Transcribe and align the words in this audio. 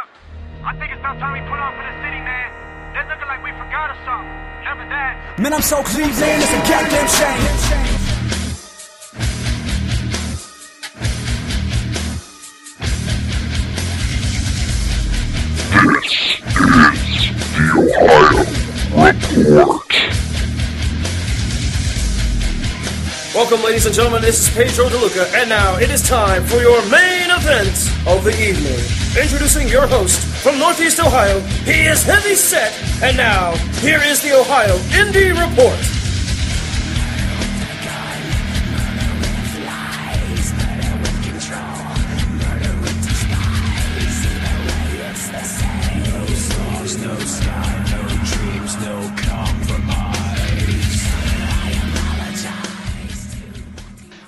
Look, 0.00 0.08
I 0.64 0.72
think 0.78 0.92
it's 0.92 1.00
about 1.00 1.18
time 1.18 1.32
we 1.32 1.40
put 1.40 1.58
on 1.58 1.76
for 1.76 1.82
the 1.82 1.92
city, 2.00 2.20
man. 2.24 2.48
They're 2.94 3.04
looking 3.04 3.28
like 3.28 3.42
we 3.44 3.50
forgot 3.52 3.90
or 3.90 3.96
something. 4.06 4.32
Never 4.64 4.88
that. 4.88 5.38
Man, 5.38 5.52
I'm 5.52 5.60
so 5.60 5.82
Cleveland, 5.82 6.42
it's 6.42 6.52
a 6.52 6.60
goddamn 6.64 7.08
shame. 7.08 7.40
Welcome, 23.34 23.62
ladies 23.64 23.86
and 23.86 23.94
gentlemen. 23.94 24.22
This 24.22 24.48
is 24.48 24.54
Pedro 24.54 24.88
DeLuca, 24.88 25.34
and 25.34 25.48
now 25.50 25.76
it 25.76 25.90
is 25.90 26.02
time 26.02 26.44
for 26.44 26.56
your 26.56 26.80
main 26.88 27.30
event 27.30 27.89
of 28.06 28.24
the 28.24 28.32
evening. 28.42 28.80
Introducing 29.20 29.68
your 29.68 29.86
host 29.86 30.24
from 30.42 30.58
Northeast 30.58 31.00
Ohio, 31.00 31.40
he 31.64 31.86
is 31.86 32.02
heavy 32.02 32.34
set, 32.34 32.72
and 33.02 33.16
now 33.16 33.52
here 33.80 34.00
is 34.02 34.22
the 34.22 34.38
Ohio 34.38 34.76
Indie 34.90 35.30
Report. 35.30 35.99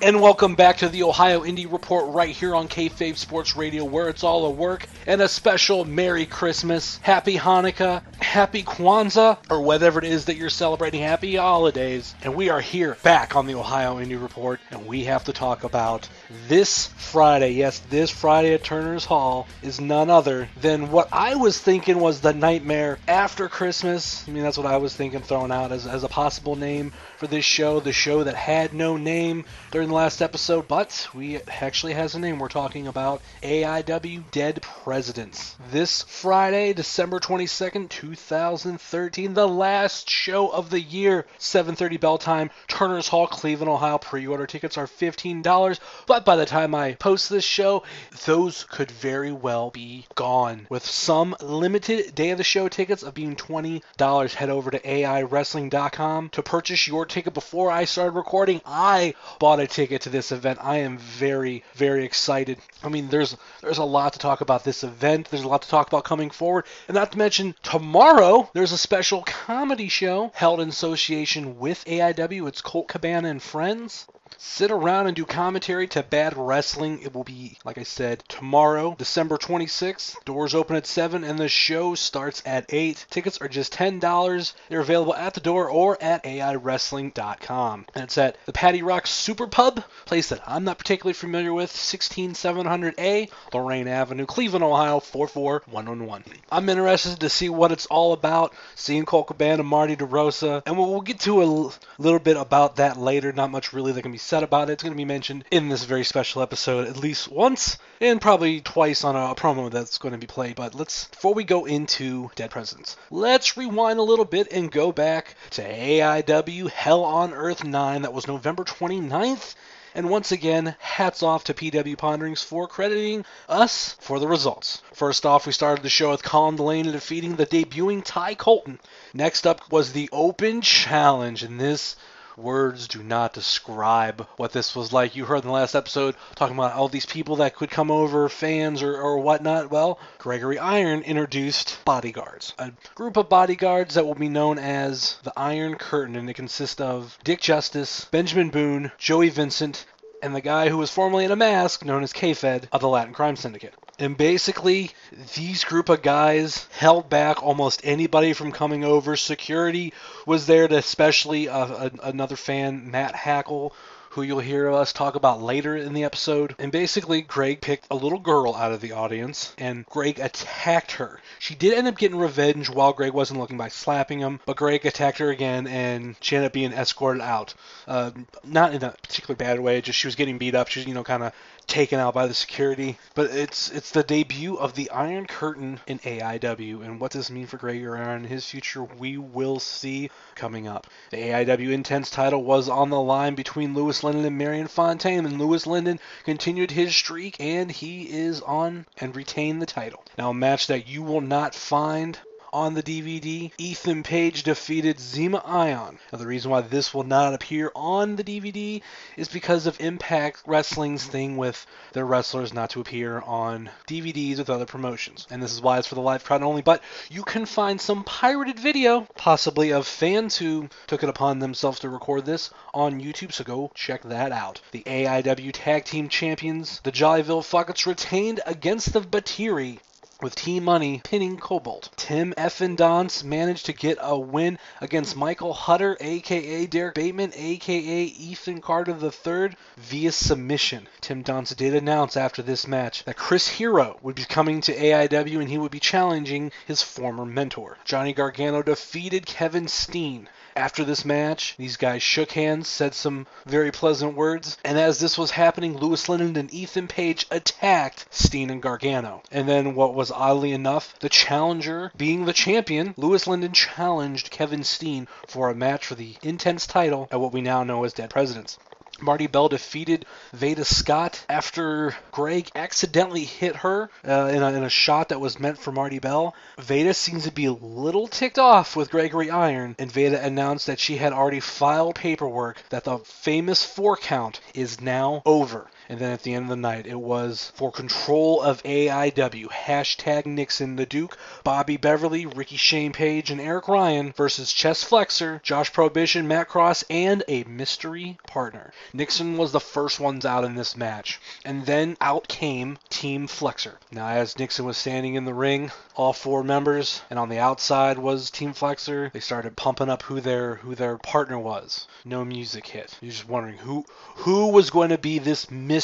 And 0.03 0.21
welcome 0.21 0.57
back 0.57 0.79
to 0.79 0.89
the 0.89 1.05
Ohio 1.05 1.45
Indie 1.45 1.71
Report 1.71 2.13
right 2.13 2.35
here 2.35 2.57
on 2.57 2.67
Kayfabe 2.67 3.17
Sports 3.17 3.57
Radio, 3.57 3.85
where 3.85 4.09
it's 4.09 4.25
all 4.25 4.47
a 4.47 4.51
work 4.51 4.89
and 5.07 5.23
a 5.23 5.29
special 5.29 5.85
Merry 5.85 6.27
Christmas, 6.27 6.97
Happy 7.03 7.37
Hanukkah, 7.37 8.03
Happy 8.21 8.65
Kwanzaa, 8.65 9.39
or 9.49 9.61
whatever 9.61 10.01
it 10.01 10.05
is 10.05 10.25
that 10.25 10.35
you're 10.35 10.51
celebrating. 10.51 11.03
Happy 11.03 11.37
holidays. 11.37 12.17
And 12.25 12.35
we 12.35 12.49
are 12.49 12.61
here 12.61 12.97
back 13.05 13.37
on 13.37 13.47
the 13.47 13.55
Ohio 13.55 13.99
Indie 13.99 14.21
Report, 14.21 14.59
and 14.73 14.87
we 14.87 15.05
have 15.05 15.23
to 15.25 15.33
talk 15.33 15.63
about 15.63 16.09
this 16.49 16.89
Friday. 16.97 17.53
Yes, 17.53 17.79
this 17.89 18.11
Friday 18.11 18.55
at 18.55 18.65
Turner's 18.65 19.05
Hall 19.05 19.47
is 19.63 19.81
none 19.81 20.11
other 20.11 20.49
than 20.61 20.91
what 20.91 21.11
I 21.13 21.37
was 21.37 21.61
thinking 21.61 22.01
was 22.01 22.21
the 22.21 22.35
nightmare 22.35 22.99
after 23.07 23.49
Christmas. 23.49 24.29
I 24.29 24.33
mean, 24.33 24.43
that's 24.43 24.59
what 24.59 24.67
I 24.67 24.79
was 24.79 24.97
thinking, 24.97 25.21
throwing 25.21 25.53
out 25.53 25.71
as, 25.71 25.87
as 25.87 26.03
a 26.03 26.09
possible 26.09 26.57
name 26.57 26.93
for 27.23 27.29
this 27.29 27.45
show, 27.45 27.79
the 27.79 27.93
show 27.93 28.25
that 28.25 28.35
had 28.35 28.75
no 28.75 28.97
name 28.97 29.45
during 29.71 29.87
the 29.87 29.95
last 29.95 30.21
episode, 30.21 30.67
but 30.67 31.07
we 31.15 31.41
actually 31.43 31.93
has 31.93 32.17
a 32.17 32.19
name. 32.19 32.41
We're 32.41 32.49
talking 32.49 32.89
about 32.89 33.23
AIW 33.45 34.25
Dead 34.33 34.61
Presidents. 34.61 35.55
This 35.71 36.03
Friday, 36.03 36.73
December 36.73 37.21
22nd, 37.21 37.91
2013, 37.91 39.35
the 39.35 39.47
last 39.47 40.11
show 40.11 40.49
of 40.49 40.71
the 40.71 40.81
year, 40.81 41.25
7:30 41.39 42.01
bell 42.01 42.19
time, 42.19 42.51
Turner's 42.67 43.07
Hall, 43.07 43.29
Cleveland, 43.29 43.71
Ohio. 43.71 43.99
Pre-order 43.99 44.49
tickets 44.49 44.77
are 44.77 44.89
$15, 44.89 45.79
but 46.09 46.25
by 46.25 46.35
the 46.35 46.45
time 46.45 46.75
I 46.75 46.95
post 46.95 47.31
this 47.31 47.45
show, 47.45 47.85
those 48.27 48.65
could 48.65 48.91
very 48.91 49.31
well 49.31 49.71
be 49.71 50.07
gone. 50.17 50.67
With 50.69 50.85
some 50.85 51.37
limited 51.41 52.17
day 52.17 52.31
of 52.31 52.39
the 52.39 52.43
show 52.43 52.67
tickets 52.69 53.05
of 53.05 53.15
being 53.15 53.37
$20, 53.37 54.35
head 54.35 54.51
over 54.51 54.73
to 54.73 54.81
AIWrestling.com 54.81 56.31
to 56.31 56.43
purchase 56.43 56.89
your 56.89 57.07
ticket 57.13 57.35
before 57.35 57.71
I 57.71 57.85
started 57.85 58.13
recording. 58.13 58.61
I 58.65 59.15
bought 59.39 59.61
a 59.61 59.67
ticket 59.67 60.03
to 60.03 60.09
this 60.09 60.33
event. 60.33 60.59
I 60.63 60.79
am 60.79 60.99
very, 60.99 61.63
very 61.75 62.05
excited. 62.05 62.59
I 62.83 62.89
mean, 62.89 63.09
there's 63.09 63.37
there's 63.61 63.79
a 63.79 63.85
lot 63.85 64.15
to 64.15 64.19
talk 64.19 64.41
about 64.41 64.65
this 64.65 64.83
event. 64.83 65.29
There's 65.29 65.45
a 65.45 65.49
lot 65.49 65.63
to 65.63 65.69
talk 65.69 65.89
about 65.89 66.05
coming 66.05 66.31
forward, 66.31 66.65
and 66.89 66.95
not 66.95 67.13
to 67.13 67.19
mention 67.19 67.55
tomorrow 67.63 68.51
there's 68.55 68.73
a 68.73 68.79
special 68.79 69.23
comedy 69.23 69.89
show 69.89 70.33
held 70.35 70.61
in 70.61 70.69
association 70.69 71.59
with 71.59 71.85
AIW. 71.85 72.49
It's 72.49 72.63
Colt 72.63 72.89
Cabana 72.89 73.29
and 73.29 73.43
Friends 73.43 74.07
sit 74.39 74.71
around 74.71 75.07
and 75.07 75.17
do 75.17 75.25
commentary 75.25 75.87
to 75.89 76.03
bad 76.03 76.37
wrestling. 76.37 77.01
It 77.03 77.15
will 77.15 77.25
be, 77.25 77.59
like 77.65 77.79
I 77.79 77.83
said, 77.83 78.23
tomorrow, 78.29 78.95
December 78.99 79.39
26th. 79.39 80.25
Doors 80.25 80.55
open 80.55 80.77
at 80.77 80.87
7 80.87 81.25
and 81.25 81.39
the 81.39 81.49
show 81.49 81.95
starts 81.95 82.43
at 82.45 82.73
8. 82.73 83.07
Tickets 83.11 83.41
are 83.41 83.49
just 83.49 83.73
$10. 83.75 84.53
They're 84.69 84.81
available 84.81 85.15
at 85.15 85.35
the 85.35 85.41
door 85.41 85.69
or 85.69 86.03
at 86.03 86.25
AIWrestling.com. 86.25 87.87
And 87.95 88.05
it's 88.05 88.19
at 88.19 88.37
the 88.47 88.53
Patty 88.53 88.83
Rock 88.83 89.07
Super 89.07 89.47
Pub, 89.47 89.83
place 90.05 90.29
that 90.29 90.43
I'm 90.47 90.65
not 90.65 90.79
particularly 90.79 91.15
familiar 91.15 91.53
with, 91.53 91.73
16700A, 91.73 93.31
Lorain 93.53 93.89
Avenue, 93.89 94.27
Cleveland, 94.27 94.65
Ohio, 94.65 95.01
44111. 95.01 96.25
I'm 96.51 96.69
interested 96.69 97.21
to 97.21 97.29
see 97.29 97.49
what 97.49 97.73
it's 97.73 97.87
all 97.87 98.13
about, 98.13 98.55
seeing 98.75 99.05
Colt 99.05 99.29
Cabana, 99.29 99.63
Marty 99.63 99.97
DeRosa, 99.97 100.63
and 100.67 100.77
we'll, 100.79 101.03
get 101.03 101.21
to 101.21 101.43
a 101.43 101.45
l- 101.45 101.75
little 101.99 102.21
bit 102.21 102.37
about 102.37 102.77
that 102.77 102.97
later. 102.97 103.33
Not 103.33 103.51
much 103.51 103.73
really 103.73 103.93
that 103.93 104.03
can 104.03 104.13
be 104.13 104.19
said 104.23 104.43
about 104.43 104.71
it. 104.71 104.75
It's 104.75 104.83
going 104.83 104.93
to 104.93 104.97
be 104.97 105.05
mentioned 105.05 105.45
in 105.51 105.69
this 105.69 105.85
very 105.85 106.05
special 106.05 106.43
episode 106.43 106.87
at 106.87 106.97
least 106.97 107.29
once, 107.29 107.77
and 108.01 108.21
probably 108.21 108.61
twice 108.61 109.05
on 109.05 109.17
a 109.17 109.35
promo 109.35 109.71
that's 109.71 109.99
going 109.99 110.13
to 110.13 110.19
be 110.19 110.27
played. 110.27 110.57
But 110.57 110.75
let's, 110.75 111.09
before 111.09 111.35
we 111.35 111.45
go 111.45 111.65
into 111.65 112.31
Dead 112.35 112.51
Presidents, 112.51 112.97
let's 113.11 113.57
rewind 113.57 113.99
a 113.99 114.03
little 114.03 114.25
bit 114.25 114.53
and 114.53 114.71
go 114.71 114.93
back 114.93 115.35
to 115.51 115.63
AIW 115.63 116.71
Hell 116.71 117.05
on 117.05 117.35
Earth 117.35 117.65
9. 117.65 118.03
That 118.03 118.13
was 118.13 118.27
November 118.27 118.65
29th. 118.65 119.55
And 119.95 120.09
once 120.09 120.33
again, 120.33 120.75
hats 120.79 121.23
off 121.23 121.45
to 121.45 121.55
PW 121.55 121.99
Ponderings 121.99 122.43
for 122.43 122.67
crediting 122.67 123.27
us 123.47 123.97
for 124.01 124.19
the 124.19 124.29
results. 124.29 124.81
First 124.95 125.27
off, 125.27 125.47
we 125.47 125.53
started 125.53 125.83
the 125.83 125.91
show 125.91 126.11
with 126.11 126.23
Colin 126.23 126.57
Delaney 126.57 126.93
defeating 126.93 127.37
the 127.37 127.45
debuting 127.45 128.03
Ty 128.03 128.37
Colton. 128.37 128.79
Next 129.13 129.47
up 129.47 129.71
was 129.71 129.93
the 129.93 130.09
Open 130.11 130.63
Challenge, 130.63 131.43
and 131.43 131.61
this 131.61 131.97
words 132.37 132.89
do 132.89 133.03
not 133.03 133.33
describe 133.33 134.27
what 134.37 134.53
this 134.53 134.75
was 134.75 134.93
like. 134.93 135.17
You 135.17 135.25
heard 135.25 135.43
in 135.43 135.47
the 135.47 135.53
last 135.53 135.75
episode 135.75 136.15
talking 136.35 136.57
about 136.57 136.75
all 136.75 136.89
these 136.89 137.07
people 137.07 137.37
that 137.37 137.55
could 137.55 137.71
come 137.71 137.91
over, 137.91 138.29
fans 138.29 138.83
or, 138.83 138.97
or 138.97 139.19
whatnot. 139.19 139.71
Well, 139.71 139.99
Gregory 140.19 140.59
Iron 140.59 141.03
introduced 141.03 141.79
bodyguards, 141.85 142.55
a 142.59 142.73
group 142.95 143.17
of 143.17 143.29
bodyguards 143.29 143.95
that 143.95 144.07
will 144.07 144.15
be 144.15 144.29
known 144.29 144.59
as 144.59 145.17
the 145.23 145.33
Iron 145.37 145.77
Curtain, 145.77 146.17
and 146.17 146.29
it 146.29 146.35
consists 146.35 146.81
of 146.81 147.19
Dick 147.25 147.41
Justice, 147.41 148.07
Benjamin 148.07 148.51
Boone, 148.51 148.93
Joey 148.99 149.29
Vincent, 149.29 149.85
and 150.23 150.35
the 150.35 150.41
guy 150.41 150.69
who 150.69 150.79
was 150.79 150.91
formerly 150.91 151.25
in 151.25 151.33
a 151.33 151.37
mask 151.37 151.85
known 151.85 152.03
as 152.03 152.13
K-Fed 152.13 152.69
of 152.73 152.81
the 152.81 152.89
Latin 152.89 153.13
Crime 153.13 153.37
Syndicate. 153.37 153.75
And 154.03 154.17
basically, 154.17 154.91
these 155.37 155.63
group 155.63 155.89
of 155.89 156.03
guys 156.03 156.67
held 156.73 157.09
back 157.09 157.41
almost 157.41 157.83
anybody 157.85 158.33
from 158.33 158.51
coming 158.51 158.83
over. 158.83 159.17
Security 159.17 159.93
was 160.27 160.47
there 160.49 160.67
to, 160.67 160.77
especially 160.77 161.49
uh, 161.49 161.89
a, 161.89 161.91
another 162.09 162.35
fan, 162.35 162.91
Matt 162.91 163.15
Hackle, 163.15 163.73
who 164.11 164.23
you'll 164.23 164.41
hear 164.41 164.71
us 164.73 164.93
talk 164.93 165.15
about 165.15 165.41
later 165.41 165.77
in 165.77 165.95
the 165.95 166.03
episode. 166.03 166.57
And 166.59 166.73
basically, 166.73 167.23
Greg 167.23 167.61
picked 167.61 167.87
a 167.93 167.95
little 167.95 168.19
girl 168.19 168.57
out 168.57 168.73
of 168.73 168.81
the 168.81 168.91
audience, 168.91 169.55
and 169.57 169.87
Greg 169.87 170.19
attacked 170.19 170.93
her. 170.93 171.21
She 171.39 171.55
did 171.55 171.73
end 171.73 171.87
up 171.87 171.97
getting 171.97 172.19
revenge 172.19 172.69
while 172.69 172.93
Greg 172.93 173.13
wasn't 173.13 173.39
looking 173.39 173.57
by 173.57 173.69
slapping 173.69 174.19
him, 174.19 174.41
but 174.47 174.57
Greg 174.57 174.85
attacked 174.85 175.19
her 175.19 175.31
again, 175.31 175.69
and 175.69 176.17
she 176.21 176.35
ended 176.35 176.49
up 176.49 176.53
being 176.53 176.73
escorted 176.73 177.23
out. 177.23 177.55
Uh, 177.87 178.11
not 178.43 178.75
in 178.75 178.83
a 178.83 178.91
particularly 178.91 179.37
bad 179.39 179.61
way, 179.61 179.81
just 179.81 179.99
she 179.99 180.09
was 180.09 180.17
getting 180.17 180.39
beat 180.39 180.57
up. 180.57 180.67
She's, 180.67 180.87
you 180.87 180.95
know, 180.95 181.05
kind 181.05 181.23
of 181.23 181.33
taken 181.67 181.99
out 181.99 182.15
by 182.15 182.27
the 182.27 182.35
security. 182.35 182.99
But 183.15 183.31
it's 183.31 183.71
it's 183.71 183.91
the 183.91 184.03
debut 184.03 184.57
of 184.57 184.75
the 184.75 184.91
Iron 184.91 185.27
Curtain 185.27 185.81
in 185.87 185.99
AIW, 186.01 186.85
and 186.85 187.01
what 187.01 187.13
does 187.13 187.29
this 187.29 187.31
mean 187.31 187.47
for 187.47 187.57
Greg 187.57 187.83
Iron 187.83 188.25
in 188.25 188.31
his 188.31 188.47
future? 188.47 188.83
We 188.83 189.19
will 189.19 189.59
see 189.59 190.11
coming 190.35 190.69
up. 190.69 190.87
The 191.11 191.19
AIW 191.19 191.71
Intense 191.73 192.11
title 192.11 192.43
was 192.43 192.69
on 192.69 192.91
the 192.91 193.01
line 193.01 193.35
between 193.35 193.75
Louis 193.75 194.03
Lyndon 194.03 194.25
and 194.25 194.39
Marion 194.39 194.69
Fontaine, 194.69 195.25
and 195.25 195.39
Louis 195.39 195.67
Lyndon 195.67 196.01
continued 196.25 196.71
his 196.71 196.95
streak, 196.95 197.37
and 197.41 197.71
he 197.71 198.11
is 198.11 198.41
on 198.41 198.87
and 198.99 199.15
retained 199.15 199.63
the 199.63 199.67
title. 199.67 200.05
Now, 200.19 200.31
a 200.31 200.35
match 200.35 200.67
that 200.67 200.87
you 200.89 201.03
will 201.03 201.21
not 201.21 201.55
find 201.55 202.19
on 202.53 202.75
the 202.75 202.83
DVD, 202.83 203.51
Ethan 203.57 204.03
Page 204.03 204.43
defeated 204.43 204.99
Zema 204.99 205.43
Ion. 205.47 205.99
Now, 206.13 206.19
the 206.19 206.27
reason 206.27 206.51
why 206.51 206.61
this 206.61 206.93
will 206.93 207.05
not 207.05 207.33
appear 207.33 207.73
on 207.75 208.17
the 208.17 208.25
DVD 208.25 208.83
is 209.17 209.29
because 209.29 209.67
of 209.67 209.81
Impact 209.81 210.43
Wrestling's 210.47 211.05
thing 211.05 211.37
with 211.37 211.67
their 211.93 212.05
wrestlers 212.05 212.53
not 212.53 212.71
to 212.71 212.81
appear 212.81 213.21
on 213.21 213.71
DVDs 213.89 214.39
with 214.39 214.51
other 214.51 214.67
promotions. 214.67 215.27
And 215.31 215.43
this 215.43 215.53
is 215.53 215.63
why 215.63 215.79
it's 215.79 215.89
for 215.89 215.95
the 215.95 216.03
live 216.03 216.25
crowd 216.25 216.43
only. 216.43 216.61
But 216.61 216.83
you 217.11 217.23
can 217.23 217.47
find 217.47 217.81
some 217.81 218.05
pirated 218.05 218.59
video, 218.59 219.07
possibly 219.17 219.73
of 219.73 219.87
fans 219.87 220.37
who 220.37 220.69
took 220.87 221.03
it 221.03 221.09
upon 221.09 221.39
themselves 221.39 221.81
to 221.81 221.89
record 221.89 222.27
this 222.27 222.51
on 222.75 223.01
YouTube, 223.01 223.33
so 223.33 223.45
go 223.45 223.71
check 223.75 224.03
that 224.03 224.33
out. 224.33 224.61
The 224.73 224.83
AIW 224.83 225.53
Tag 225.55 225.85
Team 225.85 226.09
Champions, 226.09 226.81
the 226.81 226.93
Jollyville 226.93 227.43
Fuckets, 227.43 227.87
retained 227.87 228.41
against 228.47 228.93
the 228.93 229.01
Batiri 229.01 229.79
with 230.23 230.37
T 230.37 230.61
Money 230.61 231.01
pinning 231.03 231.37
Cobalt. 231.37 231.91
Tim 231.97 232.33
Effin 232.39 232.77
Donst 232.77 233.25
managed 233.25 233.67
to 233.67 233.73
get 233.73 233.99
a 234.01 234.17
win 234.17 234.57
against 234.81 235.17
Michael 235.17 235.53
Hutter, 235.53 235.97
aka 236.01 236.67
Derek 236.67 236.95
Bateman, 236.95 237.33
aka 237.35 238.05
Ethan 238.05 238.61
Carter 238.61 238.97
III, 238.97 239.57
via 239.77 240.13
submission. 240.13 240.89
Tim 241.01 241.25
Donst 241.25 241.57
did 241.57 241.75
announce 241.75 242.17
after 242.17 242.41
this 242.41 242.69
match 242.69 243.03
that 243.05 243.17
Chris 243.17 243.49
Hero 243.49 243.99
would 244.01 244.15
be 244.15 244.25
coming 244.25 244.61
to 244.61 244.77
AIW 244.77 245.41
and 245.41 245.49
he 245.49 245.59
would 245.59 245.73
be 245.73 245.81
challenging 245.81 246.53
his 246.67 246.83
former 246.83 247.27
mentor. 247.27 247.79
Johnny 247.85 248.13
Gargano 248.13 248.63
defeated 248.63 249.27
Kevin 249.27 249.67
Steen. 249.67 250.29
After 250.55 250.85
this 250.85 251.05
match, 251.05 251.55
these 251.57 251.79
guys 251.79 252.03
shook 252.03 252.33
hands, 252.33 252.69
said 252.69 252.95
some 252.95 253.27
very 253.47 253.71
pleasant 253.73 254.15
words, 254.15 254.59
and 254.65 254.79
as 254.79 254.99
this 254.99 255.17
was 255.17 255.31
happening, 255.31 255.79
Louis 255.79 256.09
Lyndon 256.09 256.37
and 256.37 256.53
Ethan 256.53 256.89
Page 256.89 257.27
attacked 257.31 258.05
Steen 258.11 258.51
and 258.51 258.61
Gargano. 258.61 259.23
And 259.31 259.49
then, 259.49 259.75
what 259.75 259.95
was 259.95 260.11
oddly 260.11 260.53
enough, 260.53 260.95
the 261.01 261.09
challenger, 261.09 261.91
being 261.97 262.27
the 262.27 262.35
champion, 262.35 262.93
Louis 262.99 263.27
Lyndon 263.27 263.53
challenged 263.53 264.31
Kevin 264.31 264.63
Steen 264.63 265.09
for 265.27 265.49
a 265.49 265.55
match 265.55 265.87
for 265.87 265.95
the 265.95 266.17
Intense 266.23 266.67
title 266.67 267.09
at 267.11 267.21
what 267.21 267.33
we 267.33 267.41
now 267.41 267.65
know 267.65 267.85
as 267.85 267.95
Dead 267.95 268.11
Presidents. 268.11 268.59
Marty 269.03 269.27
Bell 269.27 269.49
defeated 269.49 270.07
Veda 270.33 270.65
Scott 270.65 271.25
after 271.29 271.97
Greg 272.13 272.51
accidentally 272.55 273.25
hit 273.25 273.57
her 273.57 273.91
uh, 274.07 274.31
in, 274.33 274.43
a, 274.43 274.53
in, 274.53 274.63
a, 274.63 274.71
shot 274.71 275.09
that 275.09 275.21
was 275.21 275.41
meant 275.41 275.59
for 275.59 275.73
Marty 275.73 275.99
Bell. 275.99 276.35
Veda 276.59 276.95
seems 276.95 277.25
to 277.25 277.33
be 277.33 277.47
a 277.47 277.53
little 277.53 278.07
ticked 278.07 278.39
off 278.39 278.77
with 278.77 278.91
Gregory 278.91 279.31
Iron, 279.31 279.75
and 279.79 279.91
Veda 279.91 280.25
announced 280.25 280.67
that 280.67 280.81
she 280.81 280.97
had 280.97 281.13
already 281.13 281.41
filed 281.41 281.97
paperwork 281.97 282.63
that 282.71 282.85
the 282.85 282.99
famous 282.99 283.65
four 283.65 283.97
count 283.97 284.41
is 284.55 284.81
now 284.81 285.23
over. 285.27 285.69
And 285.93 286.01
then 286.01 286.13
at 286.13 286.23
the 286.23 286.33
end 286.33 286.45
of 286.45 286.49
the 286.49 286.57
night, 286.57 286.87
it 286.87 286.99
was 286.99 287.53
for 287.55 287.71
control 287.71 288.41
of 288.41 288.63
AIW. 288.63 289.49
Hashtag 289.51 290.25
Nixon 290.25 290.77
the 290.77 290.87
Duke, 290.87 291.19
Bobby 291.45 291.77
Beverly, 291.77 292.25
Ricky 292.25 292.57
Shane 292.57 292.95
Page, 292.95 293.31
and 293.31 293.39
Eric 293.39 293.69
Ryan 293.69 294.15
versus 294.17 294.55
Chest 294.55 294.87
Flexor, 294.87 295.43
Josh 295.45 295.71
Prohibition, 295.71 296.27
Matt 296.27 296.49
Cross, 296.49 296.85
and 296.89 297.23
a 297.29 297.45
mystery 297.45 298.17
partner. 298.27 298.73
Nixon 298.95 299.37
was 299.37 299.53
the 299.53 299.61
first 299.61 300.01
ones 300.01 300.25
out 300.25 300.45
in 300.45 300.55
this 300.55 300.79
match. 300.79 301.21
And 301.45 301.67
then 301.67 301.99
out 302.01 302.27
came 302.27 302.79
Team 302.89 303.27
Flexor. 303.27 303.79
Now, 303.91 304.09
as 304.09 304.39
Nixon 304.39 304.65
was 304.65 304.79
standing 304.79 305.17
in 305.17 305.27
the 305.27 305.35
ring, 305.35 305.73
all 305.95 306.15
four 306.15 306.43
members, 306.43 307.03
and 307.11 307.19
on 307.19 307.29
the 307.29 307.39
outside 307.39 307.99
was 307.99 308.31
Team 308.31 308.55
Flexor. 308.55 309.11
They 309.13 309.21
started 309.21 309.57
pumping 309.57 309.91
up 309.91 310.05
who 310.05 310.23
their 310.23 310.55
who 310.55 310.75
their 310.75 310.97
partner 310.97 311.39
was. 311.39 311.87
No 312.03 312.25
music 312.25 312.67
hit. 312.69 312.97
You're 313.03 313.13
just 313.13 313.29
wondering 313.29 313.59
who 313.59 313.85
who 314.15 314.49
was 314.49 314.71
going 314.71 314.89
to 314.89 314.97
be 314.97 315.19
this 315.19 315.51
mystery 315.51 315.82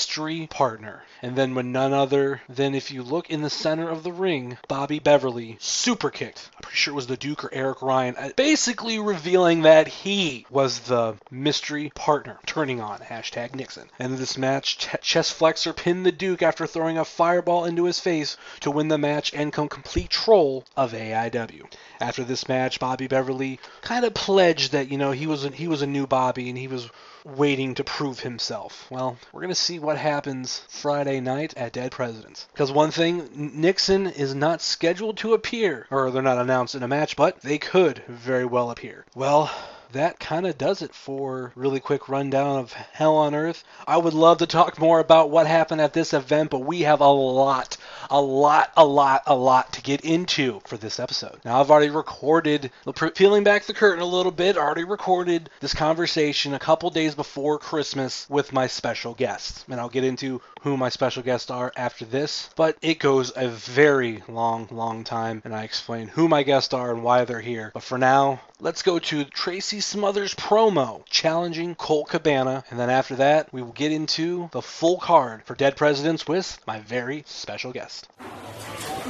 partner. 0.50 1.03
And 1.23 1.35
then 1.35 1.55
when 1.55 1.73
none 1.73 1.93
other 1.93 2.43
than 2.49 2.75
if 2.75 2.91
you 2.91 3.03
look 3.03 3.31
in 3.31 3.43
the 3.43 3.50
center 3.50 3.89
of 3.89 4.03
the 4.05 4.12
ring, 4.12 4.59
Bobby 4.69 4.99
Beverly 4.99 5.56
super 5.61 6.11
kicked. 6.11 6.50
I'm 6.55 6.62
pretty 6.62 6.77
sure 6.77 6.93
it 6.93 6.97
was 6.97 7.06
the 7.09 7.17
Duke 7.17 7.45
or 7.45 7.50
Eric 7.53 7.83
Ryan, 7.83 8.15
uh, 8.17 8.31
basically 8.37 8.99
revealing 8.99 9.62
that 9.62 9.89
he 9.89 10.47
was 10.50 10.81
the 10.81 11.17
mystery 11.31 11.91
partner. 11.95 12.39
Turning 12.47 12.81
on 12.81 13.00
hashtag 13.00 13.55
Nixon. 13.55 13.91
And 13.99 14.17
this 14.17 14.39
match, 14.39 14.79
Ch- 14.79 15.00
Chest 15.03 15.35
Flexor 15.35 15.73
pinned 15.73 16.06
the 16.06 16.12
Duke 16.12 16.43
after 16.43 16.67
throwing 16.67 16.99
a 16.99 17.05
fireball 17.05 17.65
into 17.65 17.85
his 17.85 17.99
face 17.99 18.37
to 18.61 18.71
win 18.71 18.89
the 18.89 18.99
match 18.99 19.33
and 19.35 19.53
come 19.53 19.69
complete 19.69 20.11
troll 20.11 20.65
of 20.77 20.93
AIW. 20.93 21.69
After 22.00 22.25
this 22.25 22.49
match, 22.49 22.79
Bobby 22.79 23.09
Beverly 23.09 23.59
kind 23.83 24.05
of 24.05 24.15
pledged 24.15 24.73
that 24.73 24.91
you 24.91 24.99
know 24.99 25.11
he 25.11 25.27
was 25.27 25.45
a, 25.45 25.50
he 25.50 25.69
was 25.69 25.83
a 25.83 25.87
new 25.87 26.06
Bobby 26.06 26.49
and 26.49 26.56
he 26.56 26.69
was 26.69 26.89
waiting 27.25 27.75
to 27.75 27.85
prove 27.85 28.21
himself. 28.21 28.87
Well, 28.91 29.19
we're 29.33 29.41
to 29.49 29.55
see 29.55 29.79
what 29.79 29.99
happens 29.99 30.62
Friday 30.69 31.21
night 31.21 31.55
at 31.56 31.73
Dead 31.73 31.91
Presidents. 31.91 32.47
Because 32.53 32.73
one 32.73 32.91
thing, 32.91 33.29
Nixon 33.35 34.06
is 34.06 34.35
not 34.35 34.62
scheduled 34.62 35.19
to 35.19 35.35
appear, 35.35 35.87
or 35.91 36.11
they're 36.11 36.23
not 36.23 36.39
announced 36.39 36.75
in 36.75 36.83
a 36.83 36.89
match, 36.89 37.17
but 37.17 37.41
they 37.43 37.59
could 37.59 38.03
very 38.09 38.45
well 38.45 38.71
appear. 38.71 39.05
Well, 39.15 39.50
that 39.93 40.20
kind 40.20 40.46
of 40.46 40.58
does 40.58 40.82
it 40.82 40.94
for 40.94 41.52
really 41.55 41.81
quick 41.81 42.08
rundown 42.08 42.58
of 42.58 42.73
Hell 42.73 43.17
on 43.17 43.35
Earth. 43.35 43.64
I 43.87 43.96
would 43.96 44.14
love 44.14 44.38
to 44.38 44.46
talk 44.46 44.79
more 44.79 45.00
about 45.00 45.31
what 45.31 45.46
happened 45.46 45.81
at 45.81 45.93
this 45.93 46.12
event, 46.12 46.50
but 46.50 46.61
we 46.61 46.82
have 46.82 47.00
a 47.00 47.08
lot, 47.08 47.76
a 48.11 48.20
lot, 48.20 48.73
a 48.76 48.85
lot, 48.85 49.23
a 49.26 49.35
lot 49.35 49.73
to 49.75 49.82
get 49.82 50.02
into 50.02 50.61
for 50.67 50.76
this 50.76 51.00
episode. 51.00 51.40
Now, 51.44 51.61
I've 51.61 51.70
already 51.70 51.90
recorded, 51.90 52.70
peeling 53.14 53.44
back 53.44 53.64
the 53.64 53.75
curtain 53.75 54.02
a 54.02 54.06
little 54.06 54.32
bit, 54.32 54.56
already 54.56 54.85
recorded 54.85 55.50
this 55.61 55.75
conversation 55.75 56.55
a 56.55 56.58
couple 56.58 56.90
days 56.90 57.14
before 57.14 57.58
Christmas 57.58 58.26
with 58.29 58.52
my 58.52 58.67
special 58.67 59.14
guests. 59.14 59.64
And 59.69 59.81
I'll 59.81 59.88
get 59.88 60.05
into 60.05 60.40
who 60.62 60.76
my 60.76 60.88
special 60.88 61.23
guests 61.23 61.50
are 61.50 61.73
after 61.76 62.05
this, 62.05 62.50
but 62.56 62.76
it 62.82 62.99
goes 62.99 63.32
a 63.37 63.49
very 63.49 64.23
long, 64.29 64.69
long 64.70 65.05
time, 65.05 65.40
and 65.44 65.55
I 65.55 65.62
explain 65.62 66.08
who 66.08 66.29
my 66.29 66.43
guests 66.43 66.75
are 66.75 66.93
and 66.93 67.02
why 67.02 67.25
they're 67.25 67.40
here. 67.40 67.70
But 67.73 67.82
for 67.82 67.99
now, 67.99 68.40
let's 68.61 68.82
go 68.82 68.99
to 68.99 69.25
Tracy 69.25 69.77
Smothers 69.80 70.34
promo 70.34 71.02
challenging 71.08 71.75
Colt 71.75 72.08
Cabana, 72.08 72.64
and 72.70 72.78
then 72.78 72.90
after 72.90 73.14
that, 73.16 73.52
we 73.52 73.62
will 73.62 73.72
get 73.72 73.92
into 73.92 74.48
the 74.52 74.62
full 74.62 74.98
card 74.98 75.42
for 75.44 75.54
Dead 75.54 75.76
Presidents 75.76 76.26
with 76.26 76.58
my 76.66 76.80
very 76.80 77.22
special 77.26 77.72
guest. 77.72 78.08
I'm 78.20 78.26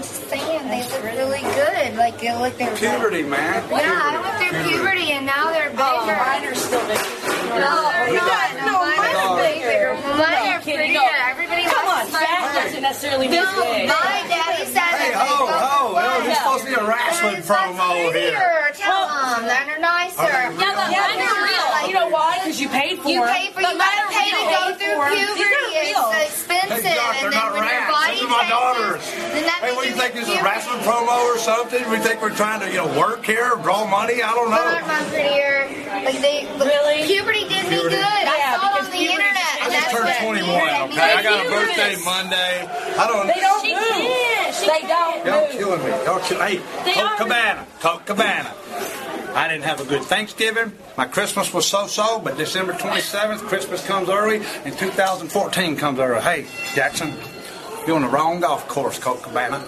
just 0.02 0.28
saying, 0.28 0.68
they 0.68 0.82
look 0.84 1.02
really 1.04 1.40
good. 1.40 1.96
Like 1.96 2.20
they 2.20 2.36
look 2.38 2.56
they're 2.58 2.74
Puberty, 2.76 3.22
man. 3.22 3.64
Yeah, 3.70 3.78
I 3.82 4.20
went 4.20 4.36
through 4.38 4.70
puberty 4.78 5.10
and 5.12 5.26
now 5.26 5.50
they're 5.50 5.70
bigger. 5.70 5.82
Oh, 5.82 6.06
mine 6.06 6.44
are 6.46 6.54
still 6.54 6.86
big. 6.86 6.98
No, 7.48 7.90
they're 7.90 8.14
not. 8.14 8.48
No, 8.62 8.78
mine 8.84 9.16
are 9.16 9.36
bigger. 9.42 9.94
Mine 10.14 10.54
are 10.54 10.60
kidding. 10.60 10.92
bigger. 10.92 11.00
Everybody 11.26 11.64
Come 11.64 11.86
on, 11.88 12.06
wants 12.06 12.12
fat 12.12 12.54
doesn't 12.64 12.82
necessarily 12.82 13.26
mean 13.28 13.40
No, 13.42 13.50
big. 13.62 13.88
my 13.88 14.22
daddy 14.28 14.64
said 14.66 14.78
Hey, 14.94 15.10
that 15.10 15.26
ho, 15.26 15.46
ho, 15.48 15.94
good. 15.94 16.04
yo, 16.04 16.22
this 16.22 16.32
is 16.32 16.38
supposed 16.38 16.64
to 16.64 16.70
be 16.70 16.74
a 16.76 16.84
wrestling 16.86 17.42
promo 17.42 18.12
here. 18.12 18.30
Easier. 18.30 18.70
Tell 18.78 19.07
them 19.46 19.66
they're 19.66 19.78
nicer. 19.78 20.20
Are 20.20 20.26
they 20.26 20.58
Yeah, 20.58 20.74
but 20.74 20.90
Yeah, 20.90 21.00
mine 21.06 21.20
are 21.22 21.44
real. 21.44 21.68
like- 21.70 21.88
You 21.88 21.94
know 21.94 22.08
why? 22.08 22.38
Because 22.42 22.60
you 22.60 22.68
paid 22.68 22.98
for 23.02 23.08
You 23.08 23.22
it. 23.24 23.32
pay 23.32 23.46
for 23.52 23.62
But 23.62 23.72
you 23.72 23.78
mine 23.78 23.88
gotta 23.88 24.08
are 24.08 24.18
pay 24.18 24.30
to 24.30 24.36
real. 24.36 24.50
go 24.50 24.64
through 24.78 24.98
puberty. 25.14 25.66
These 25.78 25.96
are. 25.96 26.14
It's 26.18 26.34
expensive, 26.34 26.84
Hey, 26.84 26.94
Doc, 26.96 27.14
and 27.22 27.32
then 27.32 27.38
not 27.38 27.52
when 27.54 27.62
your 27.64 27.86
body 27.88 28.12
These 28.12 28.22
are 28.22 28.28
my 28.28 28.36
changes, 28.42 28.50
daughters. 28.58 29.02
then 29.32 29.44
that 29.46 29.58
Hey, 29.62 29.72
what 29.72 29.82
do 29.84 29.88
you 29.88 29.96
think? 29.96 30.12
This 30.14 30.22
is 30.24 30.28
a 30.28 30.32
puberty- 30.32 30.48
wrestling 30.50 30.80
promo 30.84 31.16
or 31.28 31.38
something? 31.38 31.82
We 31.90 31.98
think 31.98 32.20
we're 32.22 32.34
trying 32.34 32.60
to, 32.60 32.68
you 32.70 32.78
know, 32.82 32.86
work 32.98 33.24
here, 33.24 33.54
draw 33.62 33.84
money? 33.86 34.22
I 34.22 34.32
don't 34.34 34.50
God, 34.50 34.80
know. 34.82 34.86
my 34.86 35.02
prettier. 35.10 35.68
Like 36.04 36.20
they 36.20 36.46
Really? 36.58 37.06
Puberty 37.06 37.44
did 37.48 37.64
me 37.68 37.76
good. 37.82 37.92
Yeah, 37.92 38.06
I 38.06 38.56
saw 38.56 38.76
it 38.76 38.84
on 38.84 38.90
the 38.90 38.96
internet. 38.98 39.34
I 39.62 39.70
just 39.70 39.90
turned 39.90 40.14
21, 40.20 40.66
that 40.66 40.82
okay? 40.90 41.12
I 41.18 41.22
got 41.22 41.46
a 41.46 41.50
birthday. 41.50 41.96
Monday. 42.04 42.68
I 42.98 43.06
don't. 43.06 43.26
They 43.26 43.40
don't 43.40 43.62
She 43.64 43.74
move. 43.74 43.84
can't. 43.88 44.54
They 44.58 44.88
don't 44.88 45.26
Y'all 45.26 45.40
move. 45.42 45.50
killing 45.52 45.84
me. 45.84 45.90
Y'all 46.04 46.18
kill- 46.20 46.40
Hey, 46.40 46.60
They 46.84 46.92
Coke 46.92 47.04
are- 47.04 47.16
Cabana. 47.16 47.66
Coke 47.80 48.04
Cabana. 48.06 48.50
I 49.34 49.48
didn't 49.48 49.64
have 49.64 49.80
a 49.80 49.84
good 49.84 50.02
Thanksgiving. 50.02 50.72
My 50.96 51.06
Christmas 51.06 51.52
was 51.54 51.66
so-so, 51.66 52.18
but 52.18 52.36
December 52.36 52.72
27th, 52.72 53.38
Christmas 53.40 53.86
comes 53.86 54.08
early, 54.08 54.42
and 54.64 54.76
2014 54.76 55.76
comes 55.76 55.98
early. 55.98 56.20
Hey, 56.20 56.46
Jackson, 56.74 57.14
you're 57.86 57.96
on 57.96 58.02
the 58.02 58.08
wrong 58.08 58.40
golf 58.40 58.66
course, 58.68 58.98
Coke 58.98 59.22
Cabana. 59.22 59.64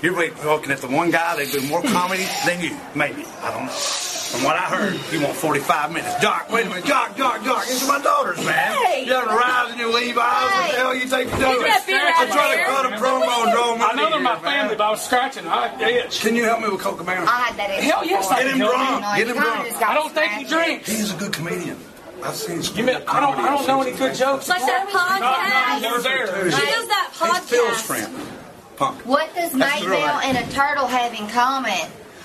You're 0.00 0.16
looking 0.16 0.72
at 0.72 0.78
the 0.78 0.88
one 0.88 1.10
guy 1.10 1.36
that 1.36 1.52
do 1.52 1.60
more 1.68 1.82
comedy 1.82 2.26
than 2.46 2.60
you, 2.60 2.76
maybe. 2.94 3.24
I 3.42 3.50
don't 3.52 3.66
know. 3.66 4.21
From 4.32 4.44
what 4.44 4.56
I 4.56 4.64
heard, 4.64 4.96
you 5.12 5.20
want 5.20 5.36
45 5.36 5.92
minutes. 5.92 6.18
Doc, 6.20 6.48
wait 6.50 6.64
a 6.64 6.68
minute. 6.70 6.86
Doc, 6.86 7.16
Doc, 7.16 7.44
Doc. 7.44 7.66
These 7.66 7.84
are 7.84 7.98
my 7.98 8.02
daughters, 8.02 8.38
man. 8.44 8.72
Hey. 8.86 9.04
You're 9.04 9.20
having 9.20 9.30
a 9.30 9.36
rise 9.36 9.72
in 9.72 9.78
your 9.78 9.92
Levi's. 9.92 10.16
What 10.16 10.70
the 10.72 10.76
hell 10.80 10.94
you 10.94 11.06
think 11.06 11.30
you're 11.30 11.38
doing? 11.52 11.62
that 11.68 11.84
beer 11.86 12.00
I'm 12.00 12.28
trying 12.32 12.50
to 12.52 12.56
there? 12.56 12.66
cut 12.66 12.86
a 12.86 12.96
promo 12.96 13.28
and 13.44 13.52
draw 13.52 13.76
money. 13.76 13.92
I 13.92 13.94
know 13.94 14.08
they're 14.10 14.20
my 14.20 14.34
here, 14.36 14.42
man. 14.44 14.60
family, 14.64 14.76
but 14.76 14.84
I 14.84 14.90
was 14.90 15.02
scratching. 15.04 15.46
I 15.46 15.76
itch. 15.82 16.20
Can 16.20 16.34
you 16.34 16.44
help 16.44 16.60
me 16.60 16.68
with 16.70 16.80
Coke 16.80 16.96
Cabana? 16.98 17.26
I 17.28 17.52
had 17.52 17.56
that 17.58 17.70
issue. 17.76 17.90
Hell 17.90 18.06
yes, 18.06 18.24
before. 18.26 18.36
I 18.36 18.42
Get 18.42 18.52
him 18.52 18.58
can 18.58 18.68
drunk. 18.72 19.16
Get 19.16 19.28
him 19.28 19.34
kinda 19.36 19.70
drunk. 19.70 19.82
I 19.84 19.94
don't 19.94 20.12
think 20.14 20.32
he 20.32 20.44
scratched. 20.46 20.66
drinks. 20.66 20.88
He's 20.90 21.12
a 21.12 21.16
good 21.18 21.32
comedian. 21.34 21.78
I've 22.24 22.34
seen 22.36 22.62
some 22.62 22.76
You 22.78 22.84
mean, 22.84 22.96
I 23.08 23.20
don't, 23.20 23.36
I 23.36 23.50
don't 23.50 23.66
know 23.68 23.82
any 23.82 23.92
good 23.98 24.14
jokes. 24.14 24.48
Like 24.48 24.60
that 24.64 24.86
No, 24.88 24.96
no, 25.20 25.26
podcast. 25.28 25.82
never 25.82 26.00
there. 26.00 26.50
She 26.50 26.66
does 26.72 26.88
that 26.88 27.10
He's 27.12 27.38
Phil's 27.50 27.68
podcast. 27.68 27.80
friend. 27.82 28.16
Punk. 28.76 29.04
What 29.04 29.34
does 29.34 29.52
That's 29.52 29.82
Night 29.82 29.84
right. 29.90 30.00
Vale 30.00 30.20
and 30.30 30.38
a 30.38 30.52
turtle 30.52 30.86
have 30.86 31.12
in 31.12 31.28
common? 31.28 31.76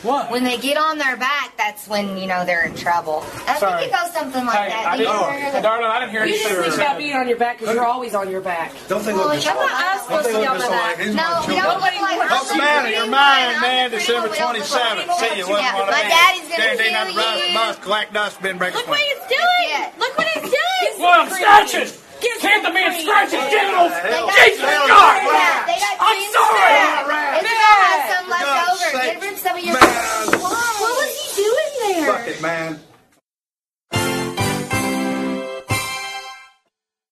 What? 0.03 0.29
When 0.29 0.43
they 0.43 0.57
get 0.57 0.77
on 0.77 0.97
their 0.99 1.17
back, 1.17 1.57
that's 1.57 1.87
when 1.87 2.17
you 2.17 2.27
know 2.27 2.45
they're 2.45 2.63
in 2.65 2.75
trouble. 2.75 3.25
I 3.47 3.57
Sorry. 3.57 3.81
think 3.81 3.93
it 3.93 3.95
goes 3.97 4.13
something 4.13 4.45
like 4.45 4.57
Hey, 4.57 4.69
that. 4.69 4.85
I 4.93 4.97
Do 4.97 5.03
you 5.03 5.09
didn't, 5.09 5.21
hear 5.33 5.49
oh, 5.49 5.51
that? 5.57 5.63
darling, 5.63 5.89
I 5.89 5.99
didn't 5.99 6.11
hear 6.11 6.25
You 6.25 6.33
anything. 6.37 6.47
just 6.47 6.53
think 6.61 6.67
you 6.67 6.73
about 6.77 6.91
said. 6.93 6.97
being 7.01 7.15
on 7.17 7.27
your 7.27 7.37
back 7.37 7.57
because 7.59 7.73
you're 7.73 7.85
always 7.85 8.13
on 8.13 8.29
your 8.29 8.41
back. 8.41 8.71
Don't 8.87 9.03
they 9.03 9.13
Well, 9.13 9.33
just 9.33 9.47
I'm 9.47 9.55
not- 9.57 9.71
I'm 9.73 9.97
Don't 9.97 10.03
supposed 10.05 10.29
to 10.29 10.37
be 10.37 10.45
on 10.45 10.59
like 10.59 10.69
that. 10.69 10.95
He's 11.01 11.15
No, 11.15 11.23
my 11.23 11.39
we 11.39 11.45
children. 11.45 11.63
don't 11.65 11.81
look 11.81 11.95
like 11.97 12.29
Coke 12.29 12.31
I'm 12.31 12.47
the 12.47 12.53
Cabana, 12.53 12.89
you're 12.93 13.07
mine, 13.07 13.61
man. 13.61 13.89
December 13.91 14.21
one, 14.21 14.31
we 14.31 14.37
don't 14.37 14.53
look 14.53 14.69
like 14.71 15.07
27th. 15.07 15.17
See 15.17 15.37
you. 15.37 15.45
Yeah, 15.49 15.71
my 15.89 16.03
daddy's 16.05 16.45
gonna 16.45 16.57
Guaranteed 16.57 16.85
kill 16.93 17.13
not 17.17 17.33
to 17.33 17.47
you. 17.47 17.53
bus, 17.57 17.75
collect 17.81 18.13
dust, 18.13 18.41
bin 18.41 18.57
break 18.57 18.73
Look 18.75 18.87
what 18.87 18.99
swing. 19.01 19.09
it's 19.17 19.27
doing. 19.27 19.91
Look 19.97 20.13
what 20.17 20.27
it's 20.37 20.45
doing. 20.45 21.01
Well, 21.01 21.25
I'm 21.25 21.29
scratching. 22.19 22.41
Can't 22.41 22.63
the 22.63 22.73
man 22.73 22.91
scratch 23.01 23.31
his 23.31 23.51
genitals? 23.51 23.91
Jesus 23.93 24.59
twins 24.59 24.87
God! 24.87 25.15
there. 25.27 25.65
They 25.67 25.77
got 25.79 25.95
I'm 25.99 26.21
sorry. 26.33 26.59
there. 26.67 27.37
It's 27.37 27.47
gonna 27.47 27.77
have 27.83 28.03
some 28.13 28.25
left 28.29 28.51
over. 28.69 28.89
sake. 28.97 29.13
Give 29.13 29.23
him 29.29 29.37
some 29.37 29.55
of 29.57 29.63
your. 29.63 29.73
Man. 29.73 29.83
What 30.41 30.93
was 30.97 31.11
he 31.19 31.43
doing 31.43 31.71
there? 31.81 32.13
Fuck 32.13 32.27
it, 32.27 32.41
man. 32.41 32.79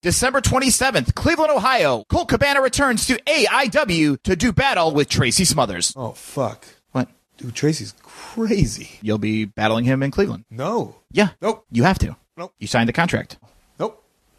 December 0.02 0.40
27th, 0.40 1.14
Cleveland, 1.16 1.50
Ohio. 1.50 2.04
Colt 2.08 2.28
Cabana 2.28 2.60
returns 2.62 3.06
to 3.08 3.16
AIW 3.24 4.22
to 4.22 4.36
do 4.36 4.52
battle 4.52 4.92
with 4.92 5.08
Tracy 5.08 5.44
Smothers. 5.44 5.92
Oh 5.96 6.12
fuck, 6.12 6.64
What? 6.92 7.08
dude, 7.38 7.56
Tracy's 7.56 7.92
crazy. 8.04 9.00
You'll 9.02 9.18
be 9.18 9.46
battling 9.46 9.84
him 9.84 10.04
in 10.04 10.12
Cleveland. 10.12 10.44
No, 10.48 10.94
Yeah. 11.10 11.30
Nope. 11.42 11.64
You 11.72 11.82
have 11.82 11.98
to. 12.00 12.14
Nope. 12.36 12.54
You 12.60 12.68
signed 12.68 12.88
the 12.88 12.92
contract. 12.92 13.38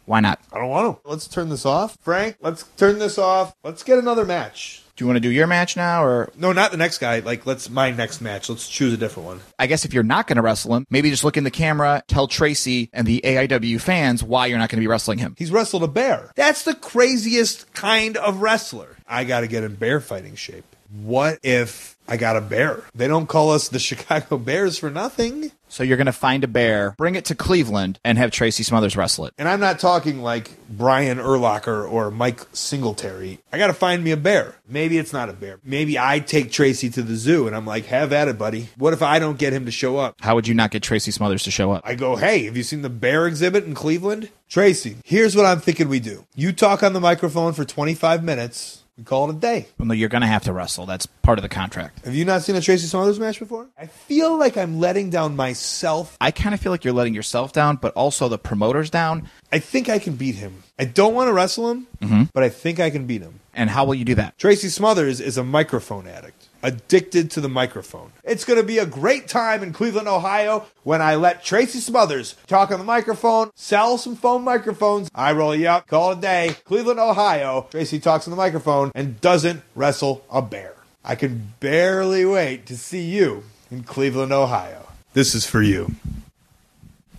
Why 0.08 0.20
not? 0.20 0.40
I 0.50 0.58
don't 0.58 0.70
want 0.70 1.02
to. 1.04 1.08
Let's 1.08 1.28
turn 1.28 1.50
this 1.50 1.66
off, 1.66 1.98
Frank. 2.00 2.36
Let's 2.40 2.62
turn 2.78 2.98
this 2.98 3.18
off. 3.18 3.54
Let's 3.62 3.82
get 3.82 3.98
another 3.98 4.24
match. 4.24 4.82
Do 4.96 5.04
you 5.04 5.06
want 5.06 5.16
to 5.16 5.20
do 5.20 5.28
your 5.28 5.46
match 5.46 5.76
now, 5.76 6.02
or 6.02 6.32
No, 6.34 6.52
not 6.52 6.70
the 6.70 6.78
next 6.78 6.96
guy. 6.96 7.18
Like, 7.20 7.44
let's 7.44 7.68
my 7.68 7.90
next 7.90 8.22
match. 8.22 8.48
Let's 8.48 8.66
choose 8.66 8.94
a 8.94 8.96
different 8.96 9.26
one. 9.26 9.40
I 9.58 9.66
guess 9.66 9.84
if 9.84 9.92
you're 9.92 10.02
not 10.02 10.26
going 10.26 10.36
to 10.36 10.42
wrestle 10.42 10.74
him, 10.74 10.86
maybe 10.88 11.10
just 11.10 11.24
look 11.24 11.36
in 11.36 11.44
the 11.44 11.50
camera, 11.50 12.02
tell 12.08 12.26
Tracy 12.26 12.88
and 12.92 13.06
the 13.06 13.20
AIW 13.22 13.80
fans 13.82 14.24
why 14.24 14.46
you're 14.46 14.58
not 14.58 14.70
going 14.70 14.78
to 14.78 14.82
be 14.82 14.88
wrestling 14.88 15.18
him. 15.18 15.34
He's 15.36 15.52
wrestled 15.52 15.84
a 15.84 15.88
bear. 15.88 16.32
That's 16.36 16.62
the 16.64 16.74
craziest 16.74 17.74
kind 17.74 18.16
of 18.16 18.40
wrestler. 18.40 18.96
I 19.06 19.24
got 19.24 19.40
to 19.40 19.46
get 19.46 19.62
in 19.62 19.74
bear 19.74 20.00
fighting 20.00 20.36
shape. 20.36 20.64
What 20.90 21.38
if 21.42 21.96
I 22.08 22.16
got 22.16 22.36
a 22.36 22.40
bear? 22.40 22.82
They 22.94 23.08
don't 23.08 23.26
call 23.26 23.50
us 23.50 23.68
the 23.68 23.78
Chicago 23.88 24.38
Bears 24.38 24.78
for 24.78 24.90
nothing. 24.90 25.52
So 25.68 25.82
you're 25.82 25.98
going 25.98 26.06
to 26.06 26.12
find 26.12 26.44
a 26.44 26.48
bear, 26.48 26.94
bring 26.96 27.14
it 27.14 27.26
to 27.26 27.34
Cleveland, 27.34 28.00
and 28.02 28.16
have 28.16 28.30
Tracy 28.30 28.62
Smothers 28.62 28.96
wrestle 28.96 29.26
it. 29.26 29.34
And 29.36 29.46
I'm 29.46 29.60
not 29.60 29.78
talking 29.78 30.22
like 30.22 30.50
Brian 30.70 31.18
Urlacher 31.18 31.90
or 31.90 32.10
Mike 32.10 32.40
Singletary. 32.54 33.40
I 33.52 33.58
got 33.58 33.66
to 33.66 33.74
find 33.74 34.02
me 34.02 34.12
a 34.12 34.16
bear. 34.16 34.54
Maybe 34.66 34.96
it's 34.96 35.12
not 35.12 35.28
a 35.28 35.34
bear. 35.34 35.60
Maybe 35.62 35.98
I 35.98 36.20
take 36.20 36.50
Tracy 36.50 36.88
to 36.90 37.02
the 37.02 37.16
zoo 37.16 37.46
and 37.46 37.54
I'm 37.54 37.66
like, 37.66 37.84
have 37.86 38.14
at 38.14 38.28
it, 38.28 38.38
buddy. 38.38 38.70
What 38.76 38.94
if 38.94 39.02
I 39.02 39.18
don't 39.18 39.38
get 39.38 39.52
him 39.52 39.66
to 39.66 39.70
show 39.70 39.98
up? 39.98 40.16
How 40.20 40.34
would 40.34 40.48
you 40.48 40.54
not 40.54 40.70
get 40.70 40.82
Tracy 40.82 41.10
Smothers 41.10 41.42
to 41.42 41.50
show 41.50 41.72
up? 41.72 41.82
I 41.84 41.94
go, 41.94 42.16
hey, 42.16 42.44
have 42.46 42.56
you 42.56 42.62
seen 42.62 42.80
the 42.80 42.88
bear 42.88 43.26
exhibit 43.26 43.64
in 43.64 43.74
Cleveland? 43.74 44.30
Tracy, 44.48 44.96
here's 45.04 45.36
what 45.36 45.44
I'm 45.44 45.60
thinking 45.60 45.90
we 45.90 46.00
do. 46.00 46.24
You 46.34 46.52
talk 46.52 46.82
on 46.82 46.94
the 46.94 47.00
microphone 47.00 47.52
for 47.52 47.66
25 47.66 48.24
minutes. 48.24 48.84
We 48.98 49.04
call 49.04 49.30
it 49.30 49.36
a 49.36 49.38
day. 49.38 49.68
Well, 49.78 49.86
no, 49.86 49.94
you're 49.94 50.08
going 50.08 50.22
to 50.22 50.26
have 50.26 50.42
to 50.44 50.52
wrestle. 50.52 50.84
That's 50.84 51.06
part 51.06 51.38
of 51.38 51.44
the 51.44 51.48
contract. 51.48 52.04
Have 52.04 52.16
you 52.16 52.24
not 52.24 52.42
seen 52.42 52.56
a 52.56 52.60
Tracy 52.60 52.88
Smothers 52.88 53.20
match 53.20 53.38
before? 53.38 53.68
I 53.78 53.86
feel 53.86 54.36
like 54.36 54.56
I'm 54.56 54.80
letting 54.80 55.08
down 55.08 55.36
myself. 55.36 56.16
I 56.20 56.32
kind 56.32 56.52
of 56.52 56.60
feel 56.60 56.72
like 56.72 56.84
you're 56.84 56.92
letting 56.92 57.14
yourself 57.14 57.52
down, 57.52 57.76
but 57.76 57.94
also 57.94 58.28
the 58.28 58.38
promoters 58.38 58.90
down. 58.90 59.28
I 59.52 59.60
think 59.60 59.88
I 59.88 60.00
can 60.00 60.16
beat 60.16 60.34
him. 60.34 60.64
I 60.80 60.84
don't 60.84 61.14
want 61.14 61.28
to 61.28 61.32
wrestle 61.32 61.70
him, 61.70 61.86
mm-hmm. 62.00 62.22
but 62.34 62.42
I 62.42 62.48
think 62.48 62.80
I 62.80 62.90
can 62.90 63.06
beat 63.06 63.22
him. 63.22 63.38
And 63.54 63.70
how 63.70 63.84
will 63.84 63.94
you 63.94 64.04
do 64.04 64.16
that? 64.16 64.36
Tracy 64.36 64.68
Smothers 64.68 65.20
is 65.20 65.38
a 65.38 65.44
microphone 65.44 66.08
addict, 66.08 66.37
addicted 66.62 67.30
to 67.32 67.40
the 67.40 67.48
microphone. 67.48 68.12
It's 68.24 68.44
going 68.44 68.58
to 68.58 68.66
be 68.66 68.78
a 68.78 68.86
great 68.86 69.28
time 69.28 69.62
in 69.62 69.72
Cleveland, 69.72 70.08
Ohio 70.08 70.66
when 70.82 71.02
I 71.02 71.14
let 71.14 71.44
Tracy 71.44 71.80
Smothers 71.80 72.34
talk 72.46 72.70
on 72.70 72.78
the 72.78 72.84
microphone, 72.84 73.50
sell 73.54 73.98
some 73.98 74.16
phone 74.16 74.42
microphones. 74.42 75.10
I 75.14 75.32
roll 75.32 75.54
you 75.54 75.68
up, 75.68 75.86
call 75.86 76.12
it 76.12 76.18
a 76.18 76.20
day. 76.20 76.56
Cleveland, 76.64 77.00
Ohio. 77.00 77.66
Tracy 77.70 78.00
talks 78.00 78.26
on 78.26 78.30
the 78.30 78.36
microphone 78.36 78.90
and 78.94 79.20
doesn't 79.20 79.62
wrestle 79.74 80.24
a 80.30 80.42
bear. 80.42 80.74
I 81.04 81.14
can 81.14 81.54
barely 81.60 82.24
wait 82.24 82.66
to 82.66 82.76
see 82.76 83.02
you 83.02 83.44
in 83.70 83.82
Cleveland, 83.82 84.32
Ohio. 84.32 84.86
This 85.14 85.34
is 85.34 85.46
for 85.46 85.62
you. 85.62 85.94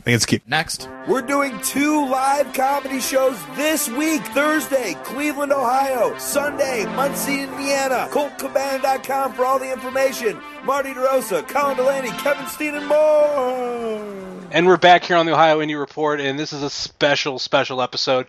I 0.10 0.12
think 0.14 0.16
it's 0.16 0.26
keep. 0.26 0.48
Next. 0.48 0.90
We're 1.08 1.22
doing 1.22 1.62
two 1.62 2.04
live 2.08 2.52
comedy 2.54 3.00
shows 3.00 3.38
this 3.56 3.88
week. 3.90 4.24
Thursday, 4.30 4.96
Cleveland, 5.04 5.52
Ohio. 5.52 6.18
Sunday, 6.18 6.86
Muncie, 6.96 7.42
Indiana. 7.44 8.08
ColtCabana.com 8.10 9.34
for 9.34 9.46
all 9.46 9.60
the 9.60 9.72
information. 9.72 10.42
Marty 10.64 10.94
DeRosa, 10.96 11.48
Colin 11.48 11.78
Delaney, 11.78 12.10
Kevin 12.10 12.48
Steen, 12.48 12.74
and 12.74 12.88
more. 12.88 14.48
And 14.50 14.66
we're 14.66 14.78
back 14.78 15.04
here 15.04 15.16
on 15.16 15.28
the 15.28 15.34
Ohio 15.34 15.60
Indie 15.60 15.80
Report, 15.80 16.20
and 16.20 16.40
this 16.40 16.54
is 16.54 16.64
a 16.64 16.72
special, 16.72 17.38
special 17.38 17.80
episode. 17.80 18.26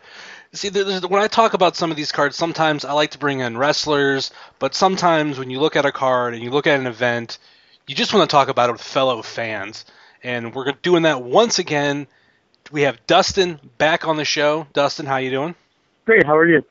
See, 0.53 0.69
there's, 0.69 1.07
when 1.07 1.23
I 1.23 1.29
talk 1.29 1.55
about 1.55 1.77
some 1.77 1.91
of 1.91 1.97
these 1.97 2.13
cards, 2.13 2.37
sometimes 2.37 2.85
I 2.85 2.93
like 2.93 3.13
to 3.13 3.19
bring 3.19 3.41
in 3.41 3.57
wrestlers, 3.57 4.33
but 4.59 4.75
sometimes 4.75 5.39
when 5.39 5.49
you 5.49 5.61
look 5.61 5.77
at 5.77 5.87
a 5.87 5.93
card 5.93 6.35
and 6.35 6.43
you 6.43 6.51
look 6.51 6.67
at 6.67 6.79
an 6.79 6.87
event, 6.87 7.39
you 7.87 7.95
just 7.95 8.13
want 8.13 8.29
to 8.29 8.35
talk 8.35 8.49
about 8.49 8.69
it 8.69 8.73
with 8.73 8.83
fellow 8.83 9.23
fans. 9.23 9.87
And 10.23 10.55
we're 10.55 10.73
doing 10.83 11.03
that 11.05 11.23
once 11.23 11.59
again. 11.59 12.07
We 12.71 12.83
have 12.83 13.05
Dustin 13.07 13.59
back 13.79 14.07
on 14.07 14.17
the 14.17 14.25
show. 14.25 14.67
Dustin, 14.73 15.07
how 15.07 15.17
you 15.17 15.31
doing? 15.31 15.55
Great. 16.05 16.27
How 16.27 16.37
are 16.37 16.47
you? 16.47 16.65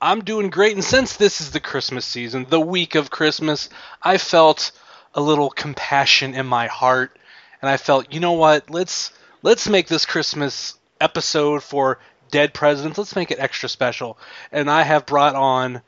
I'm 0.00 0.22
doing 0.22 0.50
great, 0.50 0.74
and 0.74 0.84
since 0.84 1.16
this 1.16 1.40
is 1.40 1.50
the 1.50 1.58
Christmas 1.58 2.04
season, 2.04 2.46
the 2.48 2.60
week 2.60 2.94
of 2.94 3.10
Christmas, 3.10 3.68
I 4.00 4.18
felt 4.18 4.70
a 5.12 5.20
little 5.20 5.50
compassion 5.50 6.34
in 6.34 6.46
my 6.46 6.68
heart, 6.68 7.18
and 7.60 7.68
I 7.68 7.78
felt, 7.78 8.12
you 8.12 8.20
know 8.20 8.34
what? 8.34 8.70
Let's 8.70 9.10
let's 9.42 9.68
make 9.68 9.88
this 9.88 10.06
Christmas 10.06 10.78
episode 11.00 11.64
for 11.64 11.98
dead 12.30 12.54
presidents. 12.54 12.96
Let's 12.96 13.16
make 13.16 13.32
it 13.32 13.40
extra 13.40 13.68
special, 13.68 14.18
and 14.52 14.70
I 14.70 14.82
have 14.82 15.04
brought 15.04 15.34
on 15.34 15.82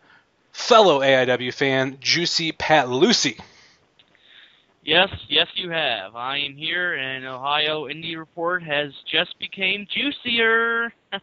fellow 0.51 1.01
AIW 1.01 1.55
fan 1.55 1.99
Juicy 2.01 2.51
Pat 2.51 2.89
Lucy. 2.89 3.39
Yes, 4.83 5.09
yes, 5.29 5.47
you 5.57 5.71
have. 5.71 6.17
I 6.17 6.39
am 6.39 6.57
here, 6.57 6.95
and 6.95 7.27
Ohio 7.27 7.85
Indie 7.85 8.17
Report 8.17 8.63
has 8.63 8.93
just 9.11 9.39
became 9.39 9.87
juicier. 9.93 10.93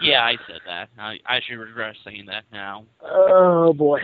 yeah, 0.00 0.22
I 0.22 0.36
said 0.46 0.60
that. 0.66 0.88
I, 0.98 1.18
I 1.26 1.40
should 1.46 1.58
regret 1.58 1.96
saying 2.02 2.26
that 2.26 2.44
now. 2.50 2.86
Oh 3.02 3.74
boy. 3.74 4.00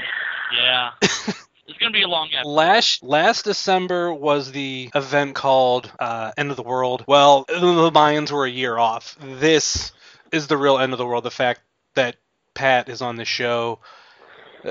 Yeah, 0.61 0.91
it's 1.03 1.79
gonna 1.79 1.93
be 1.93 2.03
a 2.03 2.09
long 2.09 2.29
episode. 2.35 2.51
Last 2.51 3.03
last 3.03 3.45
December 3.45 4.13
was 4.13 4.53
the 4.53 4.91
event 4.95 5.35
called 5.35 5.91
uh, 5.99 6.33
End 6.37 6.51
of 6.51 6.57
the 6.57 6.63
World. 6.63 7.05
Well, 7.09 7.45
the 7.49 7.91
Mayans 7.91 8.31
were 8.31 8.45
a 8.45 8.51
year 8.51 8.77
off. 8.77 9.17
This 9.21 9.93
is 10.31 10.47
the 10.47 10.59
real 10.59 10.79
end 10.79 10.93
of 10.93 10.99
the 10.99 11.07
world. 11.07 11.25
The 11.25 11.31
fact 11.31 11.61
that 11.95 12.17
Pat 12.55 12.91
is 12.91 13.01
on 13.01 13.17
the 13.17 13.25
show. 13.25 13.79
Uh, 14.65 14.69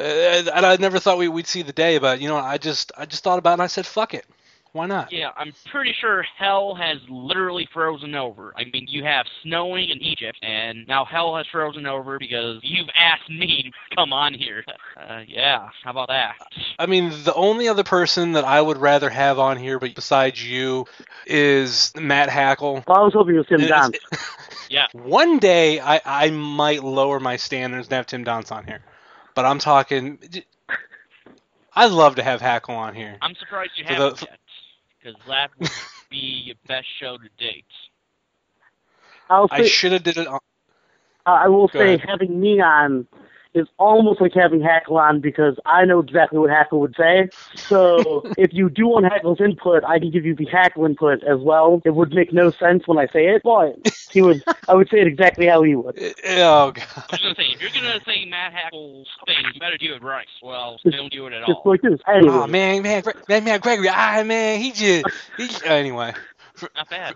and 0.54 0.66
I 0.66 0.76
never 0.78 1.00
thought 1.00 1.18
we, 1.18 1.28
we'd 1.28 1.48
see 1.48 1.62
the 1.62 1.74
day, 1.74 1.98
but 1.98 2.22
you 2.22 2.28
know, 2.28 2.38
I 2.38 2.58
just 2.58 2.92
I 2.98 3.06
just 3.06 3.24
thought 3.24 3.40
about 3.40 3.52
it 3.52 3.54
and 3.54 3.62
I 3.64 3.68
said, 3.68 3.86
"Fuck 3.86 4.14
it, 4.14 4.26
why 4.72 4.86
not?" 4.86 5.12
Yeah, 5.12 5.30
I'm 5.36 5.54
pretty 5.72 5.94
sure 6.00 6.24
hell 6.38 6.76
has 6.76 6.98
literally 7.10 7.68
frozen 7.74 8.14
over. 8.16 8.54
I 8.56 8.66
mean, 8.66 8.86
you 8.88 9.04
have 9.04 9.26
snowing 9.44 9.90
in 9.90 9.98
Egypt, 10.02 10.38
and 10.44 10.88
now 10.88 11.06
hell 11.06 11.36
has 11.38 11.48
frozen 11.52 11.86
over 11.86 12.20
because 12.20 12.60
you've 12.64 12.90
asked 12.96 13.30
me 13.30 13.72
to 13.90 13.96
come 13.96 14.14
on 14.14 14.34
here. 14.34 14.64
Uh, 15.00 15.22
yeah, 15.28 15.70
how 15.84 15.92
about 15.92 16.10
that? 16.10 16.36
I 16.78 16.86
mean, 16.86 17.10
the 17.24 17.34
only 17.34 17.70
other 17.70 17.86
person 17.86 18.34
that 18.34 18.44
I 18.44 18.62
would 18.62 18.76
rather 18.78 19.10
have 19.10 19.40
on 19.40 19.56
here, 19.58 19.80
but 19.80 19.96
besides 19.96 20.46
you, 20.46 20.88
is 21.26 21.94
Matt 21.96 22.30
Hackle. 22.30 22.84
Well, 22.86 22.98
I 22.98 23.02
was 23.02 23.14
hoping 23.14 23.36
it 23.36 23.38
was 23.38 23.48
Tim 23.48 23.62
It's- 23.62 23.90
Donst. 23.90 24.36
Yeah. 24.70 24.88
One 24.92 25.40
day, 25.40 25.80
I, 25.80 26.02
I 26.06 26.30
might 26.32 26.84
lower 26.84 27.20
my 27.22 27.38
standards 27.38 27.88
and 27.88 27.94
have 27.94 28.08
Tim 28.08 28.26
Donst 28.26 28.52
on 28.52 28.66
here, 28.66 28.82
but 29.40 29.46
I'm 29.46 29.60
talking. 29.60 30.20
I'd 31.74 31.92
love 31.92 32.16
to 32.16 32.24
have 32.24 32.42
Hackle 32.42 32.76
on 32.76 32.94
here. 32.94 33.16
I'm 33.22 33.36
surprised 33.36 33.72
you 33.78 33.86
For 33.86 33.94
haven't 33.94 34.18
the- 34.18 34.26
yet, 34.26 34.40
because 35.02 35.18
that 35.30 35.52
would 35.58 35.70
be 36.10 36.44
your 36.48 36.58
best 36.68 36.88
show 37.00 37.18
to 37.18 37.30
date. 37.38 37.64
I'll 39.30 39.48
I 39.50 39.64
should 39.64 39.94
have 39.94 40.04
did 40.04 40.18
it. 40.18 40.28
On, 40.28 40.40
uh, 41.26 41.30
I 41.30 41.48
will 41.48 41.70
Go 41.70 41.80
say 41.80 41.94
ahead. 41.94 42.02
having 42.06 42.38
me 42.38 42.60
on 42.60 43.08
is 43.54 43.68
almost 43.78 44.22
like 44.22 44.34
having 44.34 44.62
Hackle 44.62 44.98
on 44.98 45.20
because 45.22 45.58
I 45.66 45.86
know 45.86 46.00
exactly 46.00 46.40
what 46.40 46.50
Hackle 46.50 46.80
would 46.82 46.96
say. 46.96 47.30
So 47.56 48.24
if 48.38 48.54
you 48.54 48.70
do 48.70 48.88
want 48.88 49.06
Hackle's 49.06 49.40
input, 49.42 49.84
I 49.84 50.00
can 50.00 50.12
give 50.12 50.26
you 50.26 50.36
the 50.36 50.46
Hackle 50.46 50.86
input 50.86 51.24
as 51.24 51.40
well. 51.40 51.82
It 51.86 51.96
would 51.96 52.14
make 52.14 52.32
no 52.32 52.52
sense 52.52 52.88
when 52.88 52.98
I 52.98 53.08
say 53.08 53.28
it, 53.28 53.42
but 53.44 53.76
he 54.12 54.22
would. 54.22 54.44
I 54.68 54.76
would 54.76 54.90
say 54.90 55.00
it 55.00 55.08
exactly 55.08 55.48
how 55.48 55.64
he 55.64 55.76
would. 55.76 55.98
oh 56.28 56.72
god. 56.72 56.86
I 56.96 57.04
was 57.12 57.22
gonna 57.22 57.36
say, 57.36 57.44
if 57.54 57.62
you're 57.62 57.72
gonna 57.72 58.00
say 58.06 58.26
Matt 58.26 58.54
Hackle's 58.54 59.08
thing, 59.26 59.38
you 59.54 59.60
better 59.60 59.78
do 59.78 59.94
it 59.94 60.04
right. 60.04 60.28
Well, 60.42 60.80
don't 60.90 61.12
do 61.12 61.28
it 61.28 61.34
at 61.34 61.46
Just 61.46 61.60
all. 61.66 61.72
like 61.72 61.82
this. 61.82 62.00
Anyway, 62.08 62.34
Oh 62.34 62.48
man, 62.48 62.82
man, 62.84 63.04
man, 63.28 63.44
man, 63.44 63.60
Gregory, 63.60 63.90
ah 63.90 64.24
man, 64.26 64.60
he 64.60 64.72
just, 64.72 65.06
he 65.38 65.48
just 65.48 65.66
anyway. 65.66 66.14
Not 66.76 66.90
bad. 66.90 67.16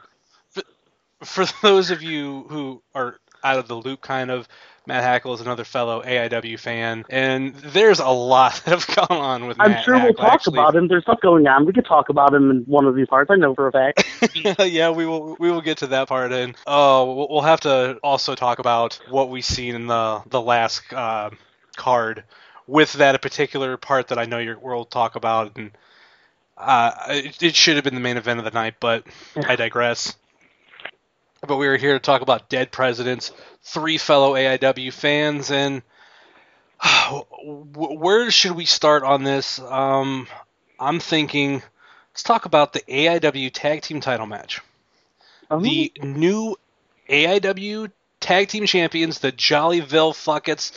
For 1.23 1.45
those 1.61 1.89
of 1.91 2.01
you 2.01 2.45
who 2.49 2.81
are 2.93 3.17
out 3.43 3.57
of 3.59 3.67
the 3.67 3.75
loop, 3.75 4.01
kind 4.01 4.29
of, 4.31 4.47
Matt 4.85 5.03
Hackle 5.03 5.33
is 5.33 5.39
another 5.41 5.63
fellow 5.63 6.01
AIW 6.03 6.59
fan, 6.59 7.05
and 7.09 7.55
there's 7.55 7.99
a 7.99 8.07
lot 8.09 8.55
that 8.65 8.85
have 8.85 8.87
gone 8.95 9.17
on 9.17 9.47
with 9.47 9.57
him 9.57 9.61
I'm 9.61 9.71
Matt 9.71 9.83
sure 9.85 9.95
we'll 9.95 10.13
talk 10.13 10.33
actually. 10.33 10.59
about 10.59 10.75
him. 10.75 10.87
There's 10.89 11.03
stuff 11.03 11.21
going 11.21 11.47
on. 11.47 11.65
We 11.65 11.71
could 11.73 11.85
talk 11.85 12.09
about 12.09 12.33
him 12.33 12.51
in 12.51 12.57
one 12.65 12.85
of 12.85 12.93
these 12.95 13.07
parts. 13.07 13.31
I 13.31 13.35
know 13.35 13.55
for 13.55 13.67
a 13.67 13.71
fact. 13.71 14.03
yeah, 14.59 14.89
we 14.89 15.05
will 15.05 15.37
we 15.39 15.49
will 15.51 15.61
get 15.61 15.77
to 15.79 15.87
that 15.87 16.09
part, 16.09 16.31
and 16.33 16.55
oh, 16.67 17.13
we'll- 17.13 17.27
we'll 17.29 17.41
have 17.41 17.61
to 17.61 17.97
also 18.03 18.35
talk 18.35 18.59
about 18.59 18.99
what 19.09 19.29
we've 19.29 19.45
seen 19.45 19.75
in 19.75 19.87
the 19.87 20.21
the 20.27 20.41
last 20.41 20.81
uh, 20.91 21.29
card 21.77 22.23
with 22.67 22.93
that 22.93 23.21
particular 23.21 23.77
part 23.77 24.09
that 24.09 24.17
I 24.17 24.25
know 24.25 24.39
you 24.39 24.57
will 24.61 24.85
talk 24.85 25.15
about, 25.15 25.55
and 25.57 25.71
uh, 26.57 26.91
it, 27.09 27.41
it 27.41 27.55
should 27.55 27.75
have 27.75 27.83
been 27.83 27.95
the 27.95 27.99
main 28.01 28.17
event 28.17 28.39
of 28.39 28.45
the 28.45 28.51
night, 28.51 28.75
but 28.79 29.05
I 29.47 29.55
digress. 29.55 30.15
But 31.45 31.57
we 31.57 31.67
are 31.67 31.77
here 31.77 31.93
to 31.93 31.99
talk 31.99 32.21
about 32.21 32.49
dead 32.49 32.71
presidents, 32.71 33.31
three 33.61 33.97
fellow 33.97 34.33
AIW 34.33 34.93
fans, 34.93 35.51
and 35.51 35.81
wh- 36.81 37.75
where 37.75 38.31
should 38.31 38.53
we 38.53 38.65
start 38.65 39.03
on 39.03 39.23
this? 39.23 39.59
Um, 39.59 40.27
I'm 40.79 40.99
thinking 40.99 41.61
let's 42.11 42.23
talk 42.23 42.45
about 42.45 42.73
the 42.73 42.81
AIW 42.81 43.51
tag 43.53 43.81
team 43.81 43.99
title 43.99 44.25
match. 44.25 44.61
The 45.49 45.91
new 46.01 46.55
AIW 47.09 47.91
Tag 48.19 48.47
Team 48.47 48.65
Champions, 48.65 49.19
the 49.19 49.31
Jollyville 49.31 50.13
Fuckets. 50.13 50.71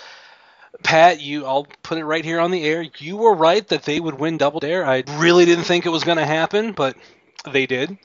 Pat, 0.83 1.23
you 1.23 1.47
I'll 1.47 1.67
put 1.83 1.97
it 1.97 2.05
right 2.05 2.25
here 2.25 2.41
on 2.41 2.51
the 2.51 2.65
air. 2.65 2.85
You 2.99 3.17
were 3.17 3.35
right 3.35 3.67
that 3.69 3.85
they 3.85 4.01
would 4.01 4.19
win 4.19 4.37
Double 4.37 4.61
Dare. 4.61 4.85
I 4.85 5.05
really 5.17 5.45
didn't 5.45 5.65
think 5.65 5.87
it 5.87 5.91
was 5.91 6.05
going 6.05 6.19
to 6.19 6.27
happen, 6.27 6.73
but 6.73 6.97
they 7.51 7.67
did. 7.67 7.97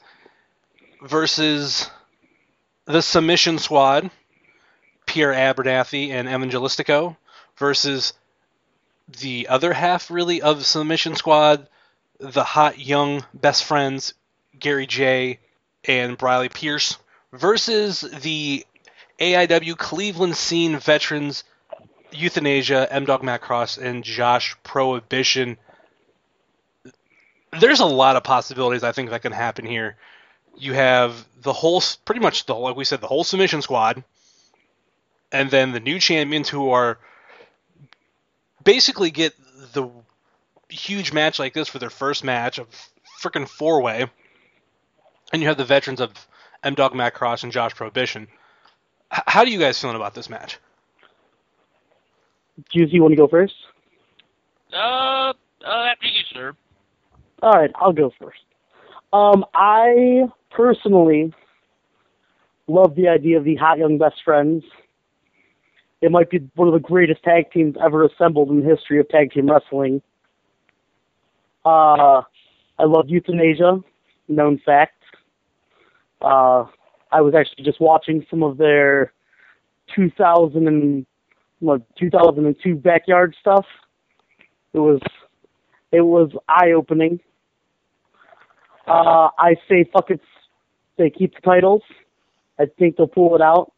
Versus 1.02 1.90
the 2.84 3.02
Submission 3.02 3.58
Squad, 3.58 4.10
Pierre 5.06 5.32
Abernathy 5.32 6.10
and 6.10 6.28
Evangelistico, 6.28 7.16
versus 7.56 8.12
the 9.20 9.48
other 9.48 9.72
half, 9.72 10.10
really, 10.10 10.42
of 10.42 10.64
Submission 10.64 11.16
Squad, 11.16 11.68
the 12.18 12.44
hot 12.44 12.78
young 12.78 13.24
best 13.34 13.64
friends, 13.64 14.14
Gary 14.58 14.86
J 14.86 15.38
and 15.84 16.16
Briley 16.16 16.48
Pierce, 16.48 16.98
versus 17.32 18.00
the 18.00 18.64
AIW 19.18 19.76
Cleveland 19.76 20.36
scene 20.36 20.78
veterans, 20.78 21.44
Euthanasia, 22.12 22.86
M 22.90 23.04
Dog 23.04 23.22
Matt 23.22 23.40
Cross, 23.40 23.78
and 23.78 24.04
Josh 24.04 24.56
Prohibition. 24.62 25.56
There's 27.58 27.80
a 27.80 27.86
lot 27.86 28.16
of 28.16 28.24
possibilities 28.24 28.82
I 28.82 28.92
think 28.92 29.10
that 29.10 29.22
can 29.22 29.32
happen 29.32 29.66
here. 29.66 29.96
You 30.56 30.74
have 30.74 31.26
the 31.40 31.52
whole, 31.52 31.82
pretty 32.04 32.20
much 32.20 32.46
the 32.46 32.54
whole, 32.54 32.62
like 32.62 32.76
we 32.76 32.84
said, 32.84 33.00
the 33.00 33.06
whole 33.06 33.24
submission 33.24 33.62
squad, 33.62 34.04
and 35.32 35.50
then 35.50 35.72
the 35.72 35.80
new 35.80 35.98
champions 35.98 36.48
who 36.48 36.70
are 36.70 36.98
basically 38.62 39.10
get 39.10 39.34
the 39.72 39.88
huge 40.68 41.12
match 41.12 41.38
like 41.38 41.54
this 41.54 41.68
for 41.68 41.78
their 41.78 41.90
first 41.90 42.22
match 42.24 42.58
of 42.58 42.68
freaking 43.20 43.48
four 43.48 43.82
way, 43.82 44.06
and 45.32 45.42
you 45.42 45.48
have 45.48 45.56
the 45.56 45.64
veterans 45.64 46.00
of 46.00 46.12
M 46.62 46.74
Dog 46.74 46.94
Matt 46.94 47.14
Cross 47.14 47.42
and 47.42 47.52
Josh 47.52 47.74
Prohibition. 47.74 48.28
H- 49.12 49.22
how 49.26 49.44
do 49.44 49.50
you 49.50 49.58
guys 49.58 49.80
feeling 49.80 49.96
about 49.96 50.14
this 50.14 50.30
match? 50.30 50.58
Juicy, 52.70 52.92
you 52.92 53.02
want 53.02 53.12
to 53.12 53.16
go 53.16 53.26
first? 53.28 53.54
Uh, 54.72 54.76
uh, 54.76 55.32
after 55.64 56.06
you, 56.06 56.22
sir. 56.32 56.54
All 57.42 57.52
right, 57.52 57.70
I'll 57.74 57.92
go 57.92 58.12
first. 58.20 58.38
Um, 59.12 59.44
I 59.54 60.22
personally 60.50 61.32
love 62.66 62.94
the 62.94 63.08
idea 63.08 63.38
of 63.38 63.44
the 63.44 63.56
Hot 63.56 63.78
Young 63.78 63.98
Best 63.98 64.16
Friends. 64.24 64.64
It 66.00 66.10
might 66.10 66.30
be 66.30 66.38
one 66.54 66.66
of 66.66 66.74
the 66.74 66.80
greatest 66.80 67.22
tag 67.22 67.50
teams 67.52 67.76
ever 67.82 68.04
assembled 68.04 68.50
in 68.50 68.60
the 68.60 68.66
history 68.66 68.98
of 68.98 69.08
tag 69.08 69.32
team 69.32 69.50
wrestling. 69.50 70.02
Uh, 71.64 72.22
I 72.78 72.84
love 72.84 73.08
Euthanasia, 73.08 73.78
known 74.28 74.60
fact. 74.64 74.94
Uh, 76.20 76.64
I 77.12 77.20
was 77.20 77.34
actually 77.34 77.64
just 77.64 77.80
watching 77.80 78.24
some 78.30 78.42
of 78.42 78.56
their 78.56 79.12
2000 79.94 80.66
and 80.66 81.06
what 81.60 81.82
2002 81.96 82.74
backyard 82.76 83.36
stuff. 83.40 83.66
It 84.72 84.78
was 84.78 85.00
it 85.92 86.00
was 86.00 86.30
eye 86.48 86.72
opening. 86.72 87.20
Uh, 88.86 89.28
I 89.38 89.56
say 89.68 89.88
fuck 89.92 90.10
it, 90.10 90.20
they 90.98 91.10
keep 91.10 91.34
the 91.34 91.40
titles. 91.40 91.82
I 92.58 92.66
think 92.78 92.96
they'll 92.96 93.06
pull 93.06 93.34
it 93.34 93.40
out. 93.40 93.72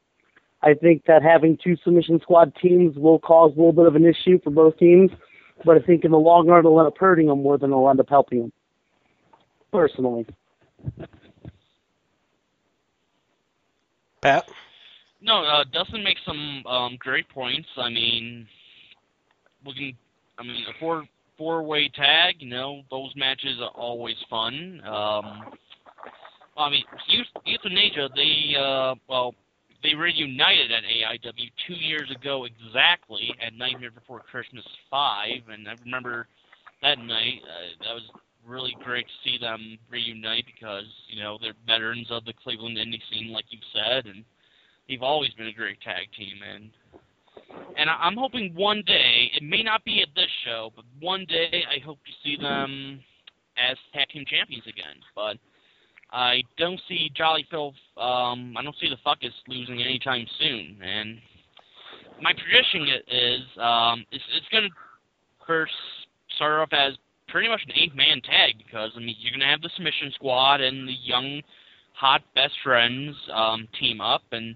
I 0.63 0.75
think 0.75 1.05
that 1.07 1.23
having 1.23 1.59
two 1.63 1.77
submission 1.85 2.21
squad 2.23 2.55
teams 2.61 2.97
will 2.97 3.19
cause 3.19 3.53
a 3.53 3.57
little 3.57 3.73
bit 3.73 3.87
of 3.87 3.97
an 3.97 4.07
issue 4.07 4.41
for 4.43 4.51
both 4.51 4.79
teams, 4.79 5.11
but 5.65 5.77
I 5.77 5.81
think 5.81 6.05
in 6.05 6.11
the 6.11 6.19
long 6.19 6.47
run 6.49 6.61
it'll 6.61 6.79
end 6.81 6.89
up 6.89 6.97
hurting 6.99 7.27
them 7.27 7.43
more 7.43 7.59
than 7.59 7.71
it'll 7.71 7.89
end 7.91 8.01
up 8.01 8.09
helping 8.09 8.41
them. 8.41 8.53
Personally. 9.71 10.27
Pat? 14.23 14.49
No, 15.21 15.45
uh, 15.45 15.65
Dustin 15.71 16.03
makes 16.03 16.21
some 16.27 16.65
um, 16.67 16.97
great 16.99 17.29
points. 17.29 17.69
I 17.77 17.91
mean, 17.91 18.47
we 19.67 19.75
can. 19.75 19.93
I 20.39 20.43
mean, 20.43 20.65
a 20.69 20.79
four 20.81 21.05
four 21.37 21.63
way 21.63 21.91
tag. 21.95 22.37
You 22.41 22.51
know, 22.51 22.83
those 22.91 23.13
matches 23.17 23.59
are 23.61 23.71
always 23.71 24.17
fun. 24.29 24.81
Um, 24.85 25.45
I 26.57 26.71
mean, 26.71 26.85
Euth- 27.13 27.43
Euthanasia. 27.45 28.09
They 28.15 28.57
uh, 28.59 28.95
well, 29.09 29.35
they 29.83 29.95
reunited 29.95 30.73
at 30.73 30.83
AIW 30.85 31.51
two 31.67 31.75
years 31.75 32.11
ago 32.11 32.45
exactly 32.47 33.35
at 33.45 33.55
Nightmare 33.55 33.91
Before 33.91 34.21
Christmas 34.21 34.65
five, 34.91 35.49
and 35.53 35.69
I 35.69 35.75
remember 35.85 36.27
that 36.83 36.99
night. 36.99 37.41
Uh, 37.45 37.85
that 37.85 37.95
was 37.95 38.03
really 38.47 38.77
great 38.85 39.07
to 39.07 39.13
see 39.25 39.39
them 39.39 39.79
reunite 39.91 40.45
because 40.47 40.85
you 41.09 41.23
know 41.23 41.39
they're 41.41 41.55
veterans 41.67 42.09
of 42.11 42.25
the 42.25 42.33
Cleveland 42.43 42.77
indie 42.79 43.01
scene, 43.11 43.33
like 43.33 43.47
you 43.51 43.59
said, 43.73 44.07
and 44.07 44.25
they've 44.89 45.03
always 45.03 45.31
been 45.35 45.49
a 45.49 45.53
great 45.53 45.81
tag 45.81 46.07
team. 46.17 46.37
And 46.43 46.71
and 47.77 47.91
I- 47.91 47.99
I'm 48.01 48.17
hoping 48.17 48.55
one 48.55 48.83
day, 48.83 49.31
it 49.35 49.43
may 49.43 49.63
not 49.63 49.85
be 49.85 50.03
at 50.03 50.15
this 50.15 50.31
show, 50.45 50.73
but 50.75 50.85
one 51.01 51.25
day 51.27 51.65
I 51.69 51.79
hope 51.85 51.99
to 52.05 52.13
see 52.23 52.37
them 52.37 53.03
as 53.57 53.77
tag 53.93 54.09
team 54.09 54.25
champions 54.27 54.67
again. 54.67 54.97
But 55.15 55.39
I 56.11 56.43
don't 56.59 56.81
see 56.89 57.11
Jollyville. 57.19 57.75
Um, 57.97 58.57
I 58.57 58.63
don't 58.63 58.77
see 58.81 58.89
the 58.89 58.99
Fuckus 59.05 59.33
losing 59.49 59.83
anytime 59.83 60.27
soon. 60.39 60.79
And 60.83 61.19
my 62.21 62.33
prediction 62.33 62.87
is 63.09 63.41
um, 63.59 64.05
it's, 64.13 64.25
it's 64.37 64.49
going 64.51 64.65
to 64.65 64.71
first 65.47 65.73
start 66.37 66.61
off 66.61 66.69
as 66.73 66.95
pretty 67.29 67.49
much 67.49 67.61
an 67.67 67.73
eight-man 67.75 68.21
tag 68.23 68.55
because 68.59 68.91
I 68.97 69.01
mean 69.01 69.17
you're 69.19 69.33
going 69.33 69.41
to 69.41 69.47
have 69.47 69.63
the 69.63 69.71
Submission 69.75 70.13
Squad 70.15 70.61
and 70.61 70.89
the 70.89 70.95
young, 71.03 71.43
hot 71.93 72.23
best 72.35 72.55
friends 72.63 73.17
um, 73.33 73.67
team 73.81 74.01
up, 74.01 74.23
and 74.31 74.55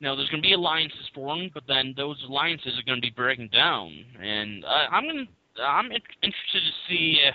know 0.00 0.16
there's 0.16 0.28
going 0.30 0.42
to 0.42 0.46
be 0.46 0.54
alliances 0.54 1.08
formed, 1.14 1.50
but 1.54 1.64
then 1.68 1.94
those 1.96 2.16
alliances 2.28 2.78
are 2.78 2.84
going 2.84 3.00
to 3.00 3.06
be 3.06 3.12
breaking 3.14 3.48
down. 3.52 3.92
And 4.22 4.64
uh, 4.64 4.86
I'm 4.90 5.04
going 5.04 5.26
to 5.26 5.32
I'm 5.62 5.86
in- 5.86 6.00
interested 6.22 6.60
to 6.60 6.72
see 6.88 7.20
if 7.26 7.34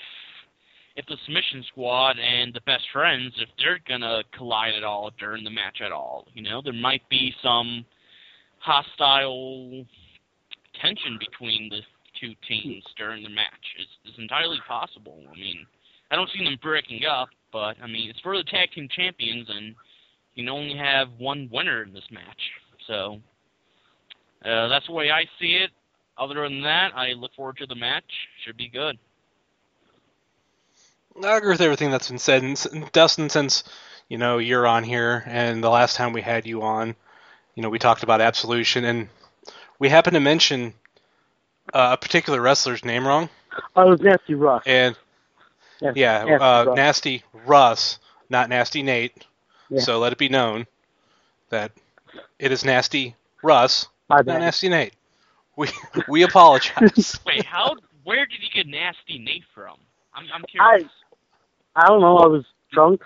if 0.95 1.05
the 1.07 1.17
submission 1.25 1.63
squad 1.67 2.17
and 2.19 2.53
the 2.53 2.61
best 2.61 2.85
friends, 2.93 3.33
if 3.37 3.49
they're 3.59 3.79
gonna 3.87 4.23
collide 4.37 4.75
at 4.75 4.83
all 4.83 5.11
during 5.19 5.43
the 5.43 5.49
match 5.49 5.81
at 5.85 5.91
all. 5.91 6.25
You 6.33 6.43
know, 6.43 6.61
there 6.63 6.73
might 6.73 7.07
be 7.09 7.33
some 7.43 7.85
hostile 8.59 9.85
tension 10.81 11.19
between 11.19 11.69
the 11.69 11.81
two 12.19 12.33
teams 12.47 12.83
during 12.97 13.23
the 13.23 13.29
match. 13.29 13.65
It's, 13.77 13.89
it's 14.05 14.17
entirely 14.17 14.57
possible. 14.65 15.21
I 15.29 15.35
mean, 15.35 15.65
I 16.11 16.15
don't 16.15 16.29
see 16.33 16.45
them 16.45 16.57
breaking 16.61 17.03
up, 17.05 17.27
but 17.51 17.75
I 17.83 17.87
mean, 17.87 18.09
it's 18.09 18.21
for 18.21 18.37
the 18.37 18.43
tag 18.45 18.71
team 18.71 18.87
champions, 18.95 19.47
and 19.49 19.75
can 20.35 20.49
only 20.49 20.75
have 20.75 21.09
one 21.17 21.49
winner 21.51 21.83
in 21.83 21.93
this 21.93 22.09
match. 22.11 22.51
So 22.87 23.21
uh, 24.43 24.67
that's 24.67 24.87
the 24.87 24.93
way 24.93 25.11
I 25.11 25.25
see 25.39 25.55
it. 25.55 25.71
Other 26.17 26.43
than 26.43 26.61
that, 26.61 26.93
I 26.95 27.13
look 27.13 27.33
forward 27.35 27.57
to 27.57 27.65
the 27.65 27.75
match. 27.75 28.03
Should 28.45 28.57
be 28.57 28.69
good. 28.69 28.97
I 31.23 31.37
agree 31.37 31.51
with 31.51 31.61
everything 31.61 31.91
that's 31.91 32.09
been 32.09 32.19
said. 32.19 32.43
And 32.43 32.91
Dustin, 32.91 33.29
since 33.29 33.63
you 34.09 34.17
know 34.17 34.37
you're 34.37 34.67
on 34.67 34.83
here, 34.83 35.23
and 35.25 35.63
the 35.63 35.69
last 35.69 35.95
time 35.95 36.13
we 36.13 36.21
had 36.21 36.45
you 36.45 36.61
on, 36.61 36.95
you 37.55 37.63
know 37.63 37.69
we 37.69 37.79
talked 37.79 38.03
about 38.03 38.21
Absolution, 38.21 38.85
and 38.85 39.09
we 39.79 39.89
happened 39.89 40.15
to 40.15 40.21
mention 40.21 40.73
uh, 41.73 41.91
a 41.93 41.97
particular 41.97 42.41
wrestler's 42.41 42.85
name 42.85 43.07
wrong. 43.07 43.29
I 43.75 43.85
was 43.85 44.01
Nasty 44.01 44.35
Russ. 44.35 44.63
And 44.65 44.95
Yes, 45.81 45.93
yeah, 45.95 46.23
Nasty 46.23 46.43
uh, 46.43 46.65
Russ. 46.65 46.75
Nasty 46.75 47.23
Russ, 47.45 47.99
not 48.29 48.49
Nasty 48.49 48.83
Nate. 48.83 49.25
Yeah. 49.69 49.81
So 49.81 49.99
let 49.99 50.11
it 50.11 50.17
be 50.17 50.29
known 50.29 50.67
that 51.49 51.71
it 52.39 52.51
is 52.51 52.63
Nasty 52.65 53.15
Russ, 53.43 53.87
My 54.09 54.17
not 54.17 54.25
bad. 54.25 54.39
Nasty 54.39 54.69
Nate. 54.69 54.93
We 55.55 55.69
we 56.07 56.23
apologize. 56.23 57.19
Wait, 57.25 57.45
how? 57.45 57.75
Where 58.03 58.25
did 58.25 58.41
you 58.41 58.49
get 58.53 58.67
nasty 58.67 59.17
Nate 59.17 59.43
from? 59.53 59.77
I'm, 60.13 60.25
I'm 60.33 60.43
I 60.43 60.47
curious. 60.47 60.91
I 61.75 61.87
don't 61.87 62.01
know. 62.01 62.17
I 62.17 62.27
was 62.27 62.45
drunk. 62.71 63.01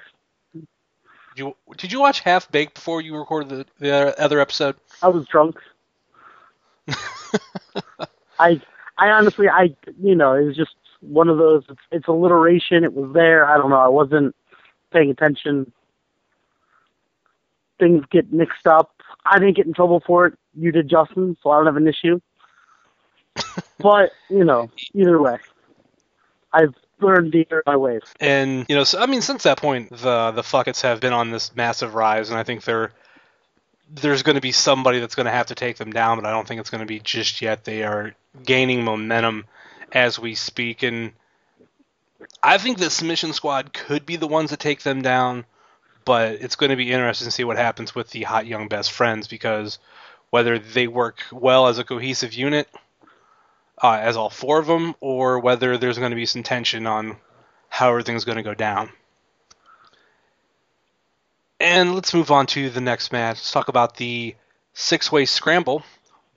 Did 0.53 0.65
you 1.37 1.55
did 1.77 1.91
you 1.91 1.99
watch 1.99 2.19
Half 2.21 2.51
Baked 2.51 2.75
before 2.75 3.01
you 3.01 3.15
recorded 3.15 3.49
the, 3.49 3.65
the 3.79 4.21
other 4.21 4.39
episode? 4.39 4.75
I 5.01 5.07
was 5.07 5.25
drunk. 5.27 5.57
I 8.39 8.61
I 8.97 9.09
honestly 9.09 9.47
I 9.47 9.75
you 10.01 10.15
know 10.15 10.33
it 10.33 10.43
was 10.43 10.55
just 10.55 10.75
one 11.01 11.29
of 11.29 11.37
those. 11.37 11.63
It's, 11.69 11.81
it's 11.91 12.07
alliteration. 12.07 12.83
It 12.83 12.93
was 12.93 13.13
there. 13.13 13.47
I 13.47 13.57
don't 13.57 13.69
know. 13.69 13.79
I 13.79 13.87
wasn't 13.87 14.35
paying 14.91 15.09
attention. 15.09 15.71
Things 17.79 18.03
get 18.11 18.31
mixed 18.31 18.67
up. 18.67 18.91
I 19.25 19.39
didn't 19.39 19.55
get 19.55 19.65
in 19.65 19.73
trouble 19.73 20.01
for 20.05 20.27
it. 20.27 20.37
You 20.57 20.71
did, 20.71 20.89
Justin, 20.89 21.37
so 21.41 21.51
I 21.51 21.57
don't 21.57 21.65
have 21.67 21.77
an 21.77 21.87
issue. 21.87 22.19
but 23.79 24.11
you 24.29 24.43
know, 24.43 24.69
either 24.93 25.21
way, 25.21 25.37
I've 26.51 26.73
learned 26.99 27.31
the 27.31 27.45
my 27.65 27.75
ways. 27.75 28.01
And 28.19 28.65
you 28.67 28.75
know, 28.75 28.83
so, 28.83 28.99
I 28.99 29.05
mean, 29.05 29.21
since 29.21 29.43
that 29.43 29.57
point, 29.57 29.89
the 29.89 30.31
the 30.31 30.41
Fuckets 30.41 30.81
have 30.81 30.99
been 30.99 31.13
on 31.13 31.31
this 31.31 31.55
massive 31.55 31.95
rise, 31.95 32.29
and 32.29 32.37
I 32.37 32.43
think 32.43 32.63
they're 32.63 32.91
there's 33.91 34.23
going 34.23 34.35
to 34.35 34.41
be 34.41 34.51
somebody 34.51 34.99
that's 34.99 35.15
going 35.15 35.25
to 35.25 35.31
have 35.31 35.47
to 35.47 35.55
take 35.55 35.77
them 35.77 35.91
down, 35.91 36.17
but 36.17 36.25
I 36.25 36.31
don't 36.31 36.47
think 36.47 36.59
it's 36.59 36.69
going 36.69 36.81
to 36.81 36.87
be 36.87 36.99
just 36.99 37.41
yet. 37.41 37.63
They 37.63 37.83
are 37.83 38.13
gaining 38.45 38.83
momentum 38.83 39.45
as 39.91 40.19
we 40.19 40.35
speak, 40.35 40.83
and 40.83 41.13
I 42.43 42.57
think 42.57 42.77
the 42.77 42.89
Submission 42.89 43.33
Squad 43.33 43.73
could 43.73 44.05
be 44.05 44.15
the 44.15 44.27
ones 44.27 44.51
that 44.51 44.59
take 44.59 44.83
them 44.83 45.01
down, 45.01 45.45
but 46.09 46.41
it's 46.41 46.55
going 46.55 46.71
to 46.71 46.75
be 46.75 46.91
interesting 46.91 47.25
to 47.25 47.31
see 47.31 47.43
what 47.43 47.55
happens 47.55 47.93
with 47.93 48.09
the 48.09 48.23
hot 48.23 48.47
young 48.47 48.67
best 48.67 48.91
friends 48.91 49.27
because 49.27 49.77
whether 50.31 50.57
they 50.57 50.87
work 50.87 51.21
well 51.31 51.67
as 51.67 51.77
a 51.77 51.83
cohesive 51.83 52.33
unit, 52.33 52.67
uh, 53.83 53.99
as 54.01 54.17
all 54.17 54.31
four 54.31 54.57
of 54.57 54.65
them, 54.65 54.95
or 55.01 55.37
whether 55.37 55.77
there's 55.77 55.99
going 55.99 56.09
to 56.09 56.15
be 56.15 56.25
some 56.25 56.41
tension 56.41 56.87
on 56.87 57.17
how 57.67 57.91
everything's 57.91 58.25
going 58.25 58.37
to 58.37 58.43
go 58.43 58.55
down. 58.55 58.89
And 61.59 61.93
let's 61.93 62.15
move 62.15 62.31
on 62.31 62.47
to 62.47 62.71
the 62.71 62.81
next 62.81 63.11
match. 63.11 63.35
Let's 63.35 63.51
talk 63.51 63.67
about 63.67 63.97
the 63.97 64.35
six 64.73 65.11
way 65.11 65.25
scramble. 65.25 65.83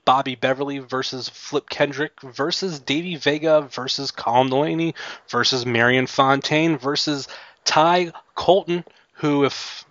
Bobby 0.05 0.35
Beverly 0.35 0.77
versus 0.77 1.29
Flip 1.29 1.67
Kendrick 1.67 2.21
versus 2.21 2.79
Davey 2.79 3.15
Vega 3.15 3.61
versus 3.61 4.11
Colin 4.11 4.51
Delaney 4.51 4.93
versus 5.29 5.65
Marion 5.65 6.05
Fontaine 6.05 6.77
versus 6.77 7.27
Ty 7.65 8.11
Colton, 8.35 8.85
who, 9.13 9.45
if 9.45 9.85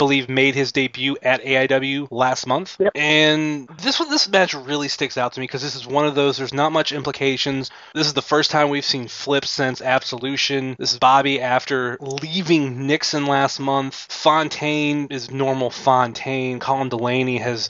believe 0.00 0.30
made 0.30 0.54
his 0.54 0.72
debut 0.72 1.18
at 1.22 1.44
AIW 1.44 2.08
last 2.10 2.46
month. 2.46 2.76
Yep. 2.80 2.92
And 2.94 3.68
this 3.82 4.00
one 4.00 4.08
this 4.08 4.28
match 4.28 4.54
really 4.54 4.88
sticks 4.88 5.18
out 5.18 5.34
to 5.34 5.40
me 5.40 5.44
because 5.44 5.60
this 5.62 5.76
is 5.76 5.86
one 5.86 6.06
of 6.06 6.14
those 6.14 6.38
there's 6.38 6.54
not 6.54 6.72
much 6.72 6.90
implications. 6.90 7.70
This 7.94 8.06
is 8.06 8.14
the 8.14 8.22
first 8.22 8.50
time 8.50 8.70
we've 8.70 8.84
seen 8.84 9.08
Flip 9.08 9.44
since 9.44 9.82
Absolution. 9.82 10.74
This 10.78 10.92
is 10.92 10.98
Bobby 10.98 11.40
after 11.40 11.98
leaving 12.00 12.86
Nixon 12.86 13.26
last 13.26 13.60
month. 13.60 13.94
Fontaine 13.94 15.06
is 15.10 15.30
normal 15.30 15.68
Fontaine. 15.68 16.60
Colin 16.60 16.88
Delaney 16.88 17.36
has 17.36 17.68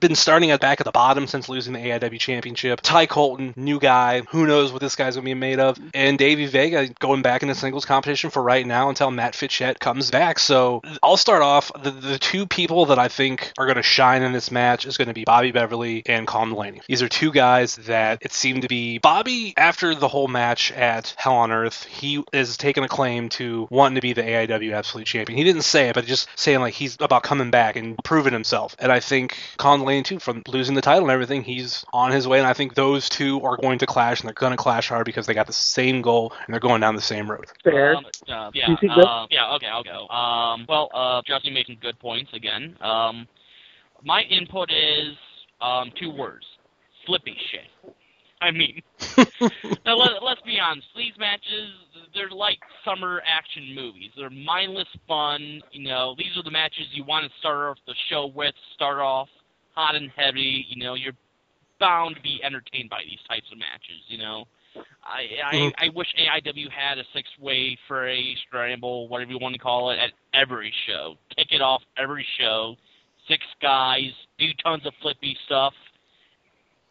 been 0.00 0.14
starting 0.14 0.50
at 0.50 0.60
back 0.60 0.80
at 0.80 0.84
the 0.84 0.90
bottom 0.90 1.26
since 1.26 1.50
losing 1.50 1.74
the 1.74 1.80
AIW 1.80 2.18
championship. 2.18 2.80
Ty 2.80 3.06
Colton, 3.06 3.52
new 3.56 3.78
guy. 3.78 4.22
Who 4.30 4.46
knows 4.46 4.72
what 4.72 4.80
this 4.80 4.96
guy's 4.96 5.16
gonna 5.16 5.24
be 5.24 5.34
made 5.34 5.60
of? 5.60 5.78
And 5.92 6.18
Davey 6.18 6.46
Vega 6.46 6.88
going 6.98 7.20
back 7.20 7.42
in 7.42 7.48
the 7.48 7.54
singles 7.54 7.84
competition 7.84 8.30
for 8.30 8.42
right 8.42 8.66
now 8.66 8.88
until 8.88 9.10
Matt 9.10 9.34
Fitchett 9.34 9.78
comes 9.78 10.10
back. 10.10 10.38
So 10.38 10.80
I'll 11.02 11.18
start 11.18 11.42
off. 11.42 11.57
The, 11.82 11.90
the 11.90 12.18
two 12.18 12.46
people 12.46 12.86
that 12.86 12.98
I 12.98 13.08
think 13.08 13.52
are 13.58 13.66
going 13.66 13.76
to 13.76 13.82
shine 13.82 14.22
in 14.22 14.32
this 14.32 14.50
match 14.50 14.86
is 14.86 14.96
going 14.96 15.08
to 15.08 15.14
be 15.14 15.24
Bobby 15.24 15.52
Beverly 15.52 16.02
and 16.06 16.26
Colin 16.26 16.50
Delaney. 16.50 16.80
These 16.88 17.02
are 17.02 17.08
two 17.08 17.32
guys 17.32 17.76
that 17.76 18.18
it 18.22 18.32
seemed 18.32 18.62
to 18.62 18.68
be 18.68 18.98
Bobby 18.98 19.54
after 19.56 19.94
the 19.94 20.08
whole 20.08 20.28
match 20.28 20.72
at 20.72 21.14
Hell 21.16 21.34
on 21.34 21.52
Earth. 21.52 21.84
He 21.84 22.22
is 22.32 22.56
taking 22.56 22.84
a 22.84 22.88
claim 22.88 23.28
to 23.30 23.68
wanting 23.70 23.96
to 23.96 24.00
be 24.00 24.12
the 24.12 24.22
AIW 24.22 24.72
Absolute 24.72 25.06
Champion. 25.06 25.36
He 25.36 25.44
didn't 25.44 25.62
say 25.62 25.88
it, 25.88 25.94
but 25.94 26.06
just 26.06 26.28
saying 26.36 26.60
like 26.60 26.74
he's 26.74 26.96
about 27.00 27.22
coming 27.22 27.50
back 27.50 27.76
and 27.76 27.96
proving 28.04 28.32
himself. 28.32 28.76
And 28.78 28.92
I 28.92 29.00
think 29.00 29.36
Colin 29.56 29.80
Delaney 29.80 30.02
too, 30.02 30.18
from 30.18 30.42
losing 30.46 30.74
the 30.74 30.82
title 30.82 31.04
and 31.04 31.10
everything, 31.10 31.42
he's 31.42 31.84
on 31.92 32.12
his 32.12 32.26
way. 32.26 32.38
And 32.38 32.46
I 32.46 32.52
think 32.52 32.74
those 32.74 33.08
two 33.08 33.40
are 33.42 33.56
going 33.56 33.78
to 33.78 33.86
clash, 33.86 34.20
and 34.20 34.28
they're 34.28 34.34
going 34.34 34.52
to 34.52 34.56
clash 34.56 34.88
hard 34.88 35.04
because 35.04 35.26
they 35.26 35.34
got 35.34 35.46
the 35.46 35.52
same 35.52 36.02
goal 36.02 36.32
and 36.46 36.52
they're 36.54 36.60
going 36.60 36.80
down 36.80 36.94
the 36.96 37.02
same 37.02 37.30
road. 37.30 37.46
Fair. 37.64 37.96
Um, 37.96 38.04
uh, 38.28 38.50
yeah, 38.54 38.76
You 38.82 38.90
um, 38.90 39.28
yeah, 39.30 39.54
okay, 39.54 39.66
I'll 39.66 39.82
go. 39.82 40.08
Um, 40.08 40.66
well, 40.68 40.90
uh, 40.92 41.22
Justin 41.26 41.47
made 41.50 41.66
some 41.66 41.78
good 41.80 41.98
points 41.98 42.30
again. 42.34 42.76
Um, 42.80 43.26
my 44.04 44.22
input 44.22 44.70
is 44.70 45.16
um, 45.60 45.90
two 46.00 46.10
words: 46.10 46.44
flippy 47.06 47.36
shit. 47.50 47.94
I 48.40 48.50
mean, 48.52 48.80
now 49.84 49.96
let, 49.96 50.22
let's 50.22 50.40
be 50.42 50.60
honest. 50.60 50.86
These 50.96 51.14
matches, 51.18 51.70
they're 52.14 52.30
like 52.30 52.58
summer 52.84 53.20
action 53.26 53.74
movies. 53.74 54.10
They're 54.16 54.30
mindless 54.30 54.86
fun. 55.08 55.60
You 55.72 55.88
know, 55.88 56.14
these 56.16 56.36
are 56.36 56.44
the 56.44 56.50
matches 56.50 56.86
you 56.92 57.04
want 57.04 57.24
to 57.24 57.38
start 57.40 57.70
off 57.70 57.78
the 57.86 57.94
show 58.08 58.30
with. 58.34 58.54
Start 58.74 58.98
off 58.98 59.28
hot 59.74 59.96
and 59.96 60.10
heavy. 60.14 60.66
You 60.68 60.84
know, 60.84 60.94
you're 60.94 61.16
bound 61.80 62.16
to 62.16 62.22
be 62.22 62.40
entertained 62.44 62.90
by 62.90 63.00
these 63.04 63.18
types 63.28 63.46
of 63.52 63.58
matches. 63.58 64.02
You 64.06 64.18
know, 64.18 64.44
I 65.02 65.28
I, 65.44 65.54
Mhm. 65.54 65.72
I 65.78 65.88
wish 65.90 66.08
AIW 66.18 66.68
had 66.70 66.98
a 66.98 67.04
six-way 67.12 67.76
fray, 67.86 68.34
scramble, 68.46 69.08
whatever 69.08 69.30
you 69.30 69.38
want 69.38 69.54
to 69.54 69.58
call 69.58 69.90
it, 69.90 69.98
at 69.98 70.12
every 70.34 70.72
show. 70.86 71.16
Kick 71.36 71.48
it 71.52 71.60
off 71.62 71.82
every 71.96 72.26
show. 72.38 72.76
Six 73.26 73.44
guys 73.60 74.10
do 74.38 74.52
tons 74.62 74.84
of 74.86 74.94
flippy 75.02 75.36
stuff. 75.46 75.74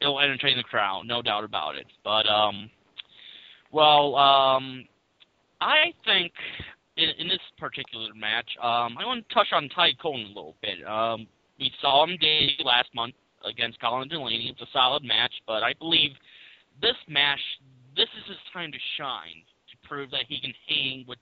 It'll 0.01 0.19
entertain 0.19 0.57
the 0.57 0.63
crowd, 0.63 1.07
no 1.07 1.21
doubt 1.21 1.43
about 1.43 1.75
it. 1.75 1.87
But 2.03 2.27
um, 2.27 2.69
well, 3.71 4.15
um, 4.15 4.87
I 5.61 5.93
think 6.05 6.31
in, 6.97 7.09
in 7.19 7.27
this 7.27 7.39
particular 7.57 8.13
match, 8.13 8.49
um, 8.61 8.97
I 8.97 9.05
want 9.05 9.27
to 9.27 9.33
touch 9.33 9.47
on 9.53 9.69
Ty 9.69 9.93
Colton 10.01 10.25
a 10.25 10.27
little 10.29 10.55
bit. 10.61 10.85
Um, 10.87 11.27
we 11.59 11.71
saw 11.81 12.03
him 12.03 12.17
debut 12.21 12.63
last 12.63 12.89
month 12.93 13.15
against 13.45 13.79
Colin 13.81 14.07
Delaney. 14.07 14.49
It's 14.51 14.61
a 14.61 14.71
solid 14.71 15.03
match, 15.03 15.33
but 15.47 15.63
I 15.63 15.73
believe 15.73 16.11
this 16.81 16.95
match, 17.07 17.39
this 17.97 18.07
is 18.17 18.27
his 18.27 18.37
time 18.53 18.71
to 18.71 18.77
shine 18.97 19.43
to 19.71 19.87
prove 19.87 20.11
that 20.11 20.25
he 20.29 20.39
can 20.39 20.53
hang 20.69 21.03
with 21.07 21.17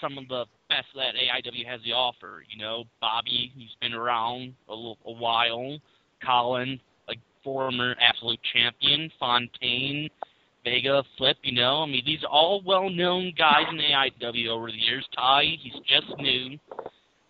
some 0.00 0.18
of 0.18 0.26
the 0.28 0.44
best 0.68 0.86
that 0.94 1.14
AIW 1.14 1.66
has 1.66 1.80
to 1.82 1.90
offer. 1.92 2.42
You 2.48 2.58
know, 2.62 2.84
Bobby, 3.00 3.52
who's 3.54 3.76
been 3.80 3.92
around 3.92 4.54
a, 4.68 4.74
little, 4.74 4.98
a 5.06 5.12
while, 5.12 5.78
Colin, 6.24 6.80
a 7.08 7.14
former 7.44 7.94
absolute 8.00 8.40
champion, 8.52 9.10
Fontaine, 9.18 10.08
Vega, 10.64 11.02
Flip. 11.16 11.36
You 11.42 11.52
know, 11.52 11.82
I 11.82 11.86
mean, 11.86 12.02
these 12.04 12.22
are 12.24 12.30
all 12.30 12.62
well-known 12.64 13.32
guys 13.38 13.66
in 13.70 13.78
AIW 13.78 14.48
over 14.48 14.66
the 14.70 14.78
years. 14.78 15.06
Ty, 15.16 15.44
he's 15.60 15.80
just 15.86 16.18
new. 16.18 16.58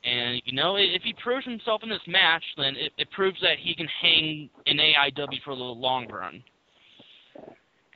And 0.03 0.41
you 0.47 0.55
know, 0.55 0.77
if 0.77 1.03
he 1.03 1.15
proves 1.23 1.45
himself 1.45 1.83
in 1.83 1.91
this 1.91 2.01
match, 2.07 2.43
then 2.57 2.75
it, 2.77 2.93
it 2.97 3.11
proves 3.11 3.39
that 3.43 3.59
he 3.61 3.75
can 3.75 3.87
hang 4.01 4.49
in 4.65 4.79
AIW 4.79 5.43
for 5.45 5.55
the 5.55 5.63
long 5.63 6.09
run. 6.09 6.43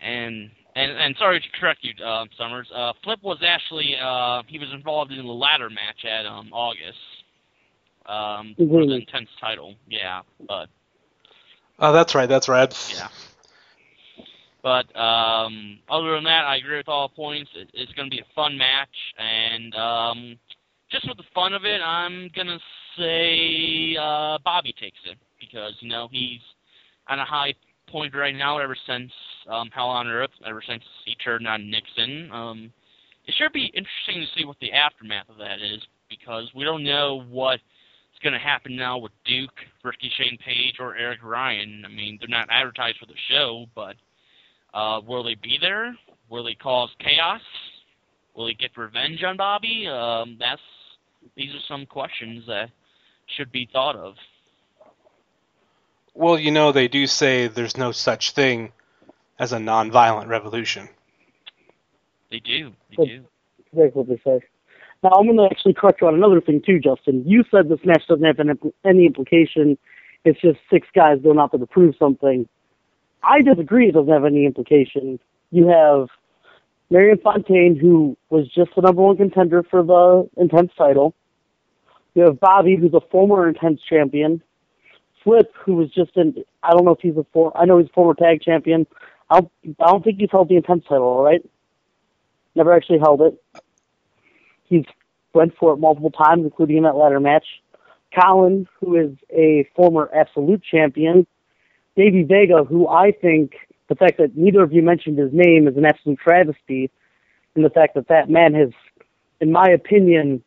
And 0.03 0.51
and 0.74 0.90
and 0.92 1.16
sorry 1.18 1.40
to 1.40 1.46
correct 1.60 1.80
you, 1.82 1.92
uh, 2.04 2.24
Summers. 2.38 2.68
Uh, 2.74 2.92
Flip 3.02 3.20
was 3.22 3.38
actually 3.46 3.96
uh, 4.02 4.42
he 4.46 4.58
was 4.58 4.68
involved 4.72 5.12
in 5.12 5.24
the 5.24 5.32
ladder 5.32 5.70
match 5.70 6.04
at 6.04 6.26
um, 6.26 6.50
August 6.52 6.98
um, 8.06 8.56
for 8.76 8.87
the 8.87 8.94
Mhm. 8.94 9.00
intense 9.00 9.28
title. 9.40 9.74
Yeah, 9.88 10.22
but 10.48 10.68
Oh, 11.78 11.92
that's 11.92 12.14
right. 12.14 12.28
That's 12.28 12.48
right. 12.48 12.72
yeah. 12.88 13.08
But 14.62 14.94
um, 14.96 15.78
other 15.90 16.14
than 16.14 16.24
that, 16.24 16.44
I 16.44 16.56
agree 16.56 16.78
with 16.78 16.88
all 16.88 17.08
points. 17.08 17.50
It, 17.54 17.68
it's 17.74 17.92
going 17.92 18.10
to 18.10 18.14
be 18.14 18.20
a 18.20 18.34
fun 18.34 18.56
match, 18.56 18.88
and 19.18 19.74
um, 19.74 20.38
just 20.90 21.06
for 21.06 21.14
the 21.14 21.24
fun 21.34 21.52
of 21.54 21.64
it, 21.64 21.80
I'm 21.82 22.30
gonna 22.34 22.58
say 22.96 23.96
uh, 24.00 24.38
Bobby 24.44 24.74
takes 24.80 24.98
it 25.06 25.18
because 25.40 25.72
you 25.80 25.88
know 25.88 26.08
he's 26.10 26.40
on 27.08 27.18
a 27.18 27.24
high 27.24 27.54
point 27.88 28.14
right 28.14 28.34
now 28.34 28.58
ever 28.58 28.76
since 28.87 29.10
um, 29.50 29.70
Hell 29.72 29.88
on 29.88 30.07
Earth, 30.07 30.30
ever 30.46 30.62
since 30.66 30.83
he 31.04 31.14
turned 31.16 31.46
on 31.46 31.70
Nixon. 31.70 32.30
Um, 32.33 32.72
it 33.26 33.35
should 33.37 33.52
be 33.52 33.66
interesting 33.66 34.20
to 34.20 34.38
see 34.38 34.44
what 34.44 34.59
the 34.61 34.72
aftermath 34.72 35.28
of 35.28 35.38
that 35.38 35.61
is 35.62 35.83
because 36.09 36.50
we 36.54 36.64
don't 36.64 36.85
know 36.85 37.24
what's 37.30 37.62
going 38.22 38.33
to 38.33 38.38
happen 38.38 38.76
now 38.76 38.98
with 38.98 39.12
Duke, 39.24 39.54
Ricky 39.83 40.11
Shane 40.16 40.38
Page, 40.44 40.76
or 40.78 40.96
Eric 40.96 41.20
Ryan. 41.22 41.85
I 41.85 41.88
mean, 41.88 42.18
they're 42.20 42.28
not 42.28 42.48
advertised 42.50 42.98
for 42.98 43.07
the 43.07 43.14
show, 43.30 43.66
but 43.74 43.96
uh, 44.72 45.00
will 45.07 45.22
they 45.22 45.37
be 45.37 45.59
there? 45.61 45.96
Will 46.28 46.44
they 46.44 46.54
cause 46.54 46.90
chaos? 47.00 47.40
Will 48.35 48.48
he 48.48 48.54
get 48.54 48.76
revenge 48.76 49.22
on 49.22 49.37
Bobby? 49.37 49.87
Um, 49.87 50.37
that's 50.38 50.61
these 51.37 51.54
are 51.54 51.61
some 51.68 51.87
questions 51.87 52.44
that 52.46 52.70
should 53.37 53.50
be 53.50 53.68
thought 53.72 53.96
of. 53.96 54.14
Well, 56.14 56.38
you 56.38 56.50
know, 56.50 56.72
they 56.72 56.88
do 56.88 57.07
say 57.07 57.48
there's 57.48 57.76
no 57.76 57.92
such 57.92 58.33
thing 58.33 58.72
as 59.38 59.53
a 59.53 59.59
non-violent 59.59 60.29
revolution. 60.29 60.88
They 62.31 62.40
do. 62.40 62.73
They 62.90 62.97
Well, 62.99 63.07
do. 63.07 63.25
Exactly 63.73 64.03
what 64.03 64.09
they 64.09 64.20
say. 64.25 64.44
Now, 65.03 65.11
I'm 65.11 65.27
going 65.27 65.37
to 65.37 65.49
actually 65.51 65.75
correct 65.75 66.01
you 66.01 66.07
on 66.07 66.14
another 66.14 66.40
thing, 66.40 66.62
too, 66.64 66.79
Justin. 66.79 67.25
You 67.27 67.44
said 67.51 67.68
this 67.68 67.85
match 67.85 68.07
doesn't 68.09 68.25
have 68.25 68.40
any- 68.40 68.73
any 68.85 69.07
implication. 69.07 69.77
It's 70.25 70.40
just 70.40 70.59
six 70.70 70.88
guys 70.94 71.20
going 71.20 71.38
out 71.38 71.53
there 71.53 71.61
to 71.61 71.66
prove 71.66 71.94
something. 71.97 72.49
I 73.23 73.42
disagree. 73.42 73.88
It 73.88 73.92
doesn't 73.92 74.12
have 74.12 74.25
any 74.25 74.47
implication. 74.47 75.18
You 75.51 75.68
have 75.68 76.09
Marion 76.90 77.18
Fontaine, 77.18 77.77
who 77.77 78.16
was 78.31 78.49
just 78.49 78.75
the 78.75 78.83
number 78.83 79.03
one 79.03 79.16
contender 79.16 79.62
for 79.62 79.83
the 79.83 80.29
Intense 80.40 80.73
title. 80.77 81.14
You 82.14 82.23
have 82.25 82.40
Bobby, 82.40 82.77
who's 82.77 82.94
a 82.94 83.01
former 83.01 83.49
Intense 83.49 83.81
champion. 83.83 84.42
Flip, 85.23 85.53
who 85.55 85.75
was 85.75 85.90
just 85.90 86.16
in, 86.16 86.44
I 86.62 86.70
don't 86.70 86.85
know 86.85 86.92
if 86.92 87.01
he's 87.01 87.16
a 87.16 87.25
former, 87.33 87.57
I 87.57 87.64
know 87.64 87.79
he's 87.79 87.88
a 87.88 87.92
former 87.92 88.14
tag 88.14 88.42
champion. 88.42 88.87
I 89.30 89.40
don't, 89.40 89.52
I 89.80 89.90
don't 89.90 90.04
think 90.04 90.18
he's 90.18 90.30
held 90.30 90.48
the 90.48 90.56
Intense 90.56 90.84
title, 90.88 91.04
all 91.04 91.22
right? 91.22 91.42
Never 92.54 92.72
actually 92.72 92.98
held 92.98 93.20
it. 93.22 93.42
He's 94.64 94.84
went 95.32 95.56
for 95.58 95.72
it 95.72 95.78
multiple 95.78 96.10
times, 96.10 96.44
including 96.44 96.78
in 96.78 96.82
that 96.84 96.96
ladder 96.96 97.20
match. 97.20 97.46
Colin, 98.14 98.68
who 98.80 98.96
is 98.96 99.10
a 99.30 99.68
former 99.74 100.08
Absolute 100.14 100.62
champion. 100.62 101.26
Davey 101.96 102.22
Vega, 102.22 102.64
who 102.64 102.88
I 102.88 103.12
think 103.12 103.54
the 103.88 103.94
fact 103.94 104.18
that 104.18 104.37
neither 104.37 104.62
of 104.62 104.72
you 104.72 104.82
mentioned 104.82 105.18
his 105.18 105.30
name 105.32 105.68
is 105.68 105.76
an 105.76 105.84
absolute 105.84 106.18
travesty, 106.18 106.90
and 107.54 107.64
the 107.64 107.70
fact 107.70 107.94
that 107.94 108.08
that 108.08 108.30
man 108.30 108.54
has, 108.54 108.70
in 109.40 109.52
my 109.52 109.66
opinion, 109.66 110.42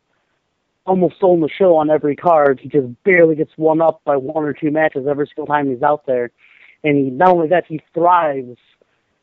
almost 0.86 1.16
stolen 1.16 1.40
the 1.40 1.48
show 1.48 1.76
on 1.76 1.90
every 1.90 2.16
card. 2.16 2.60
He 2.62 2.68
just 2.68 2.86
barely 3.04 3.34
gets 3.34 3.52
one 3.56 3.80
up 3.80 4.00
by 4.04 4.16
one 4.16 4.44
or 4.44 4.52
two 4.52 4.70
matches 4.70 5.06
every 5.08 5.26
single 5.26 5.46
time 5.46 5.70
he's 5.70 5.82
out 5.82 6.06
there. 6.06 6.30
And 6.82 6.96
he, 6.96 7.10
not 7.10 7.28
only 7.28 7.48
that, 7.48 7.64
he 7.66 7.80
thrives 7.92 8.56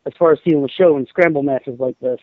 as 0.06 0.14
far 0.18 0.32
as 0.32 0.40
stealing 0.40 0.64
the 0.64 0.70
show 0.70 0.98
in 0.98 1.06
scramble 1.08 1.44
matches 1.44 1.80
like 1.80 2.00
this. 2.00 2.20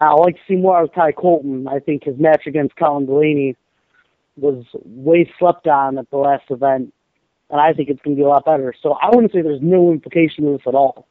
I'd 0.00 0.14
like 0.14 0.36
to 0.36 0.40
see 0.48 0.56
more 0.56 0.82
of 0.82 0.94
Ty 0.94 1.12
Colton. 1.12 1.68
I 1.68 1.78
think 1.78 2.04
his 2.04 2.18
match 2.18 2.46
against 2.46 2.76
Colin 2.76 3.06
Delaney 3.06 3.56
was 4.36 4.64
way 4.74 5.30
slept 5.38 5.66
on 5.66 5.98
at 5.98 6.10
the 6.10 6.16
last 6.16 6.44
event, 6.50 6.94
and 7.50 7.60
I 7.60 7.72
think 7.74 7.90
it's 7.90 8.00
going 8.00 8.16
to 8.16 8.20
be 8.20 8.24
a 8.24 8.28
lot 8.28 8.46
better. 8.46 8.74
So 8.82 8.92
I 8.92 9.10
wouldn't 9.14 9.32
say 9.32 9.42
there's 9.42 9.60
no 9.62 9.92
implication 9.92 10.44
to 10.44 10.52
this 10.52 10.66
at 10.66 10.74
all. 10.74 11.06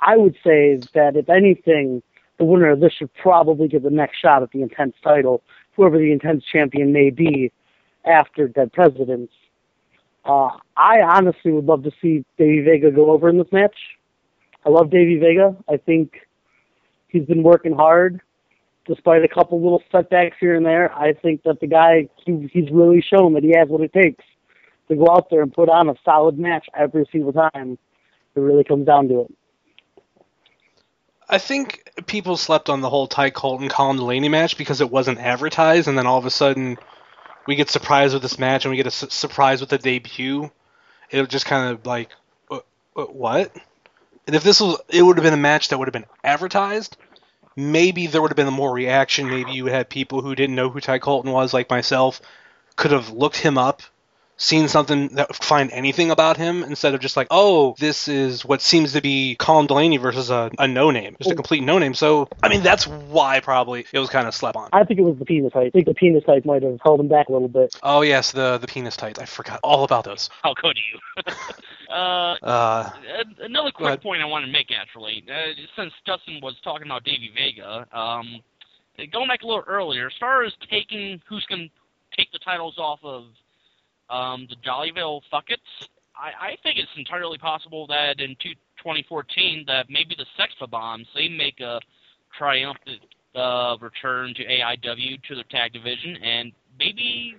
I 0.00 0.16
would 0.16 0.34
say 0.44 0.78
that 0.94 1.16
if 1.16 1.30
anything, 1.30 2.02
the 2.38 2.44
winner 2.44 2.70
of 2.70 2.80
this 2.80 2.92
should 2.92 3.12
probably 3.14 3.68
get 3.68 3.82
the 3.82 3.90
next 3.90 4.18
shot 4.18 4.42
at 4.42 4.50
the 4.50 4.60
Intense 4.60 4.94
title, 5.02 5.42
whoever 5.74 5.96
the 5.96 6.12
Intense 6.12 6.44
champion 6.44 6.92
may 6.92 7.08
be 7.08 7.50
after 8.04 8.48
Dead 8.48 8.72
Presidents. 8.72 9.32
Uh, 10.26 10.50
I 10.76 11.00
honestly 11.00 11.52
would 11.52 11.64
love 11.64 11.84
to 11.84 11.92
see 12.02 12.24
Davey 12.36 12.60
Vega 12.60 12.90
go 12.90 13.10
over 13.10 13.28
in 13.30 13.38
this 13.38 13.50
match. 13.52 13.76
I 14.66 14.70
love 14.70 14.90
Davey 14.90 15.18
Vega. 15.18 15.56
I 15.68 15.76
think 15.76 16.26
he's 17.06 17.24
been 17.24 17.44
working 17.44 17.72
hard, 17.72 18.20
despite 18.86 19.22
a 19.22 19.28
couple 19.28 19.62
little 19.62 19.82
setbacks 19.92 20.36
here 20.40 20.56
and 20.56 20.66
there. 20.66 20.92
I 20.92 21.12
think 21.12 21.44
that 21.44 21.60
the 21.60 21.68
guy 21.68 22.08
he, 22.24 22.50
he's 22.52 22.70
really 22.72 23.00
shown 23.00 23.34
that 23.34 23.44
he 23.44 23.54
has 23.56 23.68
what 23.68 23.80
it 23.80 23.92
takes 23.92 24.24
to 24.88 24.96
go 24.96 25.06
out 25.08 25.30
there 25.30 25.42
and 25.42 25.52
put 25.52 25.68
on 25.68 25.88
a 25.88 25.94
solid 26.04 26.36
match 26.36 26.66
every 26.74 27.06
single 27.12 27.32
time. 27.32 27.78
It 28.34 28.40
really 28.40 28.64
comes 28.64 28.86
down 28.86 29.08
to 29.08 29.22
it. 29.22 29.34
I 31.28 31.38
think 31.38 31.90
people 32.06 32.36
slept 32.36 32.68
on 32.68 32.80
the 32.80 32.90
whole 32.90 33.06
Ty 33.06 33.30
Colton 33.30 33.68
Colin 33.68 33.96
Delaney 33.96 34.28
match 34.28 34.58
because 34.58 34.80
it 34.80 34.90
wasn't 34.90 35.18
advertised, 35.18 35.88
and 35.88 35.96
then 35.96 36.06
all 36.06 36.18
of 36.18 36.26
a 36.26 36.30
sudden 36.30 36.76
we 37.46 37.54
get 37.54 37.70
surprised 37.70 38.14
with 38.14 38.22
this 38.22 38.38
match 38.38 38.64
and 38.64 38.70
we 38.70 38.76
get 38.76 38.86
a 38.86 38.90
su- 38.90 39.08
surprise 39.10 39.60
with 39.60 39.70
the 39.70 39.78
debut. 39.78 40.50
It 41.10 41.20
was 41.20 41.28
just 41.28 41.46
kind 41.46 41.72
of 41.72 41.86
like, 41.86 42.10
uh, 42.50 42.58
uh, 42.96 43.04
what? 43.04 43.52
And 44.26 44.34
if 44.34 44.42
this 44.42 44.60
was, 44.60 44.80
it 44.88 45.02
would 45.02 45.16
have 45.16 45.24
been 45.24 45.34
a 45.34 45.38
match 45.38 45.68
that 45.68 45.78
would 45.78 45.88
have 45.88 45.92
been 45.92 46.06
advertised. 46.24 46.96
Maybe 47.56 48.06
there 48.06 48.20
would 48.20 48.30
have 48.30 48.36
been 48.36 48.52
more 48.52 48.72
reaction. 48.72 49.28
Maybe 49.28 49.52
you 49.52 49.66
had 49.66 49.88
people 49.88 50.20
who 50.20 50.34
didn't 50.34 50.56
know 50.56 50.68
who 50.68 50.80
Ty 50.80 50.98
Colton 50.98 51.32
was, 51.32 51.54
like 51.54 51.70
myself, 51.70 52.20
could 52.76 52.90
have 52.90 53.10
looked 53.10 53.38
him 53.38 53.56
up 53.56 53.82
seen 54.38 54.68
something 54.68 55.08
that 55.14 55.34
find 55.34 55.70
anything 55.70 56.10
about 56.10 56.36
him 56.36 56.62
instead 56.62 56.94
of 56.94 57.00
just 57.00 57.16
like, 57.16 57.26
oh, 57.30 57.74
this 57.78 58.06
is 58.08 58.44
what 58.44 58.60
seems 58.60 58.92
to 58.92 59.00
be 59.00 59.34
Colin 59.38 59.66
Delaney 59.66 59.96
versus 59.96 60.30
a, 60.30 60.50
a 60.58 60.68
no 60.68 60.90
name, 60.90 61.16
just 61.18 61.30
a 61.30 61.34
complete 61.34 61.62
no 61.62 61.78
name. 61.78 61.94
So 61.94 62.28
I 62.42 62.48
mean, 62.48 62.62
that's 62.62 62.86
why 62.86 63.40
probably 63.40 63.86
it 63.92 63.98
was 63.98 64.10
kind 64.10 64.26
of 64.28 64.34
slept 64.34 64.56
on. 64.56 64.68
I 64.72 64.84
think 64.84 65.00
it 65.00 65.04
was 65.04 65.18
the 65.18 65.24
penis 65.24 65.52
height. 65.52 65.68
I 65.68 65.70
think 65.70 65.86
the 65.86 65.94
penis 65.94 66.24
height 66.26 66.44
might 66.44 66.62
have 66.62 66.78
held 66.82 67.00
him 67.00 67.08
back 67.08 67.28
a 67.28 67.32
little 67.32 67.48
bit. 67.48 67.74
Oh 67.82 68.02
yes, 68.02 68.32
the 68.32 68.58
the 68.58 68.66
penis 68.66 68.96
tights. 68.96 69.18
I 69.18 69.24
forgot 69.24 69.60
all 69.62 69.84
about 69.84 70.04
those. 70.04 70.28
How 70.42 70.54
could 70.54 70.76
you? 70.76 71.22
uh, 71.90 72.34
Uh, 72.42 72.90
another 73.40 73.70
quick 73.70 73.86
ahead. 73.88 74.02
point 74.02 74.22
I 74.22 74.26
want 74.26 74.44
to 74.44 74.52
make, 74.52 74.70
actually, 74.76 75.24
uh, 75.30 75.52
since 75.76 75.92
Justin 76.06 76.40
was 76.42 76.54
talking 76.62 76.86
about 76.86 77.04
Davey 77.04 77.30
Vega, 77.34 77.86
um, 77.96 78.40
going 79.12 79.28
back 79.28 79.42
a 79.42 79.46
little 79.46 79.64
earlier, 79.66 80.06
as 80.06 80.12
far 80.18 80.44
as 80.44 80.52
taking 80.70 81.20
who's 81.28 81.44
going 81.46 81.68
to 81.70 82.16
take 82.16 82.30
the 82.32 82.38
titles 82.38 82.74
off 82.78 83.00
of 83.02 83.24
um, 84.10 84.46
the 84.48 84.56
Jollyville 84.56 85.20
Fuckets, 85.32 85.88
I, 86.16 86.52
I 86.52 86.56
think 86.62 86.78
it's 86.78 86.90
entirely 86.96 87.38
possible 87.38 87.86
that 87.88 88.20
in 88.20 88.36
two, 88.40 88.54
2014 88.78 89.64
that 89.66 89.86
maybe 89.90 90.16
the 90.16 90.26
Sexpa 90.38 90.70
Bombs 90.70 91.06
they 91.14 91.28
make 91.28 91.60
a 91.60 91.80
triumphant 92.38 93.00
uh, 93.34 93.76
return 93.80 94.34
to 94.34 94.44
AIW 94.44 95.22
to 95.24 95.34
their 95.34 95.44
tag 95.50 95.72
division, 95.72 96.16
and 96.22 96.52
maybe 96.78 97.36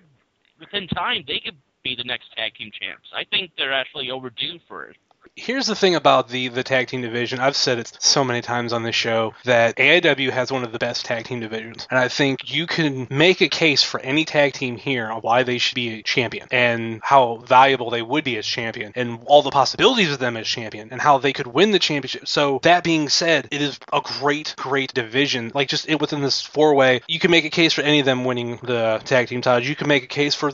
within 0.60 0.88
time 0.90 1.24
they 1.28 1.40
could 1.44 1.58
be 1.84 1.96
the 1.96 2.04
next 2.04 2.26
tag 2.36 2.54
team 2.56 2.72
champs. 2.80 3.08
I 3.16 3.24
think 3.30 3.52
they're 3.58 3.74
actually 3.74 4.12
overdue 4.12 4.60
for 4.68 4.86
it. 4.86 4.98
Here's 5.40 5.68
the 5.68 5.76
thing 5.76 5.94
about 5.94 6.30
the 6.30 6.48
the 6.48 6.64
tag 6.64 6.88
team 6.88 7.04
division. 7.04 7.40
I've 7.40 7.56
said 7.56 7.78
it 7.78 7.94
so 8.00 8.24
many 8.24 8.42
times 8.42 8.74
on 8.74 8.82
this 8.82 8.96
show 8.96 9.36
that 9.46 9.76
AIW 9.76 10.32
has 10.32 10.52
one 10.52 10.64
of 10.64 10.72
the 10.72 10.80
best 10.80 11.06
tag 11.06 11.26
team 11.26 11.40
divisions, 11.40 11.88
and 11.92 12.00
I 12.00 12.08
think 12.08 12.52
you 12.52 12.66
can 12.66 13.06
make 13.12 13.42
a 13.42 13.48
case 13.48 13.84
for 13.84 14.00
any 14.00 14.26
tag 14.26 14.54
team 14.54 14.78
here 14.78 15.06
on 15.06 15.22
why 15.22 15.44
they 15.44 15.60
should 15.60 15.76
be 15.76 16.00
a 16.00 16.02
champion 16.02 16.48
and 16.50 17.02
how 17.04 17.36
valuable 17.46 17.92
they 17.92 18.02
would 18.02 18.24
be 18.24 18.36
as 18.38 18.48
champion, 18.48 18.94
and 18.96 19.20
all 19.26 19.44
the 19.44 19.52
possibilities 19.52 20.12
of 20.12 20.18
them 20.18 20.38
as 20.38 20.48
champion, 20.48 20.90
and 20.92 21.00
how 21.00 21.20
they 21.20 21.34
could 21.34 21.48
win 21.48 21.70
the 21.70 21.78
championship. 21.80 22.28
So 22.28 22.60
that 22.64 22.84
being 22.84 23.08
said, 23.08 23.48
it 23.52 23.62
is 23.62 23.80
a 23.94 24.02
great, 24.02 24.56
great 24.58 24.92
division. 24.96 25.52
Like 25.54 25.70
just 25.70 25.88
it 25.88 26.02
within 26.02 26.22
this 26.22 26.42
four 26.42 26.74
way, 26.74 27.02
you 27.08 27.20
can 27.20 27.30
make 27.30 27.46
a 27.46 27.52
case 27.52 27.74
for 27.74 27.82
any 27.82 28.00
of 28.00 28.08
them 28.08 28.26
winning 28.26 28.58
the 28.64 29.00
tag 29.06 29.28
team 29.28 29.42
titles. 29.42 29.70
You 29.70 29.76
can 29.76 29.88
make 29.88 30.04
a 30.04 30.08
case 30.08 30.34
for 30.34 30.52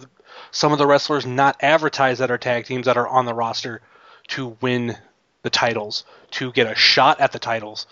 some 0.52 0.74
of 0.74 0.78
the 0.78 0.86
wrestlers 0.86 1.26
not 1.26 1.56
advertised 1.62 2.20
that 2.20 2.32
are 2.32 2.38
tag 2.38 2.66
teams 2.66 2.86
that 2.86 2.98
are 2.98 3.08
on 3.08 3.26
the 3.26 3.34
roster 3.34 3.82
to 4.30 4.58
win 4.62 4.98
the 5.44 5.50
titles, 5.50 6.06
to 6.32 6.52
get 6.52 6.68
a 6.68 6.76
shot 6.76 7.20
at 7.20 7.32
the 7.32 7.40
titles. 7.40 7.86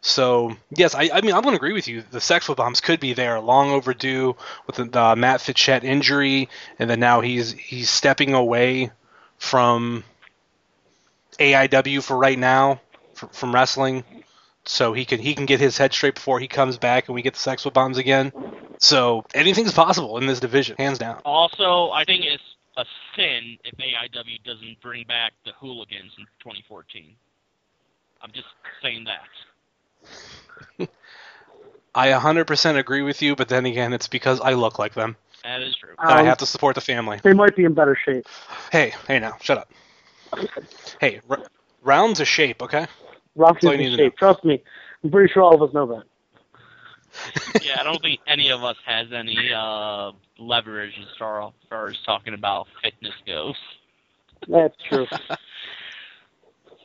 So 0.00 0.54
yes, 0.70 0.94
I, 0.94 1.10
I 1.12 1.20
mean 1.22 1.34
I'm 1.34 1.42
going 1.42 1.54
to 1.54 1.56
agree 1.56 1.72
with 1.72 1.88
you. 1.88 2.04
The 2.10 2.20
sexual 2.20 2.54
bombs 2.54 2.80
could 2.80 3.00
be 3.00 3.14
there, 3.14 3.40
long 3.40 3.70
overdue 3.70 4.36
with 4.66 4.76
the, 4.76 4.84
the 4.84 5.16
Matt 5.16 5.40
Fitchett 5.40 5.82
injury, 5.82 6.50
and 6.78 6.90
then 6.90 7.00
now 7.00 7.22
he's 7.22 7.52
he's 7.52 7.88
stepping 7.88 8.34
away 8.34 8.90
from 9.38 10.04
AIW 11.38 12.02
for 12.02 12.16
right 12.16 12.38
now 12.38 12.80
fr- 13.14 13.26
from 13.32 13.54
wrestling, 13.54 14.04
so 14.66 14.92
he 14.92 15.06
can 15.06 15.20
he 15.20 15.34
can 15.34 15.46
get 15.46 15.58
his 15.58 15.78
head 15.78 15.94
straight 15.94 16.16
before 16.16 16.38
he 16.38 16.48
comes 16.48 16.76
back 16.76 17.08
and 17.08 17.14
we 17.14 17.22
get 17.22 17.32
the 17.32 17.40
sexual 17.40 17.72
bombs 17.72 17.96
again. 17.96 18.30
So 18.78 19.24
anything's 19.32 19.72
possible 19.72 20.18
in 20.18 20.26
this 20.26 20.40
division, 20.40 20.76
hands 20.76 20.98
down. 20.98 21.22
Also, 21.24 21.90
I 21.90 22.04
think 22.04 22.24
it's 22.26 22.42
sin 23.16 23.58
if 23.64 23.74
AIW 23.78 24.42
doesn't 24.44 24.80
bring 24.82 25.06
back 25.06 25.32
the 25.44 25.52
hooligans 25.60 26.12
in 26.18 26.24
2014. 26.42 27.16
I'm 28.22 28.32
just 28.32 28.48
saying 28.82 29.04
that. 29.06 29.28
I 31.94 32.08
100% 32.08 32.76
agree 32.78 33.02
with 33.02 33.22
you, 33.22 33.36
but 33.36 33.48
then 33.48 33.66
again, 33.66 33.92
it's 33.92 34.08
because 34.08 34.40
I 34.40 34.54
look 34.54 34.78
like 34.78 34.94
them. 34.94 35.16
That 35.44 35.62
is 35.62 35.76
true. 35.80 35.96
And 36.08 36.18
I 36.18 36.22
Um, 36.22 36.28
have 36.28 36.38
to 36.38 36.46
support 36.46 36.74
the 36.74 36.80
family. 36.80 37.20
They 37.24 37.32
might 37.34 37.56
be 37.56 37.64
in 37.64 37.74
better 37.74 37.98
shape. 38.06 38.26
Hey, 38.72 38.94
hey 39.08 39.20
now, 39.20 39.36
shut 39.40 39.58
up. 39.58 39.68
Hey, 41.00 41.20
r- 41.28 41.40
rounds 41.82 42.20
of 42.20 42.28
shape, 42.28 42.62
okay? 42.62 42.86
Rock 43.36 43.56
That's 43.56 43.66
all 43.66 43.72
is 43.72 43.74
you 43.74 43.78
in 43.78 43.86
need 43.90 43.90
to 43.90 43.96
shape. 43.96 44.16
Trust 44.18 44.44
me. 44.44 44.62
I'm 45.04 45.10
pretty 45.10 45.32
sure 45.32 45.42
all 45.42 45.54
of 45.62 45.68
us 45.68 45.74
know 45.74 45.86
that. 45.86 46.04
yeah, 47.60 47.76
I 47.80 47.82
don't 47.84 48.00
think 48.02 48.20
any 48.26 48.50
of 48.50 48.62
us 48.62 48.76
has 48.86 49.08
any 49.12 49.50
uh, 49.54 50.12
leverage 50.38 50.94
as 51.00 51.08
far, 51.18 51.42
as 51.48 51.52
far 51.68 51.88
as 51.88 51.96
talking 52.06 52.34
about 52.34 52.66
fitness 52.82 53.14
goes. 53.26 53.56
That's 54.48 54.74
true. 54.88 55.06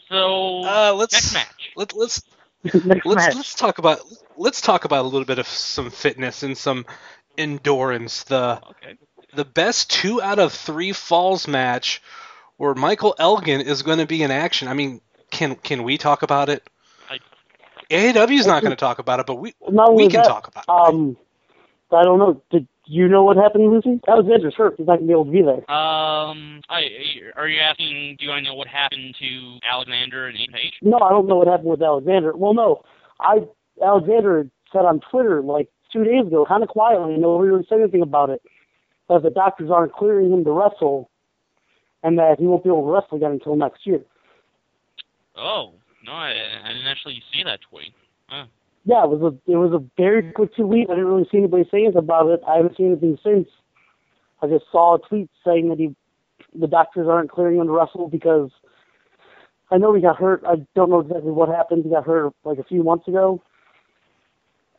So 0.10 0.76
Uh, 0.76 0.94
let's 0.96 1.12
next 1.12 1.32
match. 1.32 1.76
Let, 1.76 1.94
let's 1.96 2.22
Next 2.86 3.06
let's 3.06 3.16
match. 3.16 3.36
let's 3.36 3.56
talk 3.56 3.78
about 3.80 4.00
let's 4.38 4.62
talk 4.62 4.86
about 4.86 5.06
a 5.06 5.08
little 5.08 5.26
bit 5.26 5.40
of 5.40 5.48
some 5.48 5.90
fitness 5.90 6.44
and 6.44 6.58
some 6.58 6.86
endurance. 7.38 8.24
The 8.24 8.62
Okay. 8.70 8.98
the 9.34 9.46
best 9.46 9.90
two 9.92 10.22
out 10.22 10.40
of 10.40 10.54
three 10.54 10.94
falls 10.94 11.48
match, 11.48 12.02
where 12.58 12.74
Michael 12.76 13.16
Elgin 13.20 13.62
is 13.62 13.84
going 13.84 14.00
to 14.00 14.06
be 14.08 14.24
in 14.24 14.32
action. 14.32 14.68
I 14.68 14.74
mean, 14.74 15.02
can 15.32 15.56
can 15.56 15.84
we 15.84 15.98
talk 15.98 16.24
about 16.24 16.50
it? 16.50 16.68
I- 17.92 17.94
AAW's 17.94 18.48
not 18.48 18.62
going 18.62 18.72
to 18.72 18.78
talk 18.78 19.00
about 19.00 19.20
it, 19.20 19.26
but 19.26 19.36
we 19.36 19.54
Not 19.70 19.96
we 19.96 20.08
can 20.08 20.22
that, 20.22 20.28
talk 20.28 20.48
about 20.48 20.66
it. 20.68 20.70
Um, 20.70 21.18
I 21.92 22.04
don't 22.04 22.20
know. 22.20 22.42
Did 22.52 22.68
you 22.86 23.08
know 23.08 23.24
what 23.24 23.38
happened, 23.38 23.72
Lucy? 23.72 24.00
Alexander's 24.08 24.54
hurt. 24.56 24.76
He's 24.78 24.88
not 24.88 24.98
gonna 24.98 25.08
be 25.08 25.14
able 25.14 25.26
to 25.26 25.32
be 25.32 25.42
there. 25.42 25.70
Um, 25.72 26.62
I, 26.70 26.86
are 27.36 27.48
you 27.48 27.60
asking? 27.60 28.18
Do 28.20 28.32
I 28.32 28.42
know 28.42 28.54
what 28.54 28.68
happened 28.68 29.16
to 29.20 29.60
Alexander 29.72 30.28
and 30.28 30.38
Ian 30.40 30.52
Page? 30.52 30.74
No, 30.82 30.98
I 30.98 31.10
don't 31.10 31.28
know 31.28 31.38
what 31.38 31.48
happened 31.48 31.70
with 31.70 31.82
Alexander. 31.82 32.36
Well, 32.36 32.54
no, 32.54 32.84
I 33.20 33.48
Alexander 33.84 34.50
said 34.72 34.86
on 34.86 35.02
Twitter 35.12 35.42
like 35.42 35.70
two 35.92 36.04
days 36.04 36.28
ago, 36.28 36.46
kind 36.48 36.64
of 36.64 36.70
quietly, 36.70 37.14
and 37.14 37.22
nobody 37.22 37.52
really 37.52 37.66
said 37.68 37.80
anything 37.80 38.02
about 38.02 38.30
it, 38.30 38.42
that 39.08 39.24
the 39.24 39.32
doctors 39.32 39.72
aren't 39.72 39.94
clearing 39.94 40.32
him 40.32 40.44
to 40.44 40.52
wrestle, 40.52 41.10
and 42.04 42.18
that 42.20 42.40
he 42.40 42.46
won't 42.46 42.64
be 42.64 42.70
able 42.70 42.86
to 42.86 42.92
wrestle 42.92 43.18
again 43.18 43.32
until 43.32 43.56
next 43.56 43.86
year. 43.86 44.02
Oh 45.36 45.74
no, 46.06 46.14
I, 46.14 46.34
I 46.64 46.68
didn't 46.70 46.88
actually 46.88 47.22
see 47.34 47.44
that 47.44 47.60
tweet. 47.70 47.94
Huh. 48.28 48.46
Yeah, 48.86 49.04
it 49.04 49.10
was 49.10 49.22
a 49.22 49.52
it 49.52 49.58
was 49.58 49.74
a 49.74 49.84
very 50.02 50.32
quick 50.32 50.56
tweet. 50.56 50.90
I 50.90 50.94
didn't 50.94 51.08
really 51.08 51.28
see 51.32 51.40
anybody 51.40 51.68
saying 51.70 51.86
anything 51.86 52.00
about 52.00 52.30
it. 52.30 52.42
I 52.48 52.58
haven't 52.58 52.78
seen 52.78 52.92
anything 52.92 53.18
since. 53.24 53.48
I 54.42 54.48
just 54.48 54.66
saw 54.72 54.96
a 54.96 55.00
tweet 55.00 55.30
saying 55.46 55.70
that 55.70 55.78
he, 55.78 55.96
the 56.58 56.68
doctors 56.68 57.08
aren't 57.08 57.30
clearing 57.30 57.60
him 57.60 57.68
to 57.68 57.74
wrestle 57.74 58.08
because 58.08 58.50
I 59.70 59.78
know 59.78 59.94
he 59.94 60.02
got 60.02 60.18
hurt. 60.18 60.44
I 60.48 60.66
don't 60.76 60.90
know 60.90 61.02
exactly 61.02 61.32
what 61.32 61.50
happened. 61.50 61.84
He 61.84 61.90
got 61.90 62.06
hurt 62.06 62.34
like 62.44 62.58
a 62.58 62.64
few 62.64 62.84
months 62.84 63.08
ago, 63.08 63.42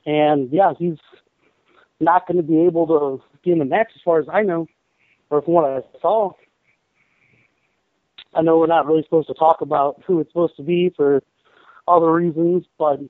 and 0.06 0.50
yeah, 0.50 0.72
he's 0.78 0.98
not 2.00 2.26
going 2.26 2.38
to 2.38 2.42
be 2.42 2.60
able 2.62 2.86
to 2.86 3.22
be 3.44 3.52
in 3.52 3.58
the 3.58 3.64
match 3.64 3.88
as 3.94 4.00
far 4.02 4.18
as 4.18 4.26
I 4.32 4.42
know, 4.42 4.66
or 5.28 5.42
from 5.42 5.54
what 5.54 5.64
I 5.66 5.80
saw. 6.00 6.32
I 8.34 8.42
know 8.42 8.58
we're 8.58 8.66
not 8.66 8.86
really 8.86 9.02
supposed 9.02 9.28
to 9.28 9.34
talk 9.34 9.60
about 9.60 10.02
who 10.06 10.20
it's 10.20 10.30
supposed 10.30 10.56
to 10.56 10.62
be 10.62 10.92
for 10.96 11.22
other 11.88 12.12
reasons, 12.12 12.64
but 12.78 13.00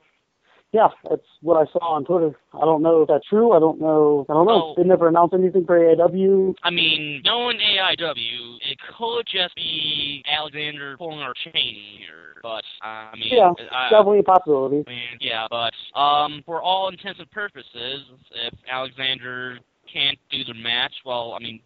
yeah, 0.73 0.89
that's 1.09 1.23
what 1.43 1.57
I 1.57 1.71
saw 1.73 1.95
on 1.95 2.05
Twitter. 2.05 2.33
I 2.55 2.61
don't 2.61 2.83
know 2.83 3.03
if 3.03 3.09
that's 3.09 3.27
true. 3.27 3.53
I 3.53 3.59
don't 3.59 3.81
know. 3.81 4.25
I 4.29 4.35
don't 4.35 4.47
know. 4.47 4.73
Oh. 4.73 4.75
They 4.77 4.85
never 4.85 5.09
announced 5.09 5.35
anything 5.35 5.67
for 5.67 5.79
AAW. 5.79 6.55
I 6.63 6.71
mean, 6.71 7.23
knowing 7.25 7.59
AIW, 7.59 8.57
it 8.71 8.79
could 8.97 9.27
just 9.27 9.55
be 9.57 10.23
Alexander 10.31 10.97
pulling 10.97 11.19
our 11.19 11.35
chain 11.35 11.77
here. 11.99 12.37
But 12.43 12.63
I 12.83 13.11
mean, 13.15 13.33
Yeah, 13.33 13.53
I, 13.73 13.91
definitely 13.91 14.21
a 14.21 14.23
possibility. 14.23 14.85
I 14.87 14.91
mean, 14.91 15.19
yeah, 15.21 15.47
but 15.51 15.75
um, 15.99 16.43
for 16.47 16.63
all 16.63 16.89
intents 16.89 17.19
and 17.19 17.31
purposes, 17.33 18.03
if 18.47 18.55
Alexander 18.71 19.59
can't 19.93 20.19
do 20.31 20.45
the 20.45 20.55
match. 20.55 20.93
Well, 21.05 21.33
I 21.33 21.43
mean, 21.43 21.61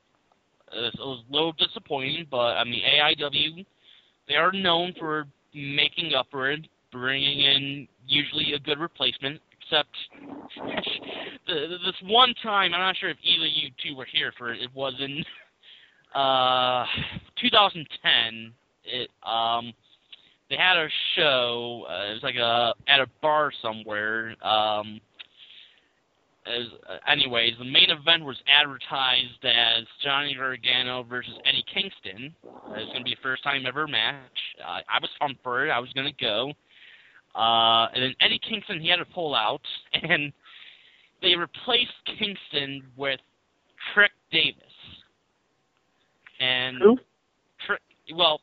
it 0.73 0.95
was 0.99 1.23
a 1.29 1.33
little 1.33 1.53
disappointing, 1.53 2.27
but 2.31 2.57
I 2.57 2.65
mean, 2.65 2.83
AIW, 2.83 3.65
they 4.29 4.35
are 4.35 4.53
known 4.53 4.95
for 4.99 5.27
making 5.55 6.15
up 6.15 6.27
for 6.31 6.51
it, 6.51 6.67
bringing 6.91 7.41
in 7.41 7.89
usually 8.07 8.55
a 8.55 8.59
good 8.59 8.79
replacement. 8.79 9.41
Except 9.63 9.89
this 11.47 11.95
one 12.03 12.35
time, 12.43 12.75
I'm 12.75 12.81
not 12.81 12.97
sure 12.97 13.11
if 13.11 13.17
either 13.23 13.47
you 13.47 13.71
two 13.83 13.97
were 13.97 14.07
here 14.11 14.33
for 14.37 14.53
it. 14.53 14.61
It 14.61 14.71
was 14.75 14.95
in 15.01 15.25
uh, 16.15 16.85
2010. 17.41 18.53
It 18.85 19.11
um, 19.23 19.73
they 20.51 20.57
had 20.57 20.77
a 20.77 20.89
show. 21.17 21.87
Uh, 21.89 22.11
it 22.11 22.15
was 22.15 22.23
like 22.23 22.37
a 22.37 22.75
at 22.89 23.01
a 23.01 23.07
bar 23.23 23.51
somewhere. 23.63 24.37
Um, 24.45 25.01
as, 26.47 26.67
uh, 26.89 27.11
anyways, 27.11 27.55
the 27.59 27.65
main 27.65 27.91
event 27.91 28.25
was 28.25 28.37
advertised 28.47 29.45
as 29.45 29.85
Johnny 30.03 30.35
Gargano 30.35 31.03
versus 31.03 31.35
Eddie 31.47 31.65
Kingston. 31.73 32.35
Uh, 32.45 32.75
it 32.75 32.81
was 32.81 32.89
going 32.89 32.99
to 32.99 33.05
be 33.05 33.15
a 33.15 33.23
first 33.23 33.43
time 33.43 33.65
ever 33.67 33.87
match. 33.87 34.15
Uh, 34.61 34.81
I 34.89 34.99
was 35.01 35.11
pumped 35.21 35.43
for 35.43 35.67
it. 35.67 35.71
I 35.71 35.79
was 35.79 35.93
going 35.95 36.07
to 36.07 36.25
go. 36.25 36.53
Uh, 37.35 37.89
and 37.95 38.03
then 38.03 38.15
Eddie 38.21 38.41
Kingston, 38.49 38.81
he 38.81 38.89
had 38.89 38.97
to 38.97 39.07
pull 39.07 39.35
out, 39.35 39.63
and 39.95 40.33
they 41.23 41.35
replaced 41.35 41.93
Kingston 42.19 42.83
with 42.97 43.21
Trik 43.95 44.11
Davis. 44.31 44.63
And 46.41 46.77
Who? 46.83 46.99
Trick, 47.67 47.81
well, 48.15 48.41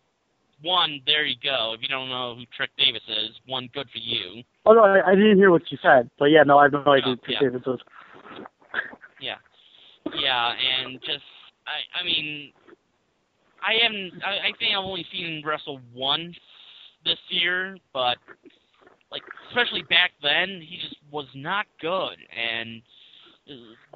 one, 0.61 1.01
there 1.05 1.25
you 1.25 1.35
go. 1.43 1.73
If 1.75 1.81
you 1.81 1.87
don't 1.87 2.09
know 2.09 2.35
who 2.35 2.43
Trik 2.57 2.69
Davis 2.77 3.01
is, 3.07 3.31
one, 3.45 3.69
good 3.73 3.87
for 3.91 3.99
you. 3.99 4.43
Oh 4.65 4.73
no, 4.73 4.83
I, 4.83 5.11
I 5.11 5.15
didn't 5.15 5.37
hear 5.37 5.51
what 5.51 5.63
you 5.71 5.77
said, 5.81 6.09
but 6.19 6.25
yeah, 6.25 6.43
no, 6.43 6.57
I 6.57 6.63
have 6.63 6.73
no 6.73 6.83
oh, 6.85 6.91
idea 6.91 7.07
Oh, 7.07 7.09
who 7.11 7.15
Trick 7.17 7.37
yeah. 7.41 7.49
Davis 7.49 7.61
is. 7.67 7.79
Yeah, 9.19 9.35
yeah, 10.15 10.53
and 10.53 10.99
just 11.01 11.23
I, 11.67 12.01
I 12.01 12.05
mean, 12.05 12.51
I 13.61 13.83
haven't. 13.83 14.23
I, 14.23 14.47
I 14.47 14.51
think 14.57 14.73
I've 14.77 14.83
only 14.83 15.05
seen 15.11 15.25
him 15.25 15.47
wrestle 15.47 15.79
once 15.93 16.35
this 17.05 17.19
year, 17.29 17.77
but 17.93 18.17
like 19.11 19.21
especially 19.49 19.83
back 19.83 20.11
then, 20.23 20.61
he 20.61 20.77
just 20.81 20.97
was 21.11 21.27
not 21.35 21.65
good, 21.79 22.17
and 22.35 22.81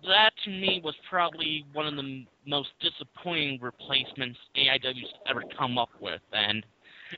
that 0.07 0.31
to 0.43 0.49
me 0.49 0.81
was 0.83 0.95
probably 1.09 1.65
one 1.73 1.87
of 1.87 1.95
the 1.95 2.25
most 2.45 2.69
disappointing 2.81 3.59
replacements 3.61 4.37
AIW's 4.57 5.13
ever 5.29 5.43
come 5.57 5.77
up 5.77 5.89
with, 6.01 6.21
and 6.33 6.65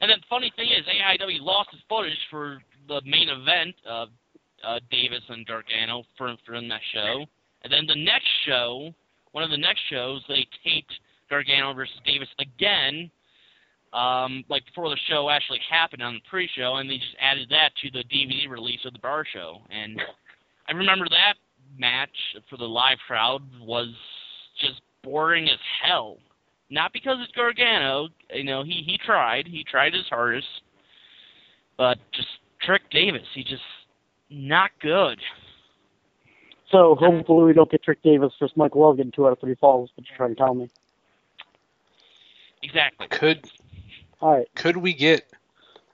and 0.01 0.11
then 0.11 0.17
funny 0.29 0.51
thing 0.55 0.69
is 0.69 0.85
AIW 0.85 1.41
lost 1.41 1.69
his 1.71 1.81
footage 1.89 2.17
for 2.29 2.59
the 2.87 3.01
main 3.05 3.29
event 3.29 3.75
of 3.87 4.09
uh, 4.63 4.79
Davis 4.91 5.23
and 5.29 5.45
Gargano 5.45 6.03
for 6.17 6.35
from 6.45 6.67
that 6.69 6.81
show. 6.93 7.25
And 7.63 7.73
then 7.73 7.87
the 7.87 8.03
next 8.03 8.27
show, 8.45 8.93
one 9.31 9.43
of 9.43 9.49
the 9.49 9.57
next 9.57 9.81
shows, 9.89 10.21
they 10.27 10.47
taped 10.63 10.93
Gargano 11.29 11.73
versus 11.73 11.95
Davis 12.05 12.29
again, 12.39 13.09
um, 13.93 14.43
like 14.49 14.65
before 14.65 14.89
the 14.89 14.99
show 15.09 15.29
actually 15.29 15.59
happened 15.69 16.03
on 16.03 16.15
the 16.15 16.29
pre-show, 16.29 16.75
and 16.75 16.89
they 16.89 16.97
just 16.97 17.15
added 17.19 17.47
that 17.49 17.71
to 17.81 17.91
the 17.91 18.03
DVD 18.05 18.49
release 18.49 18.79
of 18.85 18.93
the 18.93 18.99
bar 18.99 19.25
show. 19.33 19.61
And 19.69 19.99
I 20.67 20.73
remember 20.73 21.07
that 21.09 21.35
match 21.77 22.35
for 22.49 22.57
the 22.57 22.67
live 22.67 22.97
crowd 23.05 23.41
was 23.61 23.93
just 24.59 24.81
boring 25.03 25.49
as 25.49 25.59
hell. 25.83 26.17
Not 26.69 26.91
because 26.91 27.17
it's 27.21 27.31
Gargano, 27.31 28.09
you 28.33 28.43
know, 28.43 28.63
he 28.63 28.83
he 28.85 28.97
tried, 28.97 29.47
he 29.47 29.63
tried 29.63 29.93
his 29.93 30.07
hardest, 30.09 30.47
but 31.77 31.97
just 32.11 32.27
Trik 32.65 32.89
Davis, 32.91 33.27
he 33.33 33.43
just 33.43 33.63
not 34.29 34.71
good. 34.81 35.19
So 36.71 36.95
hopefully 36.95 37.45
we 37.45 37.53
don't 37.53 37.71
get 37.71 37.83
Trik 37.83 38.01
Davis 38.03 38.33
versus 38.39 38.57
Michael 38.57 38.83
Elgin 38.83 39.11
two 39.11 39.25
out 39.25 39.31
of 39.31 39.39
three 39.39 39.55
falls. 39.55 39.89
What 39.95 40.07
you're 40.09 40.17
trying 40.17 40.31
to 40.31 40.35
tell 40.35 40.53
me? 40.53 40.69
Exactly. 42.61 43.07
Could 43.07 43.45
All 44.19 44.33
right. 44.33 44.47
could 44.55 44.77
we 44.77 44.93
get 44.93 45.31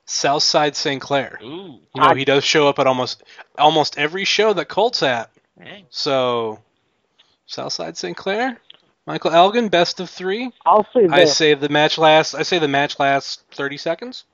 Southside 0.06 0.76
St. 0.76 1.02
Clair? 1.02 1.40
Ooh. 1.44 1.80
You 1.94 2.02
know, 2.02 2.16
he 2.16 2.26
does 2.26 2.44
show 2.44 2.68
up 2.68 2.80
at 2.80 2.88
almost 2.88 3.24
almost 3.58 3.98
every 3.98 4.26
show 4.26 4.54
that 4.54 4.70
Colt's 4.70 5.04
at. 5.04 5.30
Hey. 5.60 5.86
So, 5.90 6.60
Southside 7.46 7.98
St. 7.98 8.18
Clair, 8.18 8.60
Michael 9.06 9.32
Elgin, 9.32 9.70
best 9.70 10.00
of 10.00 10.10
three. 10.10 10.52
I'll 10.66 10.88
say 10.94 11.08
I 11.10 11.22
this. 11.22 11.38
say 11.38 11.54
the 11.54 11.70
match 11.70 11.98
lasts. 11.98 12.34
I 12.34 12.44
say 12.44 12.60
the 12.60 12.68
match 12.68 13.00
lasts 13.00 13.44
thirty 13.52 13.78
seconds. 13.78 14.26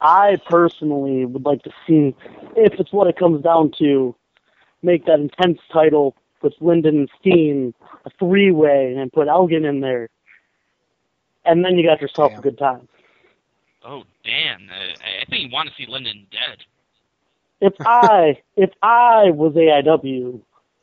I 0.00 0.38
personally 0.48 1.24
would 1.24 1.44
like 1.44 1.62
to 1.62 1.70
see, 1.86 2.16
if 2.56 2.80
it's 2.80 2.92
what 2.92 3.06
it 3.06 3.16
comes 3.16 3.44
down 3.44 3.70
to, 3.78 4.16
make 4.82 5.06
that 5.06 5.20
intense 5.20 5.60
title 5.72 6.16
with 6.42 6.54
Lyndon 6.60 6.98
and 6.98 7.10
Steen 7.20 7.72
a 8.04 8.10
three-way 8.18 8.96
and 8.96 9.12
put 9.12 9.28
Elgin 9.28 9.64
in 9.64 9.80
there, 9.80 10.08
and 11.44 11.64
then 11.64 11.78
you 11.78 11.86
got 11.86 12.00
yourself 12.00 12.32
a 12.36 12.40
good 12.40 12.58
time. 12.58 12.88
Oh 13.84 14.02
damn! 14.24 14.68
Uh, 14.68 14.74
I, 14.74 15.22
I 15.22 15.24
think 15.28 15.44
you 15.44 15.50
want 15.52 15.68
to 15.68 15.74
see 15.76 15.90
Lyndon 15.90 16.26
dead. 16.30 16.58
If 17.62 17.74
I 17.86 18.42
if 18.56 18.70
I 18.82 19.30
was 19.30 19.54
AIW, 19.54 20.40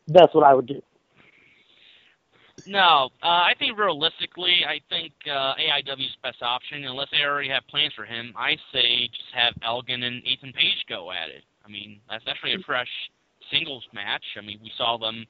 that's 0.08 0.34
what 0.34 0.46
I 0.46 0.54
would 0.54 0.66
do. 0.66 0.82
No, 2.66 3.10
uh, 3.22 3.28
I 3.28 3.54
think 3.60 3.78
realistically, 3.78 4.64
I 4.66 4.80
think 4.90 5.12
uh, 5.28 5.56
AIW's 5.60 6.16
best 6.24 6.42
option, 6.42 6.86
unless 6.86 7.08
they 7.12 7.22
already 7.22 7.50
have 7.50 7.68
plans 7.68 7.94
for 7.96 8.06
him. 8.06 8.34
I 8.38 8.56
say 8.72 9.08
just 9.08 9.34
have 9.34 9.56
Elgin 9.62 10.04
and 10.04 10.26
Ethan 10.26 10.54
Page 10.54 10.86
go 10.88 11.12
at 11.12 11.28
it. 11.28 11.44
I 11.66 11.70
mean, 11.70 12.00
that's 12.10 12.24
actually 12.28 12.54
a 12.54 12.60
fresh 12.66 12.88
singles 13.52 13.84
match. 13.94 14.24
I 14.38 14.42
mean, 14.42 14.60
we 14.64 14.72
saw 14.78 14.98
them 14.98 15.26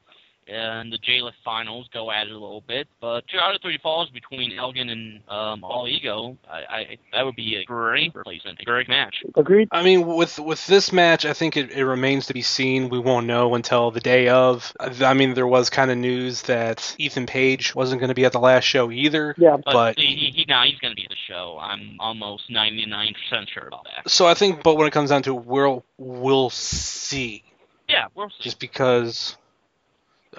in 0.50 0.90
the 0.90 0.98
J-List 0.98 1.38
finals 1.46 1.88
go 1.94 2.12
at 2.12 2.28
it 2.28 2.32
a 2.32 2.34
little 2.34 2.64
bit, 2.68 2.88
but 3.00 3.28
two 3.28 3.38
out 3.38 3.56
of 3.56 3.62
three 3.62 3.78
falls 3.78 4.10
between 4.10 4.58
Elgin 4.58 4.90
and 4.90 5.22
um, 5.30 5.64
All 5.64 5.88
Ego, 5.88 6.38
I, 6.50 6.58
I 6.58 6.98
that 7.14 7.24
would 7.26 7.36
be 7.36 7.56
a 7.56 7.66
great 7.66 8.14
replacement, 8.16 8.60
a 8.60 8.66
great 8.66 8.90
match. 8.90 9.24
Agreed. 9.36 9.68
I 9.72 9.84
mean, 9.84 10.08
with 10.08 10.40
with 10.40 10.66
this 10.68 10.92
match, 10.92 11.26
I 11.26 11.34
think 11.34 11.56
it, 11.58 11.72
it 11.72 11.86
remains 11.86 12.28
to 12.28 12.34
be 12.34 12.42
seen. 12.42 12.90
We 12.90 13.00
won't 13.00 13.28
know 13.28 13.56
until 13.56 13.92
the 13.92 14.00
day 14.00 14.30
of. 14.30 14.74
I 14.80 15.14
mean, 15.14 15.34
there 15.34 15.48
was 15.48 15.70
kind 15.70 15.92
of 15.92 15.98
news 15.98 16.44
that 16.44 16.96
Ethan 16.98 17.28
Page 17.28 17.76
wasn't 17.76 18.00
going 18.00 18.10
to 18.10 18.16
be 18.16 18.26
at 18.26 18.32
the 18.32 18.40
last 18.40 18.64
show 18.64 18.92
either. 18.92 19.36
Yeah, 19.38 19.58
but 19.64 19.98
he, 19.98 20.06
he, 20.06 20.32
he, 20.36 20.46
no, 20.48 20.64
he's 20.64 20.80
going 20.80 20.92
to 20.92 20.96
be 20.96 21.06
at 21.06 21.10
the 21.10 21.16
show. 21.28 21.58
I'm 21.62 21.98
almost 22.00 22.50
99% 22.50 23.14
sure 23.54 23.68
about 23.68 23.86
that. 23.86 24.10
so 24.10 24.26
I 24.26 24.34
think, 24.34 24.64
but 24.64 24.76
when 24.76 24.88
it 24.88 24.92
comes 24.92 25.10
down 25.10 25.24
to 25.24 25.36
it, 25.36 25.46
we'll 25.46 25.84
we'll 25.98 26.50
see. 26.50 27.44
Yeah, 27.88 28.06
we'll 28.16 28.30
see. 28.30 28.44
Just 28.44 28.60
because 28.60 29.36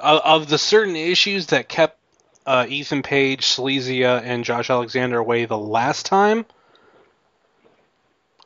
of, 0.02 0.48
the 0.48 0.58
certain 0.58 0.96
issues 0.96 1.48
that 1.48 1.68
kept 1.68 1.98
uh, 2.46 2.66
Ethan 2.68 3.02
Page, 3.02 3.46
Silesia, 3.46 4.20
and 4.24 4.44
Josh 4.44 4.70
Alexander 4.70 5.18
away 5.18 5.44
the 5.44 5.58
last 5.58 6.06
time. 6.06 6.46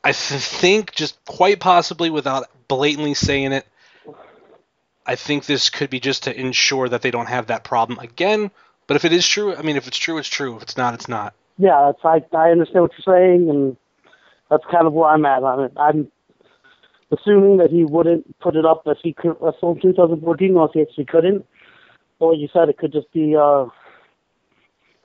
I 0.03 0.13
th- 0.13 0.41
think, 0.41 0.93
just 0.93 1.23
quite 1.25 1.61
possibly 1.61 2.11
without 2.11 2.49
blatantly 2.69 3.15
saying 3.15 3.53
it, 3.53 3.67
I 5.07 5.17
think 5.17 5.47
this 5.47 5.71
could 5.71 5.91
be 5.91 6.01
just 6.01 6.25
to 6.25 6.39
ensure 6.39 6.89
that 6.89 7.03
they 7.03 7.11
don't 7.11 7.27
have 7.27 7.47
that 7.47 7.65
problem 7.65 7.99
again. 7.99 8.51
But 8.87 8.97
if 8.97 9.05
it 9.05 9.13
is 9.13 9.27
true, 9.27 9.55
I 9.55 9.63
mean, 9.63 9.77
if 9.77 9.87
it's 9.87 9.97
true, 9.97 10.19
it's 10.19 10.29
true. 10.29 10.57
If 10.57 10.63
it's 10.63 10.77
not, 10.77 10.95
it's 10.95 11.09
not. 11.09 11.35
Yeah, 11.59 11.93
I 12.05 12.23
I 12.33 12.51
understand 12.51 12.83
what 12.83 12.93
you're 12.99 13.15
saying, 13.15 13.49
and 13.49 13.77
that's 14.51 14.65
kind 14.71 14.87
of 14.87 14.93
where 14.93 15.09
I'm 15.09 15.25
at 15.25 15.43
on 15.43 15.65
it. 15.65 15.73
I'm 15.77 16.11
assuming 17.19 17.59
that 17.59 17.71
he 17.71 17.85
wouldn't 17.85 18.39
put 18.41 18.57
it 18.57 18.65
up 18.65 18.83
if 18.87 18.99
he 19.03 19.13
could 19.13 19.37
wrestle 19.41 19.73
in 19.73 19.81
2014 19.81 20.51
unless 20.51 20.71
he 20.75 20.83
actually 20.83 21.05
couldn't. 21.07 21.47
Or 22.19 22.35
you 22.35 22.49
said, 22.53 22.69
it 22.69 22.79
could 22.79 22.93
just 22.93 23.11
be 23.13 23.37
uh 23.37 23.67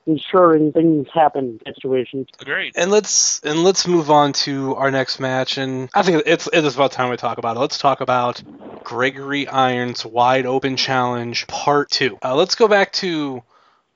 ensuring 0.09 0.71
things 0.71 1.07
happen 1.13 1.59
situations. 1.65 2.27
Agreed. 2.39 2.73
And 2.75 2.91
let's 2.91 3.39
and 3.41 3.63
let's 3.63 3.87
move 3.87 4.09
on 4.09 4.33
to 4.33 4.75
our 4.75 4.91
next 4.91 5.19
match. 5.19 5.57
And 5.57 5.89
I 5.93 6.03
think 6.03 6.23
it's 6.25 6.49
it 6.51 6.65
is 6.65 6.75
about 6.75 6.91
time 6.91 7.09
we 7.09 7.17
talk 7.17 7.37
about 7.37 7.55
it. 7.55 7.59
Let's 7.59 7.77
talk 7.77 8.01
about 8.01 8.41
Gregory 8.83 9.47
Irons 9.47 10.05
Wide 10.05 10.45
Open 10.45 10.75
Challenge 10.75 11.47
Part 11.47 11.91
Two. 11.91 12.17
Uh, 12.23 12.35
let's 12.35 12.55
go 12.55 12.67
back 12.67 12.91
to 12.93 13.43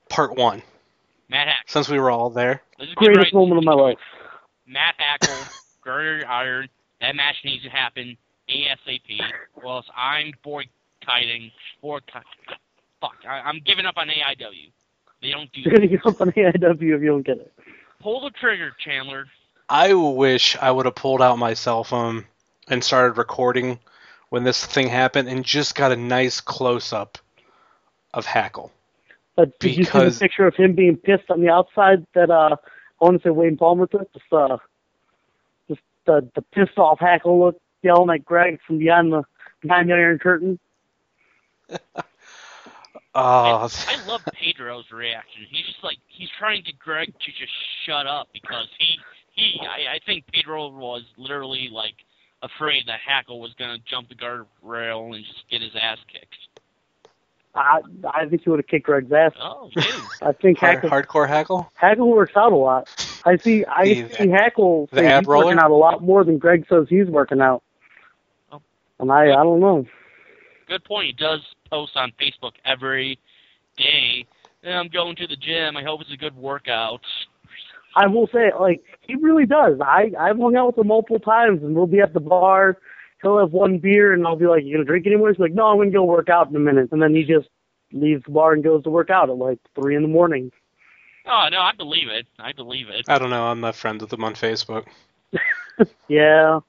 Part 0.08 0.36
One 0.36 0.62
Matt 1.28 1.48
Hack. 1.48 1.64
since 1.66 1.88
we 1.88 1.98
were 1.98 2.10
all 2.10 2.30
there. 2.30 2.62
Greatest 2.94 3.18
right 3.18 3.34
moment 3.34 3.58
of 3.58 3.64
my 3.64 3.74
life. 3.74 3.98
Matt 4.66 4.94
Hackle, 4.98 5.34
Gregory 5.80 6.24
Iron. 6.24 6.68
That 7.04 7.16
match 7.16 7.36
needs 7.44 7.62
to 7.64 7.68
happen 7.68 8.16
ASAP, 8.48 9.20
or 9.56 9.66
else 9.66 9.84
I'm 9.94 10.32
boycotting. 10.42 11.50
Boycott. 11.82 12.24
Fuck, 12.98 13.16
I, 13.28 13.40
I'm 13.40 13.60
giving 13.62 13.84
up 13.84 13.98
on 13.98 14.08
AIW. 14.08 14.72
They 15.20 15.30
don't 15.30 15.52
do 15.52 15.60
You're 15.60 15.74
gonna 15.74 15.86
get 15.86 16.06
up 16.06 16.18
on 16.22 16.32
AIW 16.32 16.80
if 16.80 16.80
you 16.80 17.06
don't 17.08 17.26
get 17.26 17.36
it. 17.36 17.52
Pull 18.00 18.22
the 18.22 18.30
trigger, 18.30 18.72
Chandler. 18.82 19.26
I 19.68 19.92
wish 19.92 20.56
I 20.56 20.70
would 20.70 20.86
have 20.86 20.94
pulled 20.94 21.20
out 21.20 21.36
my 21.36 21.52
cell 21.52 21.84
phone 21.84 22.24
and 22.68 22.82
started 22.82 23.18
recording 23.18 23.80
when 24.30 24.44
this 24.44 24.64
thing 24.64 24.88
happened 24.88 25.28
and 25.28 25.44
just 25.44 25.74
got 25.74 25.92
a 25.92 25.96
nice 25.96 26.40
close 26.40 26.94
up 26.94 27.18
of 28.14 28.24
Hackle. 28.24 28.72
But 29.36 29.58
did 29.58 29.76
you 29.76 29.84
see 29.84 29.98
the 29.98 30.16
picture 30.18 30.46
of 30.46 30.54
him 30.54 30.74
being 30.74 30.96
pissed 30.96 31.30
on 31.30 31.42
the 31.42 31.50
outside 31.50 32.06
that 32.14 32.30
uh 32.30 32.56
I 32.98 33.04
want 33.04 33.22
to 33.22 33.28
say 33.28 33.30
Wayne 33.30 33.58
Palmer 33.58 33.88
took? 33.88 34.10
Just 34.14 34.32
uh 34.32 34.48
just 34.48 34.62
the 36.06 36.28
the 36.34 36.42
pissed 36.42 36.78
off 36.78 37.00
hackle 37.00 37.40
look 37.40 37.60
yelling 37.82 38.14
at 38.14 38.24
Greg 38.24 38.58
from 38.66 38.78
behind 38.78 39.12
the 39.12 39.22
behind 39.62 39.88
the 39.88 39.94
iron 39.94 40.18
curtain. 40.18 40.58
Oh, 43.16 43.68
I 43.70 44.06
love 44.08 44.22
Pedro's 44.32 44.90
reaction. 44.90 45.46
He's 45.48 45.64
just 45.66 45.84
like 45.84 45.98
he's 46.08 46.28
trying 46.36 46.56
to 46.56 46.72
get 46.72 46.78
Greg 46.80 47.06
to 47.06 47.30
just 47.30 47.52
shut 47.86 48.08
up 48.08 48.28
because 48.32 48.66
he 48.76 48.98
he 49.30 49.60
I, 49.62 49.94
I 49.94 49.98
think 50.04 50.24
Pedro 50.32 50.68
was 50.70 51.04
literally 51.16 51.68
like 51.70 51.94
afraid 52.42 52.82
that 52.88 52.98
Hackle 53.06 53.40
was 53.40 53.54
gonna 53.56 53.78
jump 53.88 54.08
the 54.08 54.16
guardrail 54.16 55.14
and 55.14 55.24
just 55.24 55.48
get 55.48 55.62
his 55.62 55.70
ass 55.80 55.98
kicked. 56.12 56.34
I 57.54 57.80
I 58.12 58.26
think 58.26 58.42
he 58.42 58.50
would 58.50 58.58
have 58.58 58.66
kicked 58.66 58.86
Greg's 58.86 59.12
ass. 59.12 59.32
Oh, 59.40 59.70
you. 59.76 59.82
I 60.22 60.32
think 60.32 60.58
hard, 60.58 60.76
Hackle 60.82 60.90
hardcore 60.90 61.28
hackle. 61.28 61.70
Hackle 61.74 62.08
works 62.10 62.32
out 62.36 62.52
a 62.52 62.56
lot. 62.56 62.88
I 63.24 63.36
see 63.36 63.64
I 63.66 63.84
The- 63.84 64.08
see 64.14 64.28
Hackle 64.28 64.88
the 64.92 64.98
say 65.00 65.06
ab 65.06 65.22
he's 65.22 65.28
working 65.28 65.58
out 65.58 65.70
a 65.70 65.74
lot 65.74 66.02
more 66.02 66.24
than 66.24 66.38
Greg 66.38 66.66
says 66.68 66.86
he's 66.88 67.06
working 67.06 67.40
out. 67.40 67.62
Oh. 68.52 68.60
And 68.98 69.10
I 69.12 69.24
I 69.30 69.42
don't 69.42 69.60
know. 69.60 69.86
Good 70.68 70.84
point. 70.84 71.06
He 71.06 71.12
does 71.12 71.40
post 71.70 71.96
on 71.96 72.12
Facebook 72.20 72.52
every 72.64 73.18
day. 73.76 74.26
"Yeah, 74.62 74.80
I'm 74.80 74.88
going 74.88 75.14
to 75.16 75.26
the 75.26 75.36
gym. 75.36 75.76
I 75.76 75.82
hope 75.82 76.00
it's 76.00 76.12
a 76.12 76.16
good 76.16 76.36
workout. 76.36 77.00
I 77.96 78.08
will 78.08 78.26
say, 78.32 78.50
like, 78.58 78.82
he 79.02 79.14
really 79.14 79.46
does. 79.46 79.78
I 79.80 80.10
I've 80.18 80.38
hung 80.38 80.56
out 80.56 80.68
with 80.68 80.78
him 80.78 80.88
multiple 80.88 81.20
times, 81.20 81.62
and 81.62 81.76
we'll 81.76 81.86
be 81.86 82.00
at 82.00 82.12
the 82.12 82.20
bar. 82.20 82.78
He'll 83.24 83.38
have 83.38 83.52
one 83.52 83.78
beer, 83.78 84.12
and 84.12 84.26
I'll 84.26 84.36
be 84.36 84.46
like, 84.46 84.64
"You 84.64 84.74
gonna 84.74 84.84
drink 84.84 85.06
anymore?" 85.06 85.30
He's 85.30 85.38
like, 85.38 85.52
"No, 85.52 85.66
I'm 85.66 85.78
gonna 85.78 85.90
go 85.90 86.04
work 86.04 86.28
out 86.28 86.48
in 86.50 86.56
a 86.56 86.60
minute." 86.60 86.92
And 86.92 87.00
then 87.02 87.14
he 87.14 87.24
just 87.24 87.48
leaves 87.92 88.22
the 88.24 88.32
bar 88.32 88.52
and 88.52 88.62
goes 88.62 88.82
to 88.84 88.90
work 88.90 89.08
out 89.08 89.30
at 89.30 89.36
like 89.36 89.58
three 89.74 89.96
in 89.96 90.02
the 90.02 90.08
morning. 90.08 90.52
Oh 91.26 91.48
no, 91.50 91.58
I 91.60 91.72
believe 91.72 92.08
it. 92.08 92.26
I 92.38 92.52
believe 92.52 92.88
it. 92.90 93.06
I 93.08 93.18
don't 93.18 93.30
know. 93.30 93.46
I'm 93.46 93.60
not 93.60 93.76
friends 93.76 94.02
with 94.02 94.12
him 94.12 94.24
on 94.24 94.34
Facebook. 94.34 94.84
Yeah, 96.06 96.60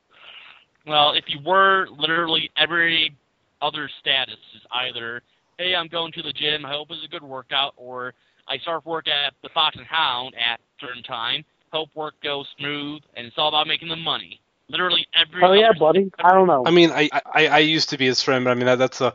Well, 0.87 1.13
if 1.13 1.25
you 1.27 1.39
were 1.45 1.87
literally 1.95 2.49
every 2.57 3.15
other 3.61 3.87
status 3.99 4.39
is 4.55 4.61
either, 4.71 5.21
hey, 5.59 5.75
I'm 5.75 5.87
going 5.87 6.11
to 6.13 6.23
the 6.23 6.33
gym. 6.33 6.65
I 6.65 6.71
hope 6.71 6.87
it's 6.89 7.05
a 7.05 7.07
good 7.07 7.21
workout, 7.21 7.73
or 7.77 8.15
I 8.47 8.57
start 8.57 8.83
work 8.83 9.07
at 9.07 9.33
the 9.43 9.49
Fox 9.53 9.75
and 9.77 9.85
Hound 9.85 10.33
at 10.35 10.59
a 10.59 10.85
certain 10.85 11.03
time. 11.03 11.45
Hope 11.71 11.89
work 11.95 12.15
goes 12.23 12.47
smooth, 12.57 13.01
and 13.15 13.27
it's 13.27 13.35
all 13.37 13.49
about 13.49 13.67
making 13.67 13.89
the 13.89 13.95
money. 13.95 14.39
Literally 14.69 15.07
every. 15.13 15.43
oh 15.43 15.53
yeah, 15.53 15.71
buddy. 15.77 16.11
I 16.19 16.31
don't 16.33 16.47
know. 16.47 16.63
I 16.65 16.71
mean, 16.71 16.91
I, 16.91 17.09
I 17.13 17.47
I 17.47 17.57
used 17.59 17.89
to 17.89 17.97
be 17.97 18.05
his 18.07 18.21
friend, 18.21 18.43
but 18.43 18.51
I 18.51 18.53
mean 18.55 18.65
that, 18.65 18.77
that's 18.79 18.99
a 19.01 19.13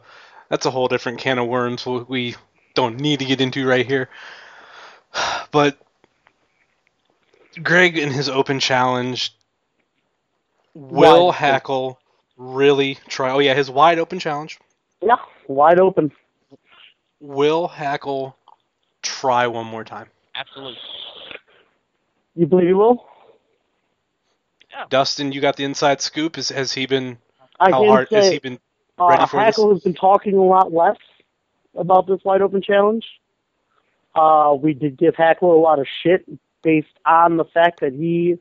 that's 0.48 0.66
a 0.66 0.70
whole 0.70 0.88
different 0.88 1.18
can 1.18 1.38
of 1.38 1.48
worms 1.48 1.84
we- 1.86 2.02
we 2.02 2.36
don't 2.74 3.00
need 3.00 3.18
to 3.18 3.24
get 3.24 3.40
into 3.40 3.66
right 3.66 3.86
here. 3.86 4.08
But 5.50 5.76
Greg 7.62 7.98
in 7.98 8.12
his 8.12 8.28
open 8.28 8.60
challenge, 8.60 9.34
will 10.74 11.26
Wide. 11.26 11.34
Hackle 11.34 11.98
really 12.36 12.96
try? 13.08 13.30
Oh 13.32 13.40
yeah, 13.40 13.54
his 13.54 13.68
wide 13.70 13.98
open 13.98 14.20
challenge. 14.20 14.58
Yeah, 15.02 15.16
wide 15.48 15.80
open. 15.80 16.12
Will 17.20 17.66
Hackle 17.66 18.36
try 19.02 19.46
one 19.48 19.66
more 19.66 19.82
time? 19.84 20.06
Absolutely. 20.36 20.78
You 22.36 22.46
believe 22.46 22.68
he 22.68 22.72
will? 22.72 23.04
Dustin, 24.88 25.32
you 25.32 25.40
got 25.40 25.56
the 25.56 25.64
inside 25.64 26.00
scoop. 26.00 26.38
Is 26.38 26.48
has 26.50 26.72
he 26.72 26.86
been? 26.86 27.18
I 27.58 27.70
how 27.70 27.84
hard 27.84 28.08
has 28.10 28.30
he 28.30 28.38
been 28.38 28.58
ready 28.98 29.22
Uh, 29.22 29.26
for 29.26 29.36
this? 29.44 29.56
Hackle 29.56 29.74
has 29.74 29.82
been 29.82 29.94
talking 29.94 30.34
a 30.34 30.42
lot 30.42 30.72
less 30.72 30.96
about 31.76 32.06
this 32.06 32.20
wide 32.24 32.42
open 32.42 32.62
challenge. 32.62 33.04
Uh, 34.14 34.56
we 34.60 34.74
did 34.74 34.96
give 34.98 35.14
Hackle 35.14 35.54
a 35.54 35.60
lot 35.60 35.78
of 35.78 35.86
shit 36.02 36.24
based 36.62 36.88
on 37.06 37.36
the 37.36 37.44
fact 37.44 37.80
that 37.80 37.92
he 37.92 38.38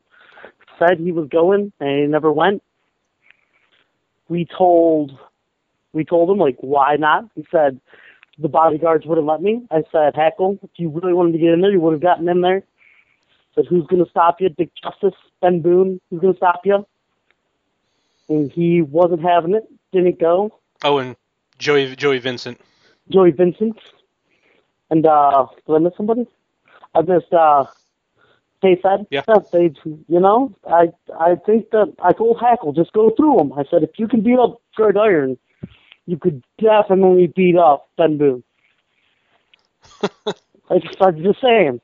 said 0.78 0.98
he 0.98 1.12
was 1.12 1.28
going 1.28 1.72
and 1.80 2.00
he 2.00 2.06
never 2.06 2.32
went. 2.32 2.62
We 4.28 4.46
told 4.46 5.12
we 5.92 6.04
told 6.04 6.30
him 6.30 6.38
like 6.38 6.56
why 6.60 6.96
not? 6.96 7.28
He 7.34 7.46
said 7.50 7.80
the 8.38 8.48
bodyguards 8.48 9.04
wouldn't 9.06 9.26
let 9.26 9.42
me. 9.42 9.66
I 9.70 9.82
said 9.92 10.14
Hackle, 10.16 10.58
if 10.62 10.70
you 10.76 10.88
really 10.88 11.12
wanted 11.12 11.32
to 11.32 11.38
get 11.38 11.50
in 11.50 11.60
there, 11.60 11.70
you 11.70 11.80
would 11.80 11.92
have 11.92 12.02
gotten 12.02 12.28
in 12.28 12.40
there. 12.40 12.62
Said 13.54 13.66
who's 13.68 13.86
gonna 13.86 14.08
stop 14.10 14.40
you? 14.40 14.48
Dick 14.48 14.70
Justice, 14.82 15.18
Ben 15.40 15.60
Boone, 15.60 16.00
who's 16.10 16.20
gonna 16.20 16.36
stop 16.36 16.60
you? 16.64 16.86
And 18.28 18.50
he 18.52 18.80
wasn't 18.82 19.22
having 19.22 19.54
it. 19.54 19.64
Didn't 19.92 20.20
go. 20.20 20.52
Oh, 20.84 20.98
and 20.98 21.16
Joey 21.58 21.94
Joey 21.96 22.18
Vincent. 22.18 22.60
Joey 23.10 23.32
Vincent. 23.32 23.76
And 24.90 25.04
uh 25.06 25.46
did 25.66 25.74
I 25.74 25.78
miss 25.78 25.92
somebody? 25.96 26.26
I 26.94 27.02
missed 27.02 27.32
uh 27.32 27.64
they 28.62 28.78
said 28.82 29.06
Yeah. 29.10 29.22
that 29.26 29.50
they 29.52 29.72
you 29.84 30.20
know, 30.20 30.54
I 30.68 30.92
I 31.18 31.34
think 31.46 31.70
that 31.70 31.92
I 32.02 32.12
told 32.12 32.38
Hackle, 32.40 32.72
just 32.72 32.92
go 32.92 33.10
through 33.10 33.36
them. 33.36 33.52
I 33.54 33.64
said 33.70 33.82
if 33.82 33.98
you 33.98 34.06
can 34.06 34.20
beat 34.20 34.38
up 34.38 34.60
Greg 34.76 34.96
Iron, 34.96 35.36
you 36.06 36.16
could 36.18 36.42
definitely 36.60 37.26
beat 37.34 37.56
up 37.56 37.88
Ben 37.96 38.16
Boone. 38.16 38.44
I 40.70 40.78
just, 40.78 41.00
I'm 41.00 41.22
just 41.22 41.40
saying. 41.40 41.80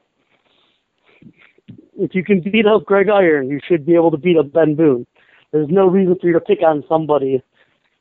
If 1.99 2.14
you 2.14 2.24
can 2.24 2.40
beat 2.40 2.66
up 2.66 2.84
Greg 2.84 3.09
Iron, 3.09 3.49
you 3.49 3.61
should 3.66 3.86
be 3.86 3.94
able 3.94 4.11
to 4.11 4.16
beat 4.16 4.36
up 4.36 4.53
Ben 4.53 4.74
Boone. 4.74 5.07
There's 5.53 5.68
no 5.68 5.86
reason 5.86 6.16
for 6.20 6.26
you 6.26 6.32
to 6.34 6.40
pick 6.40 6.62
on 6.62 6.84
somebody 6.88 7.42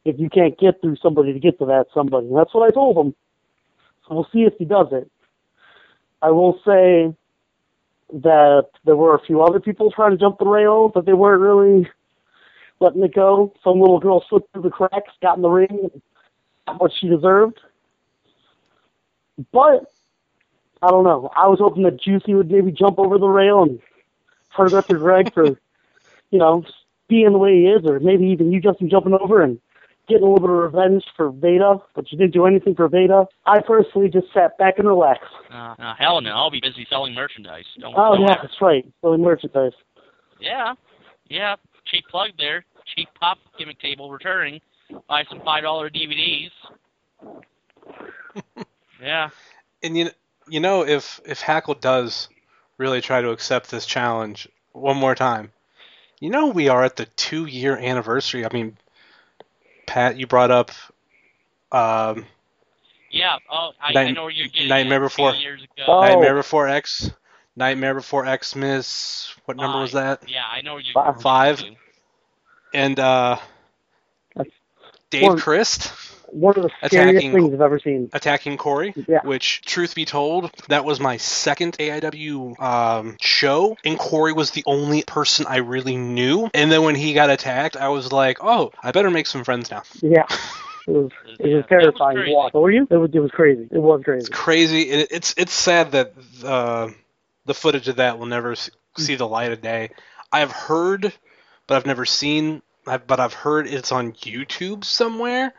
if 0.04 0.20
you 0.20 0.30
can't 0.30 0.58
get 0.58 0.82
through 0.82 0.98
somebody 0.98 1.34
to 1.34 1.40
get 1.40 1.58
to 1.60 1.66
that 1.66 1.88
somebody. 1.94 2.28
And 2.28 2.38
that's 2.38 2.54
what 2.54 2.68
I 2.68 2.74
told 2.74 2.98
him. 2.98 3.16
So 4.08 4.16
we'll 4.16 4.28
see 4.32 4.42
if 4.42 4.54
he 4.58 4.66
does 4.66 4.88
it. 4.92 5.10
I 6.22 6.32
will 6.32 6.60
say 6.66 7.16
that 8.14 8.68
there 8.84 8.96
were 8.96 9.16
a 9.16 9.26
few 9.26 9.42
other 9.42 9.60
people 9.60 9.92
trying 9.92 10.12
to 10.12 10.18
jump 10.18 10.40
the 10.40 10.46
rail, 10.46 10.90
but 10.90 11.06
they 11.06 11.14
weren't 11.14 11.42
really 11.42 11.90
letting 12.80 13.04
it 13.04 13.14
go. 13.14 13.54
Some 13.64 13.80
little 13.80 14.00
girl 14.00 14.24
slipped 14.30 14.52
through 14.52 14.64
the 14.64 14.70
cracks, 14.70 15.14
got 15.22 15.38
in 15.38 15.42
the 15.42 15.50
ring, 15.50 15.90
got 16.68 16.82
what 16.82 16.92
she 17.00 17.08
deserved. 17.08 17.60
But 19.52 19.92
I 20.86 20.90
don't 20.92 21.04
know. 21.04 21.30
I 21.36 21.48
was 21.48 21.60
hoping 21.60 21.84
that 21.84 22.00
Juicy 22.00 22.36
would 22.36 22.52
maybe 22.52 22.72
jump 22.72 23.00
over 23.00 23.18
the 23.18 23.28
rail 23.28 23.64
and 23.64 23.80
hurt 24.50 24.74
after 24.74 24.98
Greg 24.98 25.34
for, 25.34 25.46
you 26.30 26.40
know, 26.40 26.64
being 27.08 27.32
the 27.32 27.38
way 27.40 27.54
he 27.56 27.66
is, 27.68 27.86
or 27.86 28.00
maybe 28.00 28.26
even 28.28 28.52
you, 28.52 28.62
Justin, 28.62 28.90
jumping 28.90 29.14
over 29.20 29.42
and 29.42 29.60
getting 30.08 30.24
a 30.24 30.32
little 30.32 30.40
bit 30.48 30.50
of 30.52 30.74
revenge 30.74 31.04
for 31.18 31.32
Veda, 31.32 31.78
but 31.96 32.12
you 32.12 32.18
didn't 32.20 32.34
do 32.34 32.46
anything 32.46 32.76
for 32.76 32.88
Veda. 32.88 33.26
I 33.48 33.60
personally 33.62 34.10
just 34.10 34.28
sat 34.34 34.56
back 34.60 34.78
and 34.78 34.88
relaxed. 34.88 35.26
Uh, 35.52 35.74
uh, 35.80 35.96
hell 35.98 36.22
no, 36.22 36.32
I'll 36.32 36.52
be 36.52 36.62
busy 36.62 36.86
selling 36.90 37.14
merchandise. 37.16 37.66
Don't, 37.80 37.96
Oh 37.98 38.16
don't 38.16 38.22
yeah, 38.22 38.34
ever- 38.34 38.42
that's 38.44 38.62
right. 38.62 38.86
Selling 39.02 39.22
merchandise. 39.24 39.74
Yeah, 40.40 40.76
yeah. 41.28 41.56
Cheap 41.86 42.06
plug 42.10 42.32
there. 42.38 42.66
Cheap 42.96 43.10
pop 43.20 43.40
gimmick 43.58 43.80
table 43.80 44.12
returning. 44.12 44.62
Buy 45.08 45.24
some 45.30 45.42
five 45.44 45.64
dollar 45.64 45.90
DVDs. 45.90 46.52
yeah. 49.02 49.30
And 49.82 49.98
you 49.98 50.10
you 50.48 50.60
know 50.60 50.86
if 50.86 51.20
if 51.26 51.42
Hackle 51.42 51.76
does 51.76 52.30
really 52.78 53.02
try 53.02 53.22
to 53.22 53.30
accept 53.32 53.72
this 53.72 53.86
challenge 53.86 54.48
one 54.74 54.98
more 54.98 55.16
time, 55.16 55.52
you 56.20 56.30
know 56.30 56.48
we 56.48 56.68
are 56.70 56.84
at 56.84 56.96
the 56.98 57.06
two 57.06 57.46
year 57.46 57.78
anniversary. 57.78 58.46
I 58.46 58.50
mean, 58.54 58.78
Pat, 59.88 60.18
you 60.18 60.28
brought 60.28 60.52
up 60.52 60.72
um, 61.72 62.26
Yeah. 63.12 63.38
Oh, 63.50 63.72
I, 63.82 63.90
I 63.90 63.94
Night- 63.94 64.14
know 64.16 64.24
where 64.24 64.32
you're 64.32 64.48
getting. 64.48 64.68
Nightmare 64.70 65.00
at. 65.00 65.06
Before 65.08 65.34
years 65.36 65.62
ago. 65.64 65.84
Oh. 65.88 66.02
Nightmare 66.02 66.36
Before 66.36 66.68
X, 66.68 67.12
Nightmare 67.56 67.94
Before 67.96 68.26
Xmas. 68.26 69.34
What 69.46 69.58
number 69.58 69.80
was 69.80 69.94
that? 69.94 70.24
Yeah, 70.30 70.44
I 70.50 70.62
know 70.62 70.74
where 70.76 70.84
you're 70.84 70.94
Five. 70.94 71.22
Five. 71.22 71.64
And 72.74 73.00
uh, 73.00 73.38
Dave 75.10 75.24
one- 75.24 75.40
Christ 75.40 75.92
One 76.36 76.56
of 76.58 76.64
the 76.64 76.70
scariest 76.88 77.18
Attacking- 77.18 77.32
things 77.34 77.54
I've 77.54 77.62
ever 77.62 77.80
seen. 77.80 78.10
attacking 78.12 78.58
Corey. 78.58 78.94
Yeah. 79.08 79.22
Which, 79.24 79.62
truth 79.62 79.96
be 79.96 80.04
told, 80.06 80.52
that 80.68 80.84
was 80.84 81.00
my 81.00 81.18
second 81.18 81.78
AIW 81.78 82.60
um, 82.62 83.16
show, 83.22 83.78
and 83.86 83.98
Corey 83.98 84.34
was 84.34 84.52
the 84.52 84.64
only 84.66 85.04
person 85.04 85.46
I 85.48 85.58
really 85.58 85.96
knew. 85.96 86.50
And 86.54 86.72
then 86.72 86.84
when 86.84 86.96
he 86.96 87.14
got 87.14 87.30
attacked, 87.30 87.78
I 87.78 87.88
was 87.90 88.12
like, 88.12 88.40
"Oh, 88.42 88.72
I 88.84 88.92
better 88.92 89.10
make 89.10 89.28
some 89.28 89.44
friends 89.44 89.72
now." 89.72 89.84
Yeah. 90.02 90.26
It 90.88 90.92
was 90.92 91.12
it 91.40 91.56
was 91.56 91.66
terrifying 91.70 92.18
to 92.18 92.32
watch. 92.34 92.54
Were 92.54 92.70
you? 92.72 92.88
It 92.90 92.98
was 92.98 93.10
it 93.14 93.20
was 93.20 93.32
crazy. 93.32 93.68
It 93.72 93.80
was 93.80 94.02
crazy. 94.04 94.20
It's 94.20 94.30
Crazy. 94.30 94.82
It, 94.82 95.08
it's 95.12 95.34
it's 95.38 95.54
sad 95.54 95.92
that 95.94 96.14
uh, 96.44 96.90
the 97.46 97.54
footage 97.54 97.88
of 97.88 97.96
that 97.96 98.20
will 98.20 98.26
never 98.26 98.56
see 98.98 99.16
the 99.16 99.28
light 99.28 99.52
of 99.52 99.62
day. 99.62 99.92
I've 100.32 100.52
heard, 100.52 101.14
but 101.68 101.76
I've 101.76 101.86
never 101.86 102.06
seen. 102.06 102.62
I've, 102.88 103.08
but 103.08 103.20
I've 103.20 103.34
heard 103.34 103.68
it's 103.68 103.92
on 103.92 104.12
YouTube 104.14 104.84
somewhere. 104.84 105.54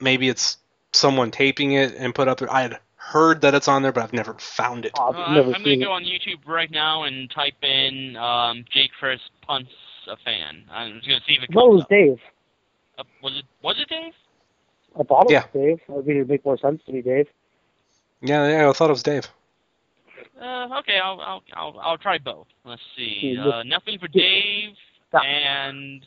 Maybe 0.00 0.28
it's 0.28 0.58
someone 0.92 1.30
taping 1.30 1.72
it 1.72 1.94
and 1.94 2.14
put 2.14 2.28
up 2.28 2.38
there. 2.38 2.52
I 2.52 2.62
had 2.62 2.78
heard 2.96 3.40
that 3.42 3.54
it's 3.54 3.68
on 3.68 3.82
there, 3.82 3.92
but 3.92 4.02
I've 4.02 4.12
never 4.12 4.34
found 4.34 4.84
it. 4.84 4.92
Uh, 4.98 5.04
I've 5.04 5.34
never 5.34 5.52
I'm 5.54 5.62
gonna 5.62 5.76
go 5.76 5.92
on 5.92 6.04
YouTube 6.04 6.46
right 6.46 6.70
now 6.70 7.04
and 7.04 7.30
type 7.30 7.62
in 7.62 8.16
um, 8.16 8.64
Jake 8.72 8.90
Crist 8.98 9.30
punts 9.42 9.70
a 10.08 10.16
fan. 10.24 10.64
I'm 10.70 10.94
just 10.96 11.06
gonna 11.08 11.20
see 11.26 11.34
if 11.34 11.42
it 11.44 11.50
No, 11.50 11.66
it 11.66 11.74
was 11.74 11.82
up. 11.82 11.88
Dave. 11.88 12.20
Uh, 12.98 13.04
was 13.22 13.36
it 13.36 13.44
was 13.62 13.76
it 13.80 13.88
Dave? 13.88 14.12
I 14.98 15.02
thought 15.02 15.26
it 15.26 15.32
Yeah. 15.32 15.44
was 15.52 15.78
Dave. 15.78 15.80
I 15.88 16.00
mean, 16.00 16.16
it'd 16.16 16.28
make 16.28 16.44
more 16.44 16.58
sense 16.58 16.82
to 16.86 16.92
me, 16.92 17.02
Dave. 17.02 17.26
Yeah, 18.22 18.48
yeah, 18.48 18.68
I 18.68 18.72
thought 18.72 18.88
it 18.90 18.94
was 18.94 19.02
Dave. 19.02 19.28
Uh, 20.40 20.78
okay, 20.80 20.98
I'll 20.98 21.20
I'll 21.20 21.42
I'll, 21.54 21.78
I'll 21.80 21.98
try 21.98 22.18
both. 22.18 22.46
Let's 22.64 22.82
see. 22.96 23.36
Uh, 23.38 23.62
nothing 23.62 23.98
for 23.98 24.08
Dave 24.08 24.74
and 25.12 26.04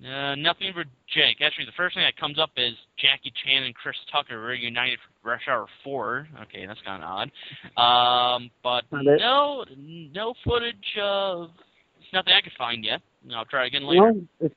Uh, 0.00 0.34
nothing 0.34 0.72
for 0.72 0.84
Jake. 1.12 1.42
Actually, 1.44 1.66
the 1.66 1.76
first 1.76 1.94
thing 1.94 2.04
that 2.04 2.16
comes 2.16 2.38
up 2.38 2.50
is 2.56 2.72
Jackie 2.98 3.32
Chan 3.44 3.64
and 3.64 3.74
Chris 3.74 3.96
Tucker 4.10 4.40
reunited 4.40 4.98
for 4.98 5.30
Rush 5.30 5.42
Hour 5.46 5.66
4. 5.84 6.28
Okay, 6.42 6.64
that's 6.66 6.80
kind 6.86 7.02
of 7.02 7.28
odd. 7.76 8.36
Um, 8.36 8.50
but 8.62 8.84
no, 8.90 9.64
no 9.78 10.34
footage 10.42 10.96
of. 11.00 11.50
It's 11.98 12.12
nothing 12.14 12.32
I 12.32 12.40
could 12.40 12.54
find 12.56 12.82
yet. 12.82 13.02
I'll 13.34 13.44
try 13.44 13.66
again 13.66 13.84
later. 13.84 14.12
know, 14.12 14.26
if 14.40 14.52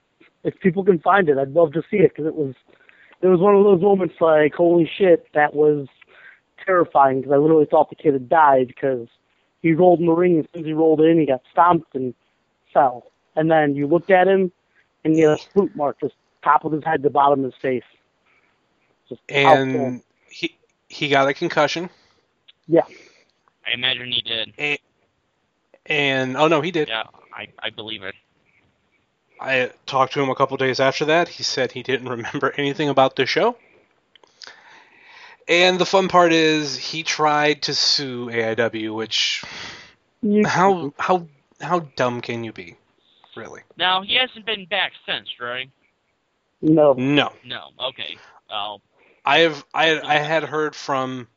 if 0.45 0.59
people 0.61 0.83
can 0.83 0.99
find 0.99 1.27
it, 1.27 1.37
I'd 1.37 1.51
love 1.51 1.73
to 1.73 1.81
see 1.91 1.97
it 1.97 2.11
because 2.15 2.25
it 2.25 2.35
was 2.35 2.55
it 3.21 3.27
was 3.27 3.39
one 3.39 3.55
of 3.55 3.63
those 3.63 3.81
moments 3.81 4.15
like 4.21 4.53
holy 4.53 4.89
shit 4.97 5.27
that 5.33 5.53
was 5.53 5.87
terrifying 6.65 7.19
because 7.19 7.33
I 7.33 7.37
literally 7.37 7.67
thought 7.69 7.89
the 7.89 7.95
kid 7.95 8.13
had 8.13 8.29
died 8.29 8.67
because 8.67 9.07
he 9.61 9.73
rolled 9.73 9.99
in 9.99 10.05
the 10.05 10.13
ring 10.13 10.35
and 10.37 10.45
as 10.45 10.49
soon 10.53 10.61
as 10.61 10.67
he 10.67 10.73
rolled 10.73 11.01
in 11.01 11.19
he 11.19 11.25
got 11.25 11.41
stomped 11.51 11.95
and 11.95 12.13
fell 12.73 13.11
and 13.35 13.51
then 13.51 13.75
you 13.75 13.87
looked 13.87 14.11
at 14.11 14.27
him 14.27 14.51
and 15.03 15.13
he 15.13 15.21
had 15.21 15.31
a 15.31 15.37
spook 15.37 15.75
mark 15.75 15.99
just 15.99 16.15
top 16.43 16.65
of 16.65 16.71
his 16.71 16.83
head 16.83 17.03
to 17.03 17.09
bottom 17.09 17.43
of 17.43 17.51
his 17.51 17.61
face. 17.61 17.83
Just. 19.09 19.21
And 19.29 20.01
he 20.29 20.55
he 20.87 21.09
got 21.09 21.27
a 21.27 21.33
concussion. 21.33 21.89
yeah, 22.67 22.85
I 23.65 23.73
imagine 23.73 24.11
he 24.11 24.21
did. 24.21 24.79
And 25.85 26.37
oh 26.37 26.47
no, 26.47 26.61
he 26.61 26.71
did. 26.71 26.87
Yeah, 26.87 27.03
I, 27.33 27.47
I 27.59 27.69
believe 27.69 28.03
it. 28.03 28.15
I 29.39 29.71
talked 29.85 30.13
to 30.13 30.21
him 30.21 30.29
a 30.29 30.35
couple 30.35 30.55
days 30.57 30.79
after 30.79 31.05
that. 31.05 31.27
He 31.27 31.43
said 31.43 31.71
he 31.71 31.83
didn't 31.83 32.07
remember 32.09 32.53
anything 32.57 32.89
about 32.89 33.15
the 33.15 33.25
show. 33.25 33.57
And 35.47 35.77
the 35.77 35.85
fun 35.85 36.07
part 36.07 36.31
is 36.31 36.77
he 36.77 37.03
tried 37.03 37.63
to 37.63 37.73
sue 37.73 38.27
AIW, 38.27 38.95
which 38.95 39.43
how 40.45 40.93
how 40.99 41.27
how 41.59 41.79
dumb 41.79 42.21
can 42.21 42.43
you 42.45 42.53
be? 42.53 42.77
Really? 43.35 43.61
Now 43.77 44.01
he 44.01 44.15
hasn't 44.15 44.45
been 44.45 44.65
back 44.65 44.91
since, 45.05 45.27
right? 45.39 45.69
no, 46.61 46.93
No. 46.93 47.33
No. 47.45 47.69
Okay. 47.89 48.17
Well, 48.49 48.81
I 49.25 49.39
have 49.39 49.65
I 49.73 49.99
I 49.99 50.17
had 50.17 50.43
heard 50.43 50.75
from 50.75 51.27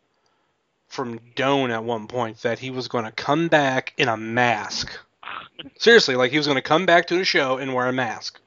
from 0.89 1.21
Doan 1.35 1.71
at 1.71 1.85
one 1.85 2.07
point 2.07 2.43
that 2.43 2.59
he 2.59 2.71
was 2.71 2.89
going 2.89 3.05
to 3.05 3.13
come 3.13 3.49
back 3.49 3.93
in 3.97 4.09
a 4.09 4.17
mask. 4.17 4.99
Seriously, 5.79 6.17
like 6.17 6.31
he 6.31 6.37
was 6.37 6.47
going 6.47 6.57
to 6.57 6.63
come 6.63 6.87
back 6.87 7.07
to 7.09 7.17
the 7.17 7.25
show 7.25 7.59
and 7.59 7.75
wear 7.75 7.87
a 7.87 7.93
mask. 7.93 8.41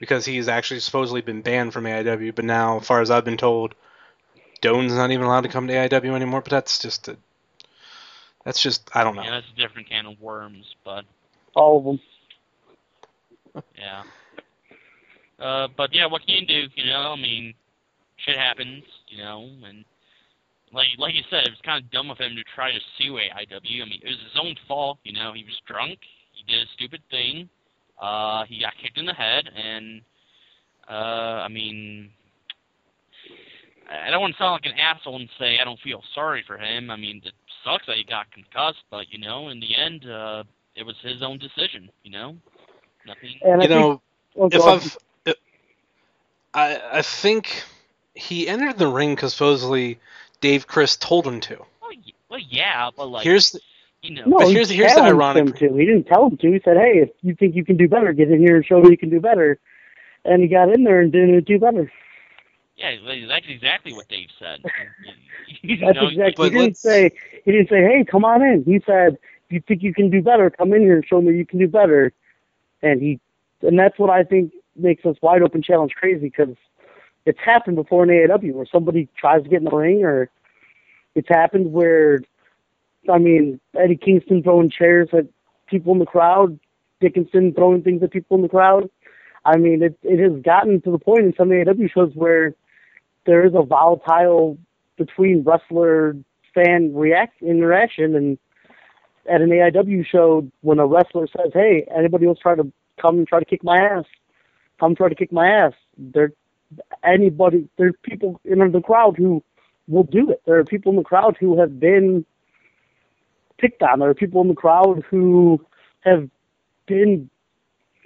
Because 0.00 0.24
he's 0.24 0.48
actually 0.48 0.80
supposedly 0.80 1.20
been 1.20 1.42
banned 1.42 1.72
from 1.72 1.84
AIW, 1.84 2.34
but 2.34 2.44
now, 2.44 2.80
as 2.80 2.86
far 2.86 3.00
as 3.00 3.10
I've 3.10 3.24
been 3.24 3.36
told, 3.36 3.76
Doan's 4.60 4.94
not 4.94 5.12
even 5.12 5.24
allowed 5.24 5.42
to 5.42 5.48
come 5.48 5.68
to 5.68 5.74
AIW 5.74 6.14
anymore. 6.16 6.40
But 6.40 6.50
that's 6.50 6.80
just 6.80 7.06
a, 7.06 7.16
that's 8.44 8.60
just 8.60 8.90
I 8.94 9.04
don't 9.04 9.14
know. 9.14 9.22
yeah, 9.22 9.30
that's 9.30 9.46
a 9.56 9.60
different 9.60 9.88
can 9.88 10.06
of 10.06 10.20
worms, 10.20 10.74
but 10.84 11.04
all 11.54 11.78
of 11.78 11.84
them. 11.84 12.00
Yeah. 13.76 14.02
Uh, 15.38 15.68
but 15.76 15.92
yeah, 15.92 16.06
what 16.06 16.26
can 16.26 16.36
you 16.36 16.46
do? 16.46 16.62
You 16.76 16.86
know, 16.86 17.12
I 17.12 17.16
mean, 17.16 17.54
shit 18.24 18.36
happens, 18.36 18.84
you 19.08 19.18
know, 19.18 19.48
and 19.66 19.84
like 20.72 20.88
like 20.98 21.14
you 21.14 21.22
said, 21.30 21.44
it 21.44 21.50
was 21.50 21.60
kind 21.64 21.82
of 21.82 21.90
dumb 21.90 22.10
of 22.10 22.18
him 22.18 22.34
to 22.36 22.44
try 22.54 22.70
to 22.72 22.78
sue 22.98 23.14
AIW. 23.14 23.82
I 23.82 23.84
mean, 23.84 24.00
it 24.02 24.08
was 24.08 24.18
his 24.32 24.40
own 24.40 24.54
fault. 24.68 24.98
You 25.04 25.12
know, 25.12 25.32
he 25.34 25.44
was 25.44 25.60
drunk. 25.66 25.98
He 26.32 26.44
did 26.50 26.62
a 26.62 26.70
stupid 26.74 27.02
thing. 27.10 27.48
Uh, 28.00 28.44
he 28.48 28.60
got 28.60 28.72
kicked 28.82 28.98
in 28.98 29.06
the 29.06 29.14
head, 29.14 29.48
and 29.54 30.00
uh, 30.88 31.44
I 31.44 31.48
mean, 31.48 32.10
I 33.90 34.10
don't 34.10 34.20
want 34.20 34.34
to 34.34 34.38
sound 34.38 34.52
like 34.52 34.72
an 34.72 34.78
asshole 34.78 35.16
and 35.16 35.28
say 35.38 35.58
I 35.60 35.64
don't 35.64 35.78
feel 35.80 36.02
sorry 36.14 36.42
for 36.46 36.56
him. 36.56 36.90
I 36.90 36.96
mean, 36.96 37.20
it 37.24 37.34
sucks 37.64 37.86
that 37.86 37.96
he 37.96 38.04
got 38.04 38.30
concussed, 38.32 38.82
but 38.90 39.06
you 39.10 39.18
know, 39.18 39.48
in 39.48 39.60
the 39.60 39.76
end, 39.76 40.08
uh, 40.10 40.44
it 40.74 40.84
was 40.84 40.96
his 41.02 41.22
own 41.22 41.38
decision. 41.38 41.90
You 42.02 42.12
know, 42.12 42.36
nothing. 43.06 43.38
And 43.42 43.60
I 43.60 43.64
you 43.64 43.70
know, 43.70 44.00
think- 44.34 44.54
oh, 44.54 44.58
if 44.58 44.62
I've, 44.62 44.98
if- 45.26 45.36
I 46.54 46.80
I 46.98 47.02
think 47.02 47.62
he 48.14 48.48
entered 48.48 48.78
the 48.78 48.88
ring 48.88 49.14
because 49.14 49.32
supposedly 49.34 49.98
Dave 50.40 50.66
Crist 50.66 51.00
told 51.02 51.26
him 51.26 51.40
to. 51.40 51.58
Well, 52.28 52.40
yeah, 52.48 52.90
but 52.96 53.06
like, 53.08 53.24
Here's 53.24 53.52
the- 53.52 53.60
you 54.02 54.14
know, 54.14 54.24
No, 54.26 54.38
But 54.38 54.46
he 54.48 54.54
here's- 54.54 54.70
here's 54.70 54.94
the 54.94 55.00
challenged 55.00 55.14
ironic- 55.22 55.60
him 55.60 55.70
to. 55.70 55.76
He 55.78 55.84
didn't 55.86 56.04
tell 56.04 56.26
him 56.28 56.36
to. 56.38 56.50
He 56.52 56.60
said, 56.64 56.76
"Hey, 56.76 56.98
if 56.98 57.10
you 57.22 57.34
think 57.34 57.54
you 57.54 57.64
can 57.64 57.76
do 57.76 57.86
better, 57.88 58.12
get 58.12 58.30
in 58.30 58.40
here 58.40 58.56
and 58.56 58.64
show 58.66 58.80
me 58.80 58.90
you 58.90 58.96
can 58.96 59.10
do 59.10 59.20
better." 59.20 59.58
And 60.24 60.42
he 60.42 60.48
got 60.48 60.70
in 60.72 60.82
there 60.84 61.00
and 61.00 61.12
didn't 61.12 61.44
do 61.46 61.58
better. 61.58 61.90
yeah, 62.76 62.96
that's 63.28 63.46
exactly 63.48 63.92
what 63.92 64.08
Dave 64.08 64.28
said. 64.38 64.60
You 65.60 65.76
That's 65.76 65.94
know, 65.96 66.08
exactly. 66.08 66.50
He 66.50 66.56
didn't 66.58 66.76
say. 66.78 67.10
He 67.44 67.52
didn't 67.52 67.68
say, 67.68 67.82
"Hey, 67.82 68.04
come 68.04 68.24
on 68.24 68.42
in." 68.42 68.64
He 68.64 68.80
said, 68.86 69.18
"If 69.48 69.52
you 69.52 69.60
think 69.60 69.82
you 69.82 69.92
can 69.94 70.08
do 70.10 70.22
better, 70.22 70.48
come 70.50 70.72
in 70.72 70.80
here 70.80 70.96
and 70.96 71.06
show 71.06 71.20
me 71.20 71.36
you 71.36 71.44
can 71.46 71.58
do 71.58 71.68
better." 71.68 72.12
And 72.82 73.00
he, 73.00 73.20
and 73.62 73.78
that's 73.78 73.98
what 73.98 74.10
I 74.10 74.24
think 74.24 74.52
makes 74.76 75.02
this 75.04 75.16
wide 75.22 75.42
open 75.42 75.62
challenge 75.62 75.92
crazy 75.94 76.30
because 76.36 76.56
it's 77.26 77.38
happened 77.44 77.76
before 77.76 78.04
in 78.04 78.10
AAW 78.10 78.52
where 78.52 78.66
somebody 78.66 79.08
tries 79.16 79.42
to 79.42 79.48
get 79.48 79.58
in 79.58 79.64
the 79.64 79.76
ring, 79.76 80.04
or 80.04 80.30
it's 81.14 81.28
happened 81.28 81.72
where, 81.72 82.20
I 83.12 83.18
mean, 83.18 83.60
Eddie 83.78 83.96
Kingston 83.96 84.42
throwing 84.42 84.70
chairs 84.70 85.08
at 85.12 85.26
people 85.68 85.92
in 85.92 85.98
the 85.98 86.06
crowd, 86.06 86.58
Dickinson 87.00 87.52
throwing 87.54 87.82
things 87.82 88.02
at 88.02 88.12
people 88.12 88.36
in 88.36 88.42
the 88.42 88.48
crowd. 88.48 88.88
I 89.44 89.56
mean, 89.56 89.82
it 89.82 89.98
it 90.02 90.20
has 90.20 90.40
gotten 90.42 90.80
to 90.82 90.90
the 90.90 90.98
point 90.98 91.24
in 91.24 91.34
some 91.36 91.50
AAW 91.50 91.90
shows 91.90 92.12
where 92.14 92.54
there 93.26 93.44
is 93.44 93.52
a 93.54 93.62
volatile 93.62 94.58
between 94.96 95.42
wrestler 95.42 96.16
fan 96.54 96.94
react 96.94 97.42
interaction 97.42 98.14
and 98.14 98.38
at 99.28 99.40
an 99.40 99.50
AIW 99.50 100.04
show 100.06 100.48
when 100.62 100.78
a 100.78 100.86
wrestler 100.86 101.26
says, 101.26 101.52
"Hey, 101.52 101.86
anybody 101.96 102.26
else 102.26 102.38
try 102.38 102.54
to 102.54 102.70
come 103.00 103.24
try 103.26 103.38
to 103.38 103.44
kick 103.44 103.62
my 103.62 103.78
ass? 103.78 104.04
Come 104.80 104.94
try 104.94 105.08
to 105.08 105.14
kick 105.14 105.32
my 105.32 105.48
ass." 105.48 105.72
There, 105.96 106.32
anybody, 107.04 107.68
there's 107.76 107.94
people 108.02 108.40
in 108.44 108.58
the 108.72 108.80
crowd 108.80 109.16
who 109.16 109.42
will 109.88 110.04
do 110.04 110.30
it. 110.30 110.42
There 110.46 110.58
are 110.58 110.64
people 110.64 110.90
in 110.90 110.96
the 110.96 111.04
crowd 111.04 111.36
who 111.38 111.58
have 111.58 111.78
been 111.78 112.24
picked 113.58 113.82
on. 113.82 114.00
There 114.00 114.10
are 114.10 114.14
people 114.14 114.40
in 114.40 114.48
the 114.48 114.54
crowd 114.54 115.04
who 115.08 115.64
have 116.00 116.28
been 116.86 117.30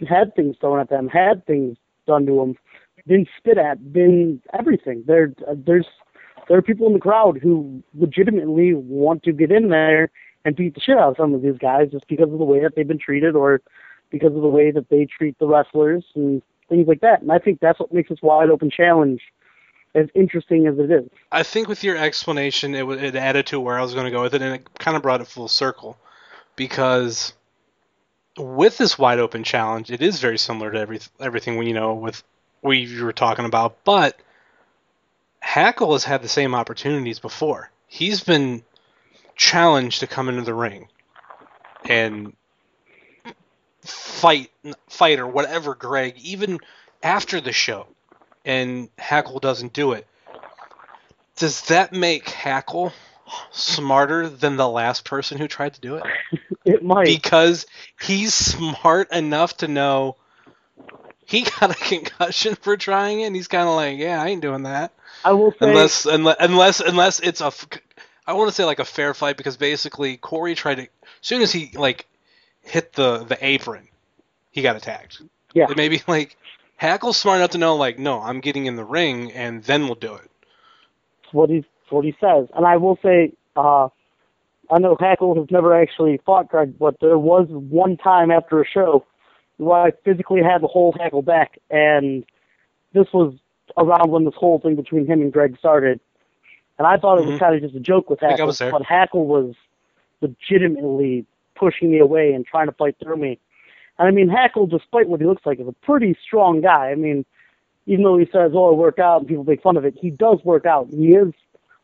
had 0.07 0.35
things 0.35 0.57
thrown 0.61 0.81
at 0.81 0.91
them, 0.91 1.09
had 1.09 1.47
things 1.47 1.79
done 2.07 2.27
to 2.27 2.37
them, 2.37 2.55
been 3.07 3.27
spit 3.39 3.57
at, 3.57 3.93
been 3.93 4.43
everything. 4.53 5.05
There, 5.07 5.33
there's 5.55 5.87
there 6.49 6.59
are 6.59 6.63
people 6.63 6.87
in 6.87 6.93
the 6.93 7.01
crowd 7.01 7.39
who 7.43 7.83
legitimately 7.95 8.75
want 8.75 9.23
to 9.25 9.33
get 9.33 9.51
in 9.51 9.69
there 9.69 10.11
and 10.47 10.55
beat 10.55 10.75
the 10.75 10.81
shit 10.81 10.97
out 10.97 11.11
of 11.11 11.17
some 11.17 11.35
of 11.35 11.43
these 11.43 11.59
guys 11.59 11.91
just 11.91 12.07
because 12.07 12.33
of 12.33 12.39
the 12.39 12.45
way 12.45 12.61
that 12.61 12.77
they've 12.77 12.87
been 12.87 13.01
treated 13.01 13.35
or 13.35 13.61
because 14.11 14.35
of 14.35 14.41
the 14.41 14.49
way 14.49 14.71
that 14.71 14.89
they 14.89 15.05
treat 15.05 15.37
the 15.41 15.47
wrestlers 15.47 16.05
and 16.15 16.41
things 16.69 16.87
like 16.87 17.01
that. 17.01 17.21
And 17.21 17.33
I 17.33 17.41
think 17.41 17.59
that's 17.59 17.81
what 17.81 17.93
makes 17.93 18.09
this 18.11 18.23
wide 18.23 18.49
open 18.49 18.71
challenge 18.71 19.21
as 19.97 20.07
interesting 20.15 20.69
as 20.69 20.79
it 20.79 20.89
is. 20.91 21.11
I 21.33 21.43
think 21.43 21.67
with 21.67 21.83
your 21.83 21.97
explanation, 21.97 22.77
it, 22.77 22.89
it 22.89 23.17
added 23.17 23.47
to 23.47 23.59
where 23.59 23.77
I 23.77 23.83
was 23.83 23.93
going 23.93 24.05
to 24.05 24.13
go 24.13 24.23
with 24.23 24.35
it, 24.35 24.43
and 24.43 24.55
it 24.55 24.79
kind 24.79 24.97
of 24.97 25.03
brought 25.03 25.21
it 25.21 25.27
full 25.27 25.49
circle. 25.49 25.99
Because 26.55 27.33
with 28.39 28.79
this 28.79 28.97
wide 28.97 29.19
open 29.19 29.43
challenge, 29.43 29.91
it 29.91 30.01
is 30.01 30.21
very 30.21 30.39
similar 30.39 30.71
to 30.71 30.79
every, 30.79 31.01
everything 31.19 31.57
we 31.57 31.67
you 31.67 31.75
know 31.75 31.95
with 31.95 32.23
we 32.63 32.79
you 32.79 33.05
were 33.05 33.13
talking 33.13 33.47
about, 33.47 33.85
but 33.85 34.17
Hackle 35.41 35.93
has 35.93 36.05
had 36.05 36.23
the 36.23 36.29
same 36.29 36.55
opportunities 36.55 37.19
before. 37.19 37.71
He's 37.89 38.23
been 38.23 38.63
challenged 39.37 40.01
to 40.01 40.07
come 40.07 40.29
into 40.29 40.43
the 40.43 40.55
ring 40.55 40.89
and 41.89 42.35
fight 43.83 44.51
fight 44.89 45.21
or 45.21 45.27
whatever 45.27 45.75
Greg 45.75 46.17
even 46.19 46.59
after 47.03 47.41
the 47.41 47.53
show 47.53 47.87
and 48.45 48.89
Hackle 48.99 49.41
doesn't 49.41 49.73
do 49.73 49.93
it. 49.93 50.07
Does 51.37 51.61
that 51.67 51.93
make 51.93 52.29
Hackle 52.29 52.93
smarter 53.51 54.29
than 54.29 54.57
the 54.57 54.69
last 54.69 55.05
person 55.05 55.37
who 55.37 55.49
tried 55.49 55.75
to 55.75 55.81
do 55.81 55.97
it? 55.97 56.05
It 56.65 56.83
might. 56.83 57.05
Because 57.07 57.65
he's 58.03 58.35
smart 58.35 59.13
enough 59.13 59.59
to 59.59 59.69
know 59.69 60.17
he 61.25 61.43
got 61.43 61.71
a 61.71 61.75
concussion 61.75 62.57
for 62.57 62.77
trying 62.77 63.21
it 63.21 63.27
and 63.27 63.37
he's 63.37 63.47
kind 63.47 63.69
of 63.69 63.77
like, 63.77 63.99
yeah, 63.99 64.21
I 64.21 64.31
ain't 64.31 64.43
doing 64.43 64.65
that. 64.65 64.93
I 65.25 65.31
will 65.31 65.53
say 65.53 65.59
Unless 65.61 66.07
unless 66.07 66.37
unless 66.41 66.81
unless 66.81 67.21
it's 67.21 67.41
a 67.41 67.53
I 68.27 68.33
want 68.33 68.49
to 68.49 68.55
say 68.55 68.65
like 68.65 68.79
a 68.79 68.85
fair 68.85 69.15
fight 69.15 69.37
because 69.37 69.57
basically 69.57 70.17
Corey 70.17 70.55
tried 70.55 70.77
to 70.77 70.83
as 70.83 70.89
soon 71.21 71.43
as 71.43 71.53
he 71.53 71.71
like 71.75 72.07
hit 72.63 72.93
the 72.93 73.25
the 73.25 73.39
apron, 73.41 73.89
he 74.51 74.63
got 74.63 74.77
attacked. 74.77 75.23
Yeah. 75.55 75.71
It 75.71 75.77
may 75.77 75.89
be 75.89 76.03
like 76.09 76.37
Hackle's 76.77 77.17
smart 77.17 77.39
enough 77.39 77.51
to 77.51 77.59
know 77.59 77.77
like 77.77 77.99
no, 77.99 78.21
I'm 78.21 78.41
getting 78.41 78.67
in 78.67 78.77
the 78.77 78.85
ring 78.85 79.33
and 79.33 79.63
then 79.65 79.85
we'll 79.85 79.95
do 79.95 80.15
it. 80.15 80.31
What 81.33 81.51
he 81.51 81.65
what 81.91 82.05
he 82.05 82.15
says. 82.21 82.49
And 82.55 82.67
I 82.67 82.77
will 82.77 82.99
say, 83.03 83.33
uh, 83.57 83.89
I 84.71 84.79
know 84.79 84.97
Hackle 84.99 85.37
has 85.37 85.47
never 85.51 85.81
actually 85.81 86.21
fought 86.25 86.49
Greg, 86.49 86.79
but 86.79 86.97
there 87.01 87.19
was 87.19 87.47
one 87.49 87.97
time 87.97 88.31
after 88.31 88.61
a 88.61 88.67
show 88.67 89.05
where 89.59 89.81
I 89.81 89.91
physically 90.05 90.43
had 90.43 90.59
to 90.59 90.67
hold 90.67 90.97
Hackle 91.01 91.23
back, 91.23 91.59
and 91.71 92.25
this 92.93 93.07
was 93.13 93.35
around 93.77 94.11
when 94.11 94.25
this 94.25 94.35
whole 94.37 94.59
thing 94.61 94.77
between 94.77 95.07
him 95.07 95.21
and 95.21 95.33
Greg 95.33 95.57
started. 95.59 96.01
And 96.79 96.87
I 96.87 96.97
thought 96.99 97.19
it 97.19 97.25
was 97.25 97.35
Mhm. 97.37 97.39
kind 97.39 97.55
of 97.55 97.63
just 97.63 97.75
a 97.75 97.81
joke 97.81 98.11
with 98.11 98.23
I 98.23 98.29
think 98.29 98.31
I 98.31 98.33
Hackle, 98.33 98.47
was 98.47 98.59
there. 98.59 98.71
but 98.71 98.83
Hackle 98.83 99.27
was 99.27 99.55
legitimately 100.21 101.25
pushing 101.55 101.91
me 101.91 101.99
away 101.99 102.33
and 102.33 102.45
trying 102.47 102.67
to 102.67 102.73
fight 102.73 102.97
through 103.03 103.17
me. 103.17 103.39
And 103.99 104.09
I 104.09 104.11
mean, 104.11 104.29
Hackle, 104.29 104.67
despite 104.67 105.09
what 105.09 105.21
he 105.21 105.27
looks 105.27 105.47
like, 105.47 105.59
is 105.61 105.69
a 105.69 105.73
pretty 105.73 106.15
strong 106.23 106.61
guy. 106.61 106.91
I 106.91 106.95
mean, 106.95 107.25
even 107.87 108.05
though 108.05 108.19
he 108.19 108.27
says, 108.27 108.53
"Oh, 108.55 108.71
I 108.71 108.75
work 108.75 108.99
out," 108.99 109.21
and 109.21 109.29
people 109.29 109.45
make 109.45 109.63
fun 109.63 109.77
of 109.77 109.85
it, 109.85 109.95
he 109.99 110.11
does 110.11 110.45
work 110.45 110.67
out. 110.67 110.89
He 110.91 111.15
is. 111.15 111.33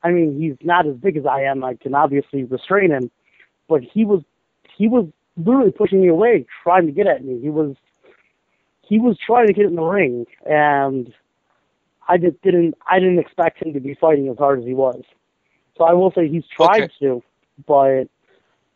I 0.02 0.10
mean, 0.10 0.38
he's 0.38 0.56
not 0.62 0.86
as 0.86 0.96
big 0.96 1.16
as 1.16 1.24
I 1.26 1.42
am. 1.42 1.62
I 1.64 1.74
can 1.74 1.94
obviously 1.94 2.44
restrain 2.44 2.90
him, 2.90 3.10
but 3.68 3.82
he 3.82 4.04
was 4.04 4.22
he 4.76 4.88
was 4.88 5.06
literally 5.36 5.70
pushing 5.70 6.00
me 6.02 6.08
away, 6.08 6.44
trying 6.62 6.86
to 6.86 6.92
get 6.92 7.06
at 7.06 7.24
me. 7.24 7.40
He 7.40 7.48
was 7.50 7.76
he 8.82 8.98
was 8.98 9.16
trying 9.18 9.46
to 9.46 9.52
get 9.54 9.64
in 9.66 9.76
the 9.76 9.82
ring, 9.82 10.26
and 10.44 11.14
I 12.08 12.18
just 12.18 12.40
didn't 12.42 12.74
I 12.86 12.98
didn't 12.98 13.18
expect 13.18 13.62
him 13.62 13.72
to 13.74 13.80
be 13.80 13.94
fighting 13.94 14.28
as 14.28 14.38
hard 14.38 14.60
as 14.60 14.64
he 14.66 14.74
was. 14.74 15.02
So 15.76 15.84
I 15.84 15.92
will 15.92 16.12
say 16.12 16.28
he's 16.28 16.44
tried 16.46 16.90
to, 17.00 17.22
but 17.66 18.04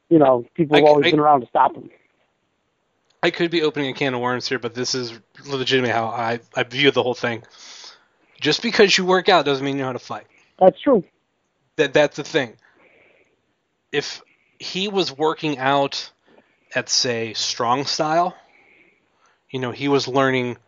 you 0.09 0.19
know, 0.19 0.45
people 0.55 0.77
have 0.77 0.85
I- 0.85 0.89
always 0.89 1.07
I- 1.07 1.11
been 1.11 1.21
around 1.21 1.41
to 1.43 1.47
stop 1.49 1.75
him. 1.75 1.91
I 3.23 3.31
could 3.31 3.51
be 3.51 3.63
opening 3.63 3.91
a 3.91 3.95
can 3.95 4.15
of 4.15 4.21
worms 4.21 4.49
here, 4.49 4.59
but 4.59 4.75
this 4.75 4.95
is 4.95 5.19
legitimately 5.47 5.93
how 5.93 6.07
I, 6.07 6.39
I 6.55 6.63
view 6.63 6.93
the 6.93 7.03
whole 7.03 7.15
thing. 7.15 7.43
Just 8.41 8.63
because 8.63 8.97
you 8.97 9.05
work 9.05 9.29
out 9.29 9.45
doesn't 9.45 9.65
mean 9.65 9.77
you 9.77 9.81
know 9.81 9.87
how 9.87 9.93
to 9.95 9.99
fight. 9.99 10.27
That's 10.61 10.81
true. 10.81 11.03
That 11.77 11.93
that's 11.93 12.17
the 12.17 12.25
thing. 12.25 12.57
If 13.91 14.23
he 14.61 14.89
was 14.89 15.17
working 15.17 15.59
out 15.59 16.11
at 16.75 16.89
say 16.89 17.33
strong 17.33 17.85
style, 17.85 18.37
you 19.51 19.59
know, 19.59 19.73
he 19.73 19.89
was 19.89 20.07
learning 20.07 20.59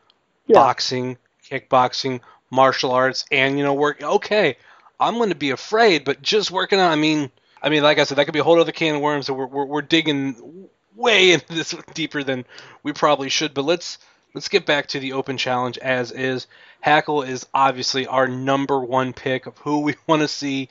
boxing, 0.49 1.19
kickboxing, 1.49 2.21
martial 2.51 2.93
arts, 2.93 3.25
and 3.31 3.59
you 3.59 3.65
know, 3.65 3.75
work. 3.75 4.03
Okay, 4.03 4.57
I'm 4.99 5.15
going 5.15 5.31
to 5.31 5.35
be 5.35 5.51
afraid, 5.51 6.05
but 6.05 6.23
just 6.23 6.51
working 6.51 6.81
on. 6.81 6.91
I 6.91 6.97
mean, 6.97 7.31
I 7.63 7.69
mean, 7.69 7.83
like 7.83 7.99
I 7.99 8.05
said, 8.05 8.19
that 8.19 8.25
could 8.25 8.35
be 8.35 8.41
a 8.41 8.45
whole 8.45 8.61
other 8.61 8.73
can 8.73 8.97
of 8.97 9.01
worms. 9.01 9.27
So 9.27 9.35
we're 9.35 9.47
we're, 9.47 9.65
we're 9.65 9.83
digging 9.83 10.69
way 10.95 11.33
into 11.33 11.55
this 11.55 11.75
deeper 11.95 12.23
than 12.23 12.45
we 12.83 12.93
probably 12.93 13.29
should. 13.29 13.55
But 13.55 13.65
let's 13.65 13.99
let's 14.35 14.49
get 14.49 14.67
back 14.67 14.89
to 14.89 15.01
the 15.01 15.13
open 15.13 15.37
challenge 15.39 15.79
as 15.79 16.13
is. 16.13 16.47
Hackle 16.81 17.23
is 17.23 17.47
obviously 17.53 18.07
our 18.07 18.29
number 18.29 18.79
one 18.79 19.13
pick 19.13 19.47
of 19.47 19.59
who 19.59 19.81
we 19.81 19.95
want 20.07 20.23
to 20.23 20.29
see. 20.29 20.69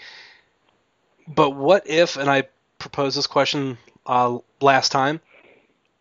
But 1.28 1.52
what 1.52 1.88
if, 1.88 2.16
and 2.16 2.30
I 2.30 2.44
proposed 2.80 3.18
this 3.18 3.28
question 3.28 3.78
uh, 4.06 4.38
last 4.62 4.92
time, 4.94 5.20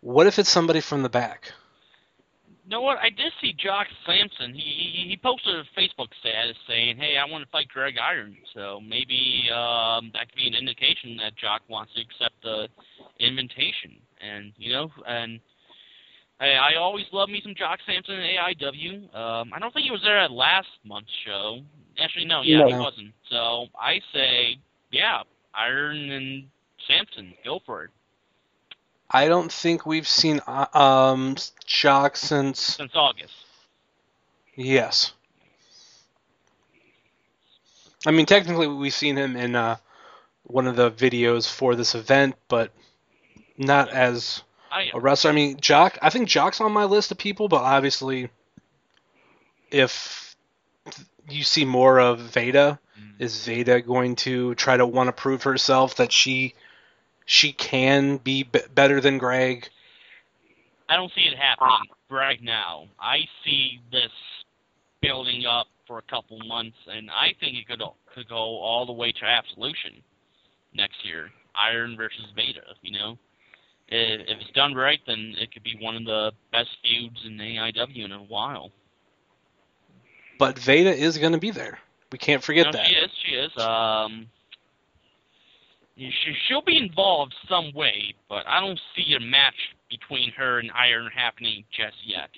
what 0.01 0.29
if 0.29 0.39
it's 0.39 0.49
somebody 0.49 0.81
from 0.81 1.03
the 1.03 1.09
back? 1.09 1.53
You 2.67 2.71
know 2.71 2.81
what? 2.83 2.99
I 2.99 3.11
did 3.11 3.33
see 3.41 3.53
Jock 3.57 3.87
Sampson. 4.05 4.53
He 4.53 4.61
he, 4.61 5.09
he 5.11 5.17
posted 5.23 5.55
a 5.55 5.63
Facebook 5.81 6.09
status 6.19 6.57
saying, 6.67 6.97
"Hey, 6.97 7.17
I 7.17 7.25
want 7.31 7.45
to 7.45 7.51
fight 7.51 7.69
Greg 7.69 7.95
Iron." 7.97 8.37
So 8.55 8.81
maybe 8.81 9.49
um, 9.55 10.11
that 10.15 10.27
could 10.29 10.35
be 10.37 10.49
an 10.49 10.55
indication 10.55 11.17
that 11.23 11.37
Jock 11.37 11.63
wants 11.69 11.93
to 11.95 12.01
accept 12.01 12.35
the 12.43 12.67
invitation. 13.21 14.03
And 14.21 14.53
you 14.57 14.73
know, 14.73 14.91
and 15.07 15.39
I, 16.41 16.75
I 16.75 16.75
always 16.77 17.05
love 17.13 17.29
me 17.29 17.41
some 17.41 17.55
Jock 17.57 17.79
Sampson 17.87 18.17
in 18.17 18.37
AIW. 18.37 19.15
Um, 19.15 19.53
I 19.55 19.61
don't 19.61 19.73
think 19.73 19.85
he 19.85 19.93
was 19.93 20.03
there 20.03 20.19
at 20.19 20.33
last 20.33 20.67
month's 20.85 21.13
show. 21.25 21.61
Actually, 22.03 22.25
no, 22.27 22.43
yeah, 22.43 22.59
No. 22.59 22.67
he 22.67 22.75
wasn't. 22.75 23.13
So 23.31 23.67
I 23.81 24.01
say, 24.13 24.59
yeah, 24.91 25.23
Iron 25.55 26.11
and 26.11 26.49
Sampson, 26.89 27.33
go 27.45 27.61
for 27.65 27.85
it. 27.85 27.91
I 29.11 29.29
don't 29.29 29.53
think 29.53 29.87
we've 29.87 30.09
seen 30.09 30.41
uh, 30.47 30.67
um, 30.75 31.37
Jock 31.65 32.17
since 32.17 32.61
Since 32.61 32.93
August. 32.95 33.35
yes. 34.57 35.13
I 38.05 38.11
mean, 38.11 38.27
technically, 38.27 38.67
we've 38.69 38.95
seen 38.95 39.17
him 39.17 39.37
in 39.37 39.57
uh, 39.57 39.77
one 40.45 40.67
of 40.67 40.77
the 40.77 40.91
videos 40.91 41.53
for 41.53 41.75
this 41.75 41.95
event, 41.95 42.37
but 42.49 42.73
not 43.57 43.89
as 43.91 44.43
a 44.95 45.01
wrestler. 45.01 45.31
I 45.31 45.35
mean, 45.35 45.59
Jock. 45.61 45.99
I 46.03 46.11
think 46.11 46.29
Jock's 46.29 46.61
on 46.61 46.73
my 46.73 46.85
list 46.85 47.11
of 47.11 47.19
people, 47.19 47.49
but 47.49 47.63
obviously, 47.63 48.29
if 49.71 50.37
you 51.29 51.43
see 51.43 51.65
more 51.65 51.99
of 51.99 52.21
Veda, 52.21 52.79
is 53.19 53.45
Veda 53.45 53.81
going 53.81 54.17
to 54.17 54.55
try 54.55 54.77
to 54.77 54.87
want 54.87 55.09
to 55.09 55.13
prove 55.13 55.43
herself 55.45 55.97
that 55.97 56.13
she 56.13 56.55
she 57.27 57.53
can 57.53 58.17
be 58.17 58.45
b- 58.45 58.61
better 58.75 59.01
than 59.01 59.19
Greg? 59.19 59.69
I 60.89 60.97
don't 60.97 61.13
see 61.15 61.23
it 61.23 61.37
happening 61.37 61.91
right 62.09 62.43
now. 62.43 62.87
I 62.99 63.19
see 63.45 63.81
this 63.91 64.13
building 65.03 65.45
up 65.45 65.67
for 65.87 65.99
a 65.99 66.03
couple 66.03 66.39
months, 66.47 66.77
and 66.87 67.11
I 67.11 67.35
think 67.39 67.57
it 67.57 67.69
could 67.69 67.83
could 68.15 68.29
go 68.29 68.37
all 68.37 68.87
the 68.87 68.93
way 68.93 69.13
to 69.13 69.25
Absolution 69.25 70.03
next 70.73 71.05
year. 71.05 71.31
Iron 71.55 71.97
versus 71.97 72.27
Veda, 72.35 72.63
you 72.83 72.99
know. 72.99 73.19
If, 73.89 74.21
if 74.29 74.41
it's 74.41 74.51
done 74.53 74.75
right, 74.75 75.01
then 75.07 75.35
it 75.39 75.53
could 75.53 75.63
be 75.63 75.77
one 75.81 75.97
of 75.97 76.05
the 76.05 76.33
best 76.53 76.71
feuds 76.83 77.21
in 77.25 77.37
AIW 77.39 78.05
in 78.05 78.13
a 78.13 78.23
while. 78.23 78.71
But 80.39 80.59
Veda 80.59 80.95
is 80.95 81.19
going 81.19 81.33
to 81.33 81.39
be 81.39 81.51
there. 81.51 81.79
We 82.13 82.19
can't 82.19 82.43
forget 82.43 82.67
no, 82.67 82.73
that. 82.73 82.87
She 82.87 82.95
is. 82.95 83.11
She 83.25 83.33
is. 83.33 83.57
Um, 83.59 84.29
she'll 85.97 86.63
be 86.63 86.77
involved 86.77 87.35
some 87.49 87.73
way, 87.75 88.15
but 88.29 88.47
I 88.47 88.61
don't 88.61 88.81
see 88.95 89.15
a 89.15 89.21
match 89.21 89.55
between 89.91 90.33
her 90.37 90.59
and 90.59 90.71
Iron 90.73 91.11
happening 91.15 91.65
just 91.75 91.97
yet. 92.05 92.31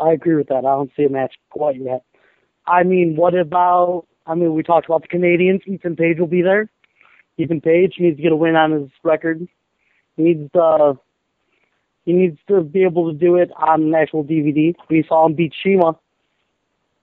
I 0.00 0.12
agree 0.12 0.36
with 0.36 0.48
that. 0.48 0.58
I 0.58 0.62
don't 0.62 0.90
see 0.96 1.04
a 1.04 1.08
match 1.08 1.34
quite 1.50 1.80
yet. 1.80 2.04
I 2.66 2.82
mean, 2.82 3.16
what 3.16 3.34
about? 3.34 4.06
I 4.26 4.34
mean, 4.34 4.54
we 4.54 4.62
talked 4.62 4.86
about 4.86 5.02
the 5.02 5.08
Canadians. 5.08 5.62
Ethan 5.66 5.96
Page 5.96 6.18
will 6.18 6.26
be 6.26 6.42
there. 6.42 6.68
Ethan 7.38 7.60
Page 7.60 7.94
needs 7.98 8.16
to 8.16 8.22
get 8.22 8.32
a 8.32 8.36
win 8.36 8.56
on 8.56 8.72
his 8.72 8.90
record. 9.02 9.46
He 10.16 10.22
needs 10.22 10.52
to. 10.52 10.98
He 12.04 12.12
needs 12.12 12.38
to 12.48 12.62
be 12.62 12.84
able 12.84 13.12
to 13.12 13.18
do 13.18 13.36
it 13.36 13.50
on 13.56 13.82
an 13.82 13.94
actual 13.94 14.24
DVD. 14.24 14.74
We 14.88 15.04
saw 15.06 15.26
him 15.26 15.34
beat 15.34 15.52
Shima 15.62 15.98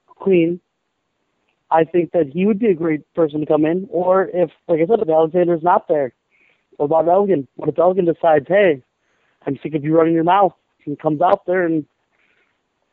Queen. 0.08 0.60
I 1.72 1.84
think 1.84 2.12
that 2.12 2.28
he 2.28 2.46
would 2.46 2.60
be 2.60 2.68
a 2.68 2.76
great 2.76 3.12
person 3.14 3.40
to 3.40 3.46
come 3.46 3.66
in. 3.66 3.88
Or 3.92 4.30
if, 4.34 4.52
like 4.68 4.80
I 4.80 4.86
said, 4.86 5.00
if 5.02 5.10
Alexander's 5.10 5.64
not 5.64 5.88
there, 5.88 6.14
what 6.78 6.86
about 6.86 7.08
Elgin? 7.08 7.48
What 7.56 7.70
if 7.70 7.80
Elgin 7.80 8.06
decides, 8.06 8.48
hey, 8.48 8.82
I'm 9.46 9.60
sick 9.62 9.74
of 9.76 9.84
you 9.84 9.98
running 9.98 10.14
your 10.14 10.24
mouth? 10.24 10.54
He 10.80 10.96
comes 10.96 11.22
out 11.22 11.46
there 11.46 11.66
and 11.66 11.86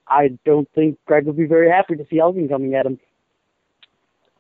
I 0.08 0.38
don't 0.44 0.68
think 0.74 0.98
Greg 1.06 1.26
would 1.26 1.36
be 1.36 1.46
very 1.46 1.70
happy 1.70 1.96
to 1.96 2.06
see 2.10 2.18
Elgin 2.18 2.48
coming 2.48 2.74
at 2.74 2.86
him. 2.86 2.98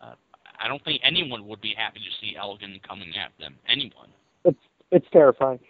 Uh, 0.02 0.14
I 0.58 0.68
don't 0.68 0.82
think 0.84 1.00
anyone 1.04 1.46
would 1.48 1.60
be 1.60 1.74
happy 1.76 2.00
to 2.00 2.20
see 2.20 2.36
Elgin 2.36 2.80
coming 2.86 3.12
at 3.16 3.32
them. 3.38 3.56
Anyone. 3.68 4.08
It's 4.44 4.58
it's 4.90 5.06
terrifying. 5.12 5.60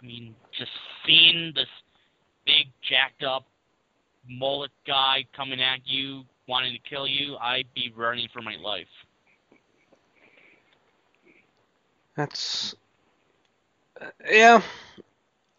I 0.00 0.04
mean, 0.04 0.34
just 0.58 0.70
seeing 1.06 1.52
this 1.54 1.68
big, 2.44 2.66
jacked 2.88 3.22
up 3.22 3.44
mullet 4.28 4.72
guy 4.86 5.24
coming 5.36 5.60
at 5.60 5.80
you, 5.84 6.24
wanting 6.48 6.72
to 6.72 6.78
kill 6.88 7.06
you, 7.06 7.36
I'd 7.40 7.66
be 7.74 7.92
running 7.96 8.28
for 8.32 8.42
my 8.42 8.56
life. 8.56 8.86
That's 12.16 12.74
uh, 14.00 14.06
yeah. 14.30 14.60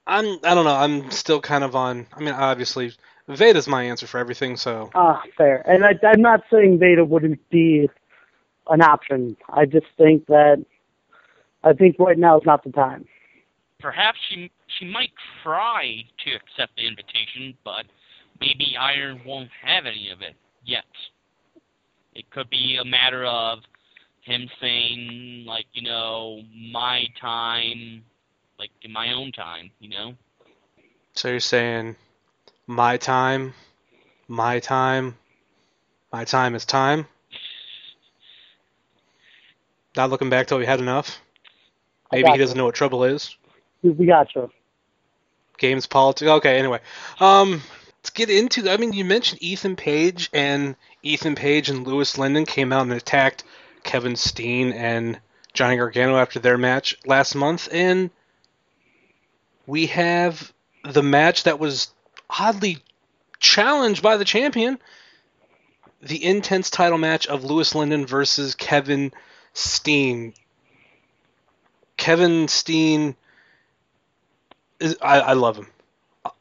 I'm 0.06 0.40
I 0.44 0.54
don't 0.54 0.66
know. 0.66 0.76
I'm 0.76 1.10
still 1.12 1.40
kind 1.42 1.64
of 1.64 1.76
on. 1.76 2.06
I 2.14 2.20
mean, 2.20 2.34
obviously, 2.34 2.92
Veda's 3.28 3.68
my 3.68 3.84
answer 3.84 4.06
for 4.06 4.20
everything. 4.20 4.58
So 4.58 4.90
Ah, 4.94 5.22
fair. 5.38 5.68
And 5.68 5.84
I, 5.86 5.94
I'm 6.06 6.22
not 6.22 6.42
saying 6.52 6.80
Veda 6.80 7.06
wouldn't 7.06 7.50
be 7.50 7.90
an 8.70 8.82
option. 8.82 9.36
I 9.50 9.66
just 9.66 9.88
think 9.98 10.28
that 10.28 10.64
I 11.64 11.74
think 11.74 11.98
right 12.00 12.18
now 12.18 12.38
is 12.38 12.46
not 12.46 12.64
the 12.64 12.72
time. 12.72 13.06
Perhaps 13.80 14.20
she 14.30 14.52
she 14.68 14.86
might 14.86 15.12
try 15.44 16.04
to 16.26 16.36
accept 16.36 16.76
the 16.76 16.86
invitation, 16.86 17.56
but 17.64 17.86
maybe 18.40 18.76
Iron 18.80 19.22
won't 19.26 19.50
have 19.64 19.86
any 19.86 20.10
of 20.12 20.22
it 20.22 20.36
yet. 20.66 20.86
It 22.14 22.30
could 22.32 22.50
be 22.50 22.78
a 22.80 22.86
matter 22.86 23.26
of 23.26 23.60
him 24.22 24.50
saying, 24.62 25.46
like, 25.46 25.66
you 25.74 25.84
know, 25.84 26.42
my 26.72 27.06
time, 27.20 28.04
like 28.60 28.72
in 28.82 28.92
my 28.92 29.14
own 29.14 29.32
time, 29.32 29.72
you 29.80 29.90
know. 29.90 30.14
so 31.14 31.30
you're 31.30 31.40
saying 31.40 31.96
my 32.68 32.98
time, 32.98 33.54
my 34.28 34.60
time, 34.60 35.16
my 36.12 36.24
time 36.24 36.56
is 36.56 36.66
time. 36.66 37.08
Not 39.96 40.10
looking 40.10 40.30
back 40.30 40.48
till 40.48 40.58
we 40.58 40.66
had 40.66 40.80
enough. 40.80 41.20
Maybe 42.12 42.32
he 42.32 42.38
doesn't 42.38 42.58
know 42.58 42.66
what 42.66 42.76
trouble 42.76 43.04
is. 43.04 43.36
We 43.84 44.06
got 44.06 44.28
gotcha. 44.34 44.50
games 45.58 45.86
politics. 45.88 46.30
Okay, 46.30 46.58
anyway, 46.58 46.80
um, 47.20 47.62
let's 48.04 48.10
get 48.10 48.30
into. 48.30 48.70
I 48.70 48.76
mean, 48.76 48.92
you 48.92 49.06
mentioned 49.06 49.42
Ethan 49.42 49.78
Page, 49.78 50.30
and 50.34 50.76
Ethan 51.04 51.36
Page 51.36 51.70
and 51.70 51.88
Louis 51.88 52.18
Lyndon 52.18 52.46
came 52.46 52.74
out 52.74 52.82
and 52.82 52.92
attacked 52.92 53.46
Kevin 53.84 54.18
Steen 54.18 54.74
and 54.74 55.22
Johnny 55.54 55.78
Gargano 55.78 56.18
after 56.18 56.40
their 56.40 56.58
match 56.58 56.98
last 57.06 57.34
month, 57.34 57.70
and 57.72 58.10
we 59.66 59.86
have 59.86 60.52
the 60.84 61.02
match 61.02 61.44
that 61.44 61.60
was 61.60 61.94
oddly 62.30 62.80
challenged 63.40 64.04
by 64.04 64.18
the 64.18 64.26
champion. 64.26 64.80
The 66.02 66.26
intense 66.26 66.70
title 66.70 66.98
match 66.98 67.28
of 67.28 67.46
Louis 67.46 67.74
Lyndon 67.74 68.06
versus 68.06 68.56
Kevin 68.56 69.14
Steen. 69.54 70.34
Kevin 71.96 72.50
Steen 72.50 73.16
is 74.82 74.98
I, 75.02 75.22
I 75.22 75.34
love 75.34 75.56
him. 75.56 75.68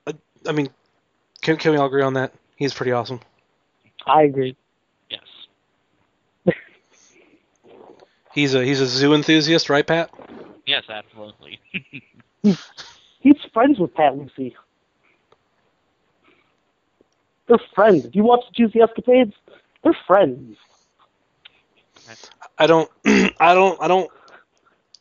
I, 0.04 0.14
I 0.48 0.50
mean, 0.50 0.68
can 1.42 1.56
can 1.56 1.72
we 1.72 1.76
all 1.76 1.86
agree 1.86 2.02
on 2.02 2.14
that? 2.14 2.32
He's 2.56 2.72
pretty 2.72 2.92
awesome. 2.92 3.20
I 4.06 4.22
agree. 4.22 4.56
Yes. 5.10 5.20
He's 8.32 8.54
a 8.54 8.64
he's 8.64 8.80
a 8.80 8.86
zoo 8.86 9.14
enthusiast, 9.14 9.68
right, 9.68 9.86
Pat? 9.86 10.10
Yes, 10.66 10.84
absolutely. 10.88 11.60
He's 13.20 13.36
friends 13.52 13.78
with 13.78 13.94
Pat 13.94 14.16
Lucy. 14.16 14.56
They're 17.46 17.58
friends. 17.74 18.04
If 18.04 18.14
you 18.14 18.22
watch 18.24 18.44
the 18.48 18.54
Juicy 18.54 18.80
Escapades, 18.80 19.34
they're 19.82 19.96
friends. 20.06 20.56
I 22.58 22.66
don't 22.66 22.90
I 23.04 23.54
don't 23.54 23.80
I 23.80 23.88
don't 23.88 24.10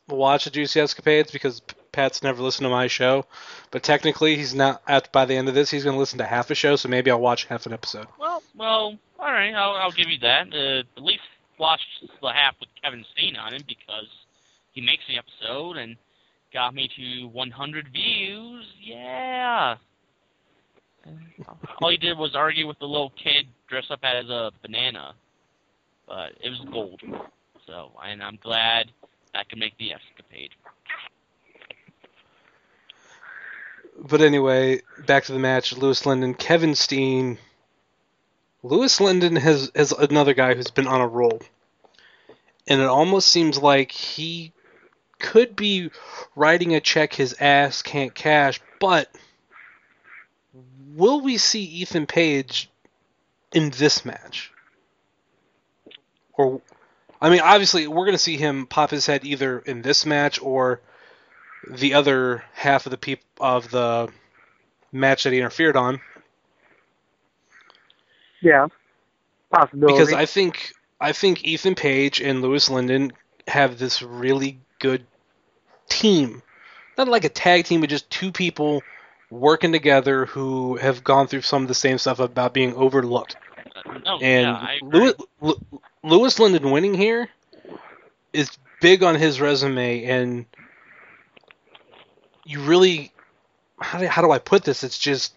watch 0.08 0.44
the 0.44 0.50
Juicy 0.50 0.80
Escapades 0.80 1.30
because 1.30 1.62
Pat's 1.92 2.22
never 2.22 2.42
listened 2.42 2.64
to 2.64 2.70
my 2.70 2.86
show. 2.86 3.26
But 3.70 3.82
technically, 3.82 4.36
he's 4.36 4.54
not. 4.54 4.82
At 4.88 5.12
by 5.12 5.24
the 5.24 5.36
end 5.36 5.48
of 5.48 5.54
this, 5.54 5.70
he's 5.70 5.84
going 5.84 5.94
to 5.94 6.00
listen 6.00 6.18
to 6.18 6.26
half 6.26 6.50
a 6.50 6.54
show. 6.54 6.76
So 6.76 6.88
maybe 6.88 7.10
I'll 7.10 7.20
watch 7.20 7.44
half 7.44 7.66
an 7.66 7.72
episode. 7.72 8.06
well, 8.18 8.42
well, 8.56 8.98
all 9.18 9.32
right. 9.32 9.54
I'll, 9.54 9.76
I'll 9.76 9.92
give 9.92 10.08
you 10.08 10.18
that. 10.20 10.52
Uh, 10.52 10.80
at 10.96 11.02
least 11.02 11.22
watch 11.58 11.80
the 12.20 12.32
half 12.32 12.54
with 12.58 12.68
Kevin 12.82 13.04
Steen 13.12 13.36
on 13.36 13.54
it 13.54 13.64
because 13.66 14.08
he 14.72 14.80
makes 14.80 15.04
the 15.08 15.18
episode 15.18 15.76
and 15.76 15.96
got 16.52 16.74
me 16.74 16.88
to 16.96 17.26
100 17.28 17.88
views. 17.92 18.66
Yeah. 18.80 19.76
All 21.80 21.90
he 21.90 21.96
did 21.96 22.16
was 22.16 22.34
argue 22.34 22.66
with 22.66 22.78
the 22.78 22.86
little 22.86 23.10
kid 23.10 23.46
dressed 23.68 23.90
up 23.90 24.00
as 24.02 24.28
a 24.28 24.52
banana, 24.62 25.14
but 26.06 26.32
it 26.42 26.48
was 26.50 26.60
gold. 26.70 27.00
So, 27.66 27.92
and 28.04 28.22
I'm 28.22 28.38
glad 28.42 28.90
I 29.34 29.42
could 29.44 29.58
make 29.58 29.76
the 29.78 29.92
escapade. 29.92 30.50
But 34.02 34.20
anyway, 34.20 34.82
back 35.06 35.24
to 35.24 35.32
the 35.32 35.38
match. 35.38 35.76
Louis 35.76 36.04
Lyndon, 36.04 36.34
Kevin 36.34 36.74
Steen. 36.74 37.38
Louis 38.64 39.00
Lyndon 39.00 39.36
has 39.36 39.70
is 39.74 39.92
another 39.92 40.34
guy 40.34 40.54
who's 40.54 40.70
been 40.70 40.88
on 40.88 41.00
a 41.00 41.06
roll, 41.06 41.40
and 42.66 42.80
it 42.80 42.86
almost 42.86 43.28
seems 43.28 43.58
like 43.58 43.92
he 43.92 44.52
could 45.20 45.54
be 45.54 45.90
writing 46.34 46.74
a 46.74 46.80
check 46.80 47.12
his 47.12 47.36
ass 47.38 47.82
can't 47.82 48.12
cash. 48.12 48.60
But 48.80 49.08
will 50.94 51.20
we 51.20 51.38
see 51.38 51.62
Ethan 51.62 52.06
Page 52.06 52.68
in 53.52 53.70
this 53.70 54.04
match? 54.04 54.52
Or, 56.32 56.60
I 57.20 57.30
mean, 57.30 57.40
obviously, 57.40 57.86
we're 57.86 58.04
going 58.04 58.12
to 58.12 58.18
see 58.18 58.36
him 58.36 58.66
pop 58.66 58.90
his 58.90 59.06
head 59.06 59.24
either 59.24 59.60
in 59.60 59.82
this 59.82 60.04
match 60.04 60.42
or 60.42 60.80
the 61.70 61.94
other 61.94 62.44
half 62.54 62.86
of 62.86 62.90
the 62.90 62.98
peop- 62.98 63.22
of 63.40 63.70
the 63.70 64.08
match 64.92 65.24
that 65.24 65.32
he 65.32 65.38
interfered 65.38 65.76
on. 65.76 66.00
Yeah, 68.40 68.66
possibility. 69.50 69.94
Because 69.94 70.12
I 70.12 70.26
think 70.26 70.72
I 71.00 71.12
think 71.12 71.44
Ethan 71.44 71.74
Page 71.74 72.20
and 72.20 72.42
Louis 72.42 72.68
Lyndon 72.68 73.12
have 73.46 73.78
this 73.78 74.02
really 74.02 74.58
good 74.78 75.04
team. 75.88 76.42
Not 76.98 77.08
like 77.08 77.24
a 77.24 77.28
tag 77.28 77.64
team, 77.64 77.80
but 77.80 77.90
just 77.90 78.10
two 78.10 78.32
people 78.32 78.82
working 79.30 79.72
together 79.72 80.26
who 80.26 80.76
have 80.76 81.02
gone 81.02 81.26
through 81.26 81.40
some 81.42 81.62
of 81.62 81.68
the 81.68 81.74
same 81.74 81.98
stuff 81.98 82.18
about 82.18 82.52
being 82.52 82.74
overlooked. 82.74 83.36
Oh, 83.86 83.92
no, 83.92 84.18
And 84.20 84.46
yeah, 84.46 84.78
Louis, 84.82 85.14
Lew- 85.40 85.60
Louis 86.02 86.38
Lyndon 86.38 86.70
winning 86.70 86.94
here 86.94 87.28
is 88.32 88.50
big 88.80 89.02
on 89.02 89.14
his 89.14 89.40
resume, 89.40 90.04
and 90.04 90.44
you 92.44 92.60
really 92.60 93.12
how 93.80 93.98
do, 93.98 94.06
how 94.06 94.22
do 94.22 94.30
I 94.30 94.38
put 94.38 94.64
this? 94.64 94.84
It's 94.84 94.98
just 94.98 95.34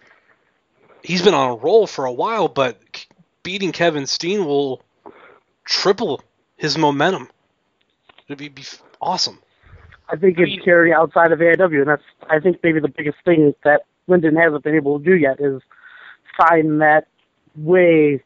he's 1.03 1.21
been 1.21 1.33
on 1.33 1.51
a 1.51 1.55
roll 1.55 1.87
for 1.87 2.05
a 2.05 2.13
while, 2.13 2.47
but 2.47 3.05
beating 3.43 3.71
Kevin 3.71 4.05
Steen 4.05 4.45
will 4.45 4.81
triple 5.65 6.21
his 6.57 6.77
momentum. 6.77 7.29
It'd 8.27 8.37
be, 8.37 8.49
be 8.49 8.65
awesome. 9.01 9.39
I 10.07 10.15
think 10.15 10.37
it's 10.39 10.63
carry 10.63 10.93
outside 10.93 11.31
of 11.31 11.39
AIW, 11.39 11.79
and 11.79 11.87
that's 11.87 12.03
I 12.29 12.39
think 12.39 12.59
maybe 12.63 12.79
the 12.79 12.87
biggest 12.87 13.17
thing 13.25 13.53
that 13.63 13.83
Lyndon 14.07 14.35
hasn't 14.35 14.63
been 14.63 14.75
able 14.75 14.99
to 14.99 15.05
do 15.05 15.15
yet 15.15 15.39
is 15.39 15.61
find 16.37 16.81
that 16.81 17.07
way 17.55 18.23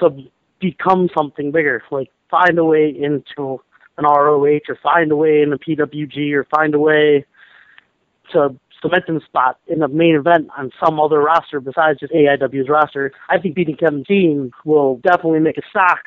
to 0.00 0.24
become 0.60 1.08
something 1.16 1.52
bigger. 1.52 1.82
Like 1.90 2.10
find 2.30 2.58
a 2.58 2.64
way 2.64 2.88
into 2.88 3.60
an 3.98 4.04
ROH, 4.04 4.60
or 4.68 4.78
find 4.82 5.12
a 5.12 5.16
way 5.16 5.42
in 5.42 5.52
a 5.52 5.58
PWG, 5.58 6.32
or 6.32 6.44
find 6.44 6.74
a 6.74 6.78
way 6.78 7.24
to 8.32 8.56
cement 8.82 9.04
his 9.06 9.22
spot 9.24 9.58
in 9.66 9.80
the 9.80 9.88
main 9.88 10.16
event 10.16 10.48
on 10.56 10.70
some 10.82 10.98
other 10.98 11.20
roster 11.20 11.60
besides 11.60 12.00
just 12.00 12.12
AIW's 12.12 12.68
roster. 12.68 13.12
I 13.28 13.38
think 13.38 13.54
beating 13.54 13.76
Kevin 13.76 14.04
Steen 14.04 14.50
will 14.64 14.96
definitely 14.96 15.40
make 15.40 15.56
his 15.56 15.64
stock 15.70 15.98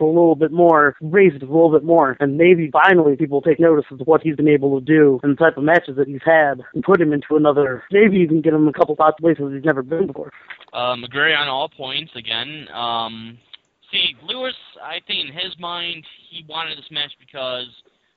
a 0.00 0.04
little 0.04 0.36
bit 0.36 0.52
more, 0.52 0.96
raise 1.00 1.34
it 1.34 1.42
a 1.42 1.46
little 1.46 1.72
bit 1.72 1.84
more, 1.84 2.16
and 2.20 2.36
maybe 2.36 2.70
finally 2.70 3.16
people 3.16 3.42
take 3.42 3.58
notice 3.58 3.84
of 3.90 4.00
what 4.06 4.22
he's 4.22 4.36
been 4.36 4.48
able 4.48 4.78
to 4.78 4.84
do 4.84 5.18
and 5.22 5.32
the 5.32 5.36
type 5.36 5.56
of 5.56 5.64
matches 5.64 5.96
that 5.96 6.06
he's 6.06 6.20
had 6.24 6.60
and 6.74 6.84
put 6.84 7.00
him 7.00 7.12
into 7.12 7.36
another, 7.36 7.82
maybe 7.90 8.18
even 8.18 8.40
get 8.40 8.54
him 8.54 8.68
a 8.68 8.72
couple 8.72 8.94
top 8.96 9.18
places 9.18 9.52
he's 9.52 9.64
never 9.64 9.82
been 9.82 10.06
before. 10.06 10.32
Um, 10.72 11.02
agree 11.04 11.34
on 11.34 11.48
all 11.48 11.68
points 11.68 12.12
again. 12.14 12.68
Um, 12.72 13.38
see, 13.90 14.14
Louis, 14.22 14.54
I 14.82 15.00
think 15.06 15.28
in 15.28 15.34
his 15.34 15.58
mind, 15.58 16.04
he 16.30 16.44
wanted 16.48 16.78
this 16.78 16.90
match 16.90 17.10
because, 17.18 17.66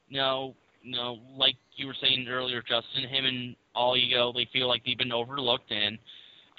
you 0.08 0.18
know, 0.18 0.54
you 0.84 0.96
know, 0.96 1.20
like 1.36 1.56
you 1.76 1.88
were 1.88 1.96
saying 2.00 2.28
earlier, 2.30 2.62
Justin, 2.62 3.10
him 3.10 3.26
and 3.26 3.56
All 3.74 3.96
Ego, 3.98 4.32
they 4.34 4.48
feel 4.52 4.68
like 4.68 4.84
they've 4.86 4.98
been 4.98 5.12
overlooked, 5.14 5.72
and 5.72 5.98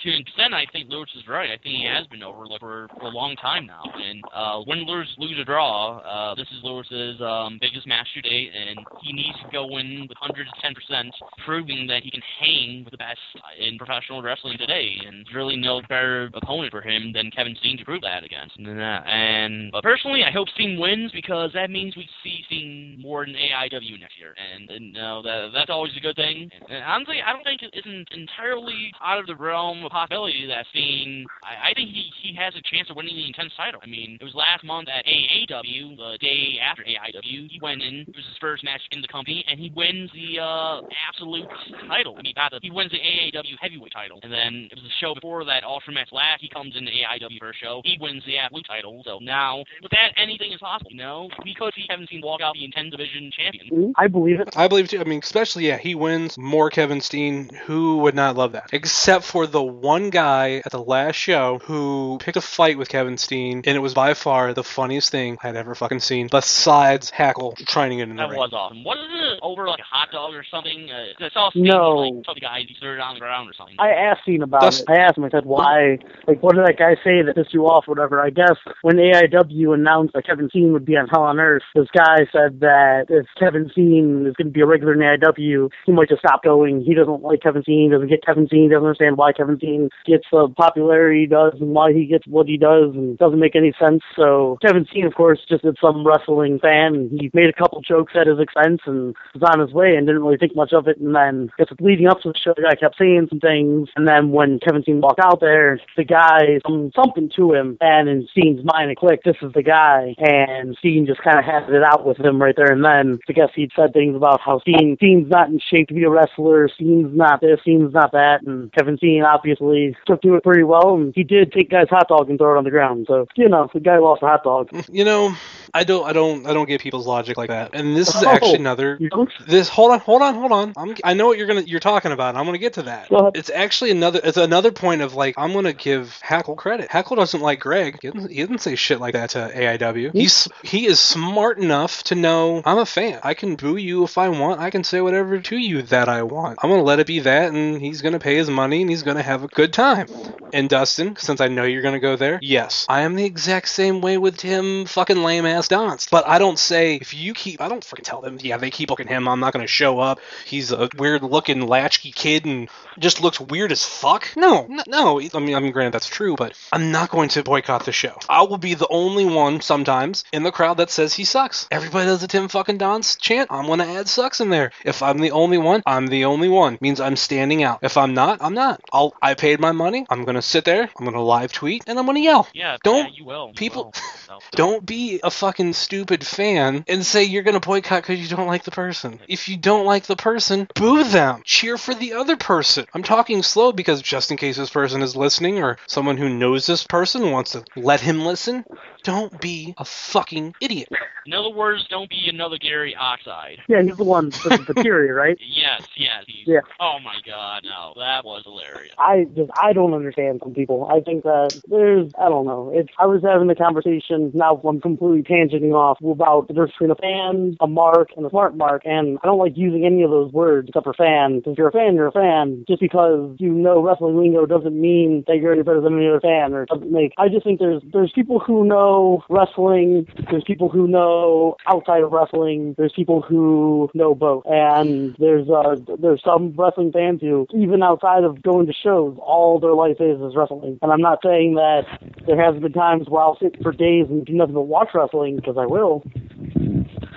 to 0.04 0.10
an 0.10 0.20
extent, 0.20 0.52
I 0.52 0.66
think 0.70 0.90
Louis 0.90 1.08
is 1.16 1.26
right. 1.26 1.48
I 1.48 1.56
think 1.62 1.80
he 1.80 1.88
has 1.88 2.06
been 2.08 2.22
overlooked 2.22 2.60
for, 2.60 2.88
for 3.00 3.06
a 3.06 3.08
long 3.08 3.34
time 3.36 3.66
now. 3.66 3.82
And 3.84 4.22
uh, 4.34 4.60
when 4.66 4.84
Louis 4.86 5.06
lose 5.16 5.38
a 5.40 5.44
draw, 5.44 5.98
uh, 5.98 6.34
this 6.34 6.46
is 6.52 6.60
Louis's 6.62 7.20
um, 7.22 7.56
biggest 7.58 7.86
match 7.86 8.06
to 8.14 8.20
date, 8.20 8.50
and 8.52 8.78
he 9.00 9.12
needs 9.14 9.38
to 9.42 9.48
go 9.50 9.64
in 9.78 10.06
with 10.06 10.18
110%, 10.20 11.10
proving 11.46 11.86
that 11.86 12.02
he 12.02 12.10
can 12.10 12.20
hang 12.38 12.84
with 12.84 12.92
the 12.92 12.98
best 12.98 13.18
in 13.58 13.78
professional 13.78 14.20
wrestling 14.20 14.58
today. 14.58 14.92
And 15.06 15.24
there's 15.24 15.34
really 15.34 15.56
no 15.56 15.80
better 15.88 16.30
opponent 16.34 16.70
for 16.70 16.82
him 16.82 17.12
than 17.14 17.30
Kevin 17.30 17.56
Steen 17.60 17.78
to 17.78 17.84
prove 17.84 18.02
that 18.02 18.24
against. 18.24 18.58
And, 18.58 18.68
uh, 18.68 19.70
but 19.72 19.82
personally, 19.82 20.22
I 20.22 20.30
hope 20.30 20.48
Steen 20.50 20.78
wins 20.78 21.12
because 21.12 21.50
that 21.54 21.70
means 21.70 21.96
we 21.96 22.06
see 22.22 22.42
Steen 22.46 22.98
more 23.00 23.24
in 23.24 23.32
AIW 23.32 24.00
next 24.00 24.18
year, 24.18 24.34
and, 24.36 24.68
and 24.70 24.92
know, 24.92 25.22
that 25.22 25.48
that's 25.54 25.70
always 25.70 25.92
a 25.96 26.00
good 26.00 26.16
thing. 26.16 26.50
And 26.68 26.84
honestly, 26.84 27.16
I 27.24 27.32
don't 27.32 27.44
think 27.44 27.62
it 27.62 27.72
isn't 27.72 28.08
entirely 28.12 28.92
out 29.02 29.18
of 29.18 29.26
the 29.26 29.36
realm 29.36 29.84
of 29.84 29.93
possibility 29.94 30.46
that 30.50 30.66
Steen. 30.74 31.26
I, 31.42 31.70
I 31.70 31.74
think 31.74 31.90
he 31.94 32.10
he 32.18 32.34
has 32.34 32.54
a 32.58 32.62
chance 32.66 32.90
of 32.90 32.96
winning 32.96 33.14
the 33.14 33.26
intense 33.26 33.52
title. 33.56 33.80
I 33.82 33.86
mean, 33.86 34.18
it 34.20 34.24
was 34.24 34.34
last 34.34 34.64
month 34.64 34.88
at 34.90 35.06
AAW, 35.06 35.96
the 35.96 36.18
day 36.18 36.58
after 36.58 36.82
AIW, 36.82 37.46
he 37.50 37.58
went 37.62 37.82
in. 37.82 38.02
It 38.08 38.16
was 38.16 38.26
his 38.26 38.38
first 38.40 38.64
match 38.64 38.82
in 38.90 39.00
the 39.00 39.08
company, 39.08 39.44
and 39.46 39.60
he 39.60 39.70
wins 39.70 40.10
the 40.10 40.42
uh, 40.42 40.82
absolute 41.06 41.46
title. 41.86 42.16
I 42.18 42.22
mean, 42.22 42.34
not 42.36 42.50
the, 42.50 42.58
he 42.62 42.70
wins 42.70 42.90
the 42.90 42.98
AAW 42.98 43.54
heavyweight 43.60 43.92
title, 43.92 44.18
and 44.22 44.32
then 44.32 44.68
it 44.70 44.74
was 44.74 44.82
the 44.82 44.96
show 44.98 45.14
before 45.14 45.44
that, 45.44 45.62
Ultra 45.62 45.94
Match 45.94 46.10
last. 46.10 46.40
He 46.40 46.48
comes 46.48 46.74
in 46.76 46.84
the 46.84 46.90
AIW 46.90 47.38
first 47.38 47.60
show. 47.62 47.80
He 47.84 47.96
wins 48.00 48.22
the 48.26 48.38
absolute 48.38 48.66
title. 48.66 49.02
So 49.04 49.18
now, 49.22 49.62
with 49.82 49.92
that, 49.92 50.12
anything 50.16 50.52
is 50.52 50.58
possible. 50.58 50.90
You 50.90 50.98
know, 50.98 51.30
we 51.44 51.54
could 51.54 51.72
see 51.74 51.86
Kevin 51.86 52.06
Steen 52.06 52.20
walk 52.22 52.40
out 52.40 52.54
the 52.54 52.64
intense 52.64 52.90
division 52.90 53.30
champion. 53.30 53.94
I 53.96 54.08
believe 54.08 54.40
it. 54.40 54.56
I 54.56 54.66
believe 54.66 54.88
too. 54.88 55.00
I 55.00 55.04
mean, 55.04 55.20
especially 55.22 55.68
yeah, 55.68 55.78
he 55.78 55.94
wins 55.94 56.36
more 56.36 56.70
Kevin 56.70 57.00
Steen. 57.00 57.50
Who 57.66 57.98
would 57.98 58.14
not 58.14 58.36
love 58.36 58.52
that? 58.52 58.70
Except 58.72 59.24
for 59.24 59.46
the 59.46 59.62
one 59.84 60.08
guy 60.10 60.62
at 60.64 60.72
the 60.72 60.82
last 60.82 61.16
show 61.16 61.58
who 61.64 62.16
picked 62.20 62.36
a 62.36 62.40
fight 62.40 62.78
with 62.78 62.88
Kevin 62.88 63.18
Steen, 63.18 63.62
and 63.66 63.76
it 63.76 63.80
was 63.80 63.92
by 63.92 64.14
far 64.14 64.54
the 64.54 64.64
funniest 64.64 65.10
thing 65.10 65.36
I 65.42 65.48
had 65.48 65.56
ever 65.56 65.74
fucking 65.74 66.00
seen. 66.00 66.28
Besides 66.30 67.10
Hackle 67.10 67.54
trying 67.66 67.90
to 67.90 67.96
get 67.96 68.08
in 68.08 68.16
the 68.16 68.22
That 68.22 68.30
ring. 68.30 68.38
was 68.38 68.52
awesome. 68.54 68.82
Wasn't 68.82 69.12
it 69.12 69.38
over 69.42 69.68
like 69.68 69.80
a 69.80 69.82
hot 69.82 70.08
dog 70.10 70.34
or 70.34 70.42
something? 70.50 70.88
Uh, 70.90 71.24
I 71.24 71.28
saw 71.30 71.50
Steen 71.50 71.64
No. 71.64 71.96
like 71.96 72.24
took 72.24 72.34
the 72.36 72.40
guy 72.40 72.60
he 72.66 72.74
threw 72.80 72.94
it 72.94 73.00
on 73.00 73.14
the 73.14 73.20
ground 73.20 73.50
or 73.50 73.52
something. 73.52 73.76
I 73.78 73.90
asked 73.90 74.22
Steen 74.22 74.42
about 74.42 74.62
That's- 74.62 74.80
it. 74.80 74.88
I 74.88 74.96
asked 74.96 75.18
him, 75.18 75.24
I 75.24 75.28
said, 75.30 75.44
why, 75.44 75.98
like, 76.26 76.42
what 76.42 76.54
did 76.54 76.64
that 76.66 76.78
guy 76.78 76.94
say 77.04 77.20
that 77.22 77.34
pissed 77.36 77.52
you 77.52 77.66
off, 77.66 77.86
whatever? 77.86 78.22
I 78.24 78.30
guess 78.30 78.56
when 78.82 78.96
AIW 78.96 79.74
announced 79.74 80.14
that 80.14 80.26
Kevin 80.26 80.48
Steen 80.48 80.72
would 80.72 80.84
be 80.86 80.96
on 80.96 81.08
Hell 81.08 81.24
on 81.24 81.38
Earth, 81.38 81.62
this 81.74 81.88
guy 81.94 82.24
said 82.32 82.60
that 82.60 83.06
if 83.10 83.26
Kevin 83.38 83.68
Steen 83.72 84.24
is 84.26 84.34
going 84.36 84.48
to 84.48 84.52
be 84.52 84.60
a 84.62 84.66
regular 84.66 84.94
in 84.94 85.00
AIW, 85.00 85.68
he 85.84 85.92
might 85.92 86.08
just 86.08 86.20
stop 86.20 86.42
going. 86.42 86.82
He 86.82 86.94
doesn't 86.94 87.22
like 87.22 87.42
Kevin 87.42 87.62
Steen, 87.62 87.90
doesn't 87.90 88.08
get 88.08 88.24
Kevin 88.24 88.46
Steen, 88.46 88.70
doesn't 88.70 88.82
understand 88.86 89.18
why 89.18 89.32
Kevin 89.32 89.58
Steen 89.58 89.73
Steen 89.74 89.88
gets 90.06 90.24
the 90.30 90.48
popularity 90.56 91.20
he 91.20 91.26
does 91.26 91.54
and 91.60 91.70
why 91.70 91.92
he 91.92 92.06
gets 92.06 92.26
what 92.26 92.46
he 92.46 92.56
does 92.56 92.94
and 92.94 93.18
doesn't 93.18 93.38
make 93.38 93.56
any 93.56 93.72
sense. 93.78 94.02
So 94.16 94.58
Kevin 94.62 94.86
Steen, 94.90 95.06
of 95.06 95.14
course, 95.14 95.40
just 95.48 95.64
is 95.64 95.74
some 95.80 96.06
wrestling 96.06 96.58
fan 96.58 96.94
and 96.94 97.20
he 97.20 97.30
made 97.34 97.48
a 97.48 97.52
couple 97.52 97.80
jokes 97.80 98.12
at 98.14 98.26
his 98.26 98.38
expense 98.38 98.80
and 98.86 99.14
was 99.34 99.42
on 99.52 99.60
his 99.60 99.72
way 99.72 99.96
and 99.96 100.06
didn't 100.06 100.22
really 100.22 100.36
think 100.36 100.56
much 100.56 100.72
of 100.72 100.88
it. 100.88 100.98
And 100.98 101.14
then 101.14 101.50
just 101.58 101.72
leading 101.80 102.06
up 102.06 102.20
to 102.22 102.32
the 102.32 102.38
show, 102.38 102.54
the 102.56 102.62
guy 102.62 102.74
kept 102.74 102.98
saying 102.98 103.26
some 103.30 103.40
things. 103.40 103.88
And 103.96 104.06
then 104.06 104.30
when 104.30 104.58
Kevin 104.60 104.82
Steen 104.82 105.00
walked 105.00 105.20
out 105.20 105.40
there, 105.40 105.80
the 105.96 106.04
guy, 106.04 106.60
some, 106.66 106.90
something 106.94 107.30
to 107.36 107.52
him, 107.52 107.76
and 107.80 108.08
in 108.08 108.28
Steen's 108.30 108.64
mind 108.64 108.90
it 108.90 108.98
clicked, 108.98 109.24
this 109.24 109.36
is 109.42 109.52
the 109.52 109.62
guy. 109.62 110.14
And 110.18 110.76
Steen 110.78 111.06
just 111.06 111.22
kind 111.22 111.38
of 111.38 111.44
had 111.44 111.68
it 111.70 111.82
out 111.82 112.06
with 112.06 112.18
him 112.18 112.40
right 112.40 112.54
there 112.56 112.72
and 112.72 112.84
then. 112.84 113.18
I 113.28 113.32
guess 113.32 113.50
he'd 113.54 113.72
said 113.74 113.92
things 113.92 114.16
about 114.16 114.40
how 114.40 114.60
Steen, 114.60 114.96
Steen's 114.98 115.30
not 115.30 115.48
in 115.48 115.58
shape 115.58 115.88
to 115.88 115.94
be 115.94 116.04
a 116.04 116.10
wrestler, 116.10 116.68
Steen's 116.68 117.16
not 117.16 117.40
this, 117.40 117.60
Steen's 117.62 117.92
not 117.92 118.12
that. 118.12 118.42
And 118.46 118.72
Kevin 118.72 118.96
Steen 118.96 119.24
obviously 119.24 119.53
took 119.58 120.22
to 120.22 120.34
it 120.34 120.42
pretty 120.42 120.62
well. 120.64 120.94
And 120.94 121.12
he 121.14 121.22
did 121.24 121.52
take 121.52 121.70
guy's 121.70 121.88
hot 121.88 122.08
dog 122.08 122.28
and 122.30 122.38
throw 122.38 122.54
it 122.54 122.58
on 122.58 122.64
the 122.64 122.70
ground. 122.70 123.06
So, 123.08 123.26
you 123.36 123.48
know, 123.48 123.68
the 123.72 123.80
guy 123.80 123.98
lost 123.98 124.22
a 124.22 124.26
hot 124.26 124.44
dog. 124.44 124.70
You 124.90 125.04
know, 125.04 125.34
I 125.72 125.84
don't, 125.84 126.06
I 126.06 126.12
don't, 126.12 126.46
I 126.46 126.52
don't 126.54 126.66
get 126.68 126.80
people's 126.80 127.06
logic 127.06 127.36
like 127.36 127.48
that. 127.50 127.70
And 127.74 127.96
this 127.96 128.14
is 128.14 128.22
Oh, 128.22 128.28
actually 128.28 128.54
another. 128.56 128.98
This 129.46 129.68
hold 129.68 129.92
on, 129.92 130.00
hold 130.00 130.22
on, 130.22 130.34
hold 130.34 130.52
on. 130.52 130.72
I'm, 130.76 130.94
I 131.04 131.14
know 131.14 131.26
what 131.26 131.38
you're 131.38 131.46
gonna, 131.46 131.62
you're 131.62 131.80
talking 131.80 132.12
about. 132.12 132.30
and 132.30 132.38
I'm 132.38 132.44
gonna 132.46 132.58
get 132.58 132.74
to 132.74 132.82
that. 132.82 133.08
Go. 133.10 133.30
It's 133.34 133.50
actually 133.50 133.90
another, 133.90 134.20
it's 134.22 134.36
another 134.36 134.72
point 134.72 135.02
of 135.02 135.14
like, 135.14 135.34
I'm 135.36 135.52
gonna 135.52 135.72
give 135.72 136.18
Hackle 136.22 136.56
credit. 136.56 136.90
Hackle 136.90 137.16
doesn't 137.16 137.40
like 137.40 137.60
Greg. 137.60 137.98
He 138.00 138.08
didn't, 138.10 138.30
he 138.30 138.36
didn't 138.36 138.58
say 138.58 138.76
shit 138.76 139.00
like 139.00 139.14
that 139.14 139.30
to 139.30 139.50
AIW. 139.54 140.12
Hmm? 140.12 140.16
He's, 140.18 140.48
he 140.62 140.86
is 140.86 141.00
smart 141.00 141.58
enough 141.58 142.02
to 142.04 142.14
know 142.14 142.62
I'm 142.64 142.78
a 142.78 142.86
fan. 142.86 143.20
I 143.22 143.34
can 143.34 143.56
boo 143.56 143.76
you 143.76 144.04
if 144.04 144.16
I 144.18 144.28
want. 144.28 144.60
I 144.60 144.70
can 144.70 144.84
say 144.84 145.00
whatever 145.00 145.38
to 145.40 145.56
you 145.56 145.82
that 145.82 146.08
I 146.08 146.22
want. 146.22 146.58
I'm 146.62 146.70
gonna 146.70 146.82
let 146.82 147.00
it 147.00 147.06
be 147.06 147.20
that, 147.20 147.52
and 147.52 147.80
he's 147.80 148.00
gonna 148.02 148.18
pay 148.20 148.36
his 148.36 148.48
money 148.48 148.80
and 148.80 148.90
he's 148.90 149.02
gonna 149.02 149.22
have 149.22 149.42
a 149.44 149.48
good 149.48 149.72
time. 149.72 150.06
And 150.52 150.68
Dustin, 150.68 151.16
since 151.16 151.40
I 151.40 151.48
know 151.48 151.64
you're 151.64 151.82
gonna 151.82 151.98
go 151.98 152.16
there, 152.16 152.38
yes, 152.40 152.86
I 152.88 153.00
am 153.02 153.16
the 153.16 153.24
exact 153.24 153.68
same 153.68 154.00
way 154.00 154.18
with 154.18 154.40
him 154.40 154.84
fucking 154.86 155.22
lame 155.22 155.46
ass 155.46 155.68
Donst. 155.68 156.10
But 156.10 156.28
I 156.28 156.38
don't 156.38 156.58
say 156.58 156.96
if 156.96 157.12
you 157.12 157.34
keep 157.34 157.60
I 157.60 157.68
don't 157.68 157.82
freaking 157.82 158.04
tell 158.04 158.20
them, 158.20 158.38
yeah, 158.40 158.56
they 158.56 158.70
keep 158.70 158.88
booking 158.88 159.08
him, 159.08 159.28
I'm 159.28 159.40
not 159.40 159.52
gonna 159.52 159.66
show 159.66 159.98
up. 159.98 160.20
He's 160.46 160.70
a 160.70 160.88
weird 160.96 161.22
looking 161.22 161.66
latchkey 161.66 162.12
kid 162.12 162.44
and 162.44 162.68
just 162.98 163.20
looks 163.20 163.40
weird 163.40 163.72
as 163.72 163.84
fuck. 163.84 164.28
No, 164.36 164.68
no. 164.86 165.20
I 165.20 165.38
mean 165.40 165.56
I 165.56 165.60
mean 165.60 165.72
granted 165.72 165.92
that's 165.92 166.08
true, 166.08 166.36
but 166.36 166.56
I'm 166.72 166.92
not 166.92 167.10
going 167.10 167.30
to 167.30 167.42
boycott 167.42 167.84
the 167.84 167.92
show. 167.92 168.16
I 168.28 168.42
will 168.42 168.58
be 168.58 168.74
the 168.74 168.88
only 168.88 169.24
one 169.24 169.60
sometimes 169.60 170.24
in 170.32 170.44
the 170.44 170.52
crowd 170.52 170.76
that 170.76 170.90
says 170.90 171.14
he 171.14 171.24
sucks. 171.24 171.66
Everybody 171.70 172.06
does 172.06 172.22
a 172.22 172.28
Tim 172.28 172.48
fucking 172.48 172.78
Donst 172.78 173.18
chant. 173.20 173.50
I'm 173.50 173.66
gonna 173.66 173.86
add 173.86 174.08
sucks 174.08 174.40
in 174.40 174.50
there. 174.50 174.70
If 174.84 175.02
I'm 175.02 175.18
the 175.18 175.32
only 175.32 175.58
one, 175.58 175.82
I'm 175.84 176.06
the 176.06 176.26
only 176.26 176.48
one. 176.48 176.78
Means 176.80 177.00
I'm 177.00 177.16
standing 177.16 177.62
out. 177.62 177.80
If 177.82 177.96
I'm 177.96 178.14
not, 178.14 178.40
I'm 178.40 178.54
not. 178.54 178.80
I'll 178.92 179.14
I 179.20 179.33
paid 179.34 179.60
my 179.60 179.72
money. 179.72 180.06
I'm 180.08 180.24
gonna 180.24 180.42
sit 180.42 180.64
there. 180.64 180.88
I'm 180.98 181.04
gonna 181.04 181.22
live 181.22 181.52
tweet 181.52 181.84
and 181.86 181.98
I'm 181.98 182.06
gonna 182.06 182.20
yell. 182.20 182.48
Yeah, 182.54 182.76
Don't 182.82 183.06
yeah, 183.08 183.12
you 183.14 183.24
will. 183.24 183.48
you 183.48 183.54
people- 183.54 183.84
will. 183.84 183.92
So- 184.26 184.38
Don't 184.52 184.84
be 184.86 185.20
a 185.22 185.30
fucking 185.30 185.72
stupid 185.74 186.24
fan 186.26 186.84
and 186.88 187.04
say 187.04 187.24
you're 187.24 187.42
gonna 187.42 187.60
boycott 187.60 188.02
because 188.02 188.20
you 188.20 188.34
don't 188.34 188.46
like 188.46 188.64
the 188.64 188.70
person. 188.70 189.20
If 189.28 189.48
you 189.48 189.56
don't 189.56 189.84
like 189.84 190.04
the 190.04 190.16
person, 190.16 190.68
boo 190.74 191.04
them. 191.04 191.42
Cheer 191.44 191.76
for 191.76 191.94
the 191.94 192.14
other 192.14 192.36
person. 192.36 192.86
I'm 192.94 193.02
talking 193.02 193.42
slow 193.42 193.72
because 193.72 194.00
just 194.00 194.30
in 194.30 194.36
case 194.36 194.56
this 194.56 194.70
person 194.70 195.02
is 195.02 195.14
listening 195.16 195.58
or 195.62 195.76
someone 195.86 196.16
who 196.16 196.28
knows 196.28 196.66
this 196.66 196.84
person 196.86 197.30
wants 197.32 197.52
to 197.52 197.64
let 197.76 198.00
him 198.00 198.24
listen, 198.24 198.64
don't 199.02 199.38
be 199.40 199.74
a 199.76 199.84
fucking 199.84 200.54
idiot. 200.60 200.88
In 201.26 201.32
other 201.32 201.50
words, 201.50 201.86
don't 201.88 202.08
be 202.10 202.28
another 202.28 202.58
Gary 202.58 202.94
Oxide. 202.94 203.58
Yeah, 203.68 203.82
he's 203.82 203.96
the 203.96 204.04
one 204.04 204.26
with 204.26 204.66
the 204.66 204.74
period, 204.82 205.14
right? 205.14 205.38
Yes, 205.40 205.82
yes. 205.96 206.24
Yeah. 206.46 206.60
Oh 206.80 206.98
my 207.02 207.16
God, 207.26 207.62
no, 207.64 207.94
that 207.96 208.24
was 208.24 208.44
hilarious. 208.44 208.94
I 208.98 209.23
just 209.34 209.50
I 209.60 209.72
don't 209.72 209.94
understand 209.94 210.40
some 210.42 210.54
people. 210.54 210.88
I 210.90 211.00
think 211.00 211.24
that 211.24 211.60
there's 211.68 212.10
I 212.18 212.28
don't 212.28 212.46
know. 212.46 212.70
It's 212.74 212.90
I 212.98 213.06
was 213.06 213.22
having 213.22 213.50
a 213.50 213.54
conversation 213.54 214.30
now 214.34 214.60
I'm 214.64 214.80
completely 214.80 215.22
tangenting 215.22 215.74
off 215.74 215.98
about 216.02 216.48
the 216.48 216.54
difference 216.54 216.72
between 216.72 216.90
a 216.90 216.96
fan, 216.96 217.56
a 217.60 217.66
mark, 217.66 218.10
and 218.16 218.26
a 218.26 218.30
smart 218.30 218.56
mark, 218.56 218.82
and 218.84 219.18
I 219.22 219.26
don't 219.26 219.38
like 219.38 219.56
using 219.56 219.84
any 219.84 220.02
of 220.02 220.10
those 220.10 220.32
words 220.32 220.68
except 220.68 220.84
for 220.84 220.94
fan. 220.94 221.42
If 221.44 221.58
you're 221.58 221.68
a 221.68 221.72
fan, 221.72 221.94
you're 221.94 222.08
a 222.08 222.12
fan. 222.12 222.64
Just 222.68 222.80
because 222.80 223.36
you 223.38 223.52
know 223.52 223.82
wrestling 223.82 224.16
lingo 224.16 224.46
doesn't 224.46 224.78
mean 224.78 225.24
that 225.26 225.36
you're 225.36 225.52
any 225.52 225.62
better 225.62 225.80
than 225.80 225.96
any 225.96 226.08
other 226.08 226.20
fan 226.20 226.52
or 226.52 226.66
doesn't 226.66 226.90
make 226.90 227.12
I 227.18 227.28
just 227.28 227.44
think 227.44 227.60
there's 227.60 227.82
there's 227.92 228.12
people 228.14 228.38
who 228.38 228.64
know 228.64 229.22
wrestling, 229.28 230.06
there's 230.30 230.44
people 230.44 230.68
who 230.68 230.86
know 230.86 231.56
outside 231.66 232.02
of 232.02 232.12
wrestling, 232.12 232.74
there's 232.76 232.92
people 232.94 233.22
who 233.22 233.90
know 233.94 234.14
both. 234.14 234.44
And 234.46 235.16
there's 235.18 235.48
uh 235.48 235.76
there's 235.98 236.22
some 236.24 236.54
wrestling 236.56 236.92
fans 236.92 237.20
who 237.20 237.46
even 237.54 237.82
outside 237.82 238.24
of 238.24 238.42
going 238.42 238.66
to 238.66 238.72
shows, 238.72 239.13
all 239.18 239.58
their 239.60 239.74
life 239.74 239.96
is 240.00 240.20
is 240.20 240.36
wrestling. 240.36 240.78
And 240.82 240.92
I'm 240.92 241.00
not 241.00 241.20
saying 241.24 241.54
that 241.54 241.82
there 242.26 242.40
hasn't 242.42 242.62
been 242.62 242.72
times 242.72 243.08
where 243.08 243.22
I'll 243.22 243.38
sit 243.40 243.60
for 243.62 243.72
days 243.72 244.06
and 244.08 244.24
do 244.24 244.32
nothing 244.32 244.54
but 244.54 244.62
watch 244.62 244.90
wrestling 244.94 245.36
because 245.36 245.56
I 245.58 245.66
will. 245.66 246.02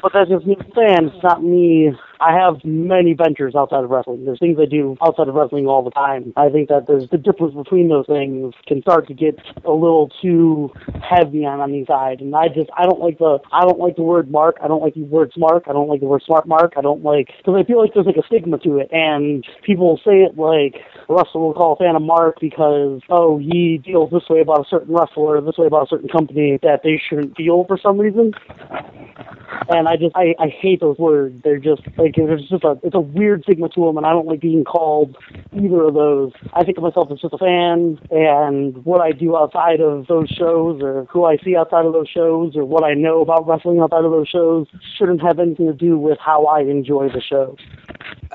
But 0.02 0.12
that's 0.14 0.30
just 0.30 0.46
me 0.46 0.56
fan. 0.76 1.08
It's 1.08 1.24
not 1.24 1.44
me. 1.44 1.92
I 2.20 2.34
have 2.34 2.64
many 2.64 3.14
ventures 3.14 3.56
outside 3.56 3.84
of 3.84 3.90
wrestling. 3.90 4.26
There's 4.26 4.40
things 4.40 4.58
I 4.60 4.66
do 4.66 4.98
outside 5.02 5.28
of 5.28 5.36
wrestling 5.36 5.68
all 5.68 5.84
the 5.84 5.92
time. 5.92 6.34
I 6.36 6.50
think 6.50 6.70
that 6.70 6.88
there's 6.88 7.10
the 7.10 7.18
difference 7.18 7.54
between 7.54 7.90
those 7.90 8.08
things 8.08 8.54
can 8.66 8.82
start 8.82 9.08
to 9.08 9.14
get 9.14 9.38
a 9.66 9.72
little 9.72 10.10
too 10.22 10.72
heavy 11.02 11.46
on 11.46 11.60
on 11.60 11.72
the 11.72 11.86
side. 11.86 12.22
And 12.22 12.36
I 12.36 12.48
just 12.48 12.70
I 12.78 12.84
don't 12.84 13.00
like 13.00 13.20
the 13.20 13.40
I 13.52 13.62
don't 13.62 13.80
like 13.80 13.96
the 13.96 14.04
word 14.04 14.32
mark. 14.32 14.58
I 14.62 14.68
don't 14.68 14.82
like 14.82 14.96
the 14.96 15.04
word 15.04 15.32
smart. 15.34 15.64
I 15.68 15.74
don't 15.74 15.90
like 15.90 16.00
the 16.00 16.08
word 16.08 16.24
smart 16.26 16.48
mark. 16.48 16.74
I 16.78 16.82
don't 16.82 17.04
like 17.04 17.28
because 17.38 17.56
I 17.58 17.64
feel 17.64 17.82
like 17.82 17.94
there's 17.94 18.06
like 18.06 18.18
a 18.18 18.26
stigma 18.26 18.58
to 18.60 18.78
it. 18.78 18.90
And 18.92 19.46
people 19.64 20.00
say 20.04 20.24
it 20.24 20.38
like 20.38 20.82
Russell 21.08 21.42
will 21.42 21.54
call 21.54 21.74
a 21.74 21.76
fan 21.78 21.96
a 21.96 22.00
mark 22.00 22.40
because 22.40 23.02
oh 23.10 23.38
he 23.38 23.82
feels 23.86 24.12
this 24.12 24.28
way 24.30 24.42
about 24.42 24.66
a 24.66 24.70
certain 24.70 24.94
wrestler, 24.94 25.40
this 25.42 25.58
way 25.58 25.68
about 25.68 25.84
a 25.84 25.90
certain 25.90 26.10
company 26.10 26.60
that 26.64 26.82
they 26.84 27.02
shouldn't 27.10 27.36
feel 27.36 27.66
for 27.66 27.78
some 27.78 27.98
reason 27.98 28.34
and 29.70 29.88
I 29.88 29.96
just 29.96 30.16
I, 30.16 30.36
I 30.40 30.48
hate 30.48 30.80
those 30.80 30.98
words. 30.98 31.42
They're 31.44 31.60
just 31.60 31.82
like 31.98 32.07
there's 32.16 32.48
just 32.48 32.64
a 32.64 32.80
it's 32.84 32.96
a 32.96 33.00
weird 33.00 33.44
stigma 33.44 33.70
to 33.70 33.86
them, 33.86 33.98
and 33.98 34.06
I 34.06 34.12
don't 34.12 34.28
like 34.28 34.42
being 34.42 34.64
called 34.64 35.18
either 35.54 35.84
of 35.84 35.94
those. 35.94 36.32
I 36.54 36.64
think 36.64 36.78
of 36.78 36.84
myself 36.84 37.12
as 37.12 37.20
just 37.20 37.34
a 37.34 37.38
fan, 37.38 38.00
and 38.12 38.86
what 38.86 39.02
I 39.02 39.12
do 39.12 39.36
outside 39.36 39.82
of 39.82 40.08
those 40.08 40.30
shows, 40.30 40.82
or 40.82 41.06
who 41.06 41.26
I 41.26 41.38
see 41.38 41.56
outside 41.56 41.86
of 41.86 41.94
those 41.94 42.10
shows, 42.10 42.56
or 42.56 42.66
what 42.66 42.84
I 42.84 42.94
know 42.94 43.22
about 43.22 43.48
wrestling 43.48 43.80
outside 43.80 44.06
of 44.06 44.12
those 44.12 44.28
shows, 44.28 44.68
shouldn't 44.98 45.22
have 45.22 45.40
anything 45.40 45.68
to 45.68 45.74
do 45.74 45.98
with 45.98 46.18
how 46.20 46.46
I 46.46 46.62
enjoy 46.62 47.10
the 47.10 47.22
show. 47.22 47.58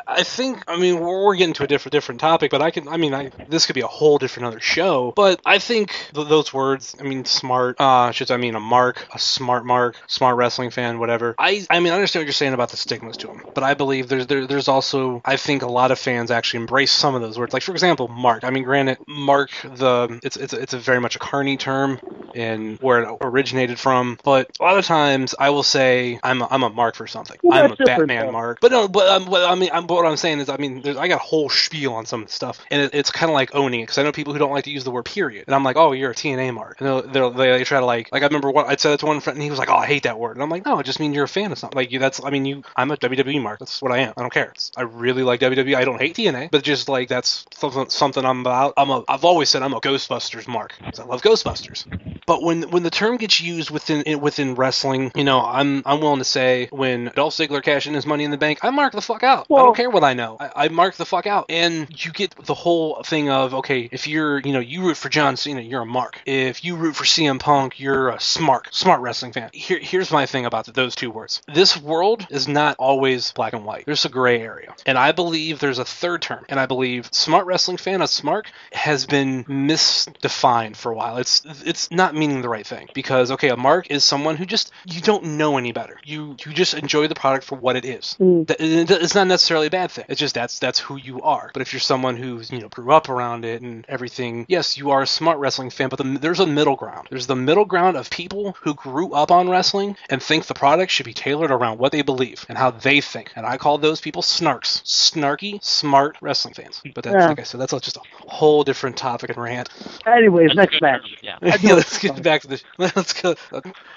I 0.07 0.23
think 0.23 0.65
I 0.69 0.77
mean 0.77 1.01
we're, 1.01 1.25
we're 1.25 1.37
getting 1.37 1.55
to 1.55 1.65
a 1.65 1.67
different 1.67 1.93
different 1.93 2.21
topic, 2.21 2.51
but 2.51 2.63
I 2.63 2.71
can 2.71 2.89
I 2.89 2.97
mean 2.97 3.15
I 3.15 3.31
this 3.49 3.67
could 3.67 3.75
be 3.75 3.81
a 3.81 3.87
whole 3.87 4.19
different 4.19 4.47
other 4.47 4.61
show. 4.61 5.13
But 5.15 5.41
I 5.45 5.59
think 5.59 5.91
th- 6.15 6.29
those 6.29 6.53
words 6.53 6.97
I 6.99 7.03
mean 7.03 7.25
smart 7.25 7.81
uh 7.81 8.11
should 8.11 8.31
I 8.31 8.37
mean 8.37 8.55
a 8.55 8.61
mark 8.61 9.07
a 9.13 9.19
smart 9.19 9.65
mark 9.65 9.97
smart 10.07 10.37
wrestling 10.37 10.71
fan 10.71 10.99
whatever. 10.99 11.35
I 11.39 11.67
I 11.71 11.81
mean 11.81 11.93
I 11.93 11.97
understand 11.97 12.23
what 12.23 12.27
you're 12.27 12.33
saying 12.33 12.55
about 12.55 12.71
the 12.71 12.77
stigmas 12.77 13.17
to 13.19 13.29
them, 13.29 13.45
but 13.55 13.62
I 13.65 13.75
believe 13.75 14.09
there's 14.09 14.27
there, 14.27 14.47
there's 14.47 14.69
also 14.69 15.21
I 15.25 15.37
think 15.37 15.63
a 15.63 15.67
lot 15.67 15.91
of 15.91 15.99
fans 15.99 16.31
actually 16.31 16.61
embrace 16.61 16.93
some 16.93 17.15
of 17.15 17.23
those 17.23 17.39
words. 17.39 17.53
Like 17.53 17.63
for 17.63 17.73
example, 17.73 18.09
mark. 18.09 18.45
I 18.45 18.51
mean 18.51 18.65
granted 18.65 18.99
mark 19.07 19.51
the 19.63 20.21
it's 20.23 20.37
it's 20.37 20.53
it's 20.53 20.75
a 20.75 20.79
very 20.79 21.01
much 21.01 21.17
a 21.17 21.19
carny 21.19 21.57
term 21.57 22.01
in 22.35 22.79
where 22.81 23.03
it 23.03 23.19
originated 23.21 23.79
from, 23.79 24.19
but 24.25 24.51
a 24.61 24.63
lot 24.63 24.79
of 24.79 24.85
times 24.85 25.35
I 25.39 25.51
will 25.51 25.63
say 25.63 26.19
I'm 26.23 26.43
a, 26.43 26.49
I'm 26.51 26.63
a 26.63 26.71
mark 26.71 26.95
for 26.95 27.07
something. 27.07 27.39
Well, 27.43 27.65
I'm 27.65 27.73
a 27.73 27.77
Batman 27.77 28.27
though. 28.27 28.33
mark. 28.33 28.59
But 28.61 28.73
no, 28.73 28.89
but 28.89 29.09
um, 29.09 29.27
what 29.27 29.45
I 29.45 29.55
mean, 29.55 29.71
I'm, 29.73 29.87
what 29.87 30.07
I'm 30.07 30.17
saying 30.17 30.41
is, 30.41 30.49
I 30.49 30.57
mean, 30.57 30.83
there's, 30.83 30.97
I 30.97 31.09
got 31.09 31.17
a 31.17 31.23
whole 31.23 31.49
spiel 31.49 31.95
on 31.95 32.07
some 32.07 32.27
stuff, 32.29 32.61
and 32.71 32.83
it, 32.83 32.95
it's 32.95 33.11
kind 33.11 33.31
of 33.31 33.35
like 33.35 33.55
owning 33.55 33.81
it 33.81 33.85
because 33.85 33.99
I 33.99 34.03
know 34.03 34.13
people 34.13 34.33
who 34.33 34.39
don't 34.39 34.53
like 34.53 34.65
to 34.65 34.71
use 34.71 34.85
the 34.85 34.91
word 34.91 35.05
period, 35.05 35.45
and 35.47 35.55
I'm 35.55 35.65
like, 35.65 35.77
oh, 35.77 35.93
you're 35.93 36.13
a 36.13 36.15
TNA 36.15 36.55
mark, 36.55 36.81
and 36.81 36.89
they'll, 36.89 37.03
they'll, 37.03 37.31
they 37.31 37.59
they 37.59 37.65
try 37.65 37.81
to 37.81 37.87
like, 37.87 38.11
like 38.13 38.23
I 38.23 38.27
remember 38.27 38.51
what 38.51 38.67
I 38.67 38.77
said 38.77 38.93
it 38.93 39.01
to 39.01 39.07
one 39.07 39.21
friend, 39.21 39.37
and 39.37 39.43
he 39.43 39.51
was 39.51 39.59
like, 39.59 39.71
oh, 39.71 39.77
I 39.77 39.87
hate 39.87 40.05
that 40.05 40.19
word, 40.19 40.37
and 40.37 40.43
I'm 40.43 40.51
like, 40.51 40.65
no, 40.65 40.79
it 40.79 40.85
just 40.85 41.01
means 41.01 41.15
you're 41.15 41.25
a 41.25 41.29
fan 41.29 41.53
of 41.53 41.59
something. 41.59 41.77
Like 41.77 41.93
you, 41.93 41.99
that's, 41.99 42.23
I 42.25 42.31
mean, 42.31 42.45
you, 42.45 42.63
I'm 42.77 42.91
a 42.91 42.97
WWE 42.97 43.43
mark. 43.43 43.52
That's 43.59 43.81
what 43.83 43.93
I 43.93 43.99
am. 43.99 44.15
I 44.17 44.21
don't 44.21 44.33
care. 44.33 44.51
It's, 44.51 44.73
I 44.77 44.83
really 44.83 45.23
like 45.23 45.41
WWE. 45.41 45.75
I 45.75 45.85
don't 45.85 46.01
hate 46.01 46.17
TNA, 46.17 46.51
but 46.51 46.63
just 46.63 46.89
like 46.89 47.09
that's 47.09 47.47
something, 47.55 47.89
something 47.89 48.25
I'm 48.25 48.41
about. 48.41 48.75
I'm 48.77 48.91
a, 48.91 49.05
I've 49.09 49.25
always 49.25 49.49
said 49.49 49.63
I'm 49.63 49.75
a 49.75 49.81
Ghostbusters 49.81 50.49
mark. 50.49 50.75
I 50.83 51.03
love 51.05 51.23
Ghostbusters. 51.23 51.87
But 52.27 52.43
when 52.43 52.71
when 52.71 52.83
the 52.83 52.91
term 52.91 53.17
gets 53.17 53.41
used 53.41 53.71
within 53.71 54.21
within 54.21 54.55
wrestling, 54.55 55.13
you 55.15 55.25
know, 55.25 55.41
I'm 55.41 55.83
I'm 55.85 56.01
willing 56.01 56.19
to 56.19 56.25
say 56.25 56.69
when 56.71 57.11
Dolph 57.15 57.35
Ziggler 57.35 57.63
cashed 57.63 57.87
in 57.87 57.95
his 57.95 58.07
Money 58.07 58.25
in 58.25 58.31
the 58.31 58.39
Bank, 58.39 58.61
I 58.63 58.71
mark 58.71 58.93
the 58.93 59.03
fuck 59.03 59.23
out. 59.23 59.47
I 59.51 59.57
don't 59.57 59.77
care 59.77 59.91
what 59.91 60.05
I 60.05 60.15
know. 60.15 60.37
I, 60.39 60.51
I 60.57 60.69
mark 60.69 60.95
the 60.97 61.07
fuck 61.07 61.27
out, 61.27 61.47
and 61.49 61.89
you 62.05 62.13
get 62.13 62.35
the 62.37 62.55
whole 62.55 63.03
thing 63.03 63.29
of 63.31 63.55
okay, 63.55 63.89
if 63.91 64.07
you're 64.07 64.39
you 64.41 64.53
know 64.53 64.61
you 64.61 64.83
root 64.87 64.97
for 64.97 65.09
John 65.09 65.37
Cena, 65.37 65.61
you're 65.61 65.83
a 65.83 65.87
mark. 65.87 66.21
If 66.27 66.65
you 66.65 66.77
root 66.77 66.97
for 66.97 67.05
CM 67.05 67.41
Punk, 67.41 67.81
you're 67.81 68.11
a 68.11 68.21
smart 68.21 68.73
smart 68.73 69.01
wrestling 69.01 69.33
fan. 69.33 69.51
Here, 69.53 69.79
here's 69.79 70.11
my 70.11 70.27
thing 70.27 70.47
about 70.47 70.67
those 70.67 70.95
two 70.95 71.11
words. 71.11 71.43
This 71.53 71.77
world 71.77 72.27
is 72.31 72.49
not 72.49 72.77
always 72.79 73.33
black 73.43 73.55
and 73.55 73.65
white. 73.65 73.85
There's 73.87 74.05
a 74.05 74.09
gray 74.09 74.41
area, 74.41 74.73
and 74.87 74.97
I 74.97 75.11
believe 75.11 75.59
there's 75.59 75.81
a 75.81 75.85
third 75.85 76.23
term, 76.23 76.45
and 76.49 76.61
I 76.61 76.67
believe 76.67 77.09
smart 77.11 77.45
wrestling 77.47 77.77
fan, 77.77 78.01
a 78.01 78.07
smart, 78.07 78.47
has 78.71 79.05
been 79.05 79.43
misdefined 79.45 80.77
for 80.77 80.93
a 80.93 80.95
while. 80.95 81.17
It's 81.17 81.43
it's 81.65 81.91
not 81.91 82.15
meaning 82.15 82.41
the 82.41 82.49
right 82.49 82.65
thing 82.65 82.89
because 82.95 83.33
okay, 83.33 83.49
a 83.49 83.57
mark 83.57 83.91
is 83.91 84.05
someone 84.05 84.37
who 84.37 84.47
just 84.47 84.71
you 84.85 85.01
don't 85.01 85.25
know 85.25 85.59
any 85.59 85.73
better. 85.73 85.99
You 86.05 86.37
you 86.45 86.53
just 86.53 86.75
enjoy 86.75 87.09
the 87.09 87.17
product 87.17 87.45
for 87.45 87.57
what 87.57 87.75
it 87.75 87.85
is. 87.85 88.17
Mm. 88.21 88.47
It's 88.61 89.17
not 89.17 89.27
necessarily 89.27 89.67
a 89.67 89.71
bad 89.71 89.91
thing. 89.91 90.05
It's 90.09 90.21
just 90.21 90.37
that's 90.37 90.61
that's 90.61 90.79
who 90.79 90.97
you 90.97 91.23
are. 91.23 91.51
But 91.53 91.63
if 91.63 91.73
you're 91.73 91.81
someone 91.81 92.17
who's 92.17 92.53
you 92.53 92.61
know 92.61 92.69
grew 92.69 92.93
up 92.93 93.09
around 93.09 93.45
it 93.45 93.61
and 93.61 93.85
everything, 93.89 94.47
yes, 94.49 94.79
you 94.79 94.91
are 94.91 95.03
a 95.03 95.07
smart 95.07 95.39
wrestling 95.39 95.71
fan. 95.71 95.89
But 95.89 95.99
the, 95.99 96.19
there's 96.21 96.39
a 96.39 96.47
middle 96.47 96.77
ground. 96.77 97.09
There's 97.11 97.27
the 97.27 97.35
middle 97.35 97.65
ground 97.65 97.97
of 97.97 98.09
people 98.09 98.57
who 98.61 98.75
grew 98.75 99.13
up 99.15 99.33
on 99.33 99.51
wrestling 99.51 99.97
and 100.09 100.23
think 100.23 100.47
the 100.47 100.55
product 100.55 100.93
should 100.93 101.07
be 101.07 101.15
tailored 101.15 101.51
around 101.51 101.79
what 101.79 101.91
they 101.91 102.03
believe 102.03 102.47
and 102.49 102.57
how 102.57 102.71
they 102.71 103.01
think. 103.01 103.32
And 103.35 103.47
I 103.47 103.57
call 103.57 103.79
those 103.79 104.01
people 104.01 104.23
snarks, 104.23 104.83
snarky, 104.85 105.63
smart 105.63 106.17
wrestling 106.21 106.55
fans. 106.55 106.81
But 106.95 107.05
that's 107.05 107.15
Yeah. 107.15 107.29
like 107.29 107.41
I 107.41 107.45
said, 107.45 107.61
that's 107.61 107.73
just 107.81 107.97
a 107.97 108.01
whole 108.27 108.65
different 108.65 108.97
topic 108.97 109.31
and 109.31 109.39
rant. 109.39 109.69
Anyways, 110.07 110.55
next 110.55 110.81
match. 110.81 111.03
Yeah. 111.23 111.39
Yeah, 111.43 111.57
let's 111.75 111.99
get 111.99 112.23
back 112.23 112.43
to 112.43 112.49
the. 112.49 112.63
Let's 112.79 113.13
go. 113.13 113.35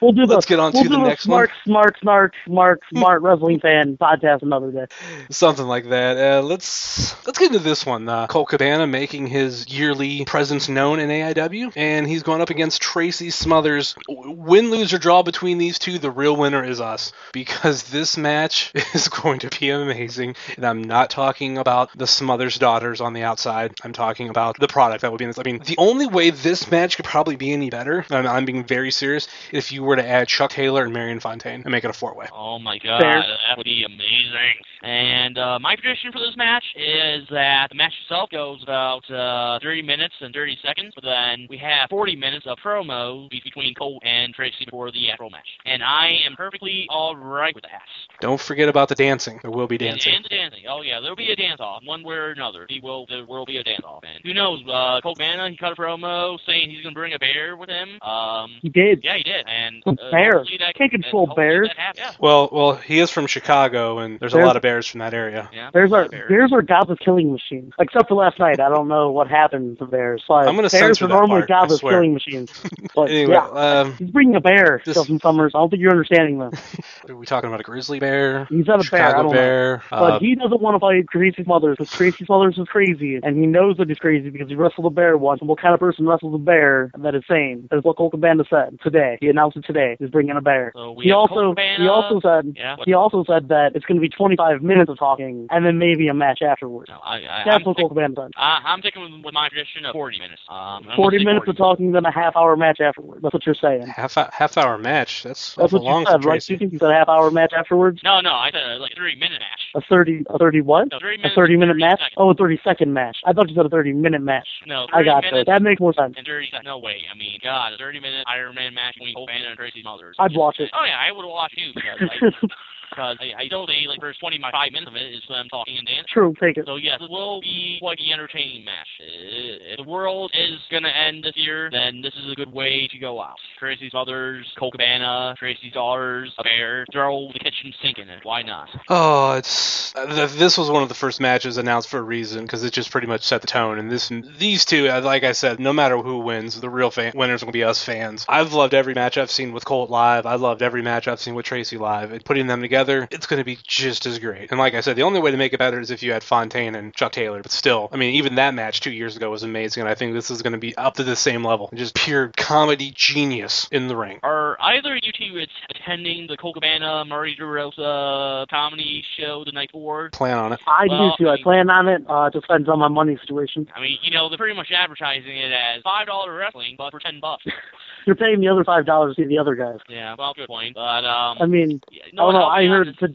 We'll 0.02 0.12
do 0.14 0.26
the, 0.26 0.34
Let's 0.34 0.46
get 0.46 0.60
on 0.60 0.72
we'll 0.74 0.84
to 0.84 0.90
do 0.90 0.96
the 0.96 1.02
the 1.02 1.08
next 1.10 1.24
smart, 1.24 1.50
one. 1.50 1.58
smart, 1.66 1.98
smart, 2.00 2.34
smart, 2.46 2.82
smart 2.94 3.22
wrestling 3.22 3.60
fan 3.60 3.98
podcast 3.98 4.42
another 4.44 4.72
day. 4.72 4.86
Something 5.30 5.66
like 5.66 5.90
that. 5.90 6.18
Uh, 6.18 6.42
let's 6.44 7.16
let's 7.26 7.40
get 7.40 7.48
into 7.48 7.60
this 7.60 7.86
one. 7.86 8.08
Uh, 8.08 8.28
Colt 8.28 8.50
Cabana 8.50 8.88
making 8.88 9.28
his 9.28 9.68
yearly 9.70 10.24
presence 10.26 10.70
known 10.70 11.00
in 11.00 11.10
AIW, 11.10 11.74
and 11.76 12.08
he's 12.08 12.24
going 12.24 12.42
up 12.42 12.50
against 12.50 12.82
Tracy 12.82 13.30
Smothers. 13.30 13.96
Win, 14.08 14.72
lose, 14.72 14.94
or 14.94 14.98
draw 15.00 15.24
between 15.24 15.58
these 15.58 15.80
two, 15.80 15.98
the 16.00 16.12
real 16.12 16.36
winner 16.36 16.64
is 16.64 16.80
us 16.80 17.12
because 17.34 17.84
this 17.84 18.18
match 18.18 18.72
is 18.94 19.08
going 19.08 19.25
to 19.26 19.50
be 19.60 19.70
amazing. 19.72 20.36
And 20.56 20.66
I'm 20.66 20.84
not 20.84 21.10
talking 21.10 21.58
about 21.58 21.90
the 21.98 22.06
Smothers 22.06 22.58
daughters 22.60 23.02
on 23.02 23.14
the 23.14 23.24
outside. 23.24 23.74
I'm 23.84 23.94
talking 23.94 24.30
about 24.30 24.60
the 24.60 24.68
product 24.68 25.02
that 25.02 25.12
would 25.12 25.18
be 25.18 25.26
in 25.26 25.30
this. 25.30 25.40
I 25.40 25.44
mean, 25.44 25.60
the 25.66 25.76
only 25.78 26.06
way 26.06 26.30
this 26.30 26.70
match 26.70 26.96
could 26.96 27.06
probably 27.06 27.36
be 27.36 27.52
any 27.52 27.70
better, 27.70 28.06
and 28.10 28.28
I'm 28.28 28.46
being 28.46 28.64
very 28.64 28.92
serious, 28.92 29.28
if 29.52 29.72
you 29.72 29.84
were 29.84 29.96
to 29.96 30.08
add 30.08 30.28
Chuck 30.28 30.52
Taylor 30.52 30.84
and 30.84 30.94
Marion 30.94 31.20
Fontaine 31.20 31.62
and 31.64 31.72
make 31.72 31.84
it 31.84 31.90
a 31.90 31.94
four 31.94 32.14
way. 32.14 32.28
Oh 32.32 32.60
my 32.60 32.78
god, 32.78 33.02
Fair. 33.02 33.22
that 33.22 33.58
would 33.58 33.66
be 33.66 33.84
amazing. 33.84 34.62
And 34.84 35.38
uh, 35.40 35.58
my 35.60 35.76
prediction 35.76 36.12
for 36.12 36.20
this 36.20 36.38
match 36.38 36.64
is 36.76 37.28
that 37.32 37.70
the 37.70 37.76
match 37.76 37.94
itself 38.04 38.30
goes 38.30 38.62
about 38.62 39.10
uh, 39.10 39.60
30 39.64 39.82
minutes 39.82 40.14
and 40.22 40.32
30 40.32 40.58
seconds, 40.64 40.94
but 40.94 41.04
then 41.04 41.48
we 41.50 41.58
have 41.58 41.90
40 41.90 42.16
minutes 42.16 42.46
of 42.46 42.60
promo 42.64 43.28
between 43.30 43.74
Colt 43.74 44.04
and 44.06 44.34
Tracy 44.34 44.66
before 44.66 44.92
the 44.92 45.10
actual 45.10 45.32
match. 45.32 45.48
And 45.66 45.84
I 45.84 46.18
am 46.28 46.36
perfectly 46.36 46.86
all 46.90 47.16
right 47.16 47.56
with 47.56 47.64
that. 47.64 47.82
Don't 48.22 48.40
forget 48.40 48.70
about 48.70 48.90
the 48.90 48.96
dancing. 49.16 49.40
There 49.42 49.52
will 49.52 49.68
be 49.68 49.78
dancing. 49.78 50.14
And, 50.14 50.26
and 50.26 50.30
dancing. 50.52 50.66
Oh 50.70 50.82
yeah, 50.82 51.00
there'll 51.00 51.16
be 51.16 51.32
a 51.32 51.36
dance 51.36 51.60
off, 51.62 51.82
one 51.86 52.04
way 52.04 52.16
or 52.16 52.32
another. 52.32 52.66
He 52.70 52.80
will. 52.82 53.06
There 53.08 53.26
will 53.26 53.46
be 53.46 53.58
a 53.58 53.64
dance 53.64 53.82
off. 53.86 54.04
And 54.04 54.20
who 54.24 54.34
knows? 54.34 54.62
Uh, 54.68 55.00
Colt 55.02 55.18
Cabana, 55.18 55.50
he 55.50 55.56
cut 55.58 55.72
a 55.72 55.76
promo 55.76 56.38
saying 56.46 56.70
he's 56.70 56.84
gonna 56.84 56.94
bring 56.94 57.14
a 57.14 57.20
bear 57.20 57.56
with 57.56 57.70
him. 57.70 58.02
Um, 58.02 58.52
He 58.62 58.70
did. 58.70 59.02
yeah, 59.04 59.16
he 59.18 59.24
did. 59.24 59.46
And 59.48 59.84
A 59.86 59.90
uh, 59.92 60.12
bear. 60.12 60.38
hopefully 60.40 60.58
that- 60.60 60.76
Can't 60.76 60.92
control 60.92 61.28
bears. 61.36 61.70
Yeah. 61.96 62.12
Well, 62.20 62.50
well, 62.52 62.76
he 62.76 63.00
is 63.00 63.10
from 63.10 63.28
Chicago, 63.28 64.00
and 64.00 64.20
there's 64.20 64.34
a 64.34 64.40
lot 64.40 64.56
of 64.58 64.62
bears 64.62 64.86
from 64.88 65.00
that 65.00 65.14
area. 65.14 65.50
Yeah. 65.54 65.72
Bears 65.72 65.92
are 65.94 66.08
bears 66.10 66.52
are 66.52 66.62
godless 66.62 67.00
killing 67.00 67.32
machines. 67.32 67.74
Except 67.80 68.10
for 68.10 68.16
last 68.16 68.38
night, 68.40 68.60
I 68.60 68.70
don't 68.70 68.88
know 68.88 69.12
what 69.12 69.28
happened 69.30 69.78
to 69.80 69.86
bears. 69.86 70.24
But 70.28 70.48
I'm 70.48 70.56
gonna 70.56 70.64
bears 70.70 70.72
censor 70.72 71.06
are 71.06 71.08
that 71.08 71.14
normally 71.14 71.42
part, 71.42 71.50
godless 71.50 71.80
killing 71.82 72.14
machines. 72.14 72.52
But 72.96 73.10
Anyway, 73.10 73.34
yeah, 73.34 73.48
um, 73.82 73.94
he's 73.98 74.10
bringing 74.10 74.36
a 74.36 74.42
bear, 74.42 74.82
this- 74.86 74.96
Justin 74.96 75.20
Summers. 75.20 75.52
I 75.54 75.60
don't 75.60 75.70
think 75.70 75.82
you're 75.82 75.92
understanding 75.92 76.40
this. 76.40 76.76
Are 77.10 77.16
we 77.16 77.26
talking 77.26 77.48
about 77.50 77.60
a 77.60 77.64
grizzly 77.64 78.00
bear? 78.00 78.46
He's 78.46 78.66
not 78.68 78.80
a 78.80 78.84
bear. 78.98 79.16
I 79.18 79.22
don't 79.22 79.32
bear. 79.32 79.78
know. 79.78 79.82
But 79.90 80.14
uh, 80.14 80.20
he 80.20 80.36
doesn't 80.36 80.62
want 80.62 80.76
to 80.76 80.80
fight 80.80 81.06
Tracy 81.12 81.44
Smothers 81.44 81.78
because 81.78 81.92
Tracy 81.92 82.26
Smothers 82.26 82.58
is 82.58 82.68
crazy, 82.68 83.20
and 83.24 83.38
he 83.38 83.46
knows 83.46 83.78
that 83.78 83.90
he's 83.90 83.98
crazy 83.98 84.30
because 84.30 84.50
he 84.50 84.56
wrestled 84.56 84.86
a 84.88 84.90
bear 84.90 85.18
once. 85.18 85.42
And 85.42 85.50
what 85.50 85.60
kind 85.60 85.74
of 85.74 85.80
person 85.80 86.08
wrestles 86.08 86.34
a 86.36 86.38
bear 86.38 86.92
that 86.98 87.16
is 87.16 87.24
sane? 87.30 87.68
That's 87.72 87.84
what 87.84 87.98
Colt 87.98 88.12
Cabana 88.12 88.44
said 88.50 88.78
today. 88.84 89.18
He 89.22 89.30
announced 89.30 89.58
it 89.58 89.66
today. 89.66 89.96
He's 90.00 90.10
bringing 90.10 90.36
a 90.38 90.42
bear. 90.42 90.72
So 90.76 90.96
he 91.02 91.12
also 91.12 91.52
Cabana- 91.54 91.78
he 91.84 91.88
also 91.88 92.20
said 92.22 92.54
Yeah. 92.56 92.76
he 92.86 92.94
also 92.94 93.24
said 93.28 93.50
that 93.50 93.76
it's 93.76 93.86
going 93.86 93.98
to 93.98 94.02
be 94.02 94.10
25 94.10 94.62
minutes 94.62 94.90
of 94.90 94.98
talking 94.98 95.48
and 95.52 95.66
then 95.66 95.78
maybe 95.78 96.08
a 96.08 96.14
match 96.14 96.42
afterwards. 96.42 96.92
I, 96.92 97.16
I, 97.18 97.44
That's 97.46 97.58
I'm, 97.58 97.64
what 97.64 97.78
Colt 97.78 97.90
Cabana 97.92 98.14
said. 98.16 98.32
I, 98.38 98.62
I'm 98.66 98.80
sticking 98.80 99.02
with, 99.02 99.26
with 99.26 99.34
my 99.34 99.50
tradition 99.50 99.86
of 99.86 99.94
40 99.94 100.20
minutes. 100.20 100.42
Um, 100.50 100.58
I'm 100.58 100.84
gonna 100.84 100.96
40 100.96 101.26
minutes 101.26 101.48
of 101.48 101.58
talking, 101.58 101.92
then 101.92 102.06
a 102.06 102.12
half 102.12 102.36
hour 102.36 102.56
match 102.56 102.80
afterwards. 102.80 103.22
That's 103.22 103.34
what 103.34 103.46
you're 103.46 103.56
saying. 103.56 103.88
Half 103.88 104.16
half 104.16 104.58
hour 104.58 104.78
match. 104.78 105.24
That's, 105.24 105.56
That's 105.56 105.74
awful 105.74 105.80
what 105.80 105.86
you 105.86 105.92
long 105.94 106.06
said, 106.06 106.26
right? 106.26 106.50
You 106.50 106.58
think 106.58 106.74
you 106.74 106.80
said 106.80 106.92
a 106.92 106.94
half 106.94 107.10
hour 107.10 107.32
match 107.32 107.54
afterwards? 107.54 108.02
No, 108.04 108.22
no, 108.22 108.32
I 108.34 108.52
said 108.52 108.64
uh, 108.64 108.80
like 108.86 108.94
a 108.94 109.02
30 109.02 109.16
minute 109.18 109.42
match. 109.42 109.62
A 109.76 109.82
30, 109.90 110.24
a 110.30 110.38
30 110.38 110.62
what? 110.62 110.88
No, 110.92 111.00
30 111.02 111.24
a 111.26 111.30
30 111.34 111.58
minute 111.58 111.74
30 111.74 111.82
match? 111.82 112.00
seconds. 112.00 112.18
Oh, 112.18 112.30
a 112.30 112.36
30 112.36 112.60
second 112.64 112.94
match. 112.94 113.18
I 113.26 113.34
thought 113.34 113.50
you 113.50 113.56
said 113.56 113.66
a 113.66 113.70
30 113.70 113.94
minute 113.94 114.22
match. 114.22 114.48
No, 114.66 114.86
30 114.94 114.96
I 114.96 115.04
got 115.04 115.24
minutes 115.24 115.48
you. 115.48 115.54
That 115.54 115.62
makes 115.62 115.80
more 115.82 115.94
sense. 115.94 116.14
And 116.18 116.26
30 116.26 116.48
seconds. 116.52 116.66
No 116.66 116.78
way. 116.78 117.04
I 117.12 117.18
mean, 117.18 117.40
God, 117.44 117.74
a 117.74 117.78
30 117.78 118.00
minute 118.00 118.24
Iron 118.28 118.56
Man 118.56 118.74
match 118.74 118.96
between 118.96 119.16
Cabana 119.16 119.50
and 119.50 119.58
Tracy 119.58 119.82
Smothers. 119.82 120.16
I'd 120.20 120.36
watch 120.36 120.58
it. 120.60 120.70
Oh 120.74 120.86
yeah, 120.86 120.98
I 121.02 121.12
would 121.12 121.26
watch 121.26 121.54
you 121.58 121.72
because 121.74 121.98
I, 122.22 122.48
because 122.96 123.18
I, 123.20 123.44
I 123.44 123.48
told 123.48 123.70
you 123.70 123.90
like 123.90 124.00
first 124.00 124.20
20 124.20 124.40
my 124.40 124.52
five 124.52 124.72
minutes 124.72 124.90
of 124.90 124.96
it 124.96 125.14
is 125.14 125.24
them 125.28 125.48
talking 125.50 125.78
and 125.78 125.88
dancing. 125.88 126.06
True, 126.14 126.34
take 126.40 126.58
it. 126.58 126.66
So 126.66 126.78
yes, 126.78 127.00
it 127.02 127.10
will 127.10 127.42
be 127.42 127.78
quite 127.80 127.98
the 127.98 128.14
entertaining 128.14 128.64
match. 128.64 128.88
If 129.00 129.78
the 129.78 129.84
world 129.84 130.32
is 130.34 130.60
gonna 130.72 130.90
end 130.90 131.24
this 131.24 131.36
year, 131.36 131.70
then 131.72 132.02
this 132.02 132.14
is 132.14 132.32
a 132.32 132.36
good 132.36 132.52
way 132.52 132.88
to 132.92 132.98
go 132.98 133.22
out. 133.22 133.38
Tracy's 133.60 133.94
mothers, 133.94 134.46
Cole 134.58 134.72
Cabana, 134.72 135.36
Tracy's 135.38 135.74
daughters, 135.74 136.34
a 136.38 136.44
bear, 136.44 136.86
throw 136.92 137.30
the 137.34 137.40
kitchen 137.40 137.74
sink 137.82 137.98
in 137.98 138.10
it. 138.10 138.24
Why 138.24 138.42
not? 138.42 138.70
Oh, 138.90 139.34
it's 139.34 139.96
uh, 139.96 140.06
th- 140.06 140.32
this 140.34 140.58
was 140.58 140.70
one 140.70 140.84
of 140.84 140.90
the 140.90 140.96
first 140.96 141.20
matches 141.20 141.58
announced 141.58 141.90
for 141.90 142.00
a 142.00 142.04
reason 142.04 142.44
because 142.44 142.64
it 142.64 142.74
just 142.74 142.92
pretty 142.92 143.08
much 143.08 143.24
set 143.24 143.42
the 143.42 143.48
tone. 143.48 143.80
And 143.80 143.92
this, 143.92 144.12
these 144.38 144.66
two, 144.66 144.90
uh, 144.90 145.02
like 145.02 145.24
I 145.24 145.32
said, 145.32 145.60
no 145.60 145.74
matter 145.74 145.98
who 145.98 146.20
wins, 146.20 146.60
the 146.60 146.70
real 146.70 146.92
fan- 146.92 147.14
winners 147.16 147.42
are 147.42 147.46
going 147.46 147.54
to 147.54 147.58
be 147.58 147.64
us 147.64 147.84
fans. 147.84 148.26
I've 148.28 148.54
loved 148.54 148.74
every 148.74 148.94
match 148.94 149.18
I've 149.18 149.32
seen 149.32 149.54
with 149.54 149.66
Colt 149.66 149.90
live. 149.90 150.26
I 150.26 150.36
loved 150.36 150.62
every 150.62 150.82
match 150.82 151.08
I've 151.08 151.20
seen 151.20 151.36
with 151.36 151.46
Tracy 151.46 151.78
live. 151.78 152.12
And 152.12 152.24
putting 152.24 152.48
them 152.48 152.62
together, 152.62 152.85
it's 152.90 153.26
going 153.28 153.40
to 153.40 153.44
be 153.44 153.58
just 153.68 154.06
as 154.06 154.20
great. 154.20 154.52
And 154.52 154.60
like 154.60 154.74
I 154.74 154.82
said, 154.82 154.96
the 154.96 155.04
only 155.04 155.20
way 155.20 155.32
to 155.32 155.38
make 155.38 155.54
it 155.54 155.60
better 155.60 155.80
is 155.80 155.92
if 155.92 156.04
you 156.04 156.12
had 156.14 156.24
Fontaine 156.24 156.76
and 156.76 156.94
Chuck 156.94 157.12
Taylor. 157.12 157.42
But 157.42 157.52
still, 157.52 157.90
I 157.92 157.98
mean, 157.98 158.16
even 158.16 158.36
that 158.36 158.54
match 158.54 158.82
two 158.82 158.92
years 158.92 159.16
ago 159.16 159.30
was 159.30 159.44
amazing, 159.44 159.82
and 159.82 159.90
I 159.90 159.96
think 159.96 160.14
this 160.14 160.30
is 160.32 160.42
going 160.42 160.54
to 160.54 160.60
be 160.60 160.76
up 160.78 160.96
to 160.96 161.04
the 161.04 161.16
same 161.16 161.44
level. 161.46 161.70
Just 161.74 161.96
pure 161.96 162.32
comedy 162.38 162.92
genius 162.96 163.68
in 163.72 163.88
the 163.88 163.96
ring. 163.96 164.20
Are 164.24 164.58
either 164.62 164.96
you 164.96 165.12
two 165.12 165.44
attending 165.70 166.28
the 166.28 166.38
Colt 166.38 166.56
Cabana 166.56 167.04
Marty 167.06 167.36
DeRosa 167.40 168.48
comedy 168.50 169.04
show 169.18 169.44
the 169.46 169.52
night 169.52 169.72
before? 169.72 170.10
Plan 170.12 170.38
on 170.38 170.54
it. 170.54 170.60
I 170.68 170.88
Well, 170.90 171.16
do 171.18 171.26
too. 171.26 171.30
I 171.30 171.36
mean- 171.36 171.44
plan 171.44 171.70
on 171.70 171.88
it. 171.88 172.04
Uh, 172.08 172.30
depends 172.30 172.70
on 172.70 172.80
my 172.80 172.88
money 172.88 173.18
situation. 173.20 173.68
I 173.76 173.82
mean, 173.82 173.98
you 174.02 174.12
know, 174.12 174.30
they're 174.30 174.38
pretty 174.38 174.56
much 174.56 174.72
advertising 174.76 175.38
it 175.38 175.52
as 175.52 175.82
five 175.84 176.08
dollar 176.08 176.34
wrestling, 176.36 176.76
but 176.78 176.92
for 176.92 177.00
ten 177.00 177.20
bucks. 177.20 177.44
You're 178.06 178.16
paying 178.16 178.40
the 178.40 178.48
other 178.50 178.64
five 178.64 178.86
dollars 178.86 179.16
to 179.16 179.24
see 179.24 179.28
the 179.28 179.40
other 179.40 179.56
guys. 179.56 179.80
yeah, 179.90 180.16
well, 180.18 180.34
good 180.36 180.48
point. 180.48 180.76
But 180.76 181.06
um, 181.06 181.38
I 181.40 181.46
mean, 181.48 181.82
no, 182.14 182.28
oh 182.28 182.32
no, 182.32 182.38
I'll 182.40 182.46
I 182.46 182.62
be 182.62 182.68
heard. 182.68 182.75
To, 182.84 183.08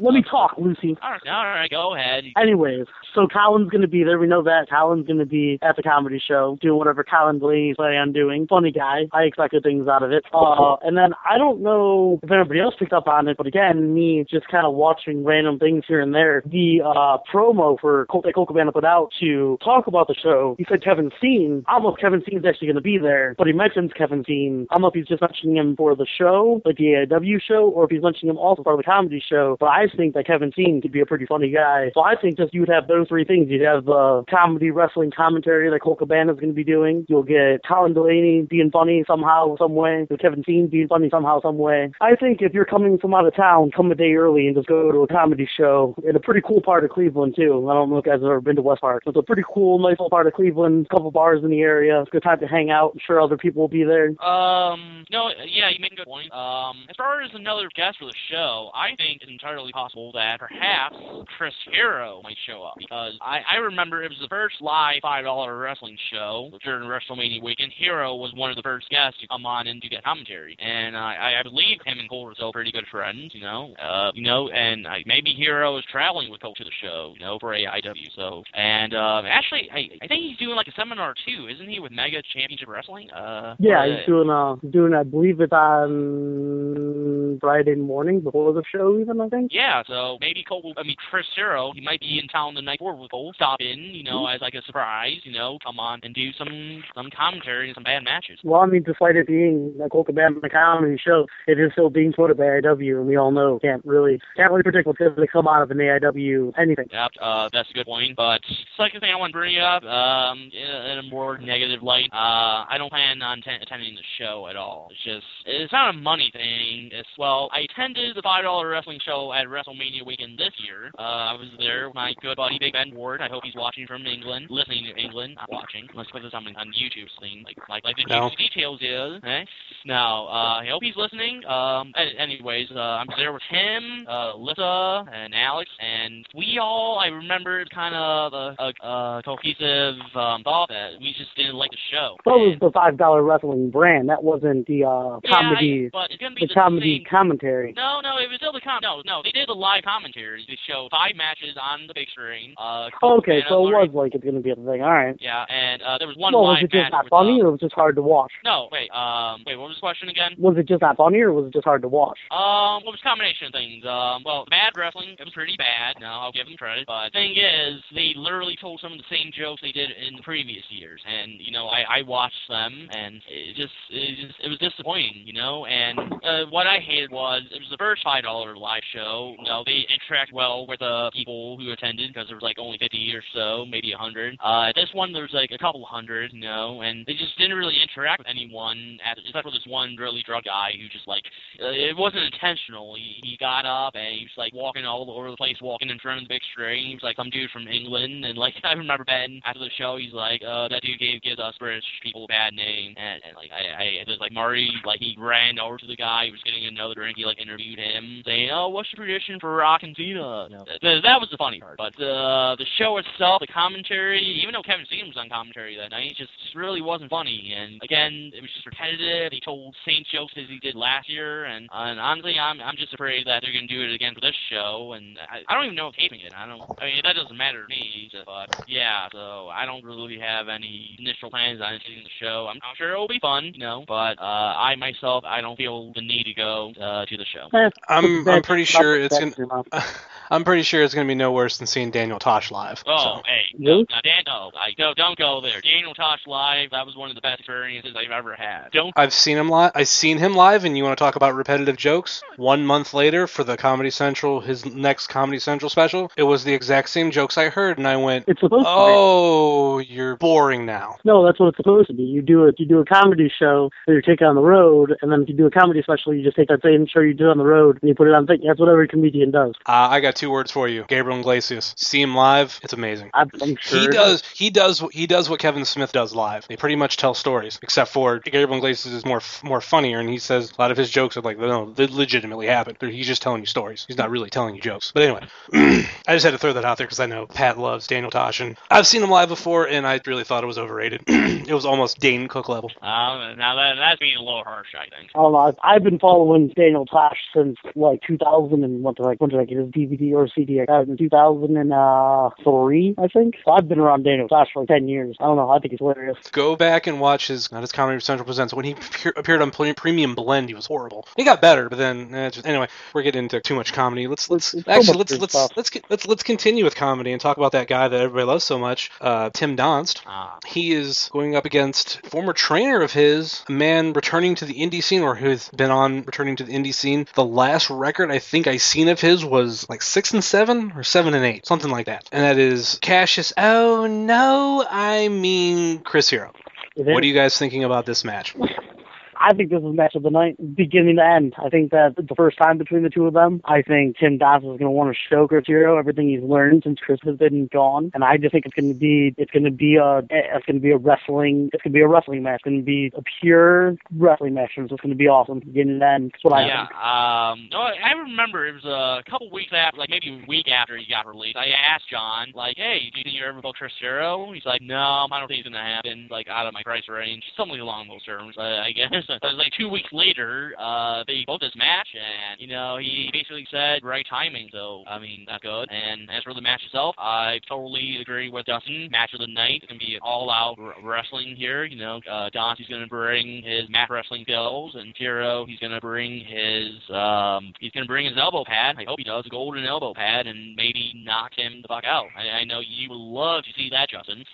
let 0.00 0.14
me 0.14 0.22
talk, 0.22 0.54
Lucy. 0.58 0.96
all 1.02 1.10
right, 1.10 1.20
all 1.26 1.44
right, 1.44 1.70
go 1.70 1.94
ahead. 1.94 2.24
Anyways, 2.40 2.86
so 3.14 3.26
Colin's 3.26 3.70
gonna 3.70 3.88
be 3.88 4.04
there. 4.04 4.18
We 4.18 4.26
know 4.26 4.42
that 4.42 4.66
Colin's 4.70 5.06
gonna 5.06 5.26
be 5.26 5.58
at 5.62 5.76
the 5.76 5.82
comedy 5.82 6.20
show 6.24 6.58
doing 6.60 6.78
whatever 6.78 7.04
Colin 7.04 7.40
Delaney's 7.40 7.76
planning 7.76 7.98
on 7.98 8.12
doing. 8.12 8.46
Funny 8.46 8.70
guy. 8.70 9.08
I 9.12 9.22
expected 9.22 9.62
things 9.62 9.88
out 9.88 10.02
of 10.02 10.12
it. 10.12 10.24
Uh, 10.32 10.76
and 10.82 10.96
then 10.96 11.12
I 11.28 11.38
don't 11.38 11.62
know 11.62 12.20
if 12.22 12.30
anybody 12.30 12.60
else 12.60 12.74
picked 12.78 12.92
up 12.92 13.08
on 13.08 13.28
it, 13.28 13.36
but 13.36 13.46
again, 13.46 13.94
me 13.94 14.24
just 14.28 14.48
kind 14.48 14.66
of 14.66 14.74
watching 14.74 15.24
random 15.24 15.58
things 15.58 15.84
here 15.88 16.00
and 16.00 16.14
there. 16.14 16.42
The 16.46 16.82
uh, 16.84 17.18
promo 17.32 17.78
for 17.80 18.06
Colt 18.06 18.24
that 18.24 18.34
Colt 18.34 18.48
Cabana 18.48 18.72
put 18.72 18.84
out 18.84 19.10
to 19.20 19.58
talk 19.64 19.86
about 19.86 20.06
the 20.08 20.14
show. 20.14 20.54
He 20.58 20.66
said 20.68 20.82
Kevin 20.82 21.10
Steen. 21.18 21.64
I 21.66 21.72
don't 21.72 21.82
know 21.82 21.94
if 21.94 22.00
Kevin 22.00 22.22
Steen's 22.26 22.44
actually 22.46 22.68
gonna 22.68 22.80
be 22.80 22.98
there, 22.98 23.34
but 23.38 23.46
he 23.46 23.52
mentions 23.52 23.92
Kevin 23.96 24.22
Steen. 24.24 24.66
I 24.70 24.74
don't 24.74 24.82
know 24.82 24.88
if 24.88 24.94
he's 24.94 25.06
just 25.06 25.22
mentioning 25.22 25.56
him 25.56 25.76
for 25.76 25.96
the 25.96 26.06
show, 26.06 26.60
like 26.64 26.76
the 26.76 27.06
AIW 27.08 27.40
show, 27.46 27.68
or 27.70 27.84
if 27.84 27.90
he's 27.90 28.02
mentioning 28.02 28.30
him 28.30 28.38
also 28.38 28.62
for 28.62 28.76
the 28.76 28.82
comedy 28.82 28.97
show. 29.26 29.56
But 29.60 29.66
I 29.66 29.86
think 29.96 30.14
that 30.14 30.26
Kevin 30.26 30.52
Steen 30.52 30.80
could 30.82 30.92
be 30.92 31.00
a 31.00 31.06
pretty 31.06 31.26
funny 31.26 31.50
guy. 31.50 31.90
So 31.94 32.02
I 32.02 32.14
think 32.20 32.36
just 32.36 32.52
you 32.52 32.60
would 32.60 32.68
have 32.68 32.88
those 32.88 33.08
three 33.08 33.24
things. 33.24 33.48
You'd 33.48 33.62
have 33.62 33.84
the 33.84 34.24
comedy 34.28 34.70
wrestling 34.70 35.10
commentary 35.10 35.68
Colt 35.80 35.98
Cabana 35.98 36.32
is 36.32 36.40
going 36.40 36.50
to 36.50 36.54
be 36.54 36.64
doing. 36.64 37.06
You'll 37.08 37.22
get 37.22 37.60
Colin 37.66 37.94
Delaney 37.94 38.42
being 38.42 38.70
funny 38.70 39.04
somehow, 39.06 39.56
some 39.56 39.74
way. 39.74 40.06
With 40.10 40.20
Kevin 40.20 40.42
Steen 40.42 40.68
being 40.68 40.88
funny 40.88 41.08
somehow, 41.10 41.40
some 41.40 41.58
way. 41.58 41.92
I 42.00 42.14
think 42.16 42.42
if 42.42 42.52
you're 42.52 42.64
coming 42.64 42.98
from 42.98 43.14
out 43.14 43.26
of 43.26 43.34
town, 43.34 43.70
come 43.74 43.90
a 43.90 43.94
day 43.94 44.12
early 44.14 44.46
and 44.46 44.56
just 44.56 44.68
go 44.68 44.90
to 44.90 44.98
a 45.02 45.06
comedy 45.06 45.48
show 45.56 45.94
in 46.06 46.16
a 46.16 46.20
pretty 46.20 46.40
cool 46.46 46.60
part 46.60 46.84
of 46.84 46.90
Cleveland 46.90 47.34
too. 47.36 47.68
I 47.70 47.74
don't 47.74 47.90
know 47.90 47.98
if 47.98 48.06
you 48.06 48.12
guys 48.12 48.20
have 48.20 48.30
ever 48.30 48.40
been 48.40 48.56
to 48.56 48.62
West 48.62 48.80
Park. 48.80 49.02
So 49.04 49.10
it's 49.10 49.18
a 49.18 49.22
pretty 49.22 49.44
cool, 49.52 49.78
nice 49.78 49.92
little 49.92 50.10
part 50.10 50.26
of 50.26 50.32
Cleveland. 50.32 50.86
A 50.90 50.94
couple 50.94 51.10
bars 51.10 51.42
in 51.42 51.50
the 51.50 51.60
area. 51.60 52.00
It's 52.00 52.08
a 52.08 52.12
good 52.12 52.22
time 52.22 52.40
to 52.40 52.46
hang 52.46 52.70
out. 52.70 52.92
I'm 52.94 53.00
sure 53.06 53.20
other 53.20 53.36
people 53.36 53.62
will 53.62 53.68
be 53.68 53.84
there. 53.84 54.08
Um, 54.22 55.04
no, 55.10 55.30
yeah, 55.46 55.70
you 55.70 55.78
make 55.80 55.92
a 55.92 55.96
good 55.96 56.06
point. 56.06 56.32
Um, 56.32 56.86
as 56.88 56.96
far 56.96 57.22
as 57.22 57.30
another 57.34 57.68
guest 57.74 57.98
for 57.98 58.06
the 58.06 58.14
show, 58.30 58.70
I 58.74 58.87
think 58.96 59.22
it's 59.22 59.30
entirely 59.30 59.72
possible 59.72 60.12
that 60.12 60.38
perhaps 60.38 60.96
Chris 61.36 61.54
Hero 61.72 62.20
might 62.22 62.36
show 62.46 62.62
up 62.62 62.74
because 62.78 63.14
I, 63.20 63.40
I 63.50 63.56
remember 63.56 64.02
it 64.02 64.10
was 64.10 64.18
the 64.20 64.28
first 64.28 64.56
live 64.60 65.00
five 65.02 65.24
dollar 65.24 65.58
wrestling 65.58 65.96
show 66.12 66.50
during 66.64 66.88
WrestleMania 66.88 67.42
weekend. 67.42 67.72
Hero 67.76 68.14
was 68.16 68.32
one 68.34 68.50
of 68.50 68.56
the 68.56 68.62
first 68.62 68.88
guests 68.90 69.20
to 69.20 69.28
come 69.28 69.46
on 69.46 69.66
and 69.66 69.80
to 69.82 69.88
get 69.88 70.04
commentary. 70.04 70.56
and 70.58 70.96
uh, 70.96 70.98
I, 70.98 71.40
I 71.40 71.42
believe 71.42 71.78
him 71.84 71.98
and 71.98 72.08
Colt 72.08 72.32
are 72.32 72.34
still 72.34 72.52
pretty 72.52 72.72
good 72.72 72.86
friends. 72.90 73.32
You 73.34 73.42
know, 73.42 73.74
uh, 73.82 74.10
you 74.14 74.22
know, 74.22 74.48
and 74.50 74.86
I, 74.86 75.02
maybe 75.06 75.30
Hero 75.30 75.76
is 75.78 75.84
traveling 75.90 76.30
with 76.30 76.40
Colt 76.40 76.56
to 76.58 76.64
the 76.64 76.70
show. 76.82 77.14
You 77.18 77.24
know, 77.24 77.38
for 77.40 77.54
AIW. 77.54 78.08
So, 78.16 78.42
and 78.54 78.94
uh, 78.94 79.22
actually, 79.26 79.68
I, 79.72 79.88
I 80.02 80.06
think 80.06 80.22
he's 80.28 80.36
doing 80.38 80.56
like 80.56 80.68
a 80.68 80.72
seminar 80.76 81.14
too, 81.26 81.48
isn't 81.52 81.68
he, 81.68 81.80
with 81.80 81.92
Mega 81.92 82.22
Championship 82.32 82.68
Wrestling? 82.68 83.10
Uh, 83.10 83.54
Yeah, 83.58 83.86
he's 83.86 84.06
doing 84.06 84.30
uh 84.30 84.56
doing 84.70 84.94
I 84.94 85.02
believe 85.02 85.40
it's 85.40 85.52
on 85.52 87.38
Friday 87.40 87.74
morning 87.74 88.20
before 88.20 88.52
the 88.52 88.62
show 88.70 88.77
even 89.00 89.20
I 89.20 89.28
think. 89.28 89.50
Yeah, 89.52 89.82
so 89.86 90.18
maybe 90.20 90.44
Colt. 90.46 90.64
Will, 90.64 90.74
I 90.76 90.82
mean, 90.82 90.96
Chris 91.10 91.26
Hero. 91.34 91.72
He 91.74 91.80
might 91.80 92.00
be 92.00 92.18
in 92.22 92.28
town 92.28 92.54
the 92.54 92.62
night 92.62 92.78
before 92.78 92.94
with 92.96 93.10
Colt. 93.10 93.34
Stop 93.36 93.60
in, 93.60 93.78
you 93.78 94.02
know, 94.04 94.18
Mm-hmm. 94.24 94.34
as 94.36 94.40
like 94.40 94.54
a 94.54 94.62
surprise. 94.62 95.18
You 95.24 95.32
know, 95.32 95.58
come 95.64 95.78
on 95.78 96.00
and 96.02 96.14
do 96.14 96.32
some 96.38 96.82
some 96.94 97.08
commentary 97.16 97.68
and 97.68 97.74
some 97.74 97.84
bad 97.84 98.04
matches. 98.04 98.38
Well, 98.42 98.60
I 98.60 98.66
mean, 98.66 98.82
despite 98.82 99.16
it 99.16 99.26
being 99.26 99.74
a 99.84 99.88
Colt 99.88 100.06
Cabana 100.06 100.48
comedy 100.50 100.98
show, 101.04 101.26
it 101.46 101.58
is 101.60 101.70
still 101.72 101.90
being 101.90 102.12
put 102.12 102.36
by 102.36 102.44
AIW, 102.44 102.98
and 102.98 103.06
we 103.06 103.16
all 103.16 103.30
know 103.30 103.58
can't 103.60 103.84
really 103.84 104.18
can't 104.36 104.50
really 104.50 104.62
predict 104.62 104.86
what's 104.86 104.98
going 104.98 105.14
to 105.14 105.26
come 105.26 105.46
out 105.48 105.62
of 105.62 105.70
an 105.70 105.78
AIW 105.78 106.52
anything. 106.58 106.86
Yep, 106.92 107.10
uh, 107.20 107.48
that's 107.52 107.70
a 107.70 107.74
good 107.74 107.86
point. 107.86 108.16
But 108.16 108.40
second 108.76 109.00
thing 109.00 109.10
I 109.12 109.16
want 109.16 109.32
to 109.32 109.38
bring 109.38 109.58
up, 109.58 109.82
um, 109.84 110.50
in 110.52 110.70
a, 110.70 110.92
in 110.92 110.98
a 110.98 111.02
more 111.04 111.38
negative 111.38 111.82
light, 111.82 112.08
uh, 112.12 112.64
I 112.68 112.74
don't 112.78 112.90
plan 112.90 113.20
on 113.22 113.40
ten- 113.42 113.60
attending 113.62 113.94
the 113.94 114.02
show 114.18 114.46
at 114.48 114.56
all. 114.56 114.88
It's 114.90 115.02
just, 115.04 115.26
it's 115.46 115.72
not 115.72 115.90
a 115.94 115.98
money 115.98 116.30
thing. 116.32 116.90
It's, 116.92 117.08
well, 117.18 117.48
I 117.52 117.60
attended 117.70 118.16
the 118.16 118.22
$5 118.64 118.70
wrestling 118.70 118.98
show 119.04 119.32
at 119.32 119.46
WrestleMania 119.46 120.04
weekend 120.06 120.38
this 120.38 120.52
year. 120.58 120.90
Uh, 120.98 121.02
I 121.02 121.32
was 121.34 121.48
there 121.58 121.88
with 121.88 121.94
my 121.94 122.14
good 122.20 122.36
buddy 122.36 122.58
Big 122.58 122.72
Ben 122.72 122.94
Ward. 122.94 123.20
I 123.20 123.28
hope 123.28 123.42
he's 123.44 123.54
watching 123.54 123.86
from 123.86 124.06
England, 124.06 124.46
listening 124.50 124.84
to 124.84 125.00
England, 125.00 125.34
not 125.36 125.50
watching. 125.50 125.86
Let's 125.94 126.10
put 126.10 126.22
this 126.22 126.32
on, 126.34 126.46
on 126.56 126.68
YouTube 126.68 127.08
thing, 127.20 127.44
like, 127.44 127.56
like, 127.68 127.84
like 127.84 127.96
the 127.96 128.04
No. 128.08 128.28
juicy 128.30 128.48
details 128.48 128.80
is, 128.82 129.22
eh? 129.24 129.44
No, 129.84 130.26
uh, 130.28 130.60
I 130.60 130.66
hope 130.70 130.82
he's 130.82 130.96
listening. 130.96 131.44
Um, 131.46 131.92
a- 131.96 132.20
anyways, 132.20 132.68
uh, 132.74 132.78
I'm 132.80 133.06
there 133.16 133.32
with 133.32 133.42
him, 133.48 134.06
uh, 134.08 134.34
Lissa, 134.36 135.04
and 135.12 135.34
Alex, 135.34 135.70
and 135.80 136.26
we 136.34 136.58
all, 136.60 136.98
I 136.98 137.06
remembered 137.08 137.70
kind 137.70 137.94
of 137.94 138.32
a, 138.32 138.54
a, 138.58 138.86
a 138.86 139.22
cohesive 139.24 139.94
um, 140.16 140.42
thought 140.42 140.68
that 140.68 140.92
we 141.00 141.14
just 141.16 141.34
didn't 141.36 141.54
like 141.54 141.70
the 141.70 141.76
show. 141.92 142.16
That 142.24 142.32
was 142.32 142.56
the 142.60 142.70
five 142.72 142.96
dollar 142.96 143.22
wrestling 143.22 143.70
brand. 143.70 144.08
That 144.08 144.22
wasn't 144.22 144.66
the 144.66 144.84
uh 144.84 145.20
Yeah, 145.24 145.30
comedy. 145.30 145.86
I- 145.86 145.90
but 145.92 146.10
it's 146.10 146.20
gonna 146.20 146.34
be 146.34 146.42
the 146.42 146.46
the 146.48 146.54
comedy 146.54 146.98
same- 146.98 147.04
commentary. 147.10 147.72
No, 147.76 148.00
no, 148.02 148.18
it 148.18 148.28
was 148.28 148.38
still 148.48 148.58
the 148.58 148.64
com. 148.64 148.80
No, 148.82 149.02
no, 149.04 149.20
they 149.22 149.30
did 149.30 149.48
the 149.48 149.54
live 149.54 149.84
commentaries. 149.84 150.44
They 150.48 150.56
showed 150.66 150.88
five 150.90 151.16
matches 151.16 151.56
on 151.60 151.86
the 151.86 151.94
big 151.94 152.08
screen. 152.10 152.54
Uh, 152.56 152.88
Okay, 153.02 153.42
so 153.48 153.66
it 153.68 153.72
was 153.72 153.90
like 153.92 154.14
it's 154.14 154.24
going 154.24 154.36
to 154.36 154.40
be 154.40 154.50
a 154.50 154.56
thing. 154.56 154.82
All 154.82 154.92
right. 154.92 155.16
Yeah, 155.20 155.44
and 155.48 155.82
uh, 155.82 155.98
there 155.98 156.08
was 156.08 156.16
one 156.16 156.32
well, 156.32 156.54
was 156.54 156.62
it 156.62 156.70
just 156.70 156.90
not 156.90 157.04
with, 157.04 157.10
funny, 157.10 157.40
uh, 157.40 157.44
or 157.44 157.52
was 157.52 157.60
it 157.60 157.66
just 157.66 157.74
hard 157.74 157.96
to 157.96 158.02
watch? 158.02 158.32
No, 158.44 158.68
wait, 158.72 158.90
um, 158.90 159.42
wait, 159.46 159.56
what 159.56 159.68
was 159.68 159.76
the 159.76 159.84
question 159.84 160.08
again? 160.08 160.32
Was 160.38 160.56
it 160.56 160.66
just 160.66 160.80
not 160.80 160.96
funny, 160.96 161.20
or 161.20 161.32
was 161.32 161.46
it 161.46 161.52
just 161.52 161.64
hard 161.64 161.82
to 161.82 161.88
watch? 161.88 162.18
Um, 162.30 162.84
well, 162.84 162.94
it 162.94 162.98
was 162.98 163.02
a 163.04 163.08
combination 163.08 163.48
of 163.48 163.52
things. 163.52 163.84
Um, 163.84 164.22
well, 164.24 164.44
bad 164.48 164.72
wrestling, 164.76 165.16
it 165.18 165.24
was 165.24 165.34
pretty 165.34 165.56
bad. 165.56 165.96
No, 166.00 166.08
I'll 166.08 166.32
give 166.32 166.46
them 166.46 166.56
credit. 166.56 166.86
But 166.86 167.12
the 167.12 167.18
thing 167.18 167.36
is, 167.36 167.82
they 167.94 168.12
literally 168.16 168.56
told 168.60 168.80
some 168.80 168.92
of 168.92 168.98
the 168.98 169.10
same 169.10 169.30
jokes 169.36 169.60
they 169.62 169.72
did 169.72 169.90
in 169.90 170.16
the 170.16 170.22
previous 170.22 170.64
years, 170.70 171.00
and 171.04 171.40
you 171.40 171.52
know, 171.52 171.68
I 171.68 172.00
I 172.00 172.02
watched 172.02 172.48
them, 172.48 172.88
and 172.92 173.20
it 173.28 173.56
just 173.56 173.74
it 173.90 174.16
just 174.16 174.38
it 174.40 174.48
was 174.48 174.58
disappointing, 174.58 175.22
you 175.24 175.34
know. 175.34 175.66
And 175.66 175.98
uh, 176.24 176.46
what 176.50 176.66
I 176.66 176.78
hated 176.78 177.10
was 177.10 177.42
it 177.50 177.60
was 177.60 177.70
the 177.70 177.80
first 177.80 178.02
dollar 178.38 178.56
live 178.56 178.82
show. 178.94 179.34
Know, 179.42 179.62
they 179.66 179.86
interact 179.88 180.32
well 180.32 180.66
with 180.66 180.80
the 180.80 181.10
people 181.14 181.56
who 181.58 181.72
attended 181.72 182.12
because 182.12 182.28
there 182.28 182.36
was 182.36 182.42
like 182.42 182.58
only 182.58 182.78
fifty 182.78 183.12
or 183.14 183.22
so, 183.34 183.66
maybe 183.66 183.92
a 183.92 183.98
hundred. 183.98 184.36
Uh, 184.44 184.68
at 184.68 184.74
this 184.74 184.88
one, 184.92 185.12
there 185.12 185.22
was 185.22 185.32
like 185.32 185.50
a 185.50 185.58
couple 185.58 185.84
hundred, 185.84 186.32
you 186.32 186.40
know, 186.40 186.82
and 186.82 187.04
they 187.06 187.14
just 187.14 187.36
didn't 187.38 187.56
really 187.56 187.76
interact 187.82 188.20
with 188.20 188.28
anyone, 188.28 188.98
at, 189.04 189.18
except 189.18 189.44
for 189.44 189.50
this 189.50 189.66
one 189.66 189.96
really 189.98 190.22
drunk 190.26 190.44
guy 190.44 190.72
who 190.78 190.88
just 190.88 191.08
like 191.08 191.22
uh, 191.62 191.70
it 191.70 191.96
wasn't 191.96 192.22
intentional. 192.32 192.94
He, 192.94 193.18
he 193.22 193.36
got 193.38 193.66
up 193.66 193.94
and 193.94 194.14
he 194.14 194.24
was 194.24 194.36
like 194.36 194.54
walking 194.54 194.84
all 194.84 195.10
over 195.10 195.30
the 195.30 195.36
place, 195.36 195.56
walking 195.60 195.90
in 195.90 195.98
front 195.98 196.22
of 196.22 196.28
the 196.28 196.34
big 196.34 196.42
screen. 196.52 196.88
He 196.88 196.94
was 196.94 197.02
like 197.02 197.16
some 197.16 197.30
dude 197.30 197.50
from 197.50 197.66
England, 197.68 198.24
and 198.24 198.38
like 198.38 198.54
I 198.64 198.72
remember 198.72 199.04
Ben 199.04 199.40
after 199.44 199.60
the 199.60 199.70
show, 199.76 199.96
he's 199.96 200.12
like, 200.12 200.42
uh, 200.46 200.68
that 200.68 200.82
dude 200.82 200.98
gave 200.98 201.22
gives 201.22 201.40
us 201.40 201.54
British 201.58 201.84
people 202.02 202.24
a 202.24 202.28
bad 202.28 202.54
name, 202.54 202.94
and, 202.96 203.22
and 203.26 203.34
like 203.36 203.50
I, 203.50 203.82
I 203.82 203.84
it 204.02 204.08
was 204.08 204.18
like 204.20 204.32
Marty, 204.32 204.70
like 204.84 205.00
he 205.00 205.16
ran 205.18 205.58
over 205.58 205.78
to 205.78 205.86
the 205.86 205.96
guy 205.96 206.26
who 206.26 206.32
was 206.32 206.42
getting 206.44 206.66
another 206.66 206.94
drink. 206.94 207.16
He 207.16 207.24
like 207.24 207.40
interviewed 207.40 207.78
him, 207.78 208.22
saying, 208.28 208.50
oh, 208.52 208.68
what's 208.68 208.92
your 208.92 209.04
tradition 209.06 209.40
for 209.40 209.56
Rock 209.56 209.82
and 209.82 209.96
Cena? 209.96 210.48
No. 210.50 210.64
That, 210.82 211.00
that 211.02 211.20
was 211.20 211.28
the 211.32 211.38
funny 211.38 211.60
part, 211.60 211.78
but 211.78 211.96
uh, 212.02 212.56
the 212.56 212.66
show 212.76 212.98
itself, 212.98 213.40
the 213.40 213.48
commentary, 213.48 214.20
even 214.42 214.52
though 214.52 214.62
Kevin 214.62 214.86
Steen 214.86 215.06
was 215.08 215.16
on 215.16 215.28
commentary 215.30 215.76
that 215.76 215.90
night, 215.90 216.14
just, 216.16 216.30
just 216.44 216.54
really 216.54 216.82
wasn't 216.82 217.10
funny. 217.10 217.54
And 217.56 217.80
again, 217.82 218.30
it 218.34 218.42
was 218.42 218.50
just 218.54 218.66
repetitive. 218.66 219.32
He 219.32 219.40
told 219.40 219.74
same 219.86 220.04
jokes 220.12 220.34
as 220.36 220.44
he 220.48 220.58
did 220.60 220.76
last 220.76 221.08
year, 221.10 221.46
and, 221.46 221.68
and 221.72 221.98
honestly, 222.00 222.38
I'm 222.38 222.60
I'm 222.60 222.76
just 222.76 222.94
afraid 222.94 223.26
that 223.26 223.42
they're 223.42 223.52
gonna 223.52 223.66
do 223.66 223.82
it 223.82 223.94
again 223.94 224.14
for 224.14 224.20
this 224.20 224.36
show. 224.50 224.92
And 224.96 225.18
I, 225.30 225.40
I 225.48 225.54
don't 225.54 225.64
even 225.64 225.76
know 225.76 225.88
if 225.88 225.96
taping 225.96 226.20
it. 226.20 226.32
I 226.36 226.46
don't. 226.46 226.62
I 226.80 226.84
mean, 226.86 227.00
that 227.04 227.14
doesn't 227.16 227.36
matter 227.36 227.62
to 227.62 227.68
me. 227.68 228.10
so- 228.12 228.22
But 228.26 228.64
yeah, 228.68 229.08
so 229.12 229.48
I 229.48 229.64
don't 229.66 229.84
really 229.84 230.18
have 230.18 230.48
any 230.48 230.96
initial 230.98 231.30
plans 231.30 231.60
on 231.60 231.74
attending 231.74 232.04
the 232.04 232.10
show. 232.20 232.46
I'm, 232.50 232.56
I'm 232.62 232.76
sure 232.76 232.92
it'll 232.92 233.08
be 233.08 233.18
fun, 233.20 233.52
you 233.54 233.60
know. 233.60 233.84
But 233.88 234.18
uh, 234.20 234.54
I 234.58 234.74
myself, 234.76 235.24
I 235.26 235.40
don't 235.40 235.56
feel 235.56 235.92
the 235.94 236.02
need 236.02 236.24
to 236.24 236.34
go 236.34 236.72
uh, 236.80 237.06
to 237.06 237.16
the 237.16 237.24
show. 237.32 237.48
I'm 237.88 238.17
I'm 238.26 238.42
pretty 238.42 238.64
sure 238.64 238.98
it's 238.98 239.18
gonna. 239.18 239.64
I'm 240.30 240.44
pretty 240.44 240.62
sure 240.62 240.82
it's 240.82 240.94
gonna 240.94 241.08
be 241.08 241.14
no 241.14 241.32
worse 241.32 241.56
than 241.56 241.66
seeing 241.66 241.90
Daniel 241.90 242.18
Tosh 242.18 242.50
live. 242.50 242.82
Oh, 242.86 243.22
hey, 243.24 243.44
no, 243.56 243.78
no, 243.78 243.86
Dan, 244.04 244.24
no, 244.26 244.50
I, 244.54 244.74
no, 244.78 244.92
don't 244.92 245.16
go 245.16 245.40
there. 245.40 245.60
Daniel 245.62 245.94
Tosh 245.94 246.20
live, 246.26 246.70
that 246.72 246.84
was 246.84 246.96
one 246.96 247.08
of 247.08 247.14
the 247.14 247.22
best 247.22 247.40
experiences 247.40 247.94
I've 247.96 248.10
ever 248.10 248.34
had. 248.34 248.70
Don't. 248.72 248.92
I've 248.94 249.14
seen 249.14 249.38
him 249.38 249.48
live. 249.48 249.72
I've 249.74 249.88
seen 249.88 250.18
him 250.18 250.34
live, 250.34 250.64
and 250.64 250.76
you 250.76 250.84
want 250.84 250.98
to 250.98 251.02
talk 251.02 251.16
about 251.16 251.34
repetitive 251.34 251.76
jokes? 251.76 252.22
One 252.36 252.66
month 252.66 252.92
later, 252.92 253.26
for 253.26 253.42
the 253.42 253.56
Comedy 253.56 253.90
Central, 253.90 254.40
his 254.40 254.66
next 254.66 255.06
Comedy 255.06 255.38
Central 255.38 255.70
special, 255.70 256.12
it 256.16 256.24
was 256.24 256.44
the 256.44 256.52
exact 256.52 256.90
same 256.90 257.10
jokes 257.10 257.38
I 257.38 257.48
heard, 257.48 257.78
and 257.78 257.88
I 257.88 257.96
went, 257.96 258.26
It's 258.28 258.40
supposed 258.40 258.66
to 258.66 258.70
be. 258.70 258.76
"Oh, 258.76 259.78
you're 259.78 260.16
boring 260.16 260.66
now." 260.66 260.96
No, 261.04 261.24
that's 261.24 261.40
what 261.40 261.48
it's 261.48 261.56
supposed 261.56 261.88
to 261.88 261.94
be. 261.94 262.02
You 262.02 262.20
do 262.20 262.44
it. 262.44 262.56
You 262.58 262.66
do 262.66 262.80
a 262.80 262.84
comedy 262.84 263.32
show, 263.38 263.70
and 263.86 263.96
you 263.96 264.02
take 264.02 264.20
it 264.20 264.24
on 264.24 264.34
the 264.34 264.42
road, 264.42 264.94
and 265.00 265.10
then 265.10 265.22
if 265.22 265.28
you 265.28 265.34
do 265.34 265.46
a 265.46 265.50
comedy 265.50 265.80
special, 265.82 266.12
you 266.12 266.22
just 266.22 266.36
take 266.36 266.48
that 266.48 266.60
same 266.62 266.86
show 266.86 267.00
you 267.00 267.14
did 267.14 267.26
on 267.26 267.38
the 267.38 267.44
road 267.44 267.78
and 267.80 267.88
you 267.88 267.94
put 267.94 268.07
it 268.08 268.14
on. 268.14 268.26
Thing. 268.26 268.40
That's 268.46 268.58
what 268.60 268.68
every 268.68 268.88
comedian 268.88 269.30
does. 269.30 269.54
Uh, 269.66 269.88
I 269.90 270.00
got 270.00 270.16
two 270.16 270.30
words 270.30 270.50
for 270.50 270.68
you: 270.68 270.84
Gabriel 270.88 271.18
Iglesias. 271.20 271.74
See 271.76 272.00
him 272.02 272.14
live; 272.14 272.58
it's 272.62 272.72
amazing. 272.72 273.10
I'm, 273.14 273.30
I'm 273.40 273.56
sure 273.60 273.80
He 273.80 273.88
does. 273.88 274.22
He 274.34 274.50
does. 274.50 274.82
He 274.92 275.06
does 275.06 275.30
what 275.30 275.40
Kevin 275.40 275.64
Smith 275.64 275.92
does 275.92 276.14
live. 276.14 276.46
They 276.48 276.56
pretty 276.56 276.76
much 276.76 276.96
tell 276.96 277.14
stories, 277.14 277.58
except 277.62 277.90
for 277.90 278.18
Gabriel 278.18 278.56
Iglesias 278.58 278.92
is 278.94 279.04
more 279.06 279.20
more 279.42 279.60
funnier, 279.60 279.98
and 280.00 280.08
he 280.08 280.18
says 280.18 280.52
a 280.56 280.60
lot 280.60 280.70
of 280.70 280.76
his 280.76 280.90
jokes 280.90 281.16
are 281.16 281.20
like, 281.20 281.38
no, 281.38 281.70
they 281.72 281.86
legitimately 281.86 282.46
happened. 282.46 282.76
They're- 282.80 282.88
He's 282.88 283.06
just 283.06 283.22
telling 283.22 283.40
you 283.40 283.46
stories. 283.46 283.84
He's 283.86 283.98
not 283.98 284.10
really 284.10 284.30
telling 284.30 284.54
you 284.56 284.60
jokes. 284.60 284.90
But 284.92 285.02
anyway, 285.04 285.26
I 285.52 286.14
just 286.14 286.24
had 286.24 286.32
to 286.32 286.38
throw 286.38 286.52
that 286.54 286.64
out 286.64 286.78
there 286.78 286.86
because 286.86 287.00
I 287.00 287.06
know 287.06 287.26
Pat 287.26 287.58
loves 287.58 287.86
Daniel 287.86 288.10
Tosh, 288.10 288.40
and 288.40 288.56
I've 288.70 288.86
seen 288.86 289.02
him 289.02 289.10
live 289.10 289.28
before, 289.28 289.68
and 289.68 289.86
I 289.86 290.00
really 290.06 290.24
thought 290.24 290.42
it 290.42 290.46
was 290.46 290.58
overrated. 290.58 291.02
it 291.06 291.52
was 291.52 291.64
almost 291.66 292.00
Dane 292.00 292.26
Cook 292.28 292.48
level. 292.48 292.70
Uh, 292.82 293.34
now 293.36 293.54
that 293.56 293.74
that's 293.76 294.00
being 294.00 294.16
a 294.16 294.20
little 294.22 294.42
harsh, 294.42 294.74
I 294.74 294.88
think. 294.88 295.10
I 295.14 295.18
don't 295.18 295.32
know. 295.32 295.38
I've, 295.38 295.56
I've 295.62 295.82
been 295.84 295.98
following 295.98 296.48
Daniel 296.48 296.86
Tosh 296.86 297.18
since 297.34 297.56
like 297.76 297.97
2000 298.06 298.64
and 298.64 298.82
what? 298.82 298.98
Like 298.98 299.20
when 299.20 299.30
did 299.30 299.40
I 299.40 299.44
get 299.44 299.58
his 299.58 299.68
DVD 299.68 300.14
or 300.14 300.28
CD? 300.28 300.60
I 300.60 300.66
got 300.66 300.82
it 300.82 300.88
in 300.88 300.96
2003, 300.96 302.94
I 302.98 303.08
think. 303.08 303.34
So 303.44 303.52
I've 303.52 303.68
been 303.68 303.78
around 303.78 304.04
Daniel 304.04 304.28
Tosh 304.28 304.48
for 304.52 304.60
like 304.60 304.68
10 304.68 304.88
years. 304.88 305.16
I 305.20 305.24
don't 305.24 305.36
know. 305.36 305.50
I 305.50 305.58
think 305.58 305.72
he's 305.72 305.78
hilarious. 305.80 306.18
Go 306.32 306.56
back 306.56 306.86
and 306.86 307.00
watch 307.00 307.28
his 307.28 307.50
not 307.52 307.62
his 307.62 307.72
Comedy 307.72 308.00
Central 308.00 308.24
presents 308.24 308.52
when 308.54 308.64
he 308.64 308.72
appear, 308.72 309.12
appeared 309.16 309.42
on 309.42 309.50
Pre- 309.50 309.72
Premium 309.74 310.14
Blend. 310.14 310.48
He 310.48 310.54
was 310.54 310.66
horrible. 310.66 311.06
He 311.16 311.24
got 311.24 311.40
better, 311.40 311.68
but 311.68 311.78
then 311.78 312.14
eh, 312.14 312.30
just, 312.30 312.46
anyway, 312.46 312.68
we're 312.92 313.02
getting 313.02 313.24
into 313.24 313.40
too 313.40 313.54
much 313.54 313.72
comedy. 313.72 314.06
Let's 314.06 314.30
let's 314.30 314.46
so 314.46 314.58
actually 314.66 314.86
much 314.86 314.96
let's 314.96 315.12
good 315.12 315.20
let's 315.20 315.32
stuff. 315.32 315.50
let's 315.56 315.70
get, 315.70 315.84
let's 315.90 316.06
let's 316.06 316.22
continue 316.22 316.64
with 316.64 316.74
comedy 316.74 317.12
and 317.12 317.20
talk 317.20 317.36
about 317.36 317.52
that 317.52 317.68
guy 317.68 317.88
that 317.88 318.00
everybody 318.00 318.26
loves 318.26 318.44
so 318.44 318.58
much, 318.58 318.90
uh, 319.00 319.30
Tim 319.30 319.56
Donst. 319.56 320.02
Ah. 320.06 320.38
He 320.46 320.72
is 320.72 321.08
going 321.12 321.36
up 321.36 321.44
against 321.44 322.06
former 322.06 322.32
trainer 322.32 322.80
of 322.82 322.92
his, 322.92 323.44
a 323.48 323.52
man 323.52 323.92
returning 323.92 324.34
to 324.36 324.44
the 324.44 324.54
indie 324.54 324.82
scene 324.82 325.02
or 325.02 325.14
who's 325.14 325.48
been 325.50 325.70
on 325.70 326.02
returning 326.02 326.36
to 326.36 326.44
the 326.44 326.52
indie 326.52 326.74
scene. 326.74 327.06
The 327.14 327.24
last 327.24 327.70
record 327.88 328.10
I 328.10 328.18
think 328.18 328.46
I 328.46 328.58
seen 328.58 328.88
of 328.88 329.00
his 329.00 329.24
was 329.24 329.66
like 329.70 329.80
six 329.80 330.12
and 330.12 330.22
seven 330.22 330.72
or 330.76 330.82
seven 330.82 331.14
and 331.14 331.24
eight, 331.24 331.46
something 331.46 331.70
like 331.70 331.86
that. 331.86 332.06
And 332.12 332.22
that 332.22 332.36
is 332.36 332.78
Cassius. 332.82 333.32
Oh 333.38 333.86
no, 333.86 334.62
I 334.70 335.08
mean 335.08 335.78
Chris 335.78 336.10
Hero. 336.10 336.32
What 336.76 337.02
are 337.02 337.06
you 337.06 337.14
guys 337.14 337.38
thinking 337.38 337.64
about 337.64 337.86
this 337.86 338.04
match? 338.04 338.36
I 339.20 339.34
think 339.34 339.50
this 339.50 339.62
is 339.62 339.74
match 339.74 339.94
of 339.94 340.02
the 340.02 340.10
night, 340.10 340.36
beginning 340.54 340.96
to 340.96 341.04
end. 341.04 341.34
I 341.38 341.48
think 341.48 341.70
that 341.70 341.96
the 341.96 342.14
first 342.14 342.38
time 342.38 342.58
between 342.58 342.82
the 342.82 342.90
two 342.90 343.06
of 343.06 343.14
them, 343.14 343.40
I 343.44 343.62
think 343.62 343.96
Tim 343.98 344.18
Donst 344.18 344.38
is 344.38 344.58
going 344.58 344.58
to 344.60 344.70
want 344.70 344.94
to 344.94 344.98
show 345.08 345.26
Chris 345.26 345.44
Hero 345.46 345.78
everything 345.78 346.08
he's 346.08 346.22
learned 346.22 346.62
since 346.64 346.78
Chris 346.80 347.00
has 347.04 347.16
been 347.16 347.48
gone, 347.52 347.90
and 347.94 348.04
I 348.04 348.16
just 348.16 348.32
think 348.32 348.46
it's 348.46 348.54
going 348.54 348.72
to 348.72 348.78
be 348.78 349.14
it's 349.16 349.30
going 349.30 349.44
to 349.44 349.50
be 349.50 349.76
a 349.76 349.98
it's 350.10 350.46
going 350.46 350.56
to 350.56 350.60
be 350.60 350.70
a 350.70 350.78
wrestling 350.78 351.50
it's 351.52 351.62
going 351.62 351.72
to 351.72 351.76
be 351.76 351.82
a 351.82 351.88
wrestling 351.88 352.22
match. 352.22 352.36
It's 352.36 352.44
going 352.44 352.58
to 352.58 352.64
be 352.64 352.92
a 352.94 353.02
pure 353.20 353.76
wrestling 353.96 354.34
match. 354.34 354.52
It's 354.56 354.70
just 354.70 354.82
going 354.82 354.90
to 354.90 354.96
be 354.96 355.08
awesome, 355.08 355.40
beginning 355.40 355.80
to 355.80 355.86
end. 355.86 356.10
That's 356.12 356.24
what 356.24 356.34
I 356.34 356.46
yeah, 356.46 356.66
think. 356.66 356.78
um, 356.78 357.48
no, 357.50 357.58
I 357.58 357.92
remember 357.98 358.46
it 358.46 358.52
was 358.52 358.64
a 358.64 359.10
couple 359.10 359.30
weeks 359.30 359.52
after, 359.52 359.78
like 359.78 359.90
maybe 359.90 360.22
a 360.22 360.26
week 360.28 360.48
after 360.48 360.76
he 360.76 360.86
got 360.88 361.06
released. 361.06 361.36
I 361.36 361.48
asked 361.48 361.90
John, 361.90 362.28
like, 362.34 362.56
"Hey, 362.56 362.90
do 362.92 362.98
you 362.98 363.04
think 363.04 363.16
you're 363.18 363.28
ever 363.28 363.40
book 363.40 363.56
Chris 363.56 363.72
Hero?" 363.80 364.30
He's 364.32 364.46
like, 364.46 364.62
"No, 364.62 365.06
I 365.10 365.18
don't 365.18 365.28
think 365.28 365.40
it's 365.40 365.48
gonna 365.48 365.62
happen. 365.62 366.06
Like, 366.10 366.28
out 366.28 366.46
of 366.46 366.54
my 366.54 366.62
price 366.62 366.84
range, 366.88 367.24
something 367.36 367.58
along 367.58 367.88
those 367.88 368.04
terms, 368.04 368.36
uh, 368.38 368.62
I 368.62 368.72
guess." 368.72 369.07
Like 369.08 369.52
two 369.56 369.68
weeks 369.68 369.88
later, 369.92 370.54
uh, 370.58 371.04
they 371.06 371.24
both 371.26 371.40
this 371.40 371.54
match, 371.56 371.88
and 371.94 372.40
you 372.40 372.48
know 372.48 372.76
he 372.78 373.10
basically 373.12 373.46
said 373.50 373.84
right 373.84 374.06
timing. 374.08 374.48
So 374.52 374.84
I 374.86 374.98
mean 374.98 375.24
that's 375.26 375.42
good. 375.42 375.68
And 375.70 376.10
as 376.10 376.22
for 376.22 376.34
the 376.34 376.40
match 376.40 376.62
itself, 376.64 376.94
I 376.98 377.40
totally 377.48 377.98
agree 378.00 378.30
with 378.30 378.46
Dustin. 378.46 378.88
Match 378.90 379.14
of 379.14 379.20
the 379.20 379.26
night. 379.26 379.60
It's 379.62 379.66
gonna 379.66 379.78
be 379.78 379.98
all 380.02 380.30
out 380.30 380.56
wrestling 380.82 381.36
here. 381.36 381.64
You 381.64 381.76
know, 381.76 382.00
uh, 382.10 382.30
Don's 382.30 382.58
gonna 382.68 382.86
bring 382.86 383.42
his 383.42 383.68
mat 383.68 383.88
wrestling 383.90 384.22
skills, 384.22 384.74
and 384.74 384.94
Hero 384.96 385.46
he's 385.46 385.58
gonna 385.58 385.80
bring 385.80 386.20
his 386.24 386.72
um 386.90 387.52
he's 387.60 387.72
gonna 387.72 387.86
bring 387.86 388.06
his 388.06 388.18
elbow 388.18 388.44
pad. 388.44 388.76
I 388.78 388.84
hope 388.84 388.98
he 388.98 389.04
does 389.04 389.24
a 389.26 389.30
golden 389.30 389.64
elbow 389.64 389.94
pad, 389.94 390.26
and 390.26 390.54
maybe 390.56 390.92
knock 391.04 391.32
him 391.34 391.62
the 391.62 391.68
fuck 391.68 391.84
out. 391.84 392.06
I, 392.16 392.40
I 392.40 392.44
know 392.44 392.60
you 392.60 392.90
would 392.90 392.98
love 392.98 393.44
to 393.44 393.50
see 393.56 393.70
that, 393.70 393.88
Justin. 393.90 394.24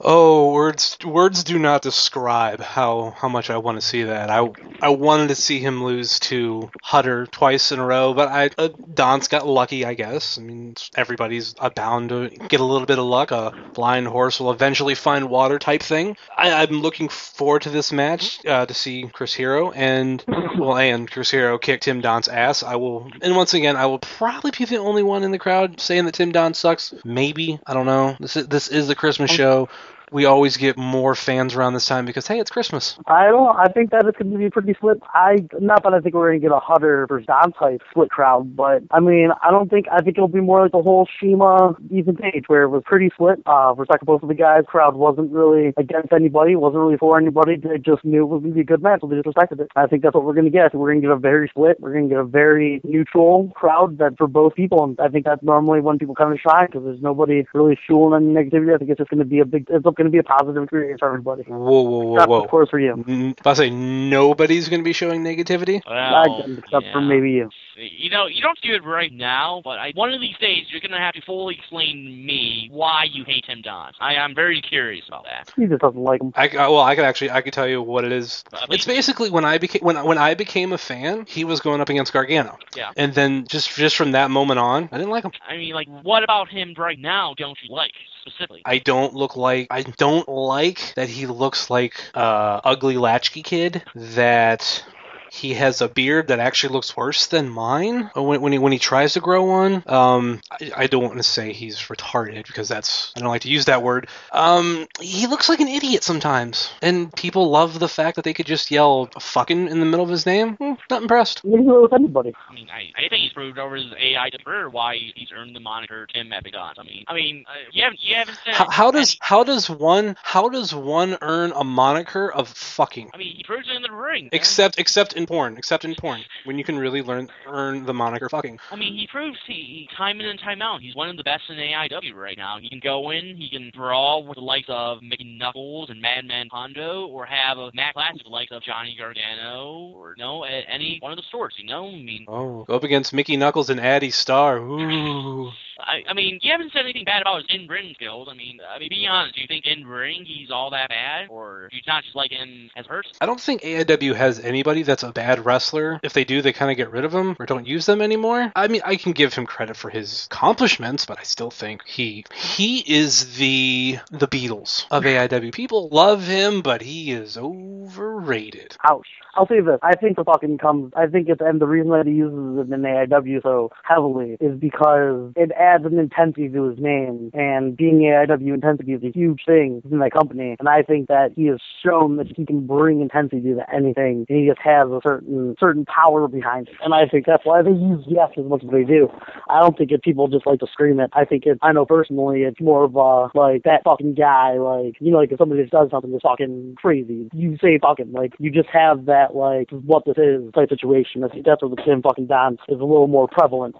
Oh, 0.00 0.52
words 0.52 0.98
words 1.04 1.44
do 1.44 1.58
not 1.58 1.82
describe 1.82 2.60
how 2.60 3.14
how 3.16 3.28
much 3.28 3.50
I 3.50 3.56
want 3.56 3.80
to 3.80 3.86
see 3.86 4.02
that. 4.04 4.17
I 4.26 4.48
I 4.80 4.90
wanted 4.90 5.28
to 5.28 5.34
see 5.34 5.58
him 5.60 5.82
lose 5.82 6.18
to 6.20 6.70
Hutter 6.82 7.26
twice 7.26 7.72
in 7.72 7.78
a 7.78 7.84
row, 7.84 8.14
but 8.14 8.28
I 8.28 8.50
uh, 8.58 8.68
Don's 8.92 9.28
got 9.28 9.46
lucky, 9.46 9.84
I 9.84 9.94
guess. 9.94 10.38
I 10.38 10.42
mean, 10.42 10.74
everybody's 10.96 11.54
bound 11.74 12.10
to 12.10 12.28
get 12.48 12.60
a 12.60 12.64
little 12.64 12.86
bit 12.86 12.98
of 12.98 13.04
luck. 13.04 13.30
A 13.30 13.52
blind 13.74 14.06
horse 14.08 14.40
will 14.40 14.50
eventually 14.50 14.94
find 14.94 15.28
water, 15.28 15.58
type 15.58 15.82
thing. 15.82 16.16
I, 16.36 16.62
I'm 16.62 16.80
looking 16.80 17.08
forward 17.08 17.62
to 17.62 17.70
this 17.70 17.92
match 17.92 18.44
uh, 18.46 18.66
to 18.66 18.74
see 18.74 19.08
Chris 19.12 19.34
Hero 19.34 19.70
and 19.72 20.24
well, 20.58 20.76
and 20.76 21.10
Chris 21.10 21.30
Hero 21.30 21.58
kicked 21.58 21.84
Tim 21.84 22.00
Don's 22.00 22.28
ass. 22.28 22.62
I 22.62 22.76
will, 22.76 23.10
and 23.22 23.36
once 23.36 23.54
again, 23.54 23.76
I 23.76 23.86
will 23.86 23.98
probably 23.98 24.52
be 24.56 24.64
the 24.64 24.76
only 24.78 25.02
one 25.02 25.22
in 25.22 25.30
the 25.30 25.38
crowd 25.38 25.80
saying 25.80 26.04
that 26.06 26.14
Tim 26.14 26.32
Don 26.32 26.54
sucks. 26.54 26.94
Maybe 27.04 27.60
I 27.66 27.74
don't 27.74 27.86
know. 27.86 28.16
This 28.20 28.36
is 28.36 28.48
this 28.48 28.68
is 28.68 28.88
the 28.88 28.94
Christmas 28.94 29.30
show. 29.30 29.68
We 30.12 30.24
always 30.24 30.56
get 30.56 30.76
more 30.76 31.14
fans 31.14 31.54
around 31.54 31.74
this 31.74 31.86
time 31.86 32.04
because 32.04 32.26
hey, 32.26 32.38
it's 32.38 32.50
Christmas. 32.50 32.98
I 33.06 33.26
don't. 33.26 33.56
I 33.56 33.66
think 33.68 33.90
that 33.90 34.06
it's 34.06 34.18
going 34.18 34.32
to 34.32 34.38
be 34.38 34.50
pretty 34.50 34.74
split. 34.74 34.98
I 35.14 35.36
not 35.60 35.82
that 35.82 35.94
I 35.94 36.00
think 36.00 36.14
we're 36.14 36.30
going 36.30 36.40
to 36.40 36.46
get 36.48 36.54
a 36.54 36.60
Hutter 36.60 37.06
versus 37.06 37.26
Don 37.26 37.52
type 37.52 37.82
split 37.90 38.10
crowd, 38.10 38.56
but 38.56 38.82
I 38.90 39.00
mean, 39.00 39.30
I 39.42 39.50
don't 39.50 39.70
think. 39.70 39.86
I 39.90 40.00
think 40.00 40.16
it'll 40.16 40.28
be 40.28 40.40
more 40.40 40.62
like 40.62 40.72
the 40.72 40.82
whole 40.82 41.06
Shima 41.20 41.74
Ethan 41.90 42.16
Page, 42.16 42.44
where 42.46 42.62
it 42.62 42.68
was 42.68 42.82
pretty 42.84 43.10
split. 43.14 43.40
Uh, 43.46 43.74
respect 43.76 44.00
to 44.00 44.06
both 44.06 44.22
of 44.22 44.28
the 44.28 44.34
guys. 44.34 44.64
Crowd 44.66 44.94
wasn't 44.94 45.32
really 45.32 45.72
against 45.76 46.12
anybody. 46.12 46.56
wasn't 46.56 46.80
really 46.80 46.96
for 46.96 47.18
anybody. 47.18 47.56
They 47.56 47.78
just 47.78 48.04
knew 48.04 48.22
it 48.22 48.26
was 48.26 48.42
going 48.42 48.52
to 48.52 48.54
be 48.54 48.60
a 48.62 48.64
good 48.64 48.82
match, 48.82 49.00
so 49.00 49.06
they 49.06 49.16
just 49.16 49.26
respected 49.26 49.60
it. 49.60 49.68
I 49.76 49.86
think 49.86 50.02
that's 50.02 50.14
what 50.14 50.24
we're 50.24 50.34
going 50.34 50.44
to 50.44 50.50
get. 50.50 50.74
We're 50.74 50.88
going 50.88 51.00
to 51.02 51.06
get 51.08 51.12
a 51.12 51.18
very 51.18 51.48
split. 51.48 51.80
We're 51.80 51.92
going 51.92 52.08
to 52.08 52.14
get 52.14 52.20
a 52.20 52.24
very 52.24 52.80
neutral 52.84 53.50
crowd 53.54 53.98
that 53.98 54.16
for 54.16 54.26
both 54.26 54.54
people, 54.54 54.84
and 54.84 54.98
I 55.00 55.08
think 55.08 55.24
that's 55.24 55.42
normally 55.42 55.80
when 55.80 55.98
people 55.98 56.14
kind 56.14 56.32
of 56.32 56.38
shine 56.40 56.66
because 56.66 56.84
there's 56.84 57.02
nobody 57.02 57.46
really 57.54 57.78
fueling 57.86 58.22
any 58.22 58.34
negativity. 58.34 58.74
I 58.74 58.78
think 58.78 58.90
it's 58.90 58.98
just 58.98 59.10
going 59.10 59.18
to 59.18 59.24
be 59.24 59.40
a 59.40 59.44
big. 59.44 59.66
It's 59.70 59.86
going 59.98 60.06
to 60.06 60.10
be 60.10 60.18
a 60.18 60.22
positive 60.22 60.62
experience 60.62 61.00
for 61.00 61.08
everybody. 61.08 61.42
Whoa, 61.42 61.58
whoa, 61.58 61.82
whoa, 61.82 62.14
Except, 62.14 62.30
whoa! 62.30 62.42
of 62.44 62.50
course, 62.50 62.70
for 62.70 62.78
you. 62.80 62.94
Mm, 62.96 63.38
If 63.38 63.46
I 63.46 63.52
say 63.52 63.68
nobody's 63.70 64.68
going 64.70 64.80
to 64.80 64.84
be 64.84 64.92
showing 64.94 65.22
negativity, 65.22 65.82
Well, 65.86 66.44
except 66.58 66.86
for 66.92 67.00
maybe 67.02 67.32
you. 67.32 67.50
You 67.76 68.10
know, 68.10 68.26
you 68.26 68.42
don't 68.42 68.60
do 68.60 68.74
it 68.74 68.82
right 68.84 69.12
now, 69.12 69.60
but 69.62 69.78
I, 69.78 69.92
one 69.94 70.12
of 70.12 70.20
these 70.20 70.36
days 70.38 70.64
you're 70.68 70.80
gonna 70.80 70.98
have 70.98 71.14
to 71.14 71.20
fully 71.22 71.54
explain 71.54 72.04
to 72.06 72.10
me 72.10 72.68
why 72.72 73.04
you 73.04 73.22
hate 73.24 73.44
Tim 73.46 73.62
Donst. 73.62 73.92
I, 74.00 74.16
I'm 74.16 74.34
very 74.34 74.60
curious 74.60 75.04
about 75.06 75.26
that. 75.26 75.52
He 75.54 75.64
just 75.66 75.80
doesn't 75.82 76.02
like 76.02 76.20
him. 76.20 76.32
I, 76.34 76.48
I- 76.48 76.66
well, 76.68 76.80
I 76.80 76.96
could 76.96 77.04
actually 77.04 77.30
I 77.30 77.40
could 77.40 77.52
tell 77.52 77.68
you 77.68 77.80
what 77.80 78.04
it 78.04 78.10
is. 78.10 78.42
It's 78.68 78.84
basically 78.84 79.30
when 79.30 79.44
I 79.44 79.58
became 79.58 79.82
when 79.82 79.96
I- 79.96 80.02
when 80.02 80.18
I 80.18 80.34
became 80.34 80.72
a 80.72 80.78
fan, 80.78 81.24
he 81.28 81.44
was 81.44 81.60
going 81.60 81.80
up 81.80 81.88
against 81.88 82.12
Gargano, 82.12 82.58
Yeah. 82.76 82.90
and 82.96 83.14
then 83.14 83.46
just 83.46 83.70
just 83.76 83.94
from 83.94 84.10
that 84.10 84.32
moment 84.32 84.58
on, 84.58 84.88
I 84.90 84.98
didn't 84.98 85.10
like 85.10 85.22
him. 85.22 85.30
I 85.48 85.56
mean, 85.56 85.72
like, 85.72 85.86
what 86.02 86.24
about 86.24 86.48
him 86.48 86.74
right 86.76 86.98
now 86.98 87.34
don't 87.38 87.56
you 87.62 87.72
like 87.72 87.92
specifically? 88.28 88.62
I 88.64 88.78
don't 88.78 89.14
look 89.14 89.36
like 89.36 89.68
I 89.70 89.82
don't 89.82 90.28
like 90.28 90.94
that 90.94 91.08
he 91.08 91.26
looks 91.26 91.70
like 91.70 92.00
uh, 92.14 92.60
ugly 92.64 92.96
latchkey 92.96 93.42
kid 93.42 93.82
that 93.94 94.84
he 95.32 95.54
has 95.54 95.80
a 95.80 95.88
beard 95.88 96.28
that 96.28 96.38
actually 96.38 96.72
looks 96.72 96.96
worse 96.96 97.26
than 97.26 97.48
mine 97.48 98.10
uh, 98.16 98.22
when, 98.22 98.40
when 98.40 98.52
he 98.52 98.58
when 98.58 98.72
he 98.72 98.78
tries 98.78 99.14
to 99.14 99.20
grow 99.20 99.44
one. 99.44 99.82
Um, 99.86 100.40
I, 100.50 100.72
I 100.76 100.86
don't 100.86 101.02
want 101.02 101.16
to 101.16 101.22
say 101.22 101.52
he's 101.52 101.78
retarded 101.78 102.46
because 102.46 102.68
that's 102.68 103.12
I 103.16 103.20
don't 103.20 103.28
like 103.28 103.42
to 103.42 103.50
use 103.50 103.66
that 103.66 103.82
word. 103.82 104.08
Um, 104.32 104.86
he 105.00 105.26
looks 105.26 105.48
like 105.48 105.60
an 105.60 105.68
idiot 105.68 106.02
sometimes, 106.02 106.70
and 106.82 107.12
people 107.14 107.50
love 107.50 107.78
the 107.78 107.88
fact 107.88 108.16
that 108.16 108.24
they 108.24 108.34
could 108.34 108.46
just 108.46 108.70
yell 108.70 109.06
"fucking" 109.18 109.68
in 109.68 109.80
the 109.80 109.86
middle 109.86 110.04
of 110.04 110.10
his 110.10 110.26
name. 110.26 110.56
Hmm, 110.56 110.74
not 110.90 111.02
impressed. 111.02 111.42
You 111.44 111.52
can 111.52 111.64
do 111.64 111.78
it 111.78 111.82
with 111.82 111.92
anybody. 111.92 112.34
I 112.48 112.54
mean, 112.54 112.68
I, 112.70 112.90
I 112.96 113.08
think 113.08 113.22
he's 113.22 113.32
proved 113.32 113.58
over 113.58 113.76
his 113.76 113.92
AI 113.98 114.30
career 114.44 114.68
why 114.68 114.96
he's 115.14 115.28
earned 115.34 115.54
the 115.54 115.60
moniker 115.60 116.06
Tim 116.06 116.32
Epic 116.32 116.54
I 116.56 116.82
mean, 116.82 117.04
I 117.06 117.14
mean, 117.14 117.44
uh, 117.48 117.52
you 117.72 117.82
haven't 117.82 118.00
you 118.02 118.14
haven't 118.14 118.38
said 118.44 118.54
How, 118.54 118.70
how 118.70 118.90
does 118.90 119.16
how 119.20 119.44
does 119.44 119.68
one 119.68 120.16
how 120.22 120.48
does 120.48 120.74
one 120.74 121.18
earn 121.20 121.52
a 121.54 121.64
moniker 121.64 122.30
of 122.30 122.48
fucking? 122.48 123.10
I 123.14 123.18
mean, 123.18 123.36
he 123.36 123.44
proves 123.44 123.68
it 123.68 123.76
in 123.76 123.82
the 123.82 123.92
ring. 123.92 124.24
man. 124.24 124.30
Except 124.32 124.78
except 124.78 125.14
in 125.18 125.26
porn, 125.26 125.58
except 125.58 125.84
in 125.84 125.94
porn, 125.96 126.22
when 126.44 126.56
you 126.56 126.64
can 126.64 126.78
really 126.78 127.02
learn 127.02 127.28
earn 127.46 127.84
the 127.84 127.92
moniker 127.92 128.28
fucking. 128.28 128.58
I 128.70 128.76
mean, 128.76 128.94
he 128.94 129.06
proves 129.06 129.36
he, 129.46 129.52
he 129.52 129.88
time 129.96 130.20
in 130.20 130.26
and 130.26 130.38
time 130.40 130.62
out. 130.62 130.80
He's 130.80 130.94
one 130.94 131.10
of 131.10 131.16
the 131.16 131.24
best 131.24 131.42
in 131.50 131.56
AIW 131.56 132.14
right 132.14 132.38
now. 132.38 132.58
He 132.60 132.68
can 132.70 132.80
go 132.82 133.10
in, 133.10 133.36
he 133.36 133.50
can 133.50 133.70
brawl 133.74 134.24
with 134.24 134.36
the 134.36 134.40
likes 134.40 134.68
of 134.68 135.02
Mickey 135.02 135.36
Knuckles 135.38 135.90
and 135.90 136.00
Madman 136.00 136.48
Pondo, 136.48 137.06
or 137.06 137.26
have 137.26 137.58
a 137.58 137.70
match 137.74 137.92
clash 137.94 138.14
with 138.14 138.22
the 138.22 138.30
likes 138.30 138.52
of 138.52 138.62
Johnny 138.62 138.96
Gargano, 138.98 139.92
or 139.94 140.14
you 140.16 140.22
know, 140.24 140.44
at 140.44 140.64
any 140.68 140.98
one 141.00 141.12
of 141.12 141.16
the 141.16 141.24
stores. 141.28 141.54
You 141.58 141.66
know, 141.66 141.88
I 141.88 141.92
mean, 142.02 142.24
Oh, 142.28 142.64
go 142.64 142.76
up 142.76 142.84
against 142.84 143.12
Mickey 143.12 143.36
Knuckles 143.36 143.68
and 143.68 143.80
Addy 143.80 144.10
Starr. 144.10 144.58
Ooh. 144.58 145.50
I, 145.78 146.02
I 146.08 146.14
mean, 146.14 146.40
you 146.42 146.52
haven't 146.52 146.72
said 146.72 146.80
anything 146.80 147.04
bad 147.04 147.22
about 147.22 147.42
his 147.42 147.46
in-ring 147.60 147.92
skills. 147.94 148.28
I 148.30 148.34
mean, 148.34 148.58
I 148.68 148.78
mean, 148.78 148.88
be 148.88 149.06
honest. 149.08 149.34
Do 149.34 149.40
you 149.40 149.46
think 149.46 149.66
in-ring 149.66 150.24
he's 150.24 150.50
all 150.50 150.70
that 150.70 150.88
bad, 150.88 151.28
or 151.30 151.68
do 151.70 151.76
you 151.76 151.82
not 151.86 152.02
just 152.04 152.16
like 152.16 152.30
him 152.30 152.70
as 152.76 152.86
a 152.86 152.88
person? 152.88 153.12
I 153.20 153.26
don't 153.26 153.40
think 153.40 153.62
AIW 153.62 154.14
has 154.14 154.40
anybody 154.40 154.82
that's 154.82 155.02
a 155.02 155.12
bad 155.12 155.44
wrestler. 155.44 156.00
If 156.02 156.12
they 156.12 156.24
do, 156.24 156.42
they 156.42 156.52
kind 156.52 156.70
of 156.70 156.76
get 156.76 156.90
rid 156.90 157.04
of 157.04 157.12
them 157.12 157.36
or 157.38 157.46
don't 157.46 157.66
use 157.66 157.86
them 157.86 158.02
anymore. 158.02 158.52
I 158.56 158.68
mean, 158.68 158.82
I 158.84 158.96
can 158.96 159.12
give 159.12 159.34
him 159.34 159.46
credit 159.46 159.76
for 159.76 159.90
his 159.90 160.26
accomplishments, 160.26 161.06
but 161.06 161.18
I 161.18 161.22
still 161.22 161.50
think 161.50 161.84
he 161.86 162.24
he 162.34 162.78
is 162.80 163.36
the 163.36 163.98
the 164.10 164.28
Beatles 164.28 164.84
of 164.90 165.04
AIW. 165.04 165.52
People 165.52 165.88
love 165.88 166.26
him, 166.26 166.62
but 166.62 166.82
he 166.82 167.12
is 167.12 167.36
overrated. 167.36 168.76
Ouch. 168.88 169.06
I'll 169.34 169.46
say 169.46 169.60
this. 169.60 169.78
I 169.82 169.94
think 169.94 170.16
the 170.16 170.24
fucking 170.24 170.58
comes. 170.58 170.92
I 170.96 171.06
think 171.06 171.28
it's 171.28 171.40
and 171.40 171.60
the 171.60 171.66
reason 171.66 171.90
that 171.90 172.06
he 172.06 172.14
uses 172.14 172.58
it 172.58 172.72
in 172.72 172.82
AIW 172.82 173.42
so 173.42 173.70
heavily 173.84 174.36
is 174.40 174.58
because 174.58 175.32
it 175.36 175.52
adds 175.68 175.84
an 175.84 175.98
intensity 175.98 176.48
to 176.48 176.70
his 176.70 176.78
name, 176.78 177.30
and 177.34 177.76
being 177.76 178.00
AIW 178.00 178.54
intensity 178.54 178.92
is 178.92 179.02
a 179.02 179.10
huge 179.10 179.42
thing 179.46 179.82
in 179.90 179.98
that 179.98 180.12
company. 180.12 180.56
And 180.58 180.68
I 180.68 180.82
think 180.82 181.08
that 181.08 181.32
he 181.36 181.46
has 181.46 181.60
shown 181.84 182.16
that 182.16 182.28
he 182.34 182.44
can 182.46 182.66
bring 182.66 183.00
intensity 183.00 183.54
to 183.54 183.64
anything, 183.72 184.26
and 184.28 184.38
he 184.38 184.46
just 184.46 184.60
has 184.60 184.88
a 184.88 185.00
certain 185.02 185.54
certain 185.60 185.84
power 185.84 186.28
behind 186.28 186.68
it. 186.68 186.74
And 186.82 186.94
I 186.94 187.06
think 187.06 187.26
that's 187.26 187.44
why 187.44 187.62
they 187.62 187.70
use 187.70 188.04
yes 188.06 188.30
as 188.36 188.44
much 188.44 188.64
as 188.64 188.70
they 188.70 188.84
do. 188.84 189.08
I 189.48 189.60
don't 189.60 189.76
think 189.76 189.90
it 189.90 190.02
people 190.02 190.28
just 190.28 190.46
like 190.46 190.60
to 190.60 190.66
scream 190.72 191.00
it. 191.00 191.10
I 191.12 191.24
think 191.24 191.44
it. 191.46 191.58
I 191.62 191.72
know 191.72 191.84
personally, 191.84 192.42
it's 192.42 192.60
more 192.60 192.84
of 192.84 192.96
a 192.96 193.38
like 193.38 193.62
that 193.64 193.84
fucking 193.84 194.14
guy. 194.14 194.54
Like 194.58 194.96
you 195.00 195.12
know, 195.12 195.18
like 195.18 195.32
if 195.32 195.38
somebody 195.38 195.62
just 195.62 195.72
does 195.72 195.90
something 195.90 196.12
that's 196.12 196.22
fucking 196.22 196.76
crazy, 196.78 197.28
you 197.32 197.56
say 197.62 197.78
fucking 197.78 198.12
like 198.12 198.34
you 198.38 198.50
just 198.50 198.68
have 198.68 199.06
that 199.06 199.34
like 199.34 199.70
what 199.70 200.04
this 200.06 200.16
is 200.16 200.52
type 200.52 200.70
situation. 200.70 201.24
I 201.24 201.28
think 201.28 201.44
that's 201.44 201.62
what 201.62 201.74
the 201.74 201.82
Tim 201.82 202.02
fucking 202.02 202.26
Don 202.26 202.54
is 202.68 202.80
a 202.80 202.84
little 202.84 203.06
more 203.06 203.28
prevalent 203.28 203.76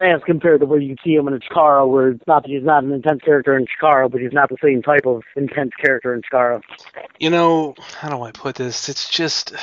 as 0.00 0.20
compared 0.26 0.60
to 0.60 0.66
where 0.66 0.80
you 0.80 0.96
see 1.04 1.14
him 1.14 1.28
in 1.28 1.38
Chikara, 1.40 1.88
where 1.88 2.08
it's 2.10 2.26
not 2.26 2.42
that 2.42 2.50
he's 2.50 2.64
not 2.64 2.84
an 2.84 2.92
intense 2.92 3.22
character 3.22 3.56
in 3.56 3.66
Chikara, 3.66 4.10
but 4.10 4.20
he's 4.20 4.32
not 4.32 4.48
the 4.48 4.56
same 4.62 4.82
type 4.82 5.06
of 5.06 5.22
intense 5.36 5.72
character 5.80 6.14
in 6.14 6.22
Chikara. 6.22 6.60
You 7.18 7.30
know, 7.30 7.74
how 7.98 8.08
do 8.08 8.22
I 8.22 8.32
put 8.32 8.56
this? 8.56 8.88
It's 8.88 9.08
just 9.08 9.54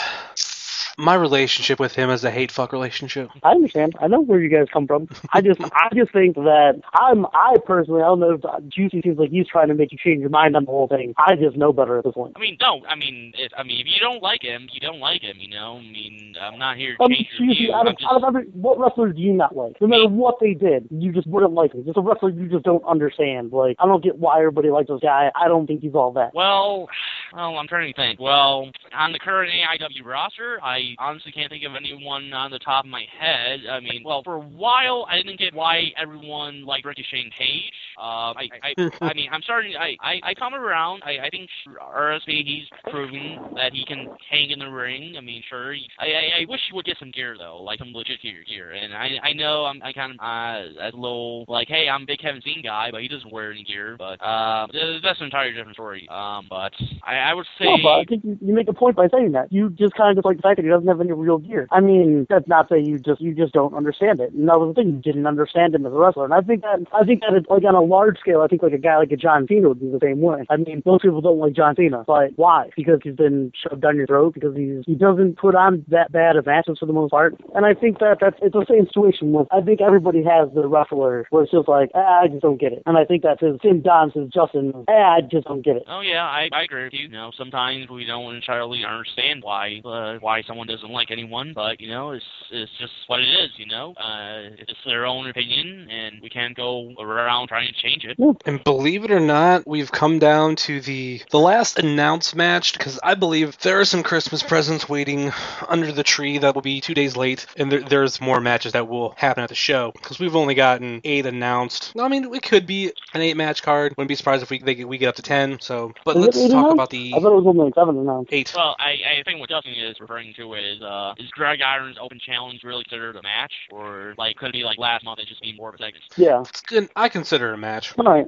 my 1.01 1.15
relationship 1.15 1.79
with 1.79 1.93
him 1.95 2.09
is 2.09 2.23
a 2.23 2.31
hate 2.31 2.51
fuck 2.51 2.71
relationship. 2.71 3.29
I 3.43 3.51
understand. 3.51 3.93
I 3.99 4.07
know 4.07 4.21
where 4.21 4.39
you 4.39 4.49
guys 4.49 4.67
come 4.71 4.87
from. 4.87 5.09
I 5.33 5.41
just, 5.41 5.59
I 5.73 5.89
just 5.93 6.13
think 6.13 6.35
that 6.35 6.81
I'm, 6.93 7.25
I 7.33 7.57
personally, 7.65 8.01
I 8.01 8.05
don't 8.05 8.19
know 8.19 8.31
if 8.41 8.69
Juicy 8.69 9.01
seems 9.01 9.17
like 9.17 9.31
he's 9.31 9.47
trying 9.47 9.67
to 9.69 9.73
make 9.73 9.91
you 9.91 9.97
change 9.97 10.21
your 10.21 10.29
mind 10.29 10.55
on 10.55 10.65
the 10.65 10.71
whole 10.71 10.87
thing. 10.87 11.13
I 11.17 11.35
just 11.35 11.57
know 11.57 11.73
better 11.73 11.97
at 11.97 12.03
this 12.05 12.13
point. 12.13 12.33
I 12.35 12.39
mean, 12.39 12.57
no. 12.61 12.81
I 12.87 12.95
mean, 12.95 13.33
if, 13.37 13.51
I 13.57 13.63
mean, 13.63 13.79
if 13.81 13.87
you 13.87 13.99
don't 13.99 14.21
like 14.21 14.41
him, 14.43 14.67
you 14.71 14.79
don't 14.79 14.99
like 14.99 15.21
him. 15.21 15.37
You 15.39 15.49
know. 15.49 15.77
I 15.77 15.81
mean, 15.81 16.35
I'm 16.39 16.59
not 16.59 16.77
here 16.77 16.95
to 16.97 17.03
Um, 17.03 17.09
change 17.11 17.27
your 17.31 17.37
seriously, 17.39 17.65
view. 17.65 17.73
out 17.75 17.87
of, 17.87 17.97
just 17.97 18.11
out 18.11 18.17
of 18.17 18.23
every, 18.23 18.43
what 18.53 18.79
wrestler 18.79 19.11
do 19.11 19.21
you 19.21 19.33
not 19.33 19.55
like? 19.55 19.79
No 19.81 19.87
matter 19.87 20.07
what 20.07 20.35
they 20.39 20.53
did, 20.53 20.87
you 20.91 21.11
just 21.11 21.27
wouldn't 21.27 21.53
like 21.53 21.73
him. 21.73 21.83
Just 21.85 21.97
a 21.97 22.01
wrestler 22.01 22.29
you 22.29 22.47
just 22.47 22.63
don't 22.63 22.83
understand. 22.85 23.51
Like, 23.51 23.75
I 23.79 23.85
don't 23.85 24.03
get 24.03 24.17
why 24.17 24.37
everybody 24.39 24.69
likes 24.69 24.89
this 24.89 24.99
guy. 25.01 25.31
I 25.35 25.47
don't 25.47 25.65
think 25.67 25.81
he's 25.81 25.95
all 25.95 26.11
that. 26.13 26.33
Well, 26.33 26.87
well, 27.33 27.57
I'm 27.57 27.67
trying 27.67 27.91
to 27.91 27.95
think. 27.99 28.19
Well, 28.19 28.69
on 28.93 29.11
the 29.11 29.19
current 29.19 29.51
AIW 29.51 30.05
roster, 30.05 30.59
I 30.63 30.90
honestly 30.99 31.31
can't 31.31 31.49
think 31.49 31.63
of 31.63 31.73
anyone 31.75 32.31
on 32.33 32.51
the 32.51 32.59
top 32.59 32.85
of 32.85 32.91
my 32.91 33.05
head. 33.19 33.61
I 33.69 33.79
mean, 33.79 34.03
well, 34.05 34.21
for 34.23 34.35
a 34.35 34.39
while, 34.39 35.05
I 35.09 35.17
didn't 35.17 35.39
get 35.39 35.53
why 35.53 35.91
everyone 36.01 36.65
liked 36.65 36.85
Ricochet 36.85 37.21
and 37.21 37.31
Page. 37.37 37.73
Uh, 37.97 38.33
I, 38.33 38.49
I, 38.63 38.89
I 39.01 39.13
mean, 39.13 39.29
I'm 39.31 39.41
starting. 39.41 39.73
I, 39.75 39.95
I, 40.01 40.19
I 40.23 40.33
come 40.33 40.53
around. 40.53 41.03
I, 41.05 41.25
I 41.25 41.29
think 41.29 41.49
RSP 41.95 42.45
he's 42.45 42.67
proven 42.89 43.39
that 43.55 43.73
he 43.73 43.85
can 43.85 44.07
hang 44.29 44.51
in 44.51 44.59
the 44.59 44.69
ring. 44.69 45.15
I 45.17 45.21
mean, 45.21 45.43
sure. 45.49 45.73
he- 45.73 45.87
I, 45.99 46.05
I, 46.05 46.41
I 46.41 46.45
wish 46.47 46.59
he 46.69 46.75
would 46.75 46.85
get 46.85 46.97
some 46.99 47.11
gear 47.11 47.35
though, 47.37 47.61
like 47.61 47.79
some 47.79 47.93
legit 47.93 48.21
gear. 48.21 48.43
gear. 48.47 48.71
And 48.71 48.93
I, 48.93 49.09
I 49.23 49.33
know 49.33 49.65
I'm, 49.65 49.81
I 49.83 49.93
kind 49.93 50.13
of 50.13 50.17
uh, 50.19 50.87
a 50.87 50.91
little 50.93 51.45
like, 51.47 51.67
hey, 51.67 51.87
I'm 51.89 52.03
a 52.03 52.05
big 52.05 52.19
Kevin 52.19 52.41
Steen 52.41 52.61
guy, 52.63 52.89
but 52.91 53.01
he 53.01 53.07
doesn't 53.07 53.31
wear 53.31 53.51
any 53.51 53.63
gear. 53.63 53.95
But 53.97 54.21
uh, 54.21 54.67
that's 55.03 55.19
an 55.19 55.25
entirely 55.25 55.53
different 55.53 55.75
story. 55.75 56.07
Um, 56.09 56.47
but 56.49 56.73
I, 57.03 57.17
I 57.17 57.33
would 57.33 57.45
say. 57.59 57.65
No, 57.65 57.77
but 57.83 57.99
I 57.99 58.03
think 58.05 58.23
you, 58.23 58.37
you 58.41 58.53
make 58.53 58.67
a 58.67 58.73
point 58.73 58.95
by 58.95 59.07
saying 59.09 59.31
that. 59.33 59.51
You 59.51 59.69
just 59.69 59.93
kind 59.95 60.09
of 60.09 60.15
just 60.17 60.25
like 60.25 60.37
the 60.37 60.41
fact 60.41 60.57
that 60.57 60.63
he 60.63 60.70
doesn't 60.71 60.87
have 60.87 61.01
any 61.01 61.11
real 61.11 61.37
gear. 61.37 61.67
I 61.71 61.79
mean, 61.79 62.25
that's 62.29 62.47
not 62.47 62.69
say 62.69 62.79
you 62.79 62.99
just 62.99 63.21
you 63.21 63.33
just 63.35 63.53
don't 63.53 63.73
understand 63.73 64.19
it. 64.19 64.33
And 64.33 64.47
that 64.49 64.59
was 64.59 64.73
the 64.73 64.81
thing, 64.81 64.93
you 64.93 65.01
didn't 65.01 65.27
understand 65.27 65.75
him 65.75 65.85
as 65.85 65.93
a 65.93 65.95
wrestler. 65.95 66.25
And 66.25 66.33
I 66.33 66.41
think 66.41 66.61
that 66.61 66.85
I 66.93 67.03
think 67.05 67.21
that 67.21 67.33
it's 67.33 67.49
like 67.49 67.63
on 67.63 67.75
a 67.75 67.81
large 67.81 68.17
scale, 68.19 68.41
I 68.41 68.47
think 68.47 68.63
like 68.63 68.73
a 68.73 68.77
guy 68.77 68.97
like 68.97 69.11
a 69.11 69.17
John 69.17 69.45
Cena 69.47 69.69
would 69.69 69.79
be 69.79 69.89
the 69.89 69.99
same 70.01 70.21
way. 70.21 70.45
I 70.49 70.57
mean, 70.57 70.81
most 70.85 71.03
people 71.03 71.21
don't 71.21 71.39
like 71.39 71.53
John 71.53 71.75
Cena, 71.75 72.03
but 72.07 72.31
why? 72.35 72.69
Because 72.75 72.99
he's 73.03 73.15
been 73.15 73.51
shoved 73.55 73.81
down 73.81 73.97
your 73.97 74.07
throat. 74.07 74.33
Because 74.33 74.55
he's 74.55 74.83
he 74.85 74.95
doesn't 74.95 75.37
put 75.37 75.55
on 75.55 75.85
that 75.89 76.11
bad 76.11 76.35
of 76.35 76.45
matches 76.45 76.77
for 76.79 76.85
the 76.85 76.93
most 76.93 77.11
part. 77.11 77.35
And 77.55 77.65
I 77.65 77.73
think 77.73 77.99
that 77.99 78.17
that's 78.19 78.37
it's 78.41 78.53
the 78.53 78.65
same 78.69 78.87
situation. 78.87 79.31
With, 79.33 79.47
I 79.51 79.61
think 79.61 79.81
everybody 79.81 80.23
has 80.23 80.49
the 80.53 80.67
wrestler 80.67 81.27
where 81.29 81.43
it's 81.43 81.51
just 81.51 81.67
like 81.67 81.91
ah, 81.95 82.21
I 82.23 82.27
just 82.27 82.41
don't 82.41 82.59
get 82.59 82.73
it. 82.73 82.83
And 82.85 82.97
I 82.97 83.05
think 83.05 83.23
that's 83.23 83.41
his 83.41 83.59
Tim 83.61 83.81
Don's 83.81 84.13
his 84.13 84.29
Justin. 84.29 84.73
Ah, 84.89 85.17
I 85.17 85.21
just 85.21 85.47
don't 85.47 85.61
get 85.61 85.77
it. 85.77 85.83
Oh 85.87 86.01
yeah, 86.01 86.23
I, 86.23 86.49
I 86.51 86.63
agree 86.63 86.85
with 86.85 86.93
you. 86.93 87.01
You 87.01 87.09
know, 87.09 87.31
sometimes 87.37 87.89
we 87.89 88.05
don't 88.05 88.35
entirely 88.35 88.85
understand 88.85 89.43
why 89.43 89.81
uh, 89.83 90.17
why 90.19 90.43
someone 90.43 90.60
doesn't 90.67 90.89
like 90.89 91.11
anyone, 91.11 91.53
but 91.53 91.79
you 91.81 91.89
know, 91.89 92.11
it's 92.11 92.25
it's 92.51 92.71
just 92.79 92.93
what 93.07 93.19
it 93.19 93.29
is. 93.29 93.51
You 93.57 93.67
know, 93.67 93.93
uh, 93.97 94.55
it's 94.57 94.73
their 94.85 95.05
own 95.05 95.29
opinion, 95.29 95.87
and 95.89 96.21
we 96.21 96.29
can't 96.29 96.55
go 96.55 96.93
around 96.99 97.47
trying 97.47 97.67
to 97.67 97.73
change 97.81 98.05
it. 98.05 98.17
And 98.45 98.63
believe 98.63 99.03
it 99.03 99.11
or 99.11 99.19
not, 99.19 99.65
we've 99.67 99.91
come 99.91 100.19
down 100.19 100.55
to 100.57 100.81
the 100.81 101.21
the 101.31 101.39
last 101.39 101.79
announced 101.79 102.35
match 102.35 102.73
because 102.73 102.99
I 103.03 103.15
believe 103.15 103.57
there 103.59 103.79
are 103.79 103.85
some 103.85 104.03
Christmas 104.03 104.43
presents 104.43 104.87
waiting 104.89 105.31
under 105.67 105.91
the 105.91 106.03
tree 106.03 106.37
that 106.39 106.55
will 106.55 106.61
be 106.61 106.81
two 106.81 106.93
days 106.93 107.15
late, 107.15 107.45
and 107.57 107.71
there, 107.71 107.81
there's 107.81 108.19
more 108.21 108.39
matches 108.41 108.73
that 108.73 108.87
will 108.87 109.13
happen 109.17 109.43
at 109.43 109.49
the 109.49 109.55
show 109.55 109.91
because 109.93 110.19
we've 110.19 110.35
only 110.35 110.55
gotten 110.55 111.01
eight 111.03 111.25
announced. 111.25 111.93
I 111.99 112.07
mean, 112.07 112.33
it 112.33 112.43
could 112.43 112.65
be 112.67 112.91
an 113.13 113.21
eight 113.21 113.37
match 113.37 113.63
card. 113.63 113.93
Wouldn't 113.97 114.09
be 114.09 114.15
surprised 114.15 114.43
if 114.43 114.49
we 114.49 114.59
they, 114.59 114.83
we 114.83 114.97
get 114.97 115.09
up 115.09 115.15
to 115.15 115.21
ten. 115.21 115.59
So, 115.61 115.93
but 116.05 116.15
Is 116.17 116.21
let's 116.21 116.37
talk 116.37 116.51
announced? 116.51 116.73
about 116.73 116.89
the 116.89 117.13
I 117.15 117.19
thought 117.19 117.31
it 117.31 117.43
was 117.43 117.47
only 117.47 117.71
seven 117.75 117.97
announced. 117.97 118.33
eight. 118.33 118.51
Well, 118.55 118.75
I, 118.79 119.19
I 119.19 119.23
think 119.23 119.39
what 119.39 119.49
Justin 119.49 119.73
is 119.73 119.99
referring 119.99 120.33
to 120.35 120.50
is 120.53 120.81
uh, 120.81 121.13
is 121.17 121.29
Greg 121.31 121.61
Iron's 121.61 121.97
open 121.99 122.19
challenge 122.19 122.63
really 122.63 122.83
considered 122.83 123.15
a 123.15 123.23
match, 123.23 123.53
or 123.71 124.13
like 124.17 124.35
could 124.37 124.49
it 124.49 124.53
be 124.53 124.63
like 124.63 124.77
last 124.77 125.03
month 125.03 125.19
it 125.19 125.27
just 125.27 125.41
be 125.41 125.53
more 125.53 125.69
of 125.69 125.75
a 125.75 125.77
segment? 125.77 126.03
Yeah. 126.17 126.41
It's. 126.41 126.89
I 126.95 127.09
consider 127.09 127.51
it 127.51 127.53
a 127.55 127.57
match. 127.57 127.93
All 127.97 128.05
right. 128.05 128.27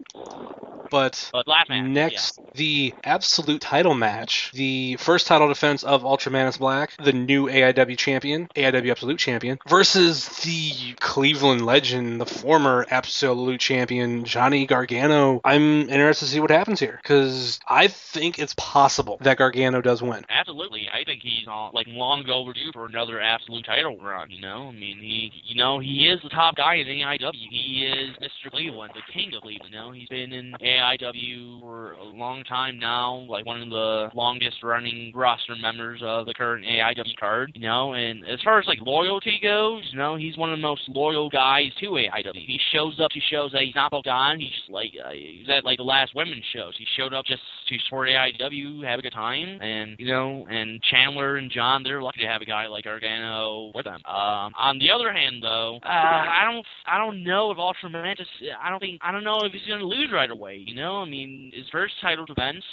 But 0.94 1.30
But 1.34 1.48
last 1.48 1.70
match, 1.70 1.88
next, 1.88 2.40
the 2.54 2.94
absolute 3.04 3.62
title 3.62 3.96
match, 3.96 4.52
the 4.54 4.96
first 4.98 5.26
title 5.26 5.48
defense 5.48 5.84
of 5.84 6.04
Ultramantis 6.04 6.60
Black, 6.60 6.94
the 7.04 7.14
new 7.14 7.48
AIW 7.48 7.98
champion, 7.98 8.48
AIW 8.56 8.92
Absolute 8.92 9.18
champion, 9.18 9.58
versus 9.68 10.30
the 10.44 10.94
Cleveland 11.00 11.66
legend, 11.66 12.22
the 12.22 12.28
former 12.28 12.86
Absolute 12.92 13.60
champion, 13.60 14.24
Johnny 14.26 14.68
Gargano. 14.68 15.42
I'm 15.44 15.90
interested 15.90 16.26
to 16.26 16.32
see 16.32 16.40
what 16.40 16.52
happens 16.52 16.80
here 16.80 17.00
because 17.02 17.60
I 17.68 17.88
think 17.88 18.38
it's 18.38 18.54
possible 18.56 19.18
that 19.22 19.38
Gargano 19.38 19.82
does 19.82 20.04
win. 20.04 20.24
Absolutely, 20.30 20.90
I 20.94 21.04
think 21.06 21.22
he's 21.24 21.48
on 21.48 21.72
like 21.74 21.88
long 22.14 22.30
overdue 22.30 22.72
for 22.74 22.86
another 22.86 23.20
absolute 23.20 23.66
title 23.66 23.98
run. 23.98 24.30
You 24.30 24.42
know, 24.42 24.70
I 24.70 24.72
mean, 24.72 25.00
he, 25.00 25.32
you 25.46 25.56
know, 25.56 25.80
he 25.80 26.08
is 26.08 26.20
the 26.24 26.30
top 26.30 26.56
guy 26.56 26.76
in 26.76 26.88
AIW. 26.88 27.32
He 27.50 27.88
is 27.88 28.16
Mr. 28.18 28.52
Cleveland, 28.52 28.94
the 28.94 29.14
king 29.14 29.34
of 29.36 29.42
Cleveland. 29.42 29.74
You 29.74 29.80
know, 29.80 29.92
he's 29.92 30.08
been 30.10 30.32
in 30.32 30.54
AIW 30.62 31.62
for 31.62 31.94
a 31.94 32.04
long 32.04 32.44
time 32.44 32.80
now, 32.80 33.26
like 33.30 33.46
one 33.46 33.62
of 33.62 33.70
the 33.70 34.10
longest 34.14 34.58
running 34.64 35.12
roster 35.16 35.56
members 35.56 36.02
of 36.04 36.26
the 36.26 36.34
current 36.34 36.66
AIW 36.66 37.16
card. 37.20 37.52
You 37.56 37.62
know, 37.62 37.94
and 37.94 38.26
as 38.28 38.40
far 38.44 38.60
as 38.60 38.68
like 38.68 38.80
loyalty 38.82 39.40
goes, 39.42 39.84
you 39.92 39.98
know, 39.98 40.16
he's 40.16 40.38
one 40.38 40.52
of 40.52 40.58
the 40.58 40.62
most 40.62 40.82
loyal 40.88 41.30
guys 41.30 41.72
to 41.80 41.88
AIW. 41.88 42.34
He 42.34 42.60
shows 42.72 43.00
up 43.00 43.12
to 43.12 43.20
shows 43.32 43.52
that 43.54 43.62
he's 43.64 43.76
not 43.76 43.92
booked 43.92 44.08
on. 44.08 44.40
He's 44.40 44.52
like, 44.70 44.92
uh, 45.04 45.12
he's 45.12 45.48
at 45.50 45.66
like 45.66 45.78
the 45.78 45.84
last 45.84 46.14
women's 46.16 46.46
shows. 46.54 46.74
He 46.78 46.86
showed 46.98 47.14
up 47.14 47.26
just 47.26 47.42
to 47.70 47.78
support 47.86 48.10
AIW, 48.10 48.84
have 48.84 49.00
a 49.00 49.02
good 49.02 49.14
time, 49.14 49.60
and 49.62 49.96
you 49.98 50.08
know, 50.08 50.46
and 50.50 50.82
Chandler 50.84 51.38
and 51.38 51.50
John, 51.50 51.84
they're 51.84 52.03
lucky 52.04 52.22
to 52.22 52.28
have 52.28 52.42
a 52.42 52.46
guy 52.46 52.68
like 52.68 52.84
Gargano 52.84 53.72
with 53.74 53.86
them. 53.86 54.02
Um, 54.06 54.54
on 54.58 54.78
the 54.80 54.92
other 54.92 55.12
hand, 55.12 55.42
though, 55.42 55.80
uh, 55.84 55.88
I 55.88 56.50
don't, 56.52 56.66
I 56.86 56.98
don't 56.98 57.24
know 57.24 57.52
if 57.52 57.58
Ultra 57.58 57.90
Mantis. 57.90 58.28
I 58.62 58.70
don't 58.70 58.80
think, 58.80 59.00
I 59.02 59.12
don't 59.12 59.24
know 59.24 59.40
if 59.44 59.52
he's 59.52 59.68
gonna 59.68 59.84
lose 59.84 60.10
right 60.12 60.30
away. 60.30 60.64
You 60.66 60.76
know, 60.76 60.98
I 60.98 61.06
mean, 61.06 61.52
his 61.54 61.66
first 61.72 61.94
title 62.02 62.26
defense. 62.26 62.64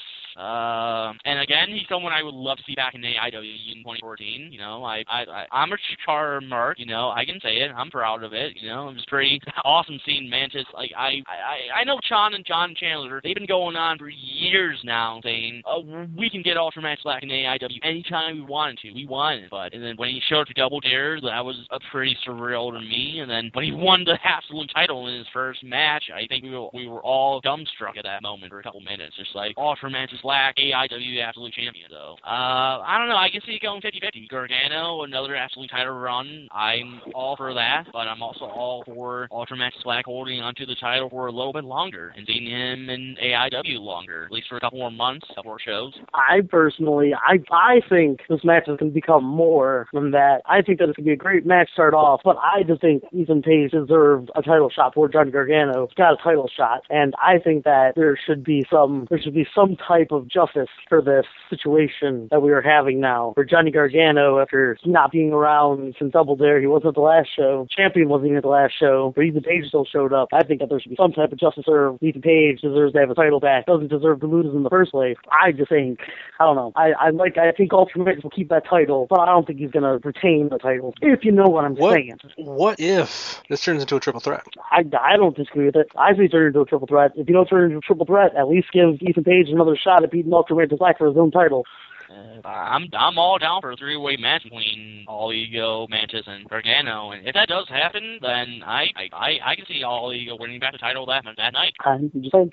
Um, 0.41 1.19
and 1.27 1.41
again, 1.41 1.69
he's 1.69 1.87
someone 1.87 2.15
I 2.15 2.23
would 2.23 2.35
love 2.35 2.57
to 2.57 2.65
see 2.67 2.75
back 2.75 2.95
in 2.95 3.03
AIW 3.03 3.73
in 3.73 3.79
2014. 3.85 4.49
You 4.51 4.59
know, 4.59 4.83
I, 4.85 5.05
I, 5.07 5.25
I 5.25 5.47
I'm 5.53 5.71
a 5.73 5.77
Chikara 5.77 6.47
mark. 6.47 6.79
You 6.79 6.87
know, 6.87 7.11
I 7.11 7.27
can 7.27 7.39
say 7.43 7.59
it. 7.59 7.71
I'm 7.77 7.91
proud 7.91 8.23
of 8.23 8.33
it. 8.33 8.57
You 8.59 8.69
know, 8.69 8.89
it 8.89 8.95
was 8.95 9.05
pretty 9.07 9.41
awesome 9.65 10.01
seeing 10.07 10.31
Mantis. 10.31 10.65
Like 10.73 10.93
I, 10.97 11.23
I, 11.27 11.81
I 11.81 11.85
know 11.85 11.99
John 12.09 12.33
and 12.35 12.47
John 12.47 12.75
Chandler. 12.75 13.21
They've 13.23 13.35
been 13.35 13.47
going 13.47 13.77
on 13.77 13.99
for 13.99 14.09
years 14.09 14.79
now, 14.83 15.21
saying, 15.23 15.63
"Oh, 15.67 15.85
we 16.17 16.31
can 16.31 16.43
get 16.43 16.57
Ultra 16.57 16.83
Mantis 16.83 17.05
back 17.05 17.23
in 17.23 17.29
AIW 17.29 17.79
anytime 17.83 18.37
we 18.37 18.43
wanted 18.43 18.79
to. 18.79 18.93
We 18.93 19.07
wanted." 19.07 19.45
it." 19.45 19.51
But 19.51 19.75
and 19.75 19.83
then 19.83 19.97
when 19.97 20.09
he 20.09 20.23
showed 20.29 20.41
up 20.43 20.47
to 20.47 20.55
Double 20.55 20.81
Dare, 20.81 21.21
that 21.21 21.45
was 21.45 21.57
a 21.71 21.79
pretty 21.91 22.17
surreal 22.27 22.73
to 22.73 22.81
me. 22.81 23.19
And 23.21 23.31
then 23.31 23.51
when 23.53 23.67
he 23.67 23.73
won 23.73 24.05
the 24.05 24.19
absolute 24.25 24.71
title 24.75 25.07
in 25.09 25.19
his 25.19 25.27
first 25.35 25.63
match, 25.63 26.05
I 26.15 26.27
think 26.29 26.45
we 26.45 26.51
were, 26.51 26.69
we 26.73 26.89
were 26.89 27.03
all 27.03 27.43
dumbstruck 27.43 27.99
at 27.99 28.05
that 28.05 28.23
moment 28.23 28.51
for 28.51 28.61
a 28.61 28.63
couple 28.63 28.81
minutes. 28.81 29.17
Just 29.19 29.35
like 29.35 29.55
Ultra 29.59 29.91
Mantis 29.91 30.19
is 30.19 30.25
Black, 30.31 30.55
AIW 30.59 31.21
Absolute 31.27 31.53
Champion. 31.53 31.87
So, 31.91 32.15
uh, 32.25 32.79
I 32.87 32.99
don't 32.99 33.09
know. 33.09 33.17
I 33.17 33.31
can 33.33 33.41
see 33.45 33.55
it 33.55 33.63
going 33.63 33.83
50-50. 33.83 34.29
Gargano, 34.29 35.03
another 35.03 35.35
Absolute 35.35 35.69
title 35.71 35.95
run. 35.95 36.47
I'm 36.53 37.01
all 37.17 37.35
for 37.35 37.53
that, 37.53 37.87
but 37.93 38.07
I'm 38.07 38.23
also 38.23 38.45
all 38.45 38.85
for 38.87 39.27
Ultramantis 39.33 39.83
Black 39.83 40.05
holding 40.05 40.41
onto 40.41 40.67
the 40.67 40.77
title 40.77 41.11
for 41.11 41.27
a 41.27 41.33
little 41.33 41.53
bit 41.53 41.65
longer 41.65 42.13
and 42.17 42.25
seeing 42.29 42.47
him 42.47 42.89
in 42.91 43.17
AIW 43.21 43.81
longer, 43.81 44.27
at 44.27 44.31
least 44.31 44.47
for 44.49 44.57
a 44.57 44.61
couple 44.61 44.79
more 44.79 44.93
months, 44.93 45.27
a 45.33 45.35
couple 45.35 45.51
more 45.51 45.59
shows. 45.59 45.95
I 46.15 46.43
personally, 46.49 47.13
I 47.13 47.39
I 47.51 47.81
think 47.89 48.21
this 48.29 48.45
match 48.45 48.69
is 48.69 48.77
going 48.79 48.93
to 48.93 48.95
become 48.95 49.25
more 49.25 49.89
than 49.93 50.13
that. 50.13 50.43
I 50.47 50.63
think 50.63 50.79
that 50.79 50.89
it's 50.89 50.97
going 50.97 51.07
to 51.07 51.11
be 51.11 51.15
a 51.15 51.17
great 51.17 51.45
match 51.45 51.67
to 51.69 51.73
start 51.73 51.95
off, 51.95 52.21
but 52.25 52.37
I 52.37 52.63
just 52.63 52.83
think 52.83 53.03
Ethan 53.13 53.43
Page 53.43 53.73
deserved 53.73 54.31
a 54.37 54.43
title 54.43 54.71
shot 54.71 54.95
for 54.95 55.09
Johnny 55.09 55.33
Gargano. 55.33 55.89
Got 55.97 56.13
a 56.13 56.23
title 56.23 56.49
shot, 56.57 56.83
and 56.89 57.15
I 57.21 57.39
think 57.43 57.65
that 57.65 57.95
there 57.97 58.17
should 58.25 58.45
be 58.45 58.65
some 58.71 59.09
there 59.11 59.21
should 59.21 59.35
be 59.35 59.47
some 59.55 59.77
type 59.77 60.10
of 60.11 60.29
justice 60.29 60.69
for 60.89 61.01
this 61.03 61.27
situation 61.49 62.29
that 62.31 62.43
we 62.43 62.51
are 62.53 62.63
having 62.63 63.01
now. 63.01 63.33
For 63.35 63.45
Johnny 63.45 63.71
Gargano, 63.71 64.39
after 64.39 64.77
not 64.85 65.11
being 65.13 65.33
around 65.33 65.95
since 65.99 66.13
Double 66.13 66.37
Dare, 66.37 66.61
he 66.61 66.67
wasn't 66.67 66.89
at 66.89 66.95
the 66.95 67.01
last 67.01 67.29
show. 67.37 67.67
Champion 67.75 68.09
wasn't 68.09 68.27
even 68.29 68.37
at 68.39 68.43
the 68.43 68.49
last 68.49 68.75
show, 68.79 69.13
but 69.15 69.23
Ethan 69.23 69.43
Page 69.43 69.67
still 69.69 69.85
showed 69.85 70.13
up. 70.13 70.29
I 70.33 70.43
think 70.43 70.61
that 70.61 70.69
there 70.69 70.81
should 70.81 70.91
be 70.91 70.97
some 70.97 71.13
type 71.13 71.33
of 71.33 71.39
justice 71.39 71.65
served. 71.67 72.03
Ethan 72.03 72.23
Page 72.23 72.61
deserves 72.61 72.93
to 72.95 73.01
have 73.01 73.11
a 73.11 73.15
title 73.15 73.41
back. 73.41 73.67
Doesn't 73.67 73.89
deserve 73.89 74.21
to 74.21 74.27
lose 74.27 74.55
in 74.55 74.63
the 74.63 74.71
first 74.71 74.93
place. 74.93 75.17
I 75.31 75.53
just 75.53 75.69
think 75.69 76.01
I 76.39 76.45
don't 76.45 76.57
know. 76.57 76.73
I, 76.77 76.93
I 76.99 77.11
like 77.11 77.37
I 77.39 77.53
think 77.53 77.73
Ultimate 77.73 78.23
will 78.23 78.31
keep 78.31 78.49
that 78.51 78.65
title, 78.69 79.07
but 79.11 79.21
I 79.21 79.27
don't 79.27 79.47
think 79.47 79.59
he's 79.59 79.71
gonna 79.71 79.99
retain 80.05 80.49
the 80.51 80.59
title. 80.59 80.95
If 81.01 81.25
you 81.25 81.33
know 81.33 81.47
what 81.47 81.65
I'm 81.65 81.75
What 81.77 81.95
saying. 81.95 82.19
what 82.37 82.81
if 82.81 83.43
this 83.49 83.63
turns 83.63 83.83
into 83.83 83.97
a 83.97 84.01
triple 84.01 84.21
threat? 84.21 84.45
I, 84.71 84.85
I 85.01 85.17
don't 85.17 85.37
disagree 85.37 85.67
with 85.67 85.77
it. 85.77 85.89
I 85.97 86.15
say 86.17 86.29
turn 86.29 86.49
into 86.49 86.61
a 86.61 86.65
triple 86.65 86.87
threat. 86.87 87.13
If 87.17 87.29
you 87.29 87.35
don't 87.35 87.47
turn 87.47 87.65
into 87.65 87.79
a 87.79 87.81
triple 87.81 88.07
threat, 88.07 88.35
at 88.37 88.49
least 88.49 88.69
give 88.73 89.01
Ethan 89.01 89.25
Page 89.25 89.49
another 89.49 89.77
shot 89.77 90.00
at 90.05 90.11
beating 90.11 90.33
Ultramantis 90.33 90.79
Black 90.79 90.99
for 90.99 91.07
his 91.07 91.17
own 91.17 91.31
title. 91.31 91.65
Uh, 92.11 92.49
I'm 92.49 92.89
I'm 92.93 93.19
all 93.19 93.39
down 93.39 93.61
for 93.61 93.73
a 93.73 93.77
three-way 93.77 94.17
match 94.17 94.43
between 94.43 95.05
All 95.07 95.33
Ego, 95.33 95.87
Mantis, 95.89 96.25
and 96.27 96.49
Gargano, 96.49 97.13
and 97.13 97.27
if 97.27 97.35
that 97.35 97.49
does 97.49 97.69
happen, 97.69 98.19
then 98.21 98.63
I 98.67 98.87
I, 99.13 99.39
I, 99.45 99.57
can 99.57 99.65
see 99.67 99.83
All 99.85 100.13
Ego 100.13 100.37
winning 100.39 100.59
back 100.59 100.73
the 100.73 100.79
title 100.79 101.07
that 101.07 101.25
that 101.37 101.53
night. 101.53 101.73
I'm 101.85 102.11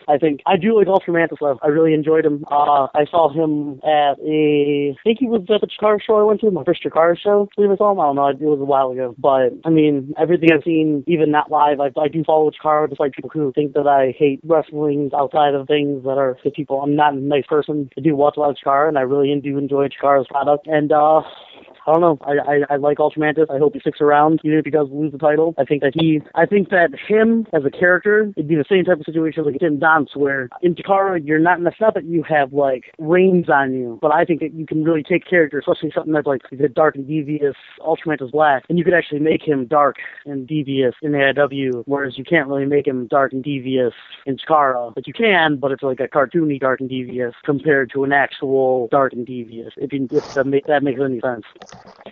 I 0.07 0.17
think 0.17 0.41
I 0.45 0.57
do 0.57 0.77
like 0.77 0.87
Ultramantis 0.87 1.37
though. 1.39 1.57
I 1.63 1.67
really 1.67 1.93
enjoyed 1.93 2.25
him. 2.25 2.45
Uh, 2.51 2.87
I 2.93 3.05
saw 3.09 3.29
him 3.29 3.79
at 3.83 4.19
a, 4.19 4.91
I 4.91 5.03
think 5.03 5.19
he 5.19 5.27
was 5.27 5.41
at 5.49 5.61
the 5.61 5.67
Chikara 5.67 5.99
show 6.01 6.17
I 6.17 6.23
went 6.23 6.41
to, 6.41 6.51
my 6.51 6.63
first 6.63 6.83
Chikara 6.83 7.17
show. 7.17 7.49
I 7.51 7.55
believe 7.55 7.71
I 7.71 7.77
saw 7.77 7.91
him. 7.91 7.99
I 7.99 8.03
don't 8.03 8.15
know. 8.15 8.27
It 8.27 8.39
was 8.41 8.59
a 8.59 8.65
while 8.65 8.91
ago, 8.91 9.15
but 9.17 9.53
I 9.65 9.69
mean, 9.69 10.13
everything 10.19 10.49
I've 10.53 10.63
seen, 10.63 11.03
even 11.07 11.31
not 11.31 11.49
live, 11.49 11.79
I, 11.79 11.89
I 11.99 12.07
do 12.07 12.23
follow 12.23 12.51
Chikara. 12.51 12.87
Like 12.99 13.13
people 13.13 13.31
who 13.31 13.51
think 13.53 13.73
that 13.73 13.87
I 13.87 14.15
hate 14.17 14.39
wrestling 14.43 15.09
outside 15.15 15.53
of 15.55 15.67
things 15.67 16.03
that 16.03 16.17
are 16.17 16.37
for 16.43 16.51
people. 16.51 16.81
I'm 16.81 16.95
not 16.95 17.13
a 17.13 17.17
nice 17.17 17.45
person. 17.47 17.89
I 17.97 18.01
do 18.01 18.15
watch 18.15 18.37
a 18.37 18.39
lot 18.39 18.51
of 18.51 18.57
Chikara, 18.57 18.87
and 18.87 18.97
I 18.97 19.01
really 19.01 19.31
do 19.51 19.57
enjoy 19.57 19.87
Chikara's 19.87 20.27
product. 20.27 20.67
And 20.67 20.91
uh, 20.91 21.21
I 21.87 21.93
don't 21.93 22.01
know. 22.01 22.17
I, 22.21 22.33
I, 22.33 22.73
I 22.73 22.75
like 22.75 22.97
Ultramantis. 22.97 23.49
I 23.49 23.59
hope 23.59 23.73
he 23.73 23.79
sticks 23.79 24.01
around, 24.01 24.41
even 24.43 24.57
if 24.57 24.65
he 24.65 24.71
does 24.71 24.89
lose 24.91 25.13
the 25.13 25.17
title. 25.17 25.55
I 25.57 25.63
think 25.63 25.81
that 25.83 25.93
he, 25.95 26.21
I 26.35 26.45
think 26.45 26.69
that 26.69 26.89
him 27.07 27.47
as 27.53 27.63
a 27.63 27.71
character, 27.71 28.33
it'd 28.35 28.47
be 28.47 28.55
the 28.55 28.65
same 28.69 28.83
type 28.83 28.99
of 28.99 29.05
situation 29.05 29.45
like 29.45 29.59
Tim 29.59 29.79
Donst, 29.79 30.17
where 30.17 30.49
in 30.61 30.75
Chikara, 30.75 31.25
you're 31.25 31.39
not, 31.39 31.61
it's 31.61 31.79
not 31.79 31.93
that 31.93 32.03
you 32.03 32.23
have 32.23 32.51
like 32.51 32.93
reins 32.99 33.49
on 33.49 33.73
you, 33.73 33.99
but 34.01 34.13
I 34.13 34.25
think 34.25 34.41
that 34.41 34.53
you 34.53 34.65
can 34.65 34.83
really 34.83 35.01
take 35.01 35.25
character, 35.25 35.59
especially 35.59 35.91
something 35.95 36.11
that's 36.11 36.27
like 36.27 36.41
the 36.51 36.67
dark 36.67 36.95
and 36.95 37.07
devious 37.07 37.55
Ultramantis 37.79 38.31
Black, 38.31 38.65
and 38.67 38.77
you 38.77 38.83
could 38.83 38.93
actually 38.93 39.19
make 39.19 39.47
him 39.47 39.65
dark 39.65 39.95
and 40.25 40.45
devious 40.45 40.93
in 41.01 41.13
the 41.13 41.19
AIW, 41.19 41.83
whereas 41.85 42.17
you 42.17 42.25
can't 42.25 42.49
really 42.49 42.65
make 42.65 42.85
him 42.85 43.07
dark 43.07 43.31
and 43.31 43.45
devious 43.45 43.93
in 44.25 44.35
Chikara. 44.35 44.93
But 44.93 45.07
you 45.07 45.13
can, 45.13 45.55
but 45.55 45.71
it's 45.71 45.83
like 45.83 46.01
a 46.01 46.07
cartoony 46.09 46.59
dark 46.59 46.81
and 46.81 46.89
devious 46.89 47.33
compared 47.45 47.91
to 47.93 48.03
an 48.03 48.11
actual 48.11 48.89
dark 48.91 49.13
and 49.13 49.25
devious, 49.25 49.71
if, 49.77 49.93
you, 49.93 50.09
if 50.11 50.25
that 50.33 50.83
makes 50.83 50.99
any 51.01 51.21
sense. 51.21 51.45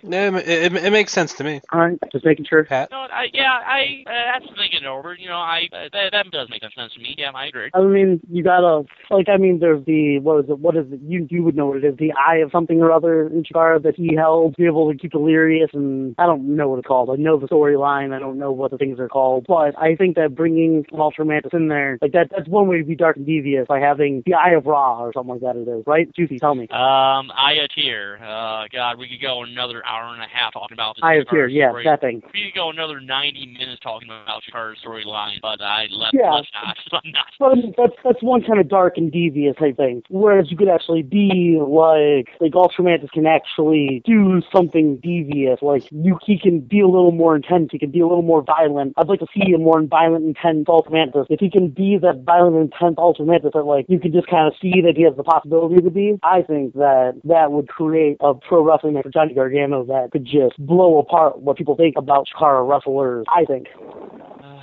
Yeah, 0.02 0.36
it, 0.36 0.48
it, 0.48 0.76
it 0.76 0.90
makes 0.90 1.12
sense 1.12 1.32
to 1.34 1.44
me. 1.44 1.60
All 1.72 1.80
right, 1.80 1.98
just 2.12 2.24
making 2.24 2.46
sure. 2.48 2.64
Pat? 2.64 2.90
No, 2.90 2.98
I, 2.98 3.26
yeah, 3.32 3.50
I 3.50 4.04
uh, 4.06 4.36
after 4.36 4.48
thinking 4.56 4.80
it 4.82 4.86
over, 4.86 5.14
you 5.14 5.28
know, 5.28 5.36
I 5.36 5.68
uh, 5.72 5.88
that, 5.92 6.12
that 6.12 6.30
does 6.30 6.48
make 6.50 6.62
sense 6.62 6.92
to 6.94 7.00
me. 7.00 7.14
Yeah, 7.18 7.30
I 7.34 7.46
agree. 7.46 7.70
I 7.74 7.80
mean, 7.80 8.20
you 8.30 8.42
gotta 8.42 8.84
like. 9.10 9.28
I 9.28 9.36
mean, 9.36 9.58
there's 9.60 9.84
the 9.84 10.18
what 10.20 10.44
is 10.44 10.50
it? 10.50 10.58
What 10.58 10.76
is 10.76 10.86
it? 10.92 11.00
You 11.02 11.26
you 11.30 11.42
would 11.42 11.56
know 11.56 11.66
what 11.66 11.78
it 11.78 11.84
is. 11.84 11.96
The 11.98 12.12
eye 12.12 12.36
of 12.36 12.50
something 12.50 12.80
or 12.80 12.92
other 12.92 13.26
in 13.26 13.42
Chikara 13.42 13.82
that 13.82 13.96
he 13.96 14.14
held 14.14 14.54
to 14.54 14.62
be 14.62 14.66
able 14.66 14.90
to 14.92 14.98
keep 14.98 15.12
delirious, 15.12 15.70
and 15.72 16.14
I 16.18 16.26
don't 16.26 16.56
know 16.56 16.68
what 16.68 16.78
it's 16.78 16.88
called. 16.88 17.10
I 17.10 17.16
know 17.16 17.38
the 17.38 17.48
storyline. 17.48 18.12
I 18.14 18.18
don't 18.18 18.38
know 18.38 18.52
what 18.52 18.70
the 18.70 18.78
things 18.78 18.98
are 19.00 19.08
called, 19.08 19.46
but 19.48 19.78
I 19.78 19.96
think 19.96 20.16
that 20.16 20.34
bringing 20.34 20.84
an 20.92 20.98
Ultramantis 20.98 21.54
in 21.54 21.68
there, 21.68 21.98
like 22.00 22.12
that, 22.12 22.30
that's 22.30 22.48
one 22.48 22.68
way 22.68 22.78
to 22.78 22.84
be 22.84 22.96
dark 22.96 23.16
and 23.16 23.26
devious 23.26 23.66
by 23.66 23.80
having 23.80 24.22
the 24.26 24.34
Eye 24.34 24.50
of 24.56 24.66
Ra 24.66 25.00
or 25.02 25.12
something 25.12 25.32
like 25.32 25.40
that. 25.40 25.56
It 25.56 25.68
is 25.68 25.84
right. 25.86 26.12
Juicy, 26.14 26.38
tell 26.38 26.54
me. 26.54 26.68
Um, 26.70 27.30
Aya 27.36 27.68
Tier. 27.74 28.18
Uh, 28.22 28.64
God, 28.72 28.98
we 28.98 29.08
could 29.08 29.20
go 29.20 29.44
another 29.56 29.80
hour 29.86 30.12
and 30.12 30.22
a 30.22 30.26
half 30.28 30.52
talking 30.52 30.74
about 30.74 30.96
this 30.96 31.02
Eye 31.02 31.14
of 31.14 31.28
Tyr, 31.28 31.48
Chikara 31.48 31.52
yeah, 31.54 31.70
story. 31.70 31.84
that 31.84 32.00
thing. 32.02 32.22
We 32.34 32.44
could 32.52 32.54
go 32.54 32.68
another 32.70 33.00
90 33.00 33.56
minutes 33.58 33.80
talking 33.82 34.08
about 34.08 34.42
Chikara's 34.44 34.78
storyline, 34.84 35.40
but 35.40 35.62
I 35.62 35.86
let 35.90 36.12
Yeah. 36.12 36.32
let's 36.32 36.48
not. 36.62 36.76
Let's 36.92 37.06
not. 37.06 37.26
But 37.38 37.52
I 37.52 37.54
mean, 37.54 37.74
that's 37.76 37.96
that's 38.04 38.22
one 38.22 38.42
kind 38.44 38.60
of 38.60 38.68
dark 38.68 38.98
and 38.98 39.10
devious 39.10 39.56
type 39.56 39.76
thing. 39.78 40.02
Whereas 40.10 40.50
you 40.50 40.56
could 40.58 40.68
actually 40.68 41.02
be 41.02 41.56
like 41.60 42.28
like 42.40 42.52
Ultramantis 42.52 43.10
can 43.12 43.26
actually 43.26 44.02
do 44.04 44.42
something 44.52 44.96
devious. 45.02 45.60
Like 45.62 45.84
you, 45.90 46.18
he 46.26 46.38
can 46.38 46.60
be 46.60 46.80
a 46.80 46.86
little 46.88 47.12
more 47.12 47.34
intense. 47.34 47.70
He 47.72 47.78
can 47.78 47.90
be 47.90 48.00
a 48.00 48.06
little 48.06 48.22
more 48.22 48.42
violent. 48.42 48.92
I'd 48.98 49.08
like 49.08 49.20
to 49.20 49.26
see 49.34 49.52
a 49.54 49.58
more 49.58 49.80
violent, 49.82 50.26
intense 50.26 50.66
Ultramantis. 50.68 51.26
If 51.30 51.40
he 51.40 51.50
can 51.50 51.68
be 51.68 51.96
that 52.02 52.24
violent, 52.24 52.56
intense 52.56 52.96
Ultramantis 52.96 53.52
that 53.54 53.64
like 53.64 53.86
you 53.88 53.98
can 53.98 54.12
just 54.12 54.28
kind 54.28 54.46
of 54.46 54.52
see 54.60 54.82
that 54.82 54.96
he 54.96 55.02
has 55.04 55.16
the 55.16 55.24
possibility 55.24 55.80
to 55.80 55.90
be, 55.90 56.18
I 56.22 56.42
think 56.42 56.74
that 56.74 57.14
that 57.24 57.52
would 57.52 57.68
create 57.68 58.18
a 58.20 58.34
pro 58.34 58.62
wrestling 58.62 58.92
match 58.94 59.04
for 59.04 59.10
Johnny 59.10 59.32
Gargano 59.32 59.45
that 59.84 60.10
could 60.12 60.24
just 60.24 60.58
blow 60.58 60.98
apart 60.98 61.40
what 61.40 61.56
people 61.56 61.76
think 61.76 61.96
about 61.96 62.26
Chikara 62.28 62.68
wrestlers. 62.68 63.26
I 63.34 63.44
think. 63.44 63.68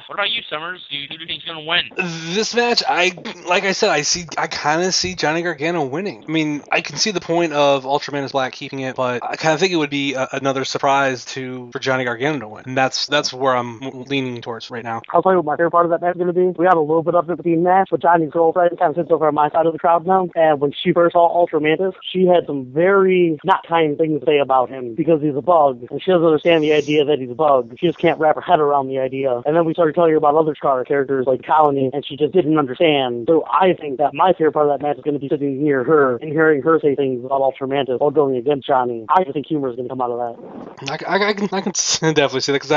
What 0.07 0.15
about 0.15 0.31
you, 0.31 0.41
Summers? 0.49 0.85
Do 0.89 0.97
you, 0.97 1.07
who 1.09 1.17
do 1.17 1.21
you 1.21 1.27
think's 1.27 1.45
gonna 1.45 1.63
win? 1.63 1.89
This 2.34 2.53
match, 2.53 2.84
I 2.88 3.13
like 3.47 3.63
I 3.63 3.71
said, 3.71 3.89
I 3.89 4.01
see, 4.01 4.25
I 4.38 4.47
kind 4.47 4.84
of 4.84 4.93
see 4.93 5.15
Johnny 5.15 5.41
Gargano 5.41 5.85
winning. 5.85 6.23
I 6.27 6.31
mean, 6.31 6.63
I 6.71 6.81
can 6.81 6.97
see 6.97 7.11
the 7.11 7.21
point 7.21 7.53
of 7.53 7.84
Ultramantis 7.85 8.31
Black 8.31 8.53
keeping 8.53 8.80
it, 8.80 8.95
but 8.95 9.23
I 9.23 9.35
kind 9.35 9.53
of 9.53 9.59
think 9.59 9.71
it 9.71 9.77
would 9.77 9.89
be 9.89 10.13
a, 10.13 10.27
another 10.34 10.65
surprise 10.65 11.25
to 11.25 11.69
for 11.71 11.80
Johnny 11.80 12.03
Gargano 12.03 12.39
to 12.39 12.47
win, 12.47 12.63
and 12.67 12.77
that's 12.77 13.07
that's 13.07 13.31
where 13.34 13.55
I'm 13.55 13.80
leaning 13.80 14.41
towards 14.41 14.69
right 14.69 14.84
now. 14.84 15.01
I'll 15.11 15.23
tell 15.23 15.31
you 15.31 15.38
what 15.38 15.45
my 15.45 15.55
favorite 15.55 15.71
part 15.71 15.85
of 15.85 15.91
that 15.91 16.01
match 16.01 16.15
is 16.15 16.21
going 16.21 16.27
to 16.27 16.34
be. 16.34 16.59
We 16.59 16.65
had 16.65 16.75
a 16.75 16.80
little 16.80 17.03
bit 17.03 17.15
of 17.15 17.30
it 17.30 17.38
between 17.38 17.63
match, 17.63 17.88
but 17.89 18.01
Johnny's 18.01 18.31
girlfriend 18.31 18.77
kind 18.77 18.91
of 18.91 18.95
sits 18.95 19.11
over 19.11 19.27
on 19.27 19.34
my 19.34 19.49
side 19.49 19.65
of 19.65 19.73
the 19.73 19.80
crowd 19.80 20.05
now. 20.05 20.27
And 20.35 20.59
when 20.59 20.73
she 20.73 20.91
first 20.93 21.13
saw 21.13 21.27
Ultra 21.27 21.61
Mantis, 21.61 21.95
she 22.11 22.25
had 22.25 22.45
some 22.45 22.65
very 22.65 23.38
not 23.43 23.65
kind 23.67 23.97
things 23.97 24.19
to 24.19 24.25
say 24.25 24.39
about 24.39 24.69
him 24.69 24.95
because 24.95 25.21
he's 25.21 25.35
a 25.35 25.41
bug. 25.41 25.85
And 25.89 26.01
she 26.01 26.11
doesn't 26.11 26.25
understand 26.25 26.63
the 26.63 26.73
idea 26.73 27.05
that 27.05 27.19
he's 27.19 27.31
a 27.31 27.35
bug. 27.35 27.75
She 27.80 27.88
just 27.88 27.99
can't 27.99 28.19
wrap 28.19 28.35
her 28.35 28.41
head 28.41 28.59
around 28.59 28.88
the 28.88 28.99
idea. 28.99 29.41
And 29.45 29.55
then 29.55 29.65
we 29.65 29.73
started 29.73 29.93
telling 29.94 30.11
her 30.11 30.18
about 30.18 30.36
other 30.36 30.53
Chikara 30.53 30.86
characters 30.88 31.26
like 31.28 31.44
Colony, 31.45 31.90
and 31.94 32.06
she 32.06 32.18
just 32.18 32.34
didn't 32.34 32.57
understand. 32.57 33.26
So 33.30 33.45
I 33.45 33.74
think 33.74 33.98
that 33.98 34.14
my 34.14 34.34
favorite 34.34 34.53
part 34.53 34.70
of 34.70 34.80
that 34.80 34.86
match 34.86 34.98
is 34.98 35.03
going 35.03 35.14
to 35.14 35.20
be 35.20 35.30
sitting 35.30 35.64
near 35.64 35.84
her 35.84 36.18
and 36.18 36.32
hearing 36.32 36.61
her 36.61 36.80
say 36.80 36.95
things 36.95 37.24
about 37.24 37.41
Ultra 37.41 37.68
Mantis 37.68 37.99
while 37.99 38.11
going 38.11 38.36
against 38.36 38.68
Johnny. 38.68 39.06
I 39.10 39.24
just 39.24 39.34
think 39.34 39.48
humor 39.48 39.70
is 39.70 39.76
going 39.76 39.88
to 39.88 39.90
come 39.90 40.02
out 40.02 40.11
of 40.11 40.38
that. 40.38 41.07
I, 41.07 41.18
I, 41.18 41.30
I 41.30 41.34
can 41.34 41.49
I 41.52 41.61
can 41.61 41.72
definitely 42.14 42.41
see 42.41 42.52
that 42.52 42.61
because 42.61 42.72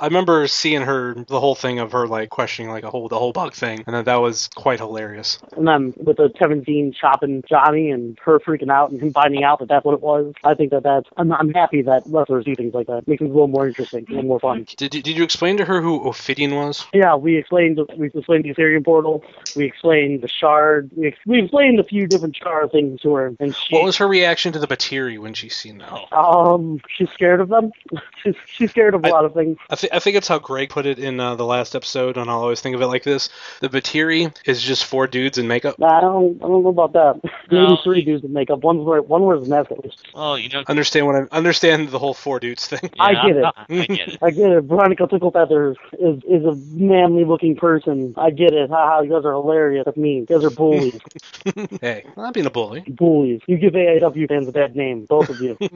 I, 0.00 0.04
I 0.04 0.06
remember 0.08 0.46
seeing 0.48 0.82
her 0.82 1.14
the 1.14 1.40
whole 1.40 1.54
thing 1.54 1.78
of 1.78 1.92
her 1.92 2.06
like 2.06 2.30
questioning 2.30 2.70
like 2.70 2.84
a 2.84 2.90
whole 2.90 3.08
the 3.08 3.18
whole 3.18 3.32
bug 3.32 3.54
thing, 3.54 3.84
and 3.86 3.94
that, 3.94 4.04
that 4.06 4.16
was 4.16 4.48
quite 4.54 4.80
hilarious. 4.80 5.38
And 5.56 5.66
then 5.66 5.94
with 5.96 6.16
the 6.16 6.30
Kevin 6.38 6.62
Steen 6.62 6.92
chopping 6.98 7.42
Johnny 7.48 7.90
and 7.90 8.18
her 8.24 8.38
freaking 8.40 8.70
out 8.70 8.90
and 8.90 9.00
him 9.00 9.12
finding 9.12 9.44
out 9.44 9.58
that 9.60 9.68
that's 9.68 9.84
what 9.84 9.94
it 9.94 10.00
was, 10.00 10.32
I 10.42 10.54
think 10.54 10.70
that 10.70 10.82
that's, 10.82 11.08
I'm, 11.16 11.32
I'm 11.32 11.52
happy 11.52 11.82
that 11.82 12.02
wrestlers 12.06 12.44
do 12.44 12.54
things 12.54 12.74
like 12.74 12.86
that. 12.86 13.06
Makes 13.06 13.22
it 13.22 13.26
a 13.26 13.28
little 13.28 13.48
more 13.48 13.66
interesting, 13.66 14.04
a 14.08 14.12
little 14.12 14.24
more 14.28 14.40
fun. 14.40 14.66
Did 14.76 14.94
you- 14.94 15.02
did 15.02 15.16
you 15.16 15.24
explain 15.24 15.56
to 15.58 15.64
her 15.64 15.80
who 15.82 16.08
Ophidian 16.08 16.53
was? 16.56 16.86
Yeah, 16.92 17.16
we 17.16 17.36
explained 17.36 17.78
we 17.96 18.08
explained 18.08 18.44
the 18.44 18.54
Ethereum 18.54 18.84
portal. 18.84 19.24
We 19.56 19.64
explained 19.64 20.22
the 20.22 20.28
shard. 20.28 20.90
We, 20.96 21.08
ex- 21.08 21.18
we 21.26 21.42
explained 21.42 21.80
a 21.80 21.84
few 21.84 22.06
different 22.06 22.36
shard 22.36 22.72
things 22.72 23.00
to 23.02 23.14
her, 23.14 23.34
and 23.40 23.54
she 23.54 23.74
What 23.74 23.84
was 23.84 23.96
her 23.98 24.08
reaction 24.08 24.52
to 24.52 24.58
the 24.58 24.66
Batiri 24.66 25.18
when 25.18 25.34
she 25.34 25.48
seen 25.48 25.78
that? 25.78 26.12
um 26.16 26.80
she's 26.96 27.08
scared 27.10 27.40
of 27.40 27.48
them. 27.48 27.72
she's 28.22 28.34
she's 28.46 28.70
scared 28.70 28.94
of 28.94 29.04
a 29.04 29.08
lot 29.08 29.24
of 29.24 29.34
things. 29.34 29.56
I, 29.70 29.76
th- 29.76 29.92
I 29.92 29.98
think 29.98 30.16
it's 30.16 30.28
how 30.28 30.38
Greg 30.38 30.68
put 30.70 30.86
it 30.86 30.98
in 30.98 31.20
uh, 31.20 31.34
the 31.36 31.44
last 31.44 31.74
episode, 31.74 32.16
and 32.16 32.30
I'll 32.30 32.40
always 32.40 32.60
think 32.60 32.74
of 32.74 32.82
it 32.82 32.86
like 32.86 33.02
this: 33.04 33.28
the 33.60 33.68
Batiri 33.68 34.34
is 34.44 34.62
just 34.62 34.84
four 34.84 35.06
dudes 35.06 35.38
in 35.38 35.48
makeup. 35.48 35.76
I 35.82 36.00
don't 36.00 36.36
I 36.42 36.46
don't 36.46 36.62
know 36.62 36.68
about 36.68 36.92
that. 36.94 37.20
Maybe 37.50 37.78
three 37.84 38.02
dudes 38.04 38.24
in 38.24 38.32
makeup. 38.32 38.60
One's 38.62 38.84
wear 38.84 39.02
one 39.02 39.22
wears 39.24 39.46
a 39.46 39.50
mask 39.50 39.70
at 39.72 39.84
least. 39.84 40.06
Well, 40.14 40.38
you 40.38 40.48
know, 40.48 40.62
Understand 40.68 41.06
what 41.06 41.16
I 41.16 41.36
understand 41.36 41.88
the 41.90 41.98
whole 41.98 42.14
four 42.14 42.40
dudes 42.40 42.66
thing. 42.66 42.90
I 42.98 43.14
get 43.14 43.36
it. 43.36 43.44
I 43.68 43.86
get 43.86 44.08
it. 44.08 44.18
I 44.22 44.30
get 44.30 44.50
it. 44.52 44.64
Veronica 44.64 45.06
Ticklefeathers 45.06 45.76
is 45.92 46.22
is 46.28 46.43
a 46.44 46.54
manly 46.54 47.24
looking 47.24 47.56
person. 47.56 48.14
I 48.16 48.30
get 48.30 48.52
it. 48.52 48.70
Haha, 48.70 49.02
you 49.02 49.10
guys 49.10 49.24
are 49.24 49.32
hilarious. 49.32 49.84
That's 49.84 49.96
mean. 49.96 50.26
You 50.28 50.36
guys 50.36 50.44
are 50.44 50.50
bullies. 50.50 50.98
hey, 51.80 52.04
I'm 52.16 52.22
not 52.22 52.34
being 52.34 52.46
a 52.46 52.50
bully. 52.50 52.82
bullies. 52.88 53.40
You 53.46 53.58
give 53.58 53.72
AIW 53.72 54.28
fans 54.28 54.48
a 54.48 54.52
bad 54.52 54.76
name, 54.76 55.06
both 55.08 55.28
of 55.28 55.40
you. 55.40 55.56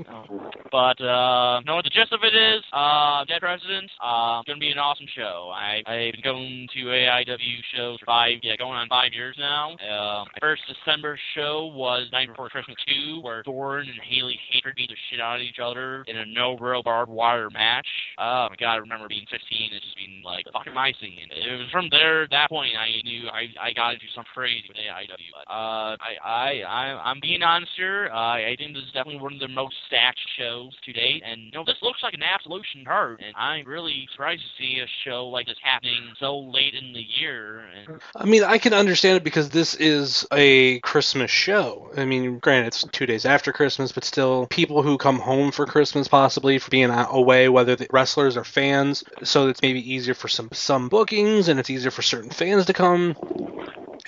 But 0.70 1.00
uh, 1.00 1.62
what 1.66 1.84
the 1.84 1.90
gist 1.90 2.12
of 2.12 2.20
it 2.22 2.34
is, 2.36 2.62
uh, 2.72 3.24
Dead 3.24 3.40
Presidents, 3.40 3.92
uh, 4.04 4.42
gonna 4.46 4.58
be 4.60 4.70
an 4.70 4.78
awesome 4.78 5.06
show. 5.16 5.50
I 5.54 5.82
I've 5.86 6.12
been 6.12 6.20
going 6.22 6.68
to 6.74 6.78
AIW 6.84 7.56
shows 7.74 7.98
for 8.00 8.06
five, 8.06 8.38
yeah, 8.42 8.56
going 8.56 8.76
on 8.76 8.88
five 8.88 9.12
years 9.14 9.36
now. 9.38 9.76
Uh, 9.76 10.24
my 10.24 10.38
first 10.40 10.62
December 10.68 11.18
show 11.34 11.72
was 11.74 12.08
Night 12.12 12.28
Before 12.28 12.48
Christmas 12.50 12.76
two, 12.86 13.20
where 13.22 13.42
Thorne 13.44 13.88
and 13.88 14.00
Haley 14.02 14.38
Hater 14.50 14.74
beat 14.76 14.90
the 14.90 14.96
shit 15.10 15.20
out 15.20 15.36
of 15.36 15.42
each 15.42 15.58
other 15.62 16.04
in 16.06 16.18
a 16.18 16.26
no 16.26 16.56
real 16.58 16.82
barbed 16.82 17.10
wire 17.10 17.50
match. 17.50 17.86
Oh 18.18 18.48
my 18.50 18.56
god, 18.58 18.74
I 18.74 18.76
remember 18.76 19.08
being 19.08 19.26
15 19.30 19.70
and 19.72 19.80
just 19.80 19.96
being 19.96 20.22
like, 20.24 20.44
fuck 20.58 20.66
am 20.66 20.78
I 20.78 20.92
seeing? 21.00 21.28
It 21.30 21.58
was 21.58 21.70
from 21.70 21.88
there, 21.90 22.26
that 22.30 22.48
point, 22.48 22.72
I 22.78 23.02
knew 23.04 23.28
I 23.28 23.48
I 23.60 23.72
got 23.72 23.92
to 23.92 23.98
do 23.98 24.06
something 24.14 24.30
crazy 24.34 24.64
with 24.68 24.76
AIW. 24.76 25.30
But, 25.32 25.52
uh, 25.52 25.96
I 26.00 26.16
I 26.24 26.62
I 26.66 27.10
I'm 27.10 27.20
being 27.20 27.42
honest 27.42 27.72
here. 27.76 28.10
Uh, 28.12 28.38
I 28.38 28.54
think 28.58 28.74
this 28.74 28.84
is 28.84 28.92
definitely 28.92 29.20
one 29.20 29.34
of 29.34 29.40
the 29.40 29.48
most 29.48 29.74
stacked 29.86 30.20
shows 30.38 30.72
to 30.84 30.92
date, 30.92 31.22
and 31.24 31.42
you 31.42 31.50
know 31.52 31.64
this 31.64 31.76
looks 31.82 32.02
like 32.02 32.14
an 32.14 32.22
absolution 32.22 32.84
card, 32.84 33.22
and 33.24 33.34
I'm 33.36 33.66
really 33.66 34.08
surprised 34.12 34.42
to 34.42 34.62
see 34.62 34.80
a 34.80 34.86
show 35.04 35.28
like 35.28 35.46
this 35.46 35.56
happening 35.62 36.12
so 36.18 36.38
late 36.38 36.74
in 36.74 36.92
the 36.92 37.04
year. 37.20 37.60
And 37.60 38.00
I 38.16 38.24
mean, 38.24 38.44
I 38.44 38.58
can 38.58 38.74
understand 38.74 39.16
it 39.16 39.24
because 39.24 39.50
this 39.50 39.74
is 39.74 40.26
a 40.32 40.80
Christmas 40.80 41.30
show. 41.30 41.90
I 41.96 42.04
mean, 42.04 42.38
granted, 42.38 42.68
it's 42.68 42.84
two 42.92 43.06
days 43.06 43.24
after 43.24 43.52
Christmas, 43.52 43.92
but 43.92 44.04
still, 44.04 44.46
people 44.46 44.82
who 44.82 44.98
come 44.98 45.18
home 45.18 45.52
for 45.52 45.66
Christmas, 45.66 46.08
possibly 46.08 46.58
for 46.58 46.70
being 46.70 46.90
away, 46.90 47.48
whether 47.48 47.76
the 47.76 47.86
wrestlers 47.92 48.36
or 48.36 48.44
fans, 48.44 49.04
so 49.22 49.48
it's 49.48 49.62
maybe 49.62 49.92
easier 49.92 50.14
for 50.14 50.28
some 50.28 50.47
some 50.52 50.88
bookings, 50.88 51.48
and 51.48 51.58
it's 51.60 51.70
easier 51.70 51.90
for 51.90 52.02
certain 52.02 52.30
fans 52.30 52.66
to 52.66 52.72
come. 52.72 53.16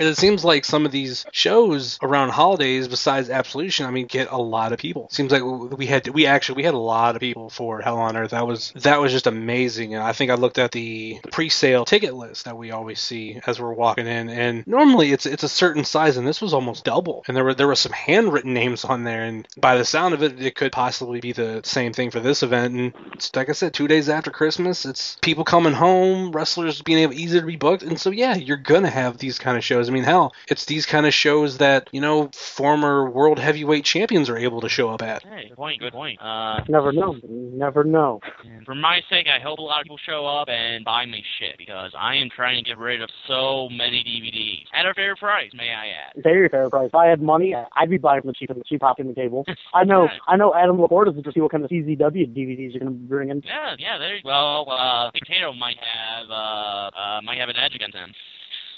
And 0.00 0.08
it 0.08 0.16
seems 0.16 0.46
like 0.46 0.64
some 0.64 0.86
of 0.86 0.92
these 0.92 1.26
shows 1.30 1.98
around 2.02 2.30
holidays, 2.30 2.88
besides 2.88 3.28
Absolution, 3.28 3.84
I 3.84 3.90
mean, 3.90 4.06
get 4.06 4.28
a 4.30 4.38
lot 4.38 4.72
of 4.72 4.78
people. 4.78 5.08
Seems 5.10 5.30
like 5.30 5.42
we 5.44 5.84
had 5.84 6.08
we 6.08 6.24
actually 6.24 6.56
we 6.56 6.62
had 6.62 6.72
a 6.72 6.78
lot 6.78 7.16
of 7.16 7.20
people 7.20 7.50
for 7.50 7.82
Hell 7.82 7.98
on 7.98 8.16
Earth. 8.16 8.30
That 8.30 8.46
was 8.46 8.72
that 8.76 8.98
was 8.98 9.12
just 9.12 9.26
amazing. 9.26 9.92
And 9.94 10.02
I 10.02 10.12
think 10.12 10.30
I 10.30 10.36
looked 10.36 10.58
at 10.58 10.72
the 10.72 11.20
pre-sale 11.30 11.84
ticket 11.84 12.14
list 12.14 12.46
that 12.46 12.56
we 12.56 12.70
always 12.70 12.98
see 12.98 13.42
as 13.46 13.60
we're 13.60 13.74
walking 13.74 14.06
in, 14.06 14.30
and 14.30 14.66
normally 14.66 15.12
it's 15.12 15.26
it's 15.26 15.42
a 15.42 15.50
certain 15.50 15.84
size, 15.84 16.16
and 16.16 16.26
this 16.26 16.40
was 16.40 16.54
almost 16.54 16.82
double. 16.82 17.22
And 17.28 17.36
there 17.36 17.44
were 17.44 17.52
there 17.52 17.66
were 17.66 17.74
some 17.74 17.92
handwritten 17.92 18.54
names 18.54 18.86
on 18.86 19.04
there, 19.04 19.24
and 19.24 19.46
by 19.58 19.76
the 19.76 19.84
sound 19.84 20.14
of 20.14 20.22
it, 20.22 20.40
it 20.40 20.54
could 20.54 20.72
possibly 20.72 21.20
be 21.20 21.32
the 21.32 21.60
same 21.62 21.92
thing 21.92 22.10
for 22.10 22.20
this 22.20 22.42
event. 22.42 22.74
And 22.74 22.94
it's, 23.12 23.36
like 23.36 23.50
I 23.50 23.52
said, 23.52 23.74
two 23.74 23.86
days 23.86 24.08
after 24.08 24.30
Christmas, 24.30 24.86
it's 24.86 25.18
people 25.20 25.44
coming 25.44 25.74
home, 25.74 26.32
wrestlers 26.32 26.80
being 26.80 27.00
able 27.00 27.12
easier 27.12 27.42
to 27.42 27.46
be 27.46 27.56
booked, 27.56 27.82
and 27.82 28.00
so 28.00 28.08
yeah, 28.08 28.34
you're 28.34 28.56
gonna 28.56 28.88
have 28.88 29.18
these 29.18 29.38
kind 29.38 29.58
of 29.58 29.62
shows. 29.62 29.89
I 29.90 29.92
mean, 29.92 30.04
hell, 30.04 30.32
it's 30.46 30.66
these 30.66 30.86
kind 30.86 31.04
of 31.04 31.12
shows 31.12 31.58
that 31.58 31.88
you 31.90 32.00
know 32.00 32.30
former 32.32 33.10
world 33.10 33.40
heavyweight 33.40 33.84
champions 33.84 34.30
are 34.30 34.36
able 34.38 34.60
to 34.60 34.68
show 34.68 34.88
up 34.88 35.02
at. 35.02 35.24
hey, 35.24 35.48
good 35.48 35.56
point, 35.56 35.80
good 35.80 35.92
point. 35.92 36.22
Uh, 36.22 36.60
Never 36.68 36.92
know. 36.92 37.16
Never 37.28 37.82
know. 37.82 38.20
For 38.64 38.76
my 38.76 39.00
sake, 39.10 39.26
I 39.26 39.42
hope 39.42 39.58
a 39.58 39.62
lot 39.62 39.80
of 39.80 39.84
people 39.84 39.98
show 40.06 40.26
up 40.26 40.48
and 40.48 40.84
buy 40.84 41.06
me 41.06 41.24
shit 41.40 41.58
because 41.58 41.90
I 41.98 42.14
am 42.14 42.28
trying 42.30 42.62
to 42.62 42.70
get 42.70 42.78
rid 42.78 43.02
of 43.02 43.10
so 43.26 43.68
many 43.68 44.04
DVDs 44.04 44.66
at 44.78 44.86
a 44.86 44.94
fair 44.94 45.16
price, 45.16 45.50
may 45.54 45.70
I 45.70 45.88
add. 45.88 46.22
Very 46.22 46.48
fair 46.48 46.70
price. 46.70 46.86
If 46.86 46.94
I 46.94 47.06
had 47.06 47.20
money, 47.20 47.56
I'd 47.76 47.90
be 47.90 47.98
buying 47.98 48.20
from 48.20 48.28
the 48.28 48.34
cheap, 48.34 48.50
cheap 48.66 48.82
hopping 48.82 49.08
the 49.08 49.14
table. 49.14 49.44
I 49.74 49.82
know. 49.82 50.08
I 50.28 50.36
know. 50.36 50.54
Adam 50.54 50.80
Laporte 50.80 51.08
is 51.08 51.20
to 51.24 51.32
see 51.32 51.40
what 51.40 51.50
kind 51.50 51.64
of 51.64 51.70
CZW 51.70 52.32
DVDs 52.32 52.70
you're 52.74 52.80
going 52.80 52.92
to 52.92 53.08
bring 53.08 53.30
in. 53.30 53.42
Yeah, 53.44 53.74
yeah. 53.76 53.98
There. 53.98 54.18
Well, 54.24 54.70
uh, 54.70 55.10
Potato 55.10 55.52
might 55.52 55.78
have 55.78 56.30
uh, 56.30 56.90
uh, 56.96 57.20
might 57.24 57.38
have 57.38 57.48
an 57.48 57.56
edge 57.56 57.74
against 57.74 57.96
him. 57.96 58.14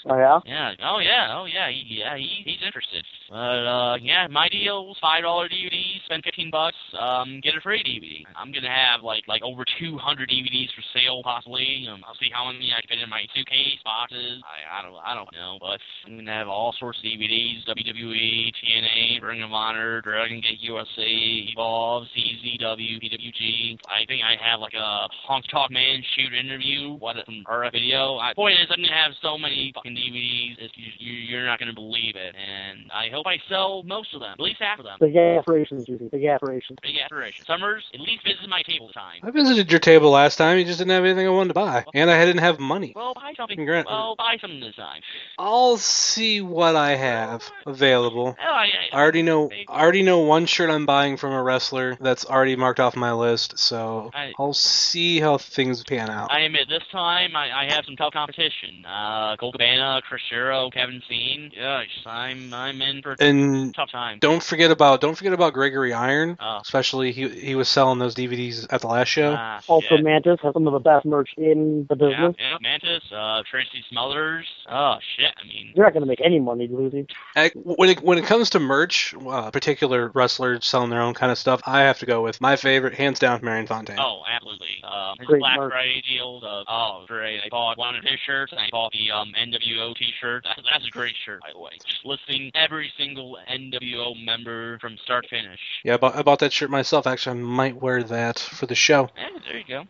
Oh 0.05 0.17
yeah. 0.17 0.39
Yeah. 0.45 0.71
Oh 0.83 0.99
yeah. 0.99 1.35
Oh 1.37 1.45
yeah. 1.45 1.69
He, 1.69 1.99
yeah. 1.99 2.17
He, 2.17 2.43
he's 2.45 2.61
interested. 2.65 3.05
But 3.33 3.65
uh, 3.65 3.95
yeah, 3.99 4.27
my 4.29 4.47
deals 4.47 4.95
five 5.01 5.23
dollar 5.23 5.49
DVDs, 5.49 6.05
spend 6.05 6.21
15 6.23 6.51
bucks, 6.51 6.77
um, 6.93 7.41
get 7.41 7.57
a 7.57 7.61
free 7.61 7.81
DVD. 7.81 8.21
I'm 8.37 8.53
gonna 8.53 8.69
have 8.69 9.01
like 9.01 9.23
like 9.27 9.41
over 9.41 9.65
200 9.81 10.29
DVDs 10.29 10.69
for 10.69 10.85
sale 10.93 11.23
possibly. 11.23 11.89
Um, 11.89 12.05
I'll 12.05 12.13
see 12.21 12.29
how 12.31 12.45
many 12.45 12.69
I 12.69 12.85
can 12.85 12.93
fit 12.93 13.01
in 13.01 13.09
my 13.09 13.25
suitcase, 13.33 13.81
boxes. 13.83 14.37
I, 14.45 14.77
I 14.77 14.81
don't 14.85 14.93
I 15.01 15.15
don't 15.15 15.33
know, 15.33 15.57
but 15.59 15.81
I'm 16.05 16.15
gonna 16.15 16.29
have 16.29 16.47
all 16.47 16.75
sorts 16.77 16.99
of 16.99 17.05
DVDs: 17.05 17.65
WWE, 17.65 18.53
TNA, 18.53 19.23
Ring 19.23 19.41
of 19.41 19.51
Honor, 19.51 20.01
Dragon 20.01 20.39
Gate 20.39 20.61
USA, 20.61 21.09
Evolve, 21.49 22.05
CZW, 22.13 23.01
PWG. 23.01 23.79
I 23.89 24.05
think 24.05 24.21
I 24.21 24.37
have 24.45 24.59
like 24.59 24.77
a 24.77 25.09
Honky 25.27 25.49
Tonk 25.49 25.71
Man 25.71 26.03
shoot 26.13 26.37
interview. 26.37 26.93
What 27.01 27.15
some 27.25 27.43
RF 27.49 27.71
video. 27.71 28.17
I, 28.19 28.35
point 28.35 28.61
is, 28.61 28.67
I'm 28.69 28.77
gonna 28.77 28.93
have 28.93 29.13
so 29.23 29.39
many 29.39 29.71
fucking 29.73 29.97
DVDs. 29.97 30.61
It's, 30.61 30.73
you, 30.77 31.13
you're 31.13 31.47
not 31.47 31.57
gonna 31.57 31.73
believe 31.73 32.13
it, 32.13 32.35
and 32.37 32.91
I 32.93 33.09
hope 33.09 33.22
I 33.27 33.39
sell 33.49 33.83
most 33.83 34.13
of 34.13 34.19
them, 34.21 34.31
at 34.33 34.39
least 34.39 34.61
half 34.61 34.79
of 34.79 34.85
them. 34.85 34.97
Big 34.99 35.15
aspirations, 35.15 35.85
Juicy. 35.85 36.09
Big 36.11 36.25
aspirations. 36.25 36.77
Big 36.81 36.97
aspiration. 36.97 37.45
Summers, 37.45 37.83
at 37.93 37.99
least 37.99 38.23
visit 38.23 38.47
my 38.49 38.61
table 38.63 38.89
time. 38.89 39.19
I 39.23 39.31
visited 39.31 39.71
your 39.71 39.79
table 39.79 40.11
last 40.11 40.37
time. 40.37 40.57
You 40.57 40.65
just 40.65 40.79
didn't 40.79 40.91
have 40.91 41.05
anything 41.05 41.25
I 41.27 41.29
wanted 41.29 41.49
to 41.49 41.53
buy, 41.55 41.85
and 41.93 42.09
I 42.09 42.25
didn't 42.25 42.41
have 42.41 42.59
money. 42.59 42.93
Well, 42.95 43.13
buy 43.13 43.33
something. 43.35 43.57
Congrats. 43.57 43.87
Well, 43.89 44.15
buy 44.17 44.37
something 44.39 44.59
this 44.59 44.75
time. 44.75 45.01
I'll 45.37 45.77
see 45.77 46.41
what 46.41 46.75
I 46.75 46.95
have 46.95 47.49
available. 47.65 48.35
Oh, 48.39 48.51
I, 48.53 48.67
I 48.91 48.95
already 49.01 49.21
know. 49.21 49.49
I 49.67 49.81
already 49.81 50.03
know 50.03 50.19
one 50.19 50.45
shirt 50.45 50.69
I'm 50.69 50.85
buying 50.85 51.17
from 51.17 51.33
a 51.33 51.41
wrestler 51.41 51.97
that's 51.99 52.25
already 52.25 52.55
marked 52.55 52.79
off 52.79 52.95
my 52.95 53.13
list. 53.13 53.57
So 53.57 54.11
I- 54.13 54.33
I'll 54.39 54.53
see 54.53 55.19
how 55.19 55.37
things 55.37 55.83
pan 55.83 56.09
out. 56.09 56.31
I 56.31 56.41
admit, 56.41 56.67
this 56.69 56.83
time 56.91 57.35
I, 57.35 57.51
I 57.65 57.73
have 57.73 57.85
some 57.85 57.95
tough 57.95 58.13
competition. 58.13 58.85
Uh, 58.85 59.35
Colt 59.37 59.53
Cabana, 59.53 60.01
Chris 60.07 60.21
Jericho, 60.29 60.69
Kevin 60.69 61.01
Steen. 61.05 61.51
Gosh, 61.55 61.87
I'm 62.05 62.53
I'm 62.53 62.81
in 62.81 63.01
for 63.01 63.12
a 63.19 63.23
And 63.23 63.73
tough 63.75 63.91
time. 63.91 64.19
Don't 64.19 64.41
forget 64.43 64.71
about 64.71 65.01
don't 65.01 65.15
forget 65.15 65.33
about 65.33 65.53
Gregory 65.53 65.93
Iron. 65.93 66.37
Oh. 66.39 66.59
Especially 66.61 67.11
he 67.11 67.27
he 67.29 67.55
was 67.55 67.67
selling 67.69 67.99
those 67.99 68.15
DVDs 68.15 68.65
at 68.69 68.81
the 68.81 68.87
last 68.87 69.07
show. 69.09 69.35
Ah, 69.37 69.61
Also. 69.67 69.97
Mantis 69.97 70.39
has 70.43 70.53
some 70.53 70.67
of 70.67 70.73
the 70.73 70.79
best 70.79 71.05
merch 71.05 71.29
in 71.37 71.85
the 71.89 71.95
business. 71.95 72.35
yeah, 72.39 72.57
Mantis, 72.61 73.03
uh, 73.15 73.41
Tracy 73.49 73.83
Smothers. 73.89 74.45
Oh 74.69 74.95
shit! 75.17 75.31
I 75.41 75.47
mean, 75.47 75.73
You're 75.75 75.85
not 75.85 75.93
going 75.93 76.01
to 76.03 76.07
make 76.07 76.21
any 76.23 76.39
money, 76.39 76.67
Lucy. 76.71 77.07
I, 77.35 77.49
when 77.55 77.89
it 77.89 78.01
when 78.03 78.17
it 78.17 78.25
comes 78.25 78.51
to 78.51 78.59
merch, 78.59 79.13
uh, 79.27 79.51
particular 79.51 80.09
wrestlers 80.13 80.65
selling 80.65 80.89
their 80.89 81.01
own 81.01 81.13
kind 81.13 81.31
of 81.31 81.37
stuff, 81.37 81.61
I 81.65 81.81
have 81.81 81.99
to 81.99 82.05
go 82.05 82.21
with 82.21 82.39
my 82.41 82.55
favorite, 82.55 82.93
hands 82.95 83.19
down, 83.19 83.39
Marion 83.43 83.67
Fontaine. 83.67 83.99
oh, 83.99 84.21
absolutely. 84.29 84.83
Um, 84.83 85.17
his 85.19 85.27
Great 85.27 85.39
Black 85.39 85.57
merch. 85.57 85.71
Friday 85.71 86.01
deal. 86.07 86.39
The, 86.39 86.63
oh, 86.67 87.05
great! 87.07 87.41
I 87.45 87.49
bought 87.49 87.77
one 87.77 87.95
of 87.95 88.03
his 88.03 88.19
shirts, 88.25 88.51
and 88.51 88.61
I 88.61 88.69
bought 88.71 88.91
the 88.91 89.11
um, 89.11 89.33
NWO 89.39 89.95
T-shirt. 89.95 90.45
That's 90.45 90.85
a 90.87 90.89
great 90.91 91.15
shirt, 91.25 91.41
by 91.41 91.49
the 91.53 91.59
way. 91.59 91.71
Just 91.85 92.05
listing 92.05 92.51
every 92.55 92.91
single 92.97 93.37
NWO 93.51 94.23
member 94.23 94.79
from 94.79 94.97
start 95.03 95.23
to 95.23 95.29
finish. 95.29 95.59
Yeah, 95.83 95.95
I 95.95 95.97
bought, 95.97 96.15
I 96.15 96.21
bought 96.21 96.39
that 96.39 96.53
shirt 96.53 96.69
myself. 96.69 97.07
Actually, 97.07 97.39
I 97.39 97.43
might 97.43 97.81
wear 97.81 98.03
that 98.03 98.39
for 98.39 98.65
the 98.65 98.75
show. 98.75 99.09
Eh, 99.17 99.39
there 99.45 99.57
you 99.57 99.65
go. 99.67 99.83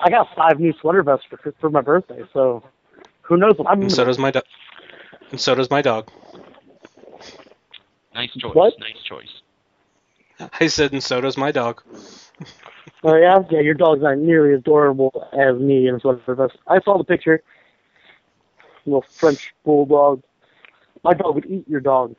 I 0.00 0.10
got 0.10 0.28
five 0.36 0.60
new 0.60 0.74
sweater 0.80 1.02
vests 1.02 1.26
for 1.28 1.54
for 1.60 1.70
my 1.70 1.80
birthday, 1.80 2.22
so 2.32 2.62
who 3.22 3.36
knows 3.36 3.56
what 3.56 3.68
I'm 3.68 3.82
And 3.82 3.92
so 3.92 4.04
does 4.04 4.18
my 4.18 4.30
dog. 4.30 4.44
And 5.30 5.40
so 5.40 5.54
does 5.54 5.70
my 5.70 5.82
dog. 5.82 6.10
Nice 8.14 8.32
choice. 8.34 8.54
What? 8.54 8.74
Nice 8.78 9.02
choice. 9.08 9.42
I 10.60 10.66
said, 10.68 10.92
and 10.92 11.02
so 11.02 11.20
does 11.20 11.36
my 11.36 11.52
dog. 11.52 11.82
Oh 13.02 13.14
yeah, 13.14 13.38
yeah. 13.50 13.60
Your 13.60 13.74
dog's 13.74 14.02
not 14.02 14.18
nearly 14.18 14.54
as 14.54 14.60
adorable 14.60 15.28
as 15.32 15.60
me 15.60 15.86
in 15.86 15.96
a 15.96 16.00
sweater 16.00 16.34
vest. 16.34 16.56
I 16.66 16.80
saw 16.80 16.98
the 16.98 17.04
picture. 17.04 17.42
Little 18.84 19.02
French 19.02 19.54
bulldog. 19.64 20.22
My 21.06 21.14
dog 21.14 21.36
would 21.36 21.46
eat 21.46 21.68
your 21.68 21.78
dog. 21.80 22.16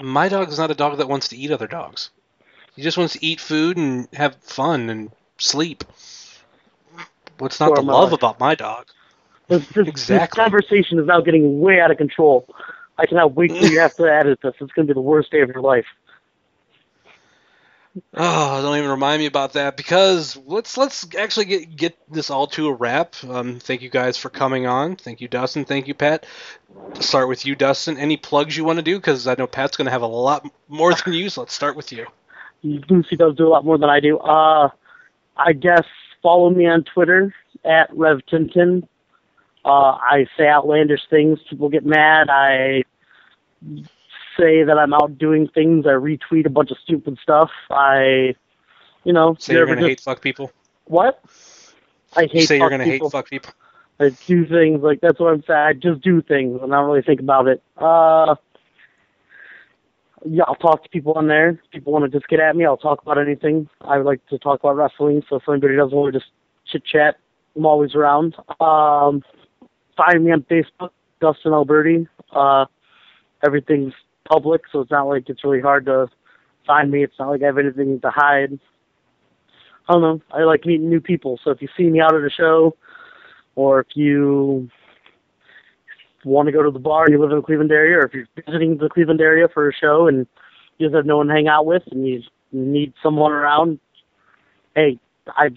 My 0.00 0.28
dog 0.28 0.50
is 0.50 0.58
not 0.58 0.70
a 0.70 0.74
dog 0.74 0.98
that 0.98 1.08
wants 1.08 1.28
to 1.28 1.36
eat 1.36 1.50
other 1.50 1.66
dogs. 1.66 2.10
He 2.76 2.82
just 2.82 2.96
wants 2.96 3.14
to 3.14 3.26
eat 3.26 3.40
food 3.40 3.76
and 3.76 4.06
have 4.12 4.36
fun 4.36 4.88
and 4.88 5.10
sleep. 5.38 5.82
What's 7.38 7.58
not 7.58 7.74
the 7.74 7.82
my 7.82 7.92
love 7.92 8.12
life. 8.12 8.18
about 8.20 8.38
my 8.38 8.54
dog? 8.54 8.86
This, 9.48 9.66
this, 9.74 9.88
Exactly. 9.88 10.18
this 10.18 10.44
conversation 10.44 11.00
is 11.00 11.06
now 11.06 11.20
getting 11.20 11.60
way 11.60 11.80
out 11.80 11.90
of 11.90 11.96
control. 11.96 12.46
I 12.98 13.06
cannot 13.06 13.34
wait 13.34 13.50
till 13.50 13.68
you 13.68 13.80
have 13.80 13.96
to 13.96 14.04
edit 14.04 14.38
this. 14.42 14.54
It's 14.60 14.72
going 14.74 14.86
to 14.86 14.94
be 14.94 14.94
the 14.94 15.00
worst 15.00 15.32
day 15.32 15.40
of 15.40 15.48
your 15.48 15.62
life. 15.62 15.86
Oh, 18.14 18.62
don't 18.62 18.78
even 18.78 18.90
remind 18.90 19.20
me 19.20 19.26
about 19.26 19.54
that 19.54 19.76
because 19.76 20.36
let's 20.46 20.76
let's 20.76 21.06
actually 21.16 21.46
get 21.46 21.76
get 21.76 21.98
this 22.08 22.30
all 22.30 22.46
to 22.48 22.68
a 22.68 22.72
wrap. 22.72 23.16
Um, 23.24 23.58
thank 23.58 23.82
you 23.82 23.90
guys 23.90 24.16
for 24.16 24.30
coming 24.30 24.66
on. 24.66 24.94
Thank 24.94 25.20
you, 25.20 25.26
Dustin. 25.26 25.64
Thank 25.64 25.88
you, 25.88 25.94
Pat. 25.94 26.24
Start 27.00 27.28
with 27.28 27.44
you, 27.46 27.56
Dustin. 27.56 27.98
Any 27.98 28.16
plugs 28.16 28.56
you 28.56 28.64
want 28.64 28.78
to 28.78 28.84
do? 28.84 28.96
Because 28.96 29.26
I 29.26 29.34
know 29.34 29.48
Pat's 29.48 29.76
going 29.76 29.86
to 29.86 29.90
have 29.90 30.02
a 30.02 30.06
lot 30.06 30.48
more 30.68 30.94
than 30.94 31.14
you. 31.14 31.30
So 31.30 31.40
let's 31.40 31.52
start 31.54 31.76
with 31.76 31.90
you. 31.90 32.06
Lucy 32.62 33.16
does 33.16 33.34
do 33.36 33.46
a 33.46 33.50
lot 33.50 33.64
more 33.64 33.78
than 33.78 33.90
I 33.90 34.00
do. 34.00 34.18
Uh, 34.18 34.68
I 35.36 35.52
guess 35.52 35.84
follow 36.22 36.50
me 36.50 36.66
on 36.66 36.84
Twitter 36.84 37.34
at 37.64 37.90
RevTintin. 37.90 38.86
Uh, 39.64 39.68
I 39.68 40.26
say 40.36 40.48
outlandish 40.48 41.00
things. 41.10 41.38
People 41.48 41.68
get 41.68 41.84
mad. 41.84 42.28
I 42.30 42.84
say 44.38 44.62
that 44.64 44.78
I'm 44.78 44.94
out 44.94 45.18
doing 45.18 45.48
things. 45.48 45.86
I 45.86 45.90
retweet 45.90 46.46
a 46.46 46.50
bunch 46.50 46.70
of 46.70 46.78
stupid 46.82 47.18
stuff. 47.22 47.50
I, 47.70 48.34
you 49.04 49.12
know, 49.12 49.36
Say 49.38 49.54
you're 49.54 49.66
going 49.66 49.78
to 49.78 49.86
hate 49.86 50.00
fuck 50.00 50.20
people. 50.20 50.52
what? 50.84 51.22
I 52.16 52.26
hate. 52.26 52.48
Say 52.48 52.56
you're 52.56 52.64
fuck 52.64 52.70
going 52.70 52.80
to 52.80 52.84
hate 52.84 52.92
people. 52.92 53.10
fuck 53.10 53.28
people. 53.28 53.52
I 53.98 54.10
do 54.26 54.46
things 54.46 54.82
like 54.82 55.00
that's 55.02 55.20
what 55.20 55.34
I'm 55.34 55.42
saying. 55.46 55.58
I 55.58 55.72
just 55.74 56.00
do 56.00 56.22
things 56.22 56.58
and 56.62 56.74
I 56.74 56.78
don't 56.78 56.88
really 56.88 57.02
think 57.02 57.20
about 57.20 57.48
it. 57.48 57.62
Uh, 57.76 58.34
yeah, 60.24 60.44
I'll 60.46 60.54
talk 60.54 60.82
to 60.82 60.88
people 60.88 61.12
on 61.14 61.28
there. 61.28 61.50
If 61.50 61.70
people 61.70 61.92
want 61.92 62.10
to 62.10 62.18
just 62.18 62.28
get 62.28 62.40
at 62.40 62.56
me, 62.56 62.64
I'll 62.64 62.76
talk 62.76 63.02
about 63.02 63.18
anything. 63.18 63.68
I 63.82 63.98
like 63.98 64.26
to 64.28 64.38
talk 64.38 64.60
about 64.60 64.76
wrestling, 64.76 65.22
so 65.28 65.36
if 65.36 65.42
anybody 65.48 65.76
doesn't 65.76 65.96
want 65.96 66.12
to 66.12 66.18
just 66.18 66.30
chit 66.70 66.84
chat, 66.84 67.16
I'm 67.56 67.66
always 67.66 67.94
around. 67.94 68.36
Um, 68.60 69.22
find 69.96 70.24
me 70.24 70.32
on 70.32 70.42
Facebook, 70.42 70.90
Dustin 71.20 71.52
Alberti. 71.52 72.06
Uh, 72.32 72.66
everything's 73.44 73.94
public, 74.30 74.62
so 74.70 74.80
it's 74.80 74.90
not 74.90 75.08
like 75.08 75.28
it's 75.28 75.44
really 75.44 75.60
hard 75.60 75.86
to 75.86 76.08
find 76.66 76.90
me. 76.90 77.02
It's 77.02 77.18
not 77.18 77.30
like 77.30 77.42
I 77.42 77.46
have 77.46 77.58
anything 77.58 78.00
to 78.00 78.10
hide. 78.10 78.58
I 79.88 79.92
don't 79.92 80.02
know. 80.02 80.20
I 80.30 80.44
like 80.44 80.64
meeting 80.64 80.88
new 80.88 81.00
people, 81.00 81.40
so 81.42 81.50
if 81.50 81.60
you 81.60 81.68
see 81.76 81.90
me 81.90 82.00
out 82.00 82.14
at 82.14 82.22
a 82.22 82.30
show, 82.30 82.76
or 83.56 83.80
if 83.80 83.88
you 83.94 84.70
want 86.24 86.46
to 86.46 86.52
go 86.52 86.62
to 86.62 86.70
the 86.70 86.78
bar 86.78 87.04
and 87.04 87.12
you 87.12 87.20
live 87.20 87.30
in 87.30 87.38
the 87.38 87.42
Cleveland 87.42 87.72
area, 87.72 87.98
or 87.98 88.06
if 88.06 88.14
you're 88.14 88.28
visiting 88.46 88.76
the 88.76 88.88
Cleveland 88.88 89.20
area 89.20 89.48
for 89.52 89.68
a 89.68 89.72
show 89.74 90.06
and 90.06 90.26
you 90.78 90.86
just 90.86 90.94
have 90.94 91.06
no 91.06 91.16
one 91.16 91.26
to 91.26 91.32
hang 91.32 91.48
out 91.48 91.66
with 91.66 91.82
and 91.90 92.06
you 92.06 92.22
need 92.52 92.92
someone 93.02 93.32
around, 93.32 93.80
hey, 94.76 94.98
I 95.28 95.48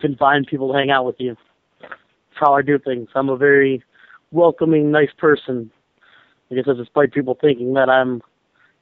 can 0.00 0.16
find 0.16 0.46
people 0.46 0.72
to 0.72 0.78
hang 0.78 0.90
out 0.90 1.04
with 1.04 1.16
you. 1.18 1.36
That's 1.80 1.94
how 2.34 2.54
I 2.54 2.62
do 2.62 2.78
things. 2.78 3.08
I'm 3.14 3.28
a 3.28 3.36
very 3.36 3.82
welcoming, 4.30 4.90
nice 4.90 5.12
person. 5.18 5.70
I 6.50 6.54
guess 6.54 6.64
despite 6.76 7.12
people 7.12 7.36
thinking 7.40 7.74
that 7.74 7.88
I'm 7.88 8.22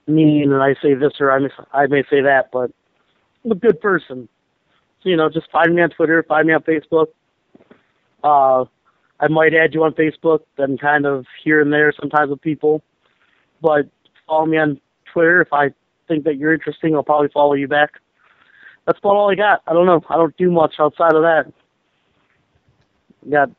mean 0.07 0.53
and 0.53 0.63
I 0.63 0.75
say 0.83 0.95
this 0.95 1.13
or 1.21 1.31
I 1.31 1.39
may, 1.39 1.49
I 1.73 1.87
may 1.87 2.03
say 2.11 2.21
that, 2.23 2.51
but 2.53 2.71
I'm 3.45 3.53
a 3.53 3.57
good 3.57 3.81
person. 3.81 4.29
So, 5.03 5.09
you 5.09 5.17
know, 5.17 5.29
just 5.29 5.51
find 5.51 5.75
me 5.75 5.83
on 5.83 5.91
Twitter, 5.91 6.23
find 6.23 6.47
me 6.47 6.55
on 6.55 6.63
Facebook. 6.63 7.09
Uh, 8.23 8.65
I 9.21 9.29
might 9.29 9.55
add 9.55 9.75
you 9.75 9.85
on 9.85 9.93
Facebook, 9.93 10.41
then 10.57 10.79
kind 10.79 11.07
of 11.07 11.27
here 11.45 11.61
and 11.61 11.73
there 11.73 11.93
sometimes 11.99 12.31
with 12.31 12.41
people. 12.41 12.83
But 13.61 13.89
follow 14.27 14.47
me 14.47 14.59
on 14.59 14.81
Twitter. 15.13 15.41
If 15.41 15.53
I 15.53 15.73
think 16.09 16.25
that 16.25 16.37
you're 16.37 16.53
interesting, 16.53 16.95
I'll 16.95 17.03
probably 17.03 17.29
follow 17.29 17.55
you 17.55 17.69
back. 17.69 17.93
That's 18.87 18.99
about 18.99 19.15
all 19.17 19.31
I 19.31 19.37
got. 19.37 19.63
I 19.67 19.73
don't 19.73 19.87
know. 19.87 20.03
I 20.09 20.17
don't 20.17 20.37
do 20.37 20.51
much 20.51 20.75
outside 20.79 21.15
of 21.15 21.23
that. 21.23 21.53
Got 23.31 23.51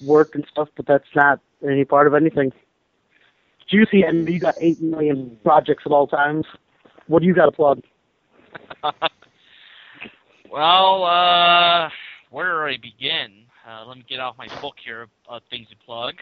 work 0.00 0.34
and 0.34 0.46
stuff, 0.50 0.68
but 0.76 0.86
that's 0.86 1.08
not 1.14 1.40
any 1.62 1.84
part 1.84 2.06
of 2.06 2.14
anything. 2.14 2.52
Juicy, 3.72 4.02
and 4.02 4.28
you 4.28 4.38
got 4.38 4.54
eight 4.60 4.80
million 4.80 5.36
projects 5.42 5.84
at 5.86 5.92
all 5.92 6.06
times. 6.06 6.44
What 7.06 7.20
do 7.22 7.26
you 7.26 7.34
got 7.34 7.46
to 7.46 7.52
plug? 7.52 7.80
Well, 10.50 11.04
uh, 11.04 11.88
where 12.30 12.68
do 12.68 12.74
I 12.74 12.76
begin? 12.76 13.44
Uh, 13.66 13.86
let 13.86 13.96
me 13.96 14.04
get 14.06 14.20
off 14.20 14.36
my 14.36 14.48
book 14.60 14.74
here 14.84 15.02
of 15.02 15.08
uh, 15.26 15.40
things 15.48 15.66
to 15.70 15.76
plug. 15.86 16.16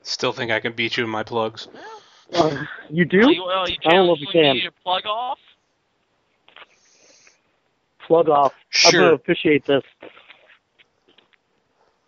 Still 0.00 0.32
think 0.32 0.50
I 0.50 0.58
can 0.60 0.72
beat 0.72 0.96
you 0.96 1.04
in 1.04 1.10
my 1.10 1.22
plugs. 1.22 1.68
Uh, 2.32 2.56
you 2.88 3.04
do? 3.04 3.20
Oh, 3.24 3.28
you, 3.28 3.44
well, 3.44 3.68
you 3.68 3.76
I 3.84 3.90
don't 3.90 4.06
know 4.06 4.14
if 4.14 4.20
you 4.20 4.28
can. 4.32 4.54
me 4.54 4.62
to 4.62 4.70
plug 4.82 5.04
off? 5.04 5.38
Plug 8.06 8.30
off. 8.30 8.52
I'm 8.86 8.90
Sure. 8.90 9.00
gonna 9.02 9.14
appreciate 9.16 9.66
this. 9.66 9.82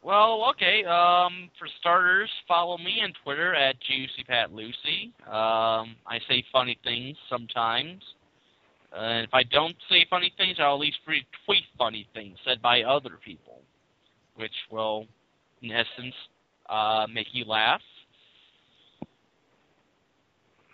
Well, 0.08 0.48
okay. 0.52 0.86
Um, 0.86 1.50
for 1.58 1.68
starters, 1.80 2.30
follow 2.48 2.78
me 2.78 3.02
on 3.04 3.12
Twitter 3.22 3.54
at 3.54 3.76
JuicyPatLucy. 3.82 5.12
Um, 5.28 5.96
I 6.06 6.18
say 6.26 6.42
funny 6.50 6.78
things 6.82 7.14
sometimes. 7.28 8.00
And 8.96 9.26
if 9.26 9.34
I 9.34 9.42
don't 9.42 9.76
say 9.90 10.06
funny 10.08 10.32
things, 10.38 10.56
I'll 10.60 10.76
at 10.76 10.80
least 10.80 10.96
retweet 11.06 11.64
funny 11.76 12.08
things 12.14 12.38
said 12.46 12.62
by 12.62 12.84
other 12.84 13.18
people, 13.22 13.60
which 14.36 14.54
will, 14.70 15.04
in 15.60 15.72
essence, 15.72 16.14
uh, 16.70 17.06
make 17.12 17.26
you 17.32 17.44
laugh. 17.44 17.82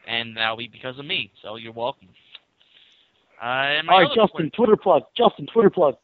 And 0.07 0.37
that'll 0.37 0.59
be 0.59 0.69
because 0.69 0.97
of 1.01 1.07
me, 1.07 1.33
so 1.43 1.57
you're 1.57 1.73
welcome. 1.73 2.07
Uh, 3.43 3.83
All 3.91 4.01
right, 4.01 4.09
Justin, 4.15 4.53
Twitter 4.55 4.77
plug. 4.77 5.03
Justin, 5.17 5.49
Twitter 5.53 5.71
plug. 5.71 5.97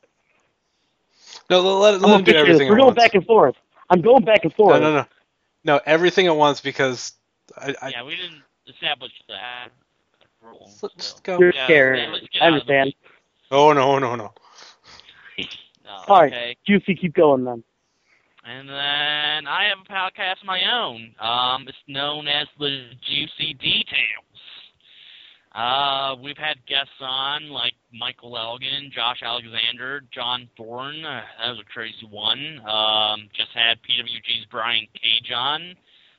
No, 1.51 1.79
let, 1.81 2.01
I'm 2.03 2.03
let 2.03 2.21
him 2.21 2.25
do 2.25 2.33
pitch 2.33 2.37
you 2.43 2.47
this. 2.47 2.61
everything 2.61 2.69
We're 2.69 2.77
going 2.79 2.95
back 2.95 3.15
and 3.15 3.25
forth. 3.27 3.57
I'm 3.91 4.01
going 4.01 4.25
back 4.25 4.45
and 4.45 4.55
forth. 4.55 4.81
No, 4.81 4.81
no, 4.81 4.95
no, 4.99 5.07
no, 5.65 5.81
everything 5.85 6.27
at 6.27 6.37
once 6.37 6.61
because 6.61 7.13
I, 7.57 7.75
I 7.83 7.89
yeah, 7.91 8.03
we 8.05 8.17
didn't 8.17 8.43
establish 8.69 9.13
that 9.29 9.69
rule. 10.43 10.71
let's 10.83 11.21
go. 11.21 11.39
You're 11.39 11.53
Yeah, 11.55 11.65
scared. 11.67 11.99
yeah, 11.99 12.05
I 12.41 12.47
out 12.47 12.55
of 12.57 12.67
the 12.67 12.75
understand. 12.79 12.95
Oh 13.51 13.73
no, 13.73 13.99
no, 13.99 14.15
no. 14.17 14.33
No, 15.85 16.05
All 16.07 16.21
right, 16.21 16.33
okay. 16.33 16.57
Juicy, 16.67 16.95
keep 16.95 17.15
going 17.15 17.45
then. 17.45 17.65
And 18.45 18.69
then 18.69 19.47
I 19.47 19.65
have 19.69 19.79
a 19.85 19.93
podcast 19.93 20.41
of 20.41 20.47
my 20.47 20.61
own. 20.73 21.15
Um, 21.21 21.67
it's 21.69 21.77
known 21.89 22.29
as 22.29 22.47
the 22.59 22.91
Juicy 23.03 23.55
Details. 23.55 24.30
Uh, 25.55 26.15
we've 26.23 26.39
had 26.39 26.65
guests 26.67 26.95
on 27.01 27.49
like 27.51 27.75
Michael 27.93 28.39
Elgin, 28.39 28.91
Josh 28.95 29.19
Alexander, 29.23 30.03
John 30.15 30.49
Thorne. 30.57 31.05
Uh, 31.05 31.23
that 31.43 31.51
was 31.51 31.59
a 31.61 31.73
crazy 31.73 32.07
one. 32.09 32.61
Um, 32.69 33.29
just 33.37 33.51
had 33.55 33.79
PWG's 33.83 34.47
Brian 34.51 34.87
Cage 34.95 35.33
on. 35.35 35.75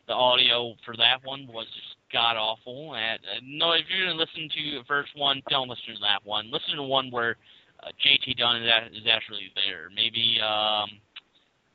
The 0.07 0.13
audio 0.13 0.75
for 0.85 0.97
that 0.97 1.23
one 1.23 1.47
was 1.47 1.65
just 1.67 1.95
god 2.11 2.35
awful. 2.35 2.93
And, 2.95 3.19
uh, 3.23 3.39
no, 3.43 3.71
if 3.71 3.85
you're 3.87 4.05
gonna 4.07 4.19
listen 4.19 4.49
to 4.49 4.79
the 4.79 4.83
first 4.85 5.11
one, 5.15 5.41
don't 5.49 5.69
listen 5.69 5.95
to 5.95 6.01
that 6.01 6.25
one. 6.25 6.51
Listen 6.51 6.75
to 6.75 6.83
one 6.83 7.09
where 7.09 7.37
uh, 7.83 7.87
JT 8.05 8.35
Dunn 8.37 8.63
is, 8.63 8.69
a- 8.69 8.97
is 8.97 9.07
actually 9.09 9.49
there. 9.55 9.87
Maybe 9.95 10.39
um, 10.43 10.89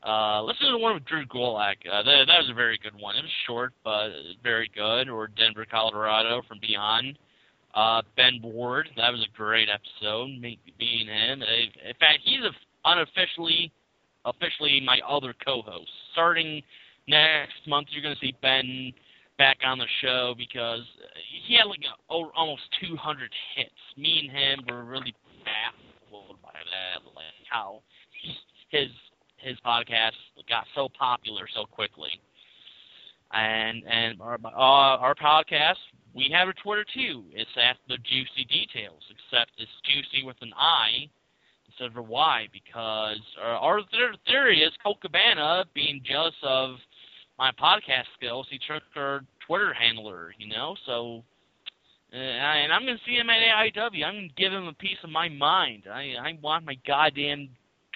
uh, 0.06 0.42
listen 0.42 0.66
to 0.66 0.72
the 0.72 0.78
one 0.78 0.92
with 0.92 1.06
Drew 1.06 1.24
Gulak. 1.24 1.76
Uh, 1.90 2.02
that, 2.02 2.24
that 2.26 2.38
was 2.38 2.50
a 2.50 2.54
very 2.54 2.78
good 2.82 2.94
one. 3.00 3.16
It 3.16 3.22
was 3.22 3.32
short, 3.46 3.72
but 3.82 4.10
very 4.42 4.70
good. 4.74 5.08
Or 5.08 5.28
Denver, 5.28 5.64
Colorado 5.64 6.42
from 6.46 6.58
Beyond. 6.60 7.16
Uh, 7.76 8.00
ben 8.16 8.40
Ward, 8.42 8.88
that 8.96 9.10
was 9.10 9.20
a 9.22 9.36
great 9.36 9.68
episode. 9.68 10.28
Me 10.40 10.58
being 10.78 11.06
him. 11.06 11.42
In 11.42 11.94
fact, 12.00 12.20
he's 12.24 12.40
unofficially, 12.86 13.70
officially 14.24 14.80
my 14.80 14.98
other 15.06 15.34
co-host. 15.44 15.90
Starting 16.12 16.62
next 17.06 17.68
month, 17.68 17.88
you're 17.90 18.02
going 18.02 18.14
to 18.14 18.20
see 18.20 18.34
Ben 18.40 18.92
back 19.36 19.58
on 19.62 19.78
the 19.78 19.84
show 20.00 20.34
because 20.38 20.80
he 21.46 21.56
had 21.56 21.64
like 21.64 21.84
a, 21.84 22.14
almost 22.14 22.62
200 22.80 23.30
hits. 23.54 23.70
Me 23.98 24.26
and 24.26 24.36
him 24.36 24.74
were 24.74 24.84
really 24.84 25.14
baffled 25.44 26.40
by 26.42 26.52
that, 26.54 27.04
like 27.14 27.24
how 27.50 27.82
his 28.70 28.88
his 29.36 29.56
podcast 29.64 30.12
got 30.48 30.64
so 30.74 30.88
popular 30.98 31.46
so 31.54 31.64
quickly. 31.64 32.10
And 33.32 33.82
and 33.86 34.20
our 34.22 34.38
uh, 34.44 34.96
our 34.98 35.14
podcast, 35.14 35.74
we 36.16 36.30
have 36.32 36.48
a 36.48 36.54
Twitter 36.54 36.84
too. 36.94 37.24
It's 37.32 37.50
at 37.62 37.76
the 37.88 37.98
Juicy 37.98 38.48
Details, 38.48 39.02
except 39.10 39.50
it's 39.58 39.70
juicy 39.84 40.24
with 40.24 40.36
an 40.40 40.52
I 40.56 41.10
instead 41.68 41.88
of 41.88 41.96
a 41.98 42.02
Y 42.02 42.48
because 42.52 43.20
uh, 43.38 43.58
our 43.60 43.78
th- 43.78 44.18
theory 44.26 44.62
is 44.62 44.72
Colt 44.82 44.98
Cabana 45.02 45.66
being 45.74 46.00
jealous 46.08 46.34
of 46.42 46.76
my 47.38 47.52
podcast 47.52 48.04
skills. 48.16 48.46
He 48.50 48.58
took 48.66 48.82
her 48.94 49.20
Twitter 49.46 49.74
handler, 49.74 50.32
you 50.38 50.48
know. 50.48 50.74
So, 50.86 51.22
uh, 52.14 52.16
and 52.16 52.72
I'm 52.72 52.86
gonna 52.86 52.96
see 53.04 53.16
him 53.16 53.28
at 53.28 53.36
AIW. 53.36 54.04
I'm 54.04 54.14
gonna 54.14 54.28
give 54.38 54.52
him 54.52 54.68
a 54.68 54.74
piece 54.74 54.98
of 55.04 55.10
my 55.10 55.28
mind. 55.28 55.82
I 55.92 56.14
I 56.18 56.38
want 56.40 56.64
my 56.64 56.78
goddamn 56.86 57.50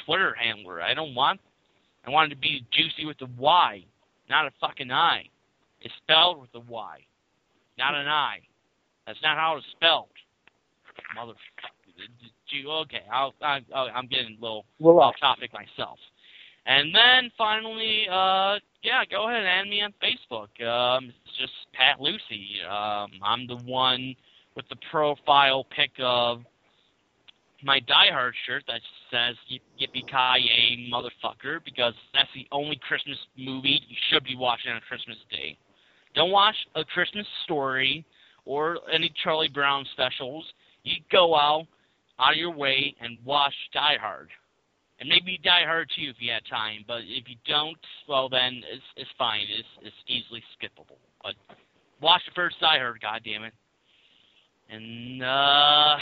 Twitter 0.04 0.36
handler. 0.38 0.82
I 0.82 0.92
don't 0.92 1.14
want. 1.14 1.40
I 2.06 2.10
want 2.10 2.30
it 2.30 2.34
to 2.34 2.40
be 2.40 2.66
juicy 2.70 3.06
with 3.06 3.20
a 3.22 3.28
Y, 3.38 3.84
not 4.28 4.46
a 4.46 4.50
fucking 4.60 4.90
I. 4.90 5.24
It's 5.80 5.94
spelled 6.02 6.40
with 6.40 6.50
a 6.54 6.60
Y, 6.60 6.98
not 7.80 7.94
an 7.96 8.06
I. 8.06 8.38
That's 9.06 9.18
not 9.22 9.36
how 9.36 9.56
it's 9.56 9.66
spelled. 9.74 10.08
Motherfucker. 11.18 11.34
Ju- 12.48 12.70
Okay, 12.82 13.02
I'll, 13.12 13.32
I, 13.42 13.60
I'm 13.74 14.06
getting 14.06 14.36
a 14.38 14.42
little 14.42 14.64
Well, 14.78 15.00
off 15.00 15.14
topic 15.20 15.50
myself. 15.52 15.98
And 16.66 16.94
then 16.94 17.30
finally, 17.38 18.06
uh, 18.10 18.56
yeah, 18.82 19.02
go 19.10 19.28
ahead 19.28 19.40
and 19.40 19.48
add 19.48 19.66
me 19.68 19.82
on 19.82 19.92
Facebook. 20.02 20.48
Um, 20.66 21.06
it's 21.24 21.36
just 21.38 21.52
Pat 21.72 22.00
Lucy. 22.00 22.60
Um, 22.68 23.10
I'm 23.22 23.46
the 23.46 23.56
one 23.64 24.14
with 24.56 24.68
the 24.68 24.76
profile 24.90 25.64
pic 25.74 25.90
of 26.00 26.42
my 27.62 27.80
Die 27.80 28.10
Hard 28.12 28.34
shirt 28.46 28.64
that 28.68 28.80
says 29.10 29.36
Yippee 29.80 30.06
Ki 30.06 30.48
Yay 30.48 30.90
Motherfucker 30.92 31.60
because 31.64 31.94
that's 32.14 32.28
the 32.34 32.46
only 32.52 32.78
Christmas 32.86 33.18
movie 33.36 33.80
you 33.88 33.96
should 34.10 34.24
be 34.24 34.36
watching 34.36 34.72
on 34.72 34.80
Christmas 34.88 35.18
Day. 35.30 35.56
Don't 36.14 36.30
watch 36.30 36.56
A 36.74 36.84
Christmas 36.84 37.26
Story 37.44 38.04
or 38.44 38.78
any 38.92 39.12
Charlie 39.22 39.48
Brown 39.48 39.84
specials. 39.92 40.44
You 40.82 40.96
go 41.10 41.36
out 41.36 41.66
out 42.18 42.32
of 42.32 42.38
your 42.38 42.54
way 42.54 42.94
and 43.00 43.16
watch 43.24 43.54
Die 43.72 43.96
Hard. 44.00 44.28
And 44.98 45.08
maybe 45.08 45.40
Die 45.42 45.64
Hard 45.64 45.88
too 45.96 46.10
if 46.10 46.16
you 46.18 46.30
had 46.30 46.42
time, 46.50 46.84
but 46.86 47.00
if 47.04 47.28
you 47.28 47.36
don't, 47.46 47.78
well 48.08 48.28
then 48.28 48.62
it's 48.70 48.82
it's 48.96 49.10
fine. 49.18 49.46
It's 49.48 49.68
it's 49.82 49.96
easily 50.06 50.42
skippable. 50.56 50.98
But 51.22 51.34
watch 52.00 52.22
the 52.26 52.32
first 52.34 52.56
Die 52.60 52.78
Hard, 52.78 53.00
goddammit. 53.00 53.52
And 54.68 55.22
uh 55.22 55.96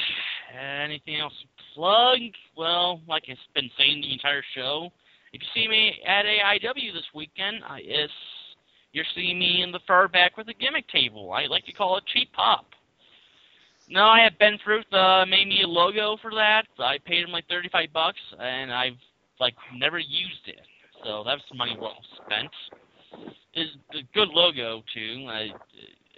anything 0.84 1.20
else 1.20 1.34
plug? 1.74 2.18
Well, 2.56 3.00
like 3.08 3.24
I've 3.28 3.36
been 3.54 3.70
saying 3.78 4.00
the 4.00 4.12
entire 4.12 4.42
show, 4.54 4.90
if 5.32 5.42
you 5.42 5.48
see 5.54 5.68
me 5.68 5.92
at 6.06 6.24
AIW 6.24 6.92
this 6.92 7.06
weekend, 7.14 7.62
I, 7.68 7.80
it's 7.82 8.12
you're 8.98 9.14
seeing 9.14 9.38
me 9.38 9.62
in 9.62 9.70
the 9.70 9.78
far 9.86 10.08
back 10.08 10.36
with 10.36 10.48
a 10.48 10.54
gimmick 10.54 10.88
table. 10.88 11.32
I 11.32 11.46
like 11.46 11.64
to 11.66 11.72
call 11.72 11.96
it 11.98 12.04
cheap 12.12 12.32
pop. 12.32 12.66
No, 13.88 14.02
I 14.02 14.20
have 14.24 14.36
Ben 14.40 14.58
Fruit 14.64 14.84
uh, 14.92 15.24
made 15.24 15.46
me 15.46 15.62
a 15.62 15.68
logo 15.68 16.16
for 16.20 16.32
that. 16.32 16.64
I 16.80 16.98
paid 17.06 17.22
him 17.22 17.30
like 17.30 17.46
thirty-five 17.48 17.92
bucks, 17.94 18.18
and 18.40 18.72
I've 18.72 18.98
like 19.38 19.54
never 19.72 20.00
used 20.00 20.46
it. 20.46 20.60
So 21.04 21.22
that's 21.24 21.40
money 21.54 21.76
well 21.80 21.96
spent. 22.26 22.50
It's 23.54 23.70
a 23.94 24.02
good 24.14 24.30
logo 24.30 24.82
too. 24.92 25.26
I, 25.28 25.50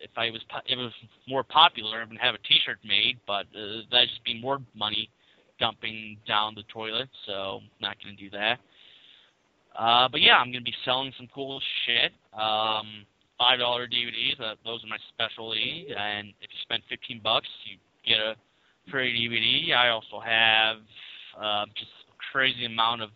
if 0.02 0.10
I 0.16 0.30
was 0.30 0.40
po- 0.50 0.64
if 0.64 0.78
it 0.78 0.82
was 0.82 0.92
more 1.28 1.44
popular, 1.44 2.00
I 2.00 2.06
would 2.06 2.18
have 2.18 2.34
a 2.34 2.38
T-shirt 2.48 2.78
made, 2.82 3.18
but 3.26 3.44
uh, 3.54 3.84
that'd 3.90 4.08
just 4.08 4.24
be 4.24 4.40
more 4.40 4.58
money 4.74 5.10
dumping 5.60 6.16
down 6.26 6.54
the 6.54 6.64
toilet. 6.72 7.10
So 7.26 7.60
not 7.78 7.96
gonna 8.02 8.16
do 8.16 8.30
that. 8.30 8.58
Uh, 9.78 10.08
but 10.08 10.20
yeah, 10.20 10.36
I'm 10.36 10.52
gonna 10.52 10.62
be 10.62 10.74
selling 10.84 11.12
some 11.16 11.28
cool 11.34 11.60
shit. 11.86 12.12
Um, 12.34 13.06
five 13.38 13.58
dollar 13.58 13.86
DVDs. 13.86 14.40
Uh, 14.40 14.54
those 14.64 14.84
are 14.84 14.88
my 14.88 14.98
specialty. 15.12 15.88
And 15.96 16.28
if 16.40 16.50
you 16.50 16.58
spend 16.62 16.82
fifteen 16.88 17.20
bucks, 17.22 17.48
you 17.64 17.78
get 18.06 18.20
a 18.20 18.34
free 18.90 19.12
DVD. 19.14 19.76
I 19.76 19.88
also 19.88 20.20
have 20.20 20.76
uh, 21.40 21.66
just 21.76 21.90
a 22.08 22.32
crazy 22.32 22.66
amount 22.66 23.02
of 23.02 23.10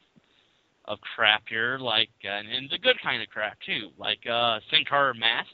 of 0.86 0.98
crap 1.14 1.42
here, 1.48 1.78
like 1.78 2.10
and, 2.24 2.48
and 2.48 2.70
the 2.70 2.78
good 2.78 2.96
kind 3.02 3.22
of 3.22 3.28
crap 3.28 3.56
too, 3.64 3.90
like 3.98 4.18
uh, 4.30 4.58
Sin 4.70 4.84
Cara 4.88 5.14
mask, 5.14 5.48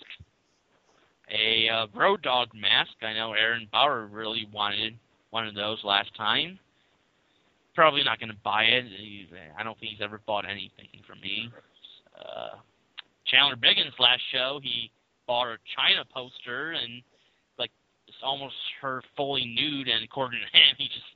a 1.31 1.68
uh, 1.68 1.86
Road 1.94 2.22
Dog 2.22 2.48
mask. 2.55 2.90
I 3.02 3.14
know 3.14 3.32
Aaron 3.35 3.68
Bauer 3.70 4.06
really 4.06 4.48
wanted 4.52 4.98
one 5.31 5.47
of 5.47 5.55
those 5.55 5.78
last 5.85 6.14
time. 6.16 6.59
Probably 7.75 8.03
not 8.03 8.19
going 8.19 8.31
to 8.31 8.39
buy 8.43 8.65
it. 8.65 8.85
I 9.59 9.63
don't 9.63 9.79
think 9.79 9.93
he's 9.93 10.03
ever 10.03 10.21
bought 10.27 10.45
anything 10.45 10.89
from 11.07 11.21
me. 11.21 11.51
Uh, 12.19 12.59
Chandler 13.27 13.57
Biggins 13.57 13.97
last 13.99 14.23
show, 14.33 14.61
he 14.63 14.91
bought 15.27 15.47
a 15.47 15.57
Chyna 15.79 16.05
poster 16.13 16.73
and 16.73 17.03
like 17.59 17.71
it's 18.09 18.17
almost 18.23 18.55
her 18.83 19.03
fully 19.17 19.47
nude, 19.47 19.89
and 19.89 20.03
according 20.05 20.41
to 20.41 20.59
him, 20.59 20.75
he 20.79 20.87
just 20.87 21.07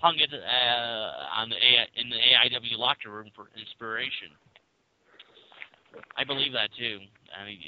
hung 0.00 0.16
it 0.16 0.30
uh, 0.32 1.40
on 1.40 1.50
the 1.50 1.56
A- 1.56 2.00
in 2.00 2.08
the 2.08 2.16
AIW 2.16 2.78
locker 2.78 3.10
room 3.10 3.28
for 3.36 3.48
inspiration. 3.58 4.28
I 6.16 6.24
believe 6.24 6.52
that 6.52 6.70
too. 6.78 6.98
I 7.38 7.44
mean, 7.44 7.58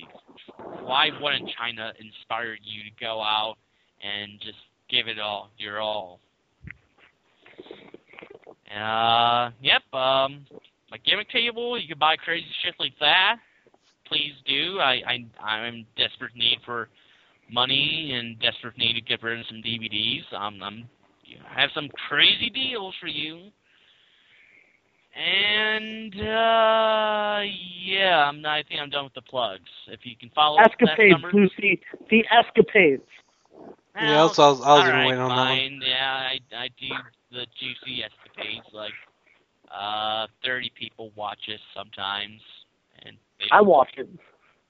why 0.87 1.11
wouldn't 1.21 1.49
Chyna 1.49 1.93
inspire 2.01 2.57
you 2.63 2.85
to 2.85 2.91
go 3.01 3.21
out 3.21 3.57
and 4.03 4.41
just 4.41 4.59
give 4.89 5.09
it 5.09 5.19
all 5.19 5.51
your 5.59 5.81
all? 5.81 6.21
Uh, 8.75 9.51
yep. 9.61 9.83
Um, 9.93 10.47
my 10.91 10.99
gimmick 11.05 11.31
table, 11.31 11.79
you 11.79 11.89
can 11.89 11.99
buy 11.99 12.17
crazy 12.17 12.47
shit 12.63 12.75
like 12.79 12.95
that 13.01 13.37
please 14.11 14.35
do. 14.47 14.79
I, 14.81 15.01
I 15.07 15.43
I'm 15.43 15.75
in 15.75 15.87
desperate 15.97 16.35
need 16.35 16.59
for 16.67 16.89
money 17.51 18.13
and 18.15 18.39
desperate 18.41 18.77
need 18.77 18.95
to 18.95 19.01
get 19.01 19.23
rid 19.23 19.39
of 19.41 19.47
some 19.47 19.59
DVDs. 19.59 20.23
Um, 20.35 20.61
I'm 20.63 20.89
you 21.25 21.37
know, 21.37 21.45
I 21.57 21.61
have 21.61 21.71
some 21.75 21.89
crazy 22.09 22.51
deals 22.51 22.95
for 23.01 23.07
you. 23.07 23.51
And 25.17 26.15
uh 26.15 27.41
yeah, 27.85 28.29
I'm 28.29 28.43
not, 28.43 28.59
I 28.59 28.63
think 28.69 28.81
I'm 28.81 28.91
done 28.91 29.05
with 29.05 29.15
the 29.15 29.23
plugs. 29.23 29.71
If 29.89 30.01
you 30.05 30.17
can 30.17 30.31
follow 30.35 30.61
up 30.61 30.71
with 30.81 30.89
that 30.89 30.93
Escapades, 30.93 31.13
number, 31.13 31.31
Lucy. 31.33 31.81
The 32.11 32.25
escapades. 32.31 33.03
Yeah, 33.97 34.21
I 34.21 34.23
was, 34.23 34.39
I 34.39 34.49
was, 34.49 34.61
I 34.61 34.61
was 34.61 34.61
all 34.61 34.79
gonna 34.79 34.93
right, 34.93 35.09
wait 35.09 35.19
on 35.19 35.29
that 35.29 35.37
one. 35.37 35.49
fine. 35.49 35.81
Yeah, 35.85 36.13
I 36.13 36.57
I 36.57 36.69
do 36.79 36.89
the 37.31 37.47
juicy 37.59 38.03
escapades. 38.05 38.67
Like 38.73 38.93
uh, 39.71 40.27
thirty 40.45 40.71
people 40.79 41.13
watch 41.17 41.41
us 41.53 41.61
sometimes, 41.77 42.41
and 43.05 43.17
they 43.39 43.47
I 43.53 43.61
watch 43.61 43.91
it. 43.97 44.09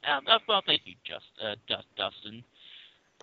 uh, 0.07 0.39
well, 0.49 0.63
thank 0.67 0.83
you, 0.85 0.95
just 1.05 1.25
uh, 1.43 1.55
Dust, 1.69 1.87
Dustin. 1.97 2.43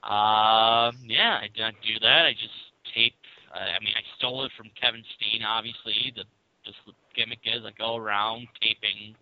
Uh, 0.03 0.91
yeah, 1.03 1.39
I 1.41 1.49
don't 1.55 1.75
do 1.81 1.99
that. 2.01 2.25
I 2.25 2.33
just 2.33 2.93
tape. 2.93 3.13
Uh, 3.53 3.59
I 3.59 3.79
mean, 3.83 3.93
I 3.95 4.01
stole 4.17 4.43
it 4.45 4.51
from 4.57 4.69
Kevin 4.79 5.03
Steen, 5.17 5.43
obviously. 5.43 6.13
The 6.15 6.23
this 6.65 6.75
gimmick 7.15 7.39
is 7.45 7.63
I 7.65 7.71
go 7.77 7.95
around 7.95 8.47
taping, 8.61 9.15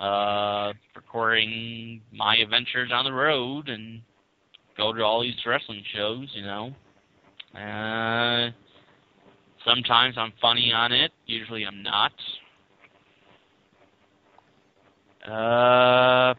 uh, 0.00 0.72
recording 0.96 2.00
my 2.12 2.36
adventures 2.36 2.90
on 2.92 3.04
the 3.04 3.12
road, 3.12 3.68
and 3.68 4.02
go 4.76 4.92
to 4.92 5.02
all 5.02 5.22
these 5.22 5.34
wrestling 5.46 5.84
shows. 5.94 6.28
You 6.34 6.42
know. 6.42 6.74
Uh, 7.54 8.50
sometimes 9.64 10.16
I'm 10.18 10.32
funny 10.40 10.72
on 10.72 10.92
it. 10.92 11.12
Usually 11.26 11.64
I'm 11.64 11.82
not. 11.82 12.12
Uh, 15.24 16.34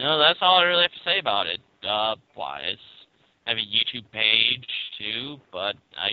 know, 0.00 0.18
that's 0.18 0.38
all 0.42 0.58
I 0.58 0.64
really 0.64 0.82
have 0.82 0.92
to 0.92 1.04
say 1.04 1.18
about 1.18 1.46
it. 1.46 1.60
Uh, 1.86 2.16
wise. 2.36 2.76
I 3.46 3.50
have 3.50 3.58
a 3.58 3.60
YouTube 3.60 4.10
page 4.12 4.66
too, 4.98 5.38
but 5.52 5.76
I, 5.96 6.12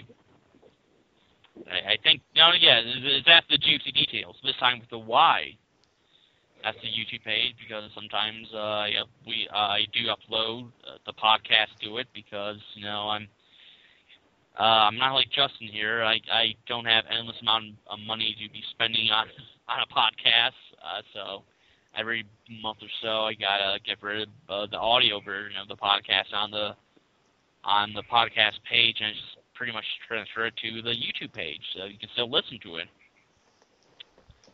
I, 1.70 1.94
I 1.94 1.98
think 2.04 2.22
no, 2.36 2.52
yeah, 2.60 2.82
that's 3.26 3.46
the 3.50 3.58
juicy 3.58 3.92
details. 3.92 4.36
This 4.44 4.56
time 4.60 4.80
with 4.80 4.90
the 4.90 4.98
why. 5.00 5.58
That's 6.64 6.78
the 6.82 6.88
YouTube 6.88 7.24
page 7.24 7.54
because 7.62 7.90
sometimes 7.94 8.48
uh, 8.54 8.86
yeah, 8.90 9.04
we 9.26 9.48
uh, 9.54 9.58
I 9.58 9.86
do 9.94 10.08
upload 10.08 10.68
uh, 10.88 10.98
the 11.06 11.14
podcast 11.14 11.78
to 11.84 11.98
it 11.98 12.08
because 12.14 12.58
you 12.76 12.86
know 12.86 13.10
I'm 13.10 13.28
uh, 14.60 14.64
I'm 14.64 14.98
not 14.98 15.14
like 15.14 15.28
Justin 15.30 15.68
here. 15.68 16.04
I 16.04 16.20
I 16.32 16.56
don't 16.68 16.86
have 16.86 17.06
endless 17.12 17.38
amount 17.42 17.76
of 17.88 18.00
money 18.06 18.36
to 18.42 18.52
be 18.52 18.64
spending 18.72 19.10
on 19.12 19.28
on 19.68 19.80
a 19.80 19.94
podcast. 19.94 20.58
Uh, 20.82 21.02
so 21.14 21.44
every 21.98 22.26
month 22.62 22.78
or 22.82 22.90
so, 23.02 23.26
I 23.26 23.34
gotta 23.34 23.80
get 23.86 24.02
rid 24.02 24.24
of 24.24 24.30
uh, 24.50 24.66
the 24.72 24.78
audio 24.78 25.20
version 25.22 25.60
of 25.60 25.68
the 25.68 25.76
podcast 25.76 26.34
on 26.34 26.52
the 26.52 26.76
on 27.64 27.94
the 27.94 28.04
podcast 28.04 28.58
page, 28.70 28.98
and 29.00 29.14
just 29.14 29.38
pretty 29.54 29.74
much 29.74 29.86
transfer 30.08 30.46
it 30.46 30.54
to 30.58 30.82
the 30.82 30.92
YouTube 30.92 31.34
page, 31.34 31.62
so 31.76 31.86
you 31.86 31.98
can 31.98 32.10
still 32.14 32.32
listen 32.32 32.60
to 32.64 32.78
it. 32.78 32.88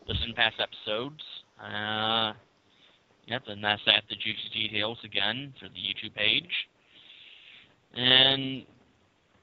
Listen 0.08 0.30
to 0.30 0.34
past 0.34 0.56
episodes. 0.60 1.22
Uh, 1.62 2.34
yep, 3.28 3.44
and 3.48 3.64
that's 3.64 3.82
at 3.88 4.04
the 4.10 4.16
juicy 4.16 4.50
details 4.54 4.98
again 5.04 5.54
for 5.60 5.70
the 5.70 5.80
YouTube 5.80 6.14
page. 6.16 6.50
And 7.94 8.66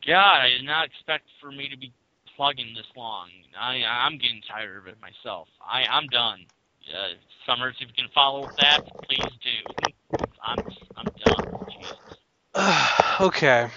God, 0.07 0.41
I 0.41 0.49
did 0.49 0.65
not 0.65 0.87
expect 0.87 1.25
for 1.41 1.51
me 1.51 1.69
to 1.69 1.77
be 1.77 1.93
plugging 2.37 2.75
this 2.75 2.87
long. 2.97 3.29
I 3.59 3.83
I'm 3.85 4.19
getting 4.19 4.41
tired 4.49 4.79
of 4.79 4.87
it 4.87 4.97
myself. 5.01 5.49
I 5.61 5.83
I'm 5.83 6.07
done. 6.07 6.41
Uh, 6.89 7.15
Summers, 7.47 7.77
if 7.81 7.89
you 7.89 7.95
can 7.95 8.09
follow 8.15 8.47
with 8.47 8.57
that, 8.57 8.81
please 9.03 9.21
do. 9.43 10.25
I'm 10.43 10.59
I'm 10.97 11.07
done. 11.25 11.57
Okay. 13.21 13.69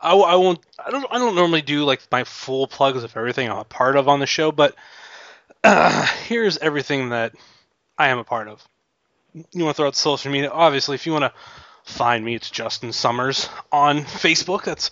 I, 0.00 0.14
I 0.14 0.36
won't. 0.36 0.60
I 0.78 0.90
don't. 0.90 1.06
I 1.10 1.18
don't 1.18 1.34
normally 1.34 1.60
do 1.62 1.84
like 1.84 2.00
my 2.10 2.24
full 2.24 2.66
plugs 2.66 3.04
of 3.04 3.14
everything 3.16 3.50
I'm 3.50 3.58
a 3.58 3.64
part 3.64 3.96
of 3.96 4.08
on 4.08 4.20
the 4.20 4.26
show, 4.26 4.50
but 4.50 4.74
uh, 5.62 6.06
here's 6.26 6.56
everything 6.58 7.10
that 7.10 7.34
I 7.98 8.08
am 8.08 8.18
a 8.18 8.24
part 8.24 8.48
of. 8.48 8.66
You 9.34 9.64
want 9.64 9.76
to 9.76 9.80
throw 9.82 9.88
out 9.88 9.96
social 9.96 10.32
media? 10.32 10.50
Obviously, 10.50 10.94
if 10.94 11.06
you 11.06 11.12
want 11.12 11.24
to 11.24 11.32
find 11.84 12.24
me, 12.24 12.34
it's 12.34 12.50
Justin 12.50 12.92
Summers 12.92 13.48
on 13.72 14.00
Facebook. 14.00 14.64
That's 14.64 14.90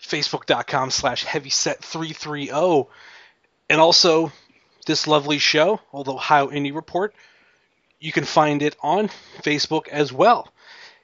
facebook.com 0.00 0.90
slash 0.90 1.24
heavyset330. 1.24 2.86
And 3.70 3.80
also, 3.80 4.32
this 4.86 5.06
lovely 5.06 5.38
show, 5.38 5.80
the 5.92 6.12
Ohio 6.12 6.48
Indie 6.48 6.74
Report, 6.74 7.14
you 8.00 8.12
can 8.12 8.24
find 8.24 8.62
it 8.62 8.76
on 8.82 9.08
Facebook 9.42 9.88
as 9.88 10.12
well. 10.12 10.48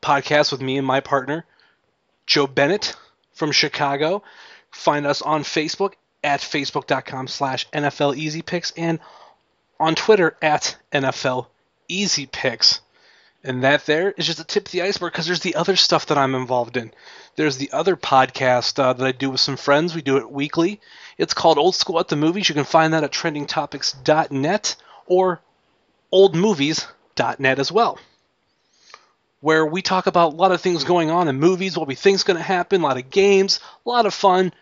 podcast 0.01 0.51
with 0.51 0.61
me 0.61 0.77
and 0.77 0.85
my 0.85 0.99
partner, 0.99 1.45
Joe 2.25 2.47
Bennett 2.47 2.95
from 3.33 3.51
Chicago. 3.51 4.23
Find 4.77 5.07
us 5.07 5.23
on 5.23 5.43
Facebook 5.43 5.93
at 6.23 6.39
facebook.com 6.39 7.27
slash 7.27 7.67
NFL 7.71 8.15
Easy 8.15 8.43
Picks 8.43 8.71
and 8.77 8.99
on 9.79 9.95
Twitter 9.95 10.37
at 10.39 10.77
NFL 10.93 11.47
Easy 11.87 12.27
Picks. 12.27 12.79
And 13.43 13.63
that 13.63 13.87
there 13.87 14.11
is 14.11 14.27
just 14.27 14.39
a 14.39 14.43
tip 14.43 14.67
of 14.67 14.71
the 14.71 14.83
iceberg 14.83 15.13
because 15.13 15.25
there's 15.25 15.39
the 15.39 15.55
other 15.55 15.75
stuff 15.75 16.05
that 16.05 16.17
I'm 16.17 16.35
involved 16.35 16.77
in. 16.77 16.91
There's 17.35 17.57
the 17.57 17.71
other 17.71 17.95
podcast 17.95 18.77
uh, 18.77 18.93
that 18.93 19.05
I 19.05 19.11
do 19.11 19.31
with 19.31 19.39
some 19.39 19.57
friends. 19.57 19.95
We 19.95 20.03
do 20.03 20.17
it 20.17 20.31
weekly. 20.31 20.79
It's 21.17 21.33
called 21.33 21.57
Old 21.57 21.75
School 21.75 21.99
at 21.99 22.07
the 22.07 22.15
Movies. 22.15 22.47
You 22.47 22.55
can 22.55 22.63
find 22.63 22.93
that 22.93 23.03
at 23.03 23.11
trendingtopics.net 23.11 24.75
or 25.07 25.41
oldmovies.net 26.13 27.59
as 27.59 27.71
well, 27.71 27.97
where 29.41 29.65
we 29.65 29.81
talk 29.81 30.05
about 30.05 30.33
a 30.33 30.35
lot 30.35 30.51
of 30.51 30.61
things 30.61 30.83
going 30.83 31.09
on 31.09 31.27
in 31.27 31.39
movies, 31.39 31.77
what 31.77 31.87
we 31.87 31.95
think 31.95 32.15
is 32.15 32.23
going 32.23 32.37
to 32.37 32.43
happen, 32.43 32.81
a 32.81 32.83
lot 32.83 32.97
of 32.97 33.09
games, 33.09 33.59
a 33.85 33.89
lot 33.89 34.05
of 34.05 34.13
fun, 34.13 34.53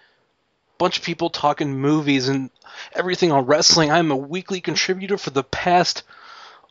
bunch 0.77 0.97
of 0.97 1.03
people 1.03 1.29
talking 1.29 1.79
movies 1.79 2.27
and 2.27 2.49
everything 2.93 3.31
on 3.31 3.45
wrestling. 3.45 3.91
I'm 3.91 4.11
a 4.11 4.15
weekly 4.15 4.61
contributor 4.61 5.17
for 5.17 5.29
the 5.29 5.43
past 5.43 6.03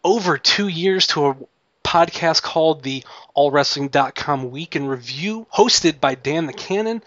over 0.02 0.38
two 0.38 0.68
years 0.68 1.06
to 1.08 1.26
a 1.26 1.36
podcast 1.82 2.42
called 2.42 2.82
the 2.82 3.04
AllWrestling.com 3.36 4.50
Week 4.50 4.76
in 4.76 4.86
Review, 4.86 5.46
hosted 5.54 6.00
by 6.00 6.14
Dan 6.14 6.46
the 6.46 6.52
Cannon. 6.52 7.02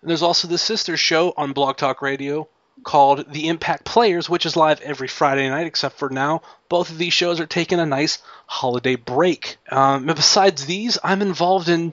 And 0.00 0.10
there's 0.10 0.22
also 0.22 0.48
the 0.48 0.58
sister 0.58 0.96
show 0.96 1.32
on 1.36 1.52
Blog 1.52 1.76
Talk 1.76 2.02
Radio 2.02 2.48
called 2.82 3.32
The 3.32 3.48
Impact 3.48 3.84
Players, 3.84 4.28
which 4.28 4.46
is 4.46 4.56
live 4.56 4.80
every 4.80 5.08
Friday 5.08 5.48
night, 5.48 5.66
except 5.66 5.96
for 5.96 6.10
now. 6.10 6.42
Both 6.68 6.90
of 6.90 6.98
these 6.98 7.12
shows 7.12 7.40
are 7.40 7.46
taking 7.46 7.78
a 7.78 7.86
nice 7.86 8.18
holiday 8.46 8.96
break. 8.96 9.56
Um, 9.70 10.06
besides 10.06 10.66
these, 10.66 10.98
I'm 11.04 11.22
involved 11.22 11.68
in 11.68 11.92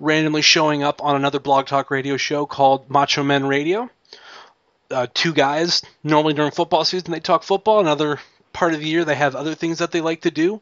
randomly 0.00 0.42
showing 0.42 0.82
up 0.82 1.02
on 1.02 1.16
another 1.16 1.40
Blog 1.40 1.66
Talk 1.66 1.90
Radio 1.90 2.16
show 2.16 2.46
called 2.46 2.90
Macho 2.90 3.22
Men 3.22 3.46
Radio. 3.46 3.90
Uh, 4.90 5.06
two 5.12 5.32
guys, 5.32 5.82
normally 6.02 6.34
during 6.34 6.50
football 6.50 6.84
season, 6.84 7.10
they 7.10 7.20
talk 7.20 7.42
football. 7.42 7.80
Another 7.80 8.20
part 8.52 8.74
of 8.74 8.80
the 8.80 8.86
year, 8.86 9.04
they 9.04 9.14
have 9.14 9.36
other 9.36 9.54
things 9.54 9.78
that 9.78 9.92
they 9.92 10.00
like 10.00 10.22
to 10.22 10.30
do. 10.30 10.60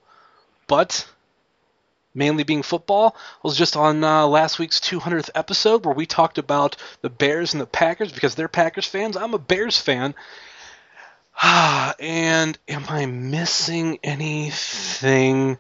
But 0.67 1.07
mainly 2.17 2.43
being 2.43 2.63
football. 2.63 3.15
I 3.17 3.47
was 3.47 3.57
just 3.57 3.77
on 3.77 4.03
uh, 4.03 4.27
last 4.27 4.59
week's 4.59 4.81
200th 4.81 5.31
episode 5.35 5.85
where 5.85 5.95
we 5.95 6.07
talked 6.07 6.39
about 6.39 6.77
the 7.03 7.11
Bears 7.11 7.53
and 7.53 7.61
the 7.61 7.67
Packers 7.67 8.11
because 8.11 8.35
they're 8.35 8.49
Packers 8.49 8.87
fans. 8.87 9.17
I'm 9.17 9.35
a 9.35 9.39
Bears 9.39 9.79
fan. 9.79 10.15
Ah, 11.41 11.95
and 12.01 12.59
am 12.67 12.85
I 12.89 13.07
missing 13.07 13.99
anything? 14.03 15.59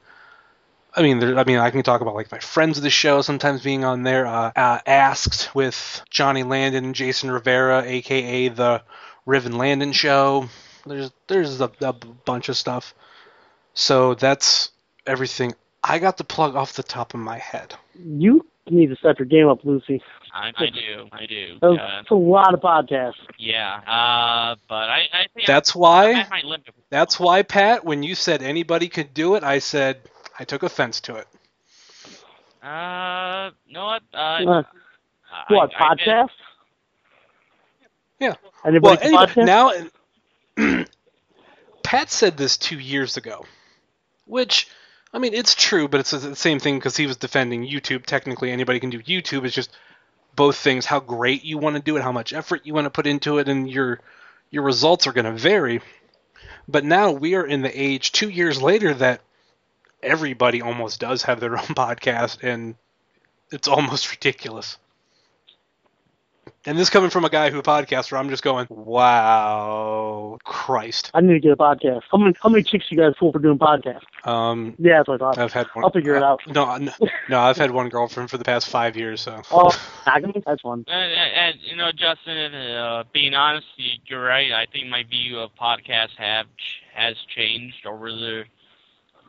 I 0.96 1.02
mean, 1.02 1.18
there, 1.18 1.38
I 1.38 1.44
mean, 1.44 1.58
I 1.58 1.70
can 1.70 1.82
talk 1.82 2.00
about 2.00 2.14
like 2.14 2.32
my 2.32 2.38
friends 2.38 2.78
of 2.78 2.84
the 2.84 2.90
show 2.90 3.20
sometimes 3.20 3.62
being 3.62 3.84
on 3.84 4.02
there. 4.02 4.26
Uh, 4.26 4.50
uh, 4.56 4.78
Asked 4.86 5.54
with 5.54 6.02
Johnny 6.10 6.42
Landon 6.42 6.84
and 6.86 6.94
Jason 6.94 7.30
Rivera, 7.30 7.82
aka 7.84 8.48
the 8.48 8.82
Riven 9.26 9.58
Landon 9.58 9.92
Show. 9.92 10.48
There's 10.86 11.10
there's 11.26 11.60
a, 11.60 11.70
a 11.82 11.92
bunch 11.92 12.48
of 12.48 12.56
stuff. 12.56 12.94
So 13.74 14.14
that's 14.14 14.70
everything 15.06 15.54
I 15.84 15.98
got 15.98 16.16
the 16.16 16.24
plug 16.24 16.56
off 16.56 16.72
the 16.72 16.82
top 16.82 17.12
of 17.14 17.20
my 17.20 17.38
head. 17.38 17.74
You 17.94 18.46
need 18.70 18.86
to 18.88 18.96
step 18.96 19.18
your 19.18 19.26
game 19.26 19.48
up, 19.48 19.64
Lucy. 19.64 20.02
I, 20.32 20.52
I 20.56 20.66
do, 20.66 21.08
I 21.12 21.26
do. 21.26 21.56
That's 21.62 22.10
Uh, 22.10 22.14
a 22.14 22.16
lot 22.16 22.52
of 22.52 22.60
podcasts. 22.60 23.14
yeah, 23.38 23.76
uh, 23.86 24.56
but 24.68 24.74
I, 24.90 25.04
I 25.12 25.26
think 25.34 25.46
That's 25.46 25.74
I'm, 25.74 25.80
why- 25.80 26.26
I'm 26.30 26.46
limit 26.46 26.66
That's 26.90 27.18
why, 27.18 27.42
Pat, 27.42 27.84
when 27.84 28.02
you 28.02 28.14
said 28.14 28.42
anybody 28.42 28.88
could 28.88 29.14
do 29.14 29.36
it, 29.36 29.44
I 29.44 29.60
said 29.60 29.98
I 30.38 30.44
took 30.44 30.62
offense 30.62 31.00
to 31.02 31.16
it. 31.16 31.26
Uh, 32.62 33.50
no, 33.70 33.84
what? 33.86 34.02
Uh, 34.12 34.16
Uh, 34.16 34.62
I- 35.32 35.52
what 35.54 35.72
I- 35.78 35.84
I 35.90 35.94
podcast? 35.94 36.30
Yeah. 38.18 38.34
Anybody 38.64 38.80
well, 38.80 38.98
anyway, 39.00 39.26
podcast? 39.26 39.46
now 39.46 39.72
Pat 41.82 42.10
said 42.10 42.36
this 42.36 42.56
two 42.56 42.78
years 42.78 43.16
ago, 43.16 43.44
which 44.24 44.68
I 45.12 45.18
mean 45.18 45.34
it's 45.34 45.54
true, 45.54 45.86
but 45.88 46.00
it's 46.00 46.10
the 46.10 46.34
same 46.34 46.58
thing 46.58 46.78
because 46.78 46.96
he 46.96 47.06
was 47.06 47.16
defending 47.16 47.62
YouTube. 47.66 48.06
Technically, 48.06 48.50
anybody 48.50 48.80
can 48.80 48.90
do 48.90 49.00
YouTube. 49.02 49.44
It's 49.44 49.54
just 49.54 49.70
both 50.34 50.56
things: 50.56 50.86
how 50.86 51.00
great 51.00 51.44
you 51.44 51.58
want 51.58 51.76
to 51.76 51.82
do 51.82 51.96
it, 51.96 52.02
how 52.02 52.12
much 52.12 52.32
effort 52.32 52.62
you 52.66 52.74
want 52.74 52.86
to 52.86 52.90
put 52.90 53.06
into 53.06 53.38
it, 53.38 53.48
and 53.48 53.70
your 53.70 54.00
your 54.50 54.62
results 54.64 55.06
are 55.06 55.12
going 55.12 55.26
to 55.26 55.32
vary. 55.32 55.80
But 56.66 56.84
now 56.84 57.12
we 57.12 57.34
are 57.34 57.46
in 57.46 57.62
the 57.62 57.80
age 57.80 58.12
two 58.12 58.28
years 58.28 58.60
later 58.60 58.94
that 58.94 59.20
everybody 60.02 60.62
almost 60.62 61.00
does 61.00 61.22
have 61.24 61.40
their 61.40 61.52
own 61.58 61.66
podcast, 61.66 62.42
and 62.42 62.74
it's 63.50 63.68
almost 63.68 64.10
ridiculous. 64.12 64.78
And 66.68 66.76
this 66.76 66.90
coming 66.90 67.10
from 67.10 67.24
a 67.24 67.30
guy 67.30 67.50
who 67.50 67.62
podcasts 67.62 68.10
where 68.10 68.18
I'm 68.20 68.28
just 68.28 68.42
going, 68.42 68.66
wow, 68.68 70.36
Christ. 70.42 71.12
I 71.14 71.20
need 71.20 71.34
to 71.34 71.38
get 71.40 71.52
a 71.52 71.56
podcast. 71.56 72.02
How 72.10 72.18
many 72.18 72.34
how 72.42 72.48
many 72.48 72.64
chicks 72.64 72.86
you 72.90 72.96
guys 72.98 73.14
fool 73.20 73.30
for 73.30 73.38
doing 73.38 73.56
podcasts? 73.56 74.00
Um, 74.24 74.74
Yeah, 74.78 74.96
that's 74.98 75.08
what 75.08 75.22
I 75.22 75.24
thought. 75.32 75.38
I've 75.38 75.52
had 75.52 75.68
one. 75.74 75.84
I'll 75.84 75.92
figure 75.92 76.16
it 76.16 76.24
out. 76.24 76.40
No, 76.48 76.76
no, 76.76 76.92
no, 77.28 77.38
I've 77.40 77.56
had 77.56 77.70
one 77.70 77.88
girlfriend 77.88 78.30
for 78.30 78.38
the 78.38 78.44
past 78.44 78.68
five 78.68 78.96
years, 78.96 79.20
so. 79.20 79.42
Oh, 79.52 79.70
agony? 80.06 80.42
That's 80.44 80.64
one. 80.64 80.84
And, 80.88 81.12
and, 81.12 81.32
and 81.36 81.56
you 81.62 81.76
know, 81.76 81.92
Justin, 81.92 82.52
uh, 82.52 83.04
being 83.12 83.34
honest, 83.34 83.66
you- 83.76 84.00
you're 84.06 84.24
right. 84.24 84.50
I 84.50 84.66
think 84.72 84.88
my 84.88 85.04
view 85.04 85.38
of 85.38 85.50
podcasts 85.54 86.16
have 86.18 86.46
has 86.94 87.14
changed 87.34 87.86
over 87.86 88.10
the 88.10 88.42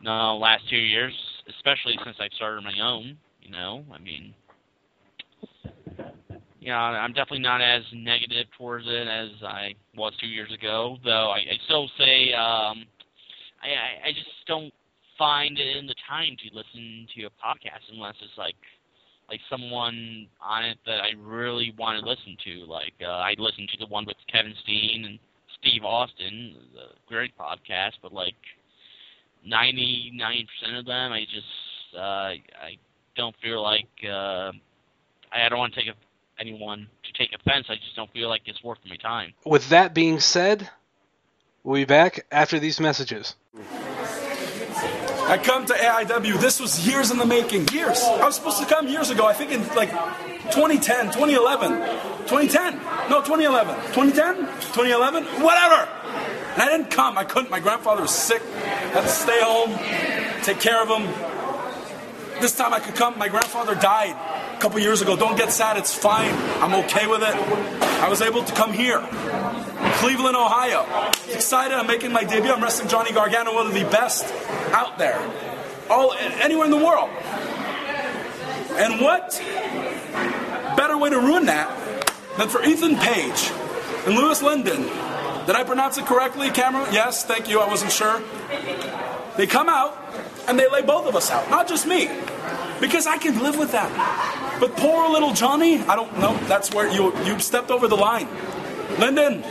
uh, 0.05 0.33
last 0.35 0.63
two 0.69 0.77
years, 0.77 1.13
especially 1.49 1.97
since 2.03 2.17
I've 2.19 2.33
started 2.35 2.63
my 2.63 2.79
own. 2.81 3.17
You 3.41 3.51
know, 3.51 3.85
I 3.93 3.97
mean, 3.99 4.33
you 6.59 6.69
know, 6.69 6.75
I'm 6.75 7.13
definitely 7.13 7.39
not 7.39 7.61
as 7.61 7.83
negative 7.93 8.47
towards 8.57 8.85
it 8.87 9.07
as 9.07 9.29
I 9.41 9.73
was 9.95 10.13
two 10.19 10.27
years 10.27 10.51
ago. 10.51 10.97
Though 11.03 11.31
I, 11.31 11.37
I 11.37 11.57
still 11.65 11.89
say, 11.97 12.33
um, 12.33 12.85
I, 13.63 13.69
I 13.69 14.07
I 14.07 14.11
just 14.13 14.27
don't 14.47 14.73
find 15.17 15.57
it 15.57 15.77
in 15.77 15.87
the 15.87 15.95
time 16.07 16.35
to 16.37 16.55
listen 16.55 17.07
to 17.15 17.23
a 17.25 17.29
podcast 17.29 17.87
unless 17.91 18.15
it's 18.21 18.37
like 18.37 18.55
like 19.29 19.39
someone 19.49 20.27
on 20.41 20.63
it 20.65 20.77
that 20.85 21.01
I 21.01 21.11
really 21.19 21.73
want 21.77 21.99
to 22.01 22.09
listen 22.09 22.37
to. 22.45 22.65
Like 22.65 22.93
uh, 23.01 23.07
I 23.07 23.35
listened 23.37 23.69
to 23.71 23.77
the 23.77 23.87
one 23.87 24.05
with 24.05 24.17
Kevin 24.31 24.53
Steen 24.63 25.05
and 25.05 25.19
Steve 25.59 25.83
Austin, 25.83 26.55
the 26.73 26.95
great 27.07 27.31
podcast, 27.37 27.93
but 28.01 28.13
like 28.13 28.35
ninety 29.47 30.11
nine 30.13 30.47
percent 30.47 30.77
of 30.77 30.85
them, 30.85 31.11
I 31.11 31.21
just 31.21 31.95
uh, 31.95 31.99
I 31.99 32.77
don't 33.15 33.35
feel 33.41 33.61
like 33.61 33.87
uh, 34.03 34.51
I 35.31 35.49
don't 35.49 35.59
want 35.59 35.73
to 35.73 35.79
take 35.81 35.89
a, 35.89 35.95
anyone 36.39 36.87
to 37.03 37.13
take 37.13 37.33
offense. 37.33 37.67
I 37.69 37.75
just 37.75 37.95
don't 37.95 38.11
feel 38.11 38.29
like 38.29 38.41
it's 38.45 38.63
worth 38.63 38.79
my 38.87 38.97
time. 38.97 39.33
With 39.45 39.69
that 39.69 39.93
being 39.93 40.19
said, 40.19 40.69
we'll 41.63 41.81
be 41.81 41.85
back 41.85 42.25
after 42.31 42.59
these 42.59 42.79
messages. 42.79 43.35
I 45.29 45.37
come 45.37 45.65
to 45.65 45.73
AIW. 45.73 46.39
This 46.39 46.59
was 46.59 46.87
years 46.87 47.11
in 47.11 47.17
the 47.17 47.25
making. 47.25 47.67
Years. 47.69 48.01
I 48.01 48.25
was 48.25 48.35
supposed 48.35 48.59
to 48.59 48.65
come 48.65 48.87
years 48.87 49.09
ago. 49.09 49.25
I 49.25 49.33
think 49.33 49.51
in 49.51 49.67
like 49.75 49.89
2010, 50.51 51.07
2011, 51.07 51.71
2010. 52.27 52.77
No, 53.09 53.21
2011, 53.21 53.75
2010, 53.91 54.35
2011, 54.71 55.25
whatever. 55.43 55.89
And 56.57 56.63
I 56.63 56.75
didn't 56.75 56.89
come. 56.89 57.19
I 57.19 57.23
couldn't. 57.23 57.51
My 57.51 57.59
grandfather 57.59 58.01
was 58.01 58.09
sick. 58.09 58.41
I 58.41 58.97
had 58.97 59.01
to 59.01 59.07
stay 59.07 59.39
home, 59.43 59.77
take 60.41 60.59
care 60.59 60.81
of 60.81 60.89
him. 60.89 61.05
This 62.41 62.55
time 62.57 62.73
I 62.73 62.79
could 62.79 62.95
come. 62.95 63.15
My 63.19 63.27
grandfather 63.27 63.75
died 63.75 64.15
a 64.55 64.59
couple 64.59 64.79
years 64.79 65.03
ago. 65.03 65.15
Don't 65.15 65.37
get 65.37 65.51
sad. 65.51 65.77
It's 65.77 65.93
fine. 65.93 66.33
I'm 66.59 66.73
okay 66.85 67.05
with 67.05 67.21
it. 67.21 67.35
I 68.01 68.09
was 68.09 68.23
able 68.23 68.43
to 68.43 68.55
come 68.55 68.73
here. 68.73 68.99
Cleveland, 69.99 70.35
Ohio. 70.35 70.87
Excited. 71.31 71.75
I'm 71.75 71.85
making 71.85 72.11
my 72.11 72.23
debut. 72.23 72.51
I'm 72.51 72.63
wrestling 72.63 72.89
Johnny 72.89 73.11
Gargano, 73.11 73.53
one 73.53 73.67
of 73.67 73.75
the 73.75 73.83
best 73.83 74.25
out 74.73 74.97
there, 74.97 75.21
all 75.91 76.13
anywhere 76.41 76.65
in 76.65 76.71
the 76.71 76.83
world. 76.83 77.11
And 78.81 78.99
what 78.99 79.39
better 80.75 80.97
way 80.97 81.11
to 81.11 81.19
ruin 81.19 81.45
that 81.45 81.69
than 82.39 82.49
for 82.49 82.63
Ethan 82.63 82.97
Page 82.97 83.51
and 84.07 84.15
Louis 84.15 84.41
Lyndon? 84.41 85.06
Did 85.47 85.55
I 85.55 85.63
pronounce 85.63 85.97
it 85.97 86.05
correctly, 86.05 86.49
Cameron? 86.49 86.89
Yes, 86.91 87.23
thank 87.23 87.49
you. 87.49 87.61
I 87.61 87.69
wasn't 87.69 87.93
sure. 87.93 88.21
They 89.37 89.47
come 89.47 89.69
out 89.69 89.97
and 90.45 90.59
they 90.59 90.69
lay 90.69 90.81
both 90.81 91.07
of 91.07 91.15
us 91.15 91.31
out, 91.31 91.49
not 91.49 91.69
just 91.69 91.87
me, 91.87 92.09
because 92.81 93.07
I 93.07 93.17
can 93.17 93.41
live 93.41 93.57
with 93.57 93.71
that. 93.71 94.57
But 94.59 94.75
poor 94.75 95.09
little 95.09 95.31
Johnny, 95.31 95.79
I 95.79 95.95
don't 95.95 96.19
know. 96.19 96.35
That's 96.47 96.73
where 96.73 96.91
you 96.91 97.17
you 97.23 97.39
stepped 97.39 97.71
over 97.71 97.87
the 97.87 97.95
line. 97.95 98.27
Lyndon, 98.99 99.45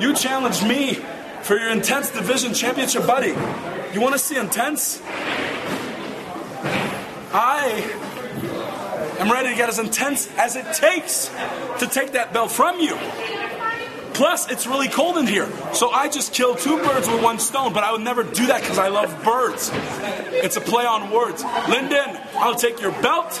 you 0.00 0.14
challenged 0.14 0.66
me 0.66 0.94
for 1.42 1.58
your 1.58 1.68
intense 1.68 2.10
division 2.10 2.54
championship, 2.54 3.06
buddy. 3.06 3.34
You 3.92 4.00
want 4.00 4.14
to 4.14 4.18
see 4.18 4.38
intense? 4.38 5.02
I 7.34 7.84
am 9.18 9.30
ready 9.30 9.50
to 9.50 9.54
get 9.56 9.68
as 9.68 9.78
intense 9.78 10.26
as 10.38 10.56
it 10.56 10.72
takes 10.72 11.28
to 11.80 11.86
take 11.86 12.12
that 12.12 12.32
belt 12.32 12.50
from 12.50 12.80
you. 12.80 12.96
Plus, 14.14 14.48
it's 14.50 14.66
really 14.66 14.88
cold 14.88 15.18
in 15.18 15.26
here, 15.26 15.48
so 15.72 15.90
I 15.90 16.08
just 16.08 16.32
killed 16.32 16.58
two 16.58 16.78
birds 16.78 17.08
with 17.08 17.22
one 17.22 17.38
stone, 17.40 17.72
but 17.72 17.82
I 17.82 17.90
would 17.92 18.00
never 18.00 18.22
do 18.22 18.46
that 18.46 18.60
because 18.62 18.78
I 18.78 18.88
love 18.88 19.24
birds. 19.24 19.70
It's 19.74 20.56
a 20.56 20.60
play 20.60 20.86
on 20.86 21.10
words. 21.10 21.42
Lyndon, 21.68 22.18
I'll 22.36 22.54
take 22.54 22.80
your 22.80 22.92
belt, 23.02 23.40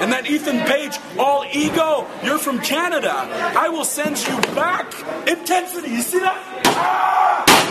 and 0.00 0.10
then 0.10 0.26
Ethan 0.26 0.60
Page, 0.60 0.98
all 1.18 1.44
ego, 1.52 2.06
you're 2.22 2.38
from 2.38 2.58
Canada. 2.60 3.12
I 3.12 3.68
will 3.68 3.84
send 3.84 4.18
you 4.26 4.40
back. 4.54 4.94
Intensity, 5.28 5.90
you 5.90 6.00
see 6.00 6.20
that? 6.20 6.62
Ah! 6.66 7.64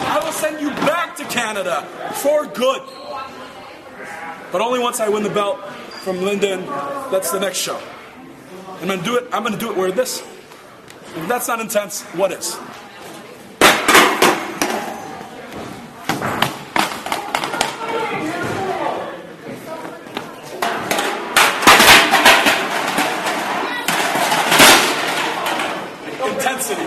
I 0.00 0.24
will 0.24 0.32
send 0.32 0.60
you 0.60 0.70
back 0.70 1.16
to 1.16 1.24
Canada 1.24 1.82
for 2.14 2.46
good. 2.46 2.82
But 4.50 4.62
only 4.62 4.78
once 4.78 5.00
I 5.00 5.10
win 5.10 5.22
the 5.22 5.28
belt 5.28 5.62
from 6.02 6.22
Lyndon. 6.22 6.64
That's 7.10 7.30
the 7.30 7.38
next 7.38 7.58
show. 7.58 7.78
I'm 8.80 8.88
gonna 8.88 9.02
do 9.02 9.16
it. 9.16 9.28
I'm 9.32 9.42
gonna 9.42 9.58
do 9.58 9.70
it 9.70 9.76
where 9.76 9.92
this. 9.92 10.22
If 11.16 11.26
that's 11.26 11.48
not 11.48 11.60
intense, 11.60 12.02
what 12.14 12.32
is? 12.32 12.56
Intensity. 26.34 26.86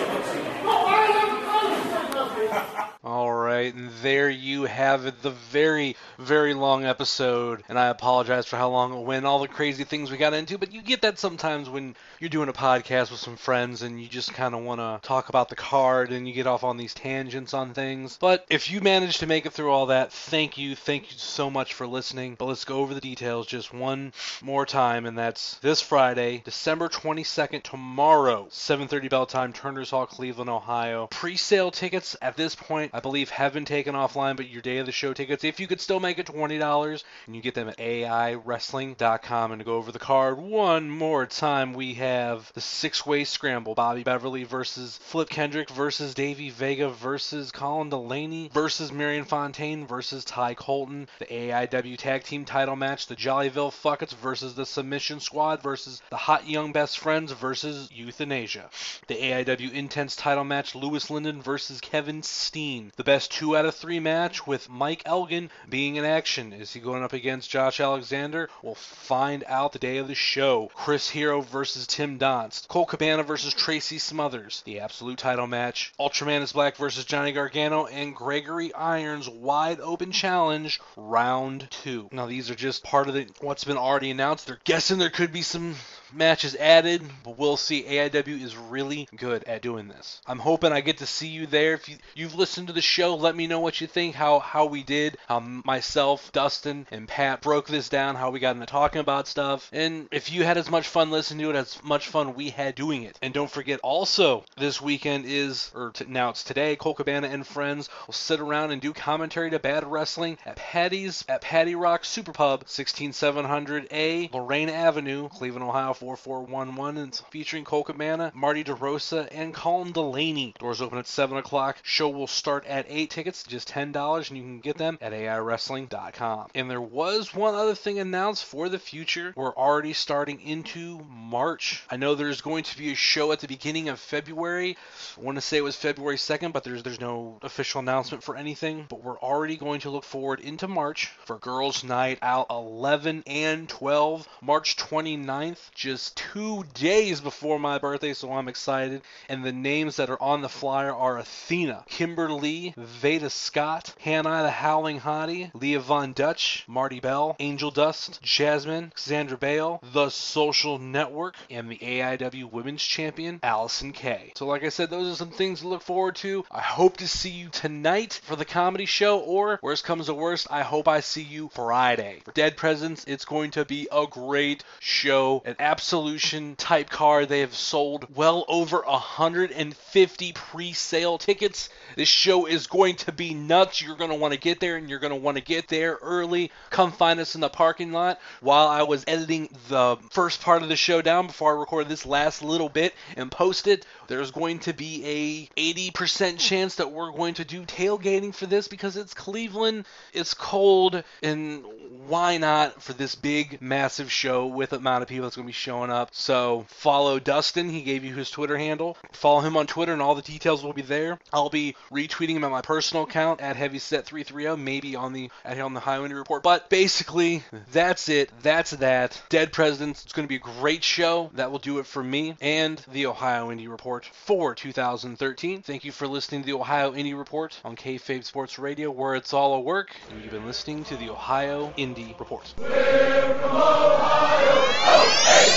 All 3.03 3.34
and 3.76 3.91
there 4.02 4.30
you 4.30 4.64
have 4.64 5.06
it, 5.06 5.22
the 5.22 5.31
very, 5.31 5.95
very 6.18 6.53
long 6.53 6.85
episode. 6.85 7.64
And 7.69 7.77
I 7.77 7.88
apologize 7.88 8.45
for 8.45 8.57
how 8.57 8.69
long 8.69 9.06
went, 9.06 9.26
all 9.26 9.39
the 9.39 9.48
crazy 9.48 9.84
things 9.84 10.11
we 10.11 10.18
got 10.18 10.34
into, 10.34 10.57
but 10.57 10.73
you 10.73 10.81
get 10.81 11.02
that 11.02 11.19
sometimes 11.19 11.69
when 11.69 11.95
you're 12.19 12.30
doing 12.30 12.49
a 12.49 12.53
podcast 12.53 13.11
with 13.11 13.19
some 13.19 13.38
friends 13.38 13.81
and 13.81 14.02
you 14.02 14.07
just 14.07 14.34
kind 14.34 14.53
of 14.53 14.64
want 14.64 14.80
to 14.80 15.07
talk 15.07 15.30
about 15.30 15.49
the 15.49 15.56
card 15.56 16.11
and 16.11 16.27
you 16.27 16.34
get 16.34 16.48
off 16.48 16.64
on 16.64 16.77
these 16.77 16.93
tangents 16.93 17.53
on 17.53 17.73
things. 17.73 18.18
But 18.19 18.45
if 18.49 18.69
you 18.72 18.81
managed 18.81 19.19
to 19.22 19.27
make 19.27 19.45
it 19.45 19.53
through 19.53 19.72
all 19.72 19.88
that, 19.88 20.11
thank 20.11 20.57
you. 20.57 20.76
Thank 20.76 21.11
you 21.11 21.18
so 21.18 21.49
much 21.49 21.73
for 21.73 21.88
listening. 21.88 22.35
But 22.38 22.45
let's 22.45 22.65
go 22.65 22.80
over 22.80 22.93
the 22.93 23.02
details 23.02 23.48
just 23.48 23.73
one 23.73 24.14
more 24.41 24.65
time, 24.65 25.06
and 25.06 25.18
that's 25.18 25.56
this 25.56 25.81
Friday, 25.81 26.41
December 26.43 26.89
22nd, 26.89 27.64
tomorrow, 27.64 28.48
7:30 28.49 29.10
bell 29.10 29.26
time, 29.26 29.53
Turner's 29.53 29.91
Hall, 29.91 30.06
Cleveland, 30.06 30.49
Ohio. 30.49 31.07
Pre-sale 31.07 31.72
tickets 31.72 32.15
at 32.22 32.38
this 32.38 32.56
point, 32.56 32.91
I 32.93 32.99
believe, 32.99 33.30
have 33.30 33.56
been 33.62 33.66
taken 33.66 33.94
offline, 33.94 34.36
but 34.36 34.50
your 34.50 34.62
day 34.62 34.80
of 34.80 34.88
the 34.88 34.92
show 34.92 35.14
tickets, 35.14 35.44
if 35.44 35.60
you 35.60 35.68
could 35.68 35.80
still 35.80 36.00
make 36.00 36.18
it 36.18 36.26
$20, 36.26 37.04
and 37.28 37.36
you 37.36 37.42
get 37.44 37.54
them 37.54 37.70
at 37.70 37.78
AIWrestling.com. 37.78 39.52
And 39.52 39.60
to 39.60 39.66
go 39.66 39.76
over 39.76 39.92
the 39.92 40.00
card 40.00 40.40
one 40.40 40.90
more 40.90 41.28
time, 41.28 41.74
we 41.74 41.94
have 41.96 42.52
the 42.54 42.62
six-way 42.62 43.24
scramble: 43.24 43.76
Bobby 43.76 44.04
Beverly 44.04 44.44
versus 44.46 44.98
Flip 45.04 45.30
Kendrick 45.30 45.70
versus 45.70 46.16
Davey 46.16 46.50
Vega 46.50 46.90
versus 46.90 47.52
Colin 47.52 47.90
Delaney 47.90 48.50
versus 48.52 48.92
Marion 48.92 49.26
Fontaine 49.26 49.86
versus 49.86 50.26
Ty 50.26 50.56
Colton. 50.56 51.08
The 51.20 51.26
AIW 51.26 51.98
Tag 51.98 52.24
Team 52.24 52.46
Title 52.46 52.76
match: 52.76 53.06
the 53.06 53.16
Jollyville 53.16 53.74
Fuck-Its 53.74 54.14
versus 54.14 54.56
the 54.56 54.66
Submission 54.66 55.20
Squad 55.20 55.62
versus 55.62 56.02
the 56.10 56.18
Hot 56.18 56.50
Young 56.50 56.72
Best 56.72 56.98
Friends 56.98 57.32
versus 57.32 57.90
Euthanasia. 57.94 58.72
The 59.08 59.16
AIW 59.16 59.72
Intense 59.74 60.16
Title 60.16 60.44
match: 60.44 60.74
Louis 60.74 61.08
Lyndon 61.12 61.44
versus 61.44 61.80
Kevin 61.80 62.24
Steen. 62.24 62.92
The 62.96 63.04
best 63.04 63.32
two 63.41 63.57
out 63.57 63.65
of 63.65 63.73
three 63.73 63.99
match 63.99 64.45
with 64.45 64.69
Mike 64.69 65.01
Elgin 65.03 65.49
being 65.68 65.95
in 65.95 66.05
action. 66.05 66.53
Is 66.53 66.73
he 66.73 66.80
going 66.80 67.01
up 67.01 67.13
against 67.13 67.49
Josh 67.49 67.80
Alexander? 67.80 68.51
We'll 68.61 68.76
find 68.76 69.43
out 69.47 69.72
the 69.72 69.80
day 69.80 69.97
of 69.97 70.07
the 70.07 70.13
show. 70.13 70.69
Chris 70.76 71.09
Hero 71.09 71.41
versus 71.41 71.88
Tim 71.88 72.19
Donst. 72.19 72.68
Colt 72.68 72.89
Cabana 72.89 73.23
versus 73.23 73.55
Tracy 73.55 73.97
Smothers. 73.97 74.61
The 74.65 74.81
absolute 74.81 75.18
title 75.18 75.47
match. 75.47 75.91
Ultramantis 75.99 76.53
Black 76.53 76.77
versus 76.77 77.03
Johnny 77.03 77.31
Gargano 77.31 77.88
and 77.88 78.15
Gregory 78.15 78.72
Iron's 78.76 79.27
wide 79.27 79.80
open 79.80 80.11
challenge 80.11 80.80
round 80.95 81.68
two. 81.72 82.09
Now 82.11 82.27
these 82.27 82.51
are 82.51 82.55
just 82.55 82.84
part 82.84 83.07
of 83.07 83.15
the 83.15 83.27
what's 83.39 83.63
been 83.63 83.76
already 83.77 84.11
announced. 84.11 84.45
They're 84.45 84.59
guessing 84.65 84.99
there 84.99 85.09
could 85.09 85.34
be 85.34 85.41
some 85.41 85.73
matches 86.14 86.56
added, 86.56 87.02
but 87.24 87.38
we'll 87.38 87.58
see. 87.58 87.84
AIW 87.84 88.42
is 88.42 88.56
really 88.56 89.08
good 89.16 89.44
at 89.46 89.62
doing 89.62 89.88
this. 89.88 90.22
I'm 90.28 90.40
hoping 90.40 90.72
I 90.72 90.82
get 90.82 91.00
to 91.00 91.06
see 91.06 91.28
you 91.28 91.48
there. 91.48 91.74
If 91.74 91.90
you, 91.90 91.98
you've 92.16 92.36
listened 92.36 92.68
to 92.68 92.74
the 92.74 92.82
show, 92.82 93.16
let 93.16 93.36
me 93.36 93.48
know 93.48 93.60
what 93.60 93.82
you 93.82 93.88
think, 93.88 94.16
how 94.16 94.40
how 94.40 94.66
we 94.66 94.84
did, 94.84 95.18
how 95.28 95.40
myself, 95.40 96.32
Dustin, 96.32 96.88
and 96.92 97.08
Pat 97.08 97.42
broke 97.42 97.68
this 97.68 97.90
down, 97.90 98.16
how 98.16 98.32
we 98.32 98.40
got 98.40 98.56
into 98.56 98.66
talking 98.66 99.02
about 99.02 99.28
stuff, 99.28 99.70
and 99.74 100.08
if 100.12 100.32
you 100.32 100.44
had 100.44 100.58
as 100.58 100.70
much 100.70 100.88
fun 100.88 101.12
listening 101.12 101.46
to 101.46 101.50
it 101.52 101.56
as 101.56 101.82
much 101.84 102.08
fun 102.08 102.34
we 102.34 102.50
had 102.50 102.76
doing 102.76 103.04
it. 103.04 103.18
And 103.22 103.34
don't 103.34 103.50
forget, 103.50 103.80
also 103.82 104.44
this 104.58 104.82
weekend 104.82 105.26
is, 105.26 105.72
or 105.74 105.92
t- 105.92 106.06
now 106.08 106.30
it's 106.30 106.44
today, 106.44 106.76
Colt 106.76 106.98
Cabana 106.98 107.28
and 107.28 107.46
friends 107.46 107.90
will 108.08 108.14
sit 108.14 108.40
around 108.40 108.72
and 108.72 108.82
do 108.82 108.94
commentary 108.94 109.50
to 109.52 109.60
Bad 109.60 109.86
Wrestling 109.90 110.38
at 110.46 110.56
Patty's 110.56 111.24
at 111.28 111.42
Patty 111.42 111.76
Rock 111.76 112.06
Super 112.06 112.32
Pub, 112.32 112.66
16700A 112.66 114.34
Lorain 114.34 114.70
Avenue, 114.70 115.30
Cleveland, 115.30 115.64
Ohio 115.64 115.94
4411. 116.02 116.98
And 116.98 117.22
featuring 117.30 117.64
Colt 117.64 117.86
Cabana, 117.86 118.32
Marty 118.34 118.64
DeRosa, 118.64 119.28
and 119.32 119.53
Colin 119.53 119.91
Delaney. 119.91 120.56
Doors 120.57 120.82
open 120.82 120.98
at 120.98 121.06
7 121.06 121.38
o'clock. 121.38 121.78
Show 121.84 122.10
will 122.10 122.26
start 122.26 122.65
at 122.65 122.88
8 122.90 123.10
tickets, 123.11 123.44
just 123.44 123.69
$10, 123.69 124.30
and 124.30 124.38
you 124.38 124.44
can 124.44 124.60
get 124.60 124.78
them 124.78 124.98
at 124.99 125.14
AIWrestling.com. 125.14 126.48
And 126.56 126.72
there 126.72 126.82
was 126.82 127.36
one 127.36 127.53
other 127.53 127.76
thing 127.76 127.99
announced 127.99 128.45
for 128.45 128.68
the 128.68 128.80
future. 128.80 129.32
We're 129.36 129.56
already 129.56 129.94
starting 129.94 130.41
into 130.41 131.06
March. 131.07 131.84
I 131.90 131.98
know 131.98 132.15
there's 132.15 132.41
going 132.41 132.64
to 132.64 132.78
be 132.78 132.91
a 132.91 132.95
show 132.95 133.32
at 133.32 133.40
the 133.40 133.48
beginning 133.48 133.90
of 133.90 133.99
February. 133.99 134.78
I 135.18 135.22
want 135.22 135.38
to 135.38 135.41
say 135.41 135.57
it 135.57 135.64
was 135.64 135.76
February 135.76 136.18
2nd, 136.18 136.52
but 136.52 136.64
there's 136.64 136.82
there's 136.82 136.99
no 136.99 137.38
official 137.44 137.80
announcement 137.80 138.23
for 138.23 138.36
anything. 138.36 138.88
But 138.90 139.03
we're 139.03 139.19
already 139.19 139.57
going 139.57 139.82
to 139.82 139.91
look 139.91 140.03
forward 140.03 140.40
into 140.40 140.68
March 140.68 141.11
for 141.26 141.38
Girls 141.38 141.84
Night 141.84 142.18
Out 142.22 142.48
11 142.49 143.23
and 143.28 143.69
12, 143.69 144.28
March 144.41 144.78
29th, 144.78 145.72
just 145.76 145.90
two 146.15 146.63
days 146.73 147.22
before 147.22 147.59
my 147.59 147.77
birthday, 147.77 148.13
so 148.13 148.31
I'm 148.34 148.47
excited. 148.47 149.01
And 149.30 149.43
the 149.43 149.51
names 149.51 149.97
that 149.97 150.09
are 150.09 150.22
on 150.22 150.41
the 150.41 150.49
flyer 150.49 150.93
are 150.93 151.19
Athena, 151.19 151.85
Kimber 151.88 152.31
Lee, 152.31 152.73
Veda 152.77 153.30
Scott, 153.30 153.93
Hannah 153.99 154.43
the 154.43 154.51
Howling 154.51 155.01
Hottie, 155.01 155.51
Leah 155.53 155.80
Von 155.80 156.13
Dutch, 156.13 156.63
Marti 156.68 156.99
Belle, 156.99 157.35
Angel 157.39 157.72
Dust, 157.72 158.22
Jasmine, 158.22 158.93
Xandra 158.95 159.39
Bale, 159.39 159.81
The 159.93 160.09
Social 160.09 160.80
Network, 160.80 161.35
and 161.49 161.69
the 161.69 161.77
AIW 161.77 162.51
Women's 162.51 162.84
Champion, 162.84 163.39
Allison 163.43 163.91
Kay. 163.91 164.34
So, 164.35 164.45
like 164.45 164.63
I 164.63 164.69
said, 164.69 164.89
those 164.89 165.11
are 165.11 165.15
some 165.15 165.31
things 165.31 165.61
to 165.61 165.68
look 165.68 165.81
forward 165.81 166.15
to. 166.18 166.45
I 166.51 166.61
hope 166.61 166.97
to 166.97 167.07
see 167.07 167.30
you 167.30 167.49
tonight 167.49 168.19
for 168.23 168.35
the 168.35 168.45
comedy 168.45 168.85
show, 168.85 169.19
or 169.19 169.59
worst 169.61 169.84
comes 169.84 170.05
to 170.05 170.13
worst, 170.13 170.47
I 170.49 170.61
hope 170.61 170.88
I 170.88 171.01
see 171.01 171.23
you 171.23 171.49
Friday. 171.53 172.22
For 172.23 172.31
Dead 172.31 172.57
Presidents, 172.57 173.03
it's 173.07 173.26
going 173.26 173.51
to 173.51 173.65
be 173.65 173.88
a 173.91 174.07
great 174.07 174.63
show, 174.80 175.41
an 175.45 175.55
absolution 175.82 176.56
type 176.58 176.91
car. 176.91 177.26
They 177.26 177.40
have 177.40 177.56
sold 177.56 178.06
well 178.16 178.45
over 178.48 178.84
150 178.86 180.32
pre 180.32 180.74
sale 180.74 181.18
tickets. 181.18 181.70
This 181.95 182.08
show 182.08 182.45
is 182.45 182.68
going 182.68 182.98
to 182.98 183.12
be 183.12 183.34
nuts. 183.34 183.82
You're 183.82 183.95
going 183.95 184.12
to 184.12 184.16
want 184.16 184.36
to 184.36 184.40
get 184.40 184.60
there, 184.60 184.76
and 184.76 184.88
you're 184.88 184.99
going 184.99 185.10
to 185.10 185.18
want 185.18 185.38
to 185.38 185.44
get 185.44 185.70
there 185.70 185.98
early. 186.03 186.52
Come 186.70 186.91
find 186.91 187.20
us 187.20 187.34
in 187.34 187.41
the 187.41 187.49
parking 187.49 187.91
lot. 187.91 188.20
While 188.41 188.68
I 188.68 188.84
was 188.84 189.03
editing 189.08 189.49
the 189.70 189.98
first 190.12 190.41
part 190.41 190.62
of 190.62 190.70
the 190.70 190.76
show 190.76 191.02
down 191.02 191.26
before 191.26 191.58
I 191.58 191.60
recorded 191.60 191.90
this 191.90 192.06
last 192.06 192.44
little 192.44 192.70
bit 192.70 192.94
and 193.18 193.32
post 193.32 193.66
it, 193.66 193.84
there's 194.06 194.30
going 194.30 194.60
to 194.60 194.74
be 194.74 195.49
a 195.58 195.90
80% 195.91 196.38
chance 196.38 196.76
that 196.76 196.91
we're 196.91 197.12
going 197.12 197.34
to 197.36 197.44
do 197.44 197.64
tailgating 197.64 198.36
for 198.36 198.45
this 198.45 198.68
because 198.68 198.98
it's 198.98 199.16
Cleveland, 199.16 199.86
it's 200.14 200.36
cold, 200.36 201.03
and 201.24 201.66
why 202.08 202.38
not 202.38 202.84
for 202.84 202.94
this 202.94 203.16
big, 203.16 203.62
massive 203.62 204.12
show 204.12 204.45
with 204.45 204.72
the 204.72 204.78
amount 204.78 205.02
of 205.02 205.08
people 205.08 205.24
that's 205.24 205.36
going 205.36 205.45
to 205.45 205.48
be 205.48 205.53
showing 205.53 205.70
up? 205.72 206.10
So 206.14 206.65
follow 206.68 207.19
Dustin. 207.19 207.69
He 207.69 207.81
gave 207.81 208.03
you 208.03 208.14
his 208.14 208.30
Twitter 208.30 208.57
handle. 208.57 208.98
Follow 209.11 209.39
him 209.39 209.56
on 209.56 209.68
Twitter, 209.68 209.93
and 209.93 210.02
all 210.02 210.15
the 210.15 210.22
details 210.22 210.64
will 210.64 210.73
be 210.73 210.81
there. 210.81 211.18
I'll 211.31 211.49
be 211.49 211.76
retweeting 211.91 212.35
him 212.35 212.43
at 212.43 212.52
my 212.52 212.61
personal 212.61 213.03
account 213.03 213.41
at 213.41 213.56
HeavySet330, 213.56 214.60
maybe 214.60 214.95
on 214.95 215.14
the 215.14 215.30
at 215.45 215.60
on 215.60 215.73
the 215.73 215.80
Highway 215.80 216.11
Report. 216.11 216.43
But 216.43 216.69
basically, 216.69 217.43
that's 217.72 218.10
it. 218.10 218.31
That's 218.41 218.72
that. 218.72 219.22
Dead 219.30 219.53
Presidents. 219.53 220.03
It's 220.03 220.14
going 220.14 220.27
to 220.27 220.30
be 220.30 220.35
a 220.35 220.39
great 220.39 220.84
show. 220.84 221.30
That 221.35 221.52
will 221.52 221.60
do 221.60 221.80
it 221.80 221.85
for 221.85 222.03
me 222.03 222.35
and 222.41 222.84
the 222.91 223.06
Ohio 223.06 223.49
Indie 223.49 223.69
Report 223.69 224.06
for 224.06 224.56
2013. 224.56 225.61
Thank 225.61 225.85
you 225.85 225.91
for 225.91 226.07
listening 226.07 226.41
to 226.41 226.48
the 226.48 226.53
Ohio 226.53 226.91
Indie 226.93 227.18
Report 227.18 227.60
on 227.64 227.76
Kayfabe 227.76 228.23
Sports 228.23 228.60
Radio, 228.60 228.89
where 228.91 229.15
it's 229.15 229.34
all 229.34 229.56
a 229.56 229.60
work. 229.60 229.95
You've 230.22 230.31
been 230.31 230.45
listening 230.45 230.84
to 230.85 230.98
the 230.98 231.10
Ohio 231.10 231.73
Indie 231.77 232.18
Report. 232.19 232.53
We're 232.57 233.39
from 233.39 233.52
Ohio. 233.52 234.52
Oh, 234.84 235.51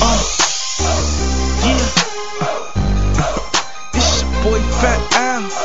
uh, 0.00 0.22
yeah. 1.64 1.84
This 3.92 4.22
your 4.22 4.30
boy 4.42 4.60
Fat 4.80 5.00
Al. 5.14 5.57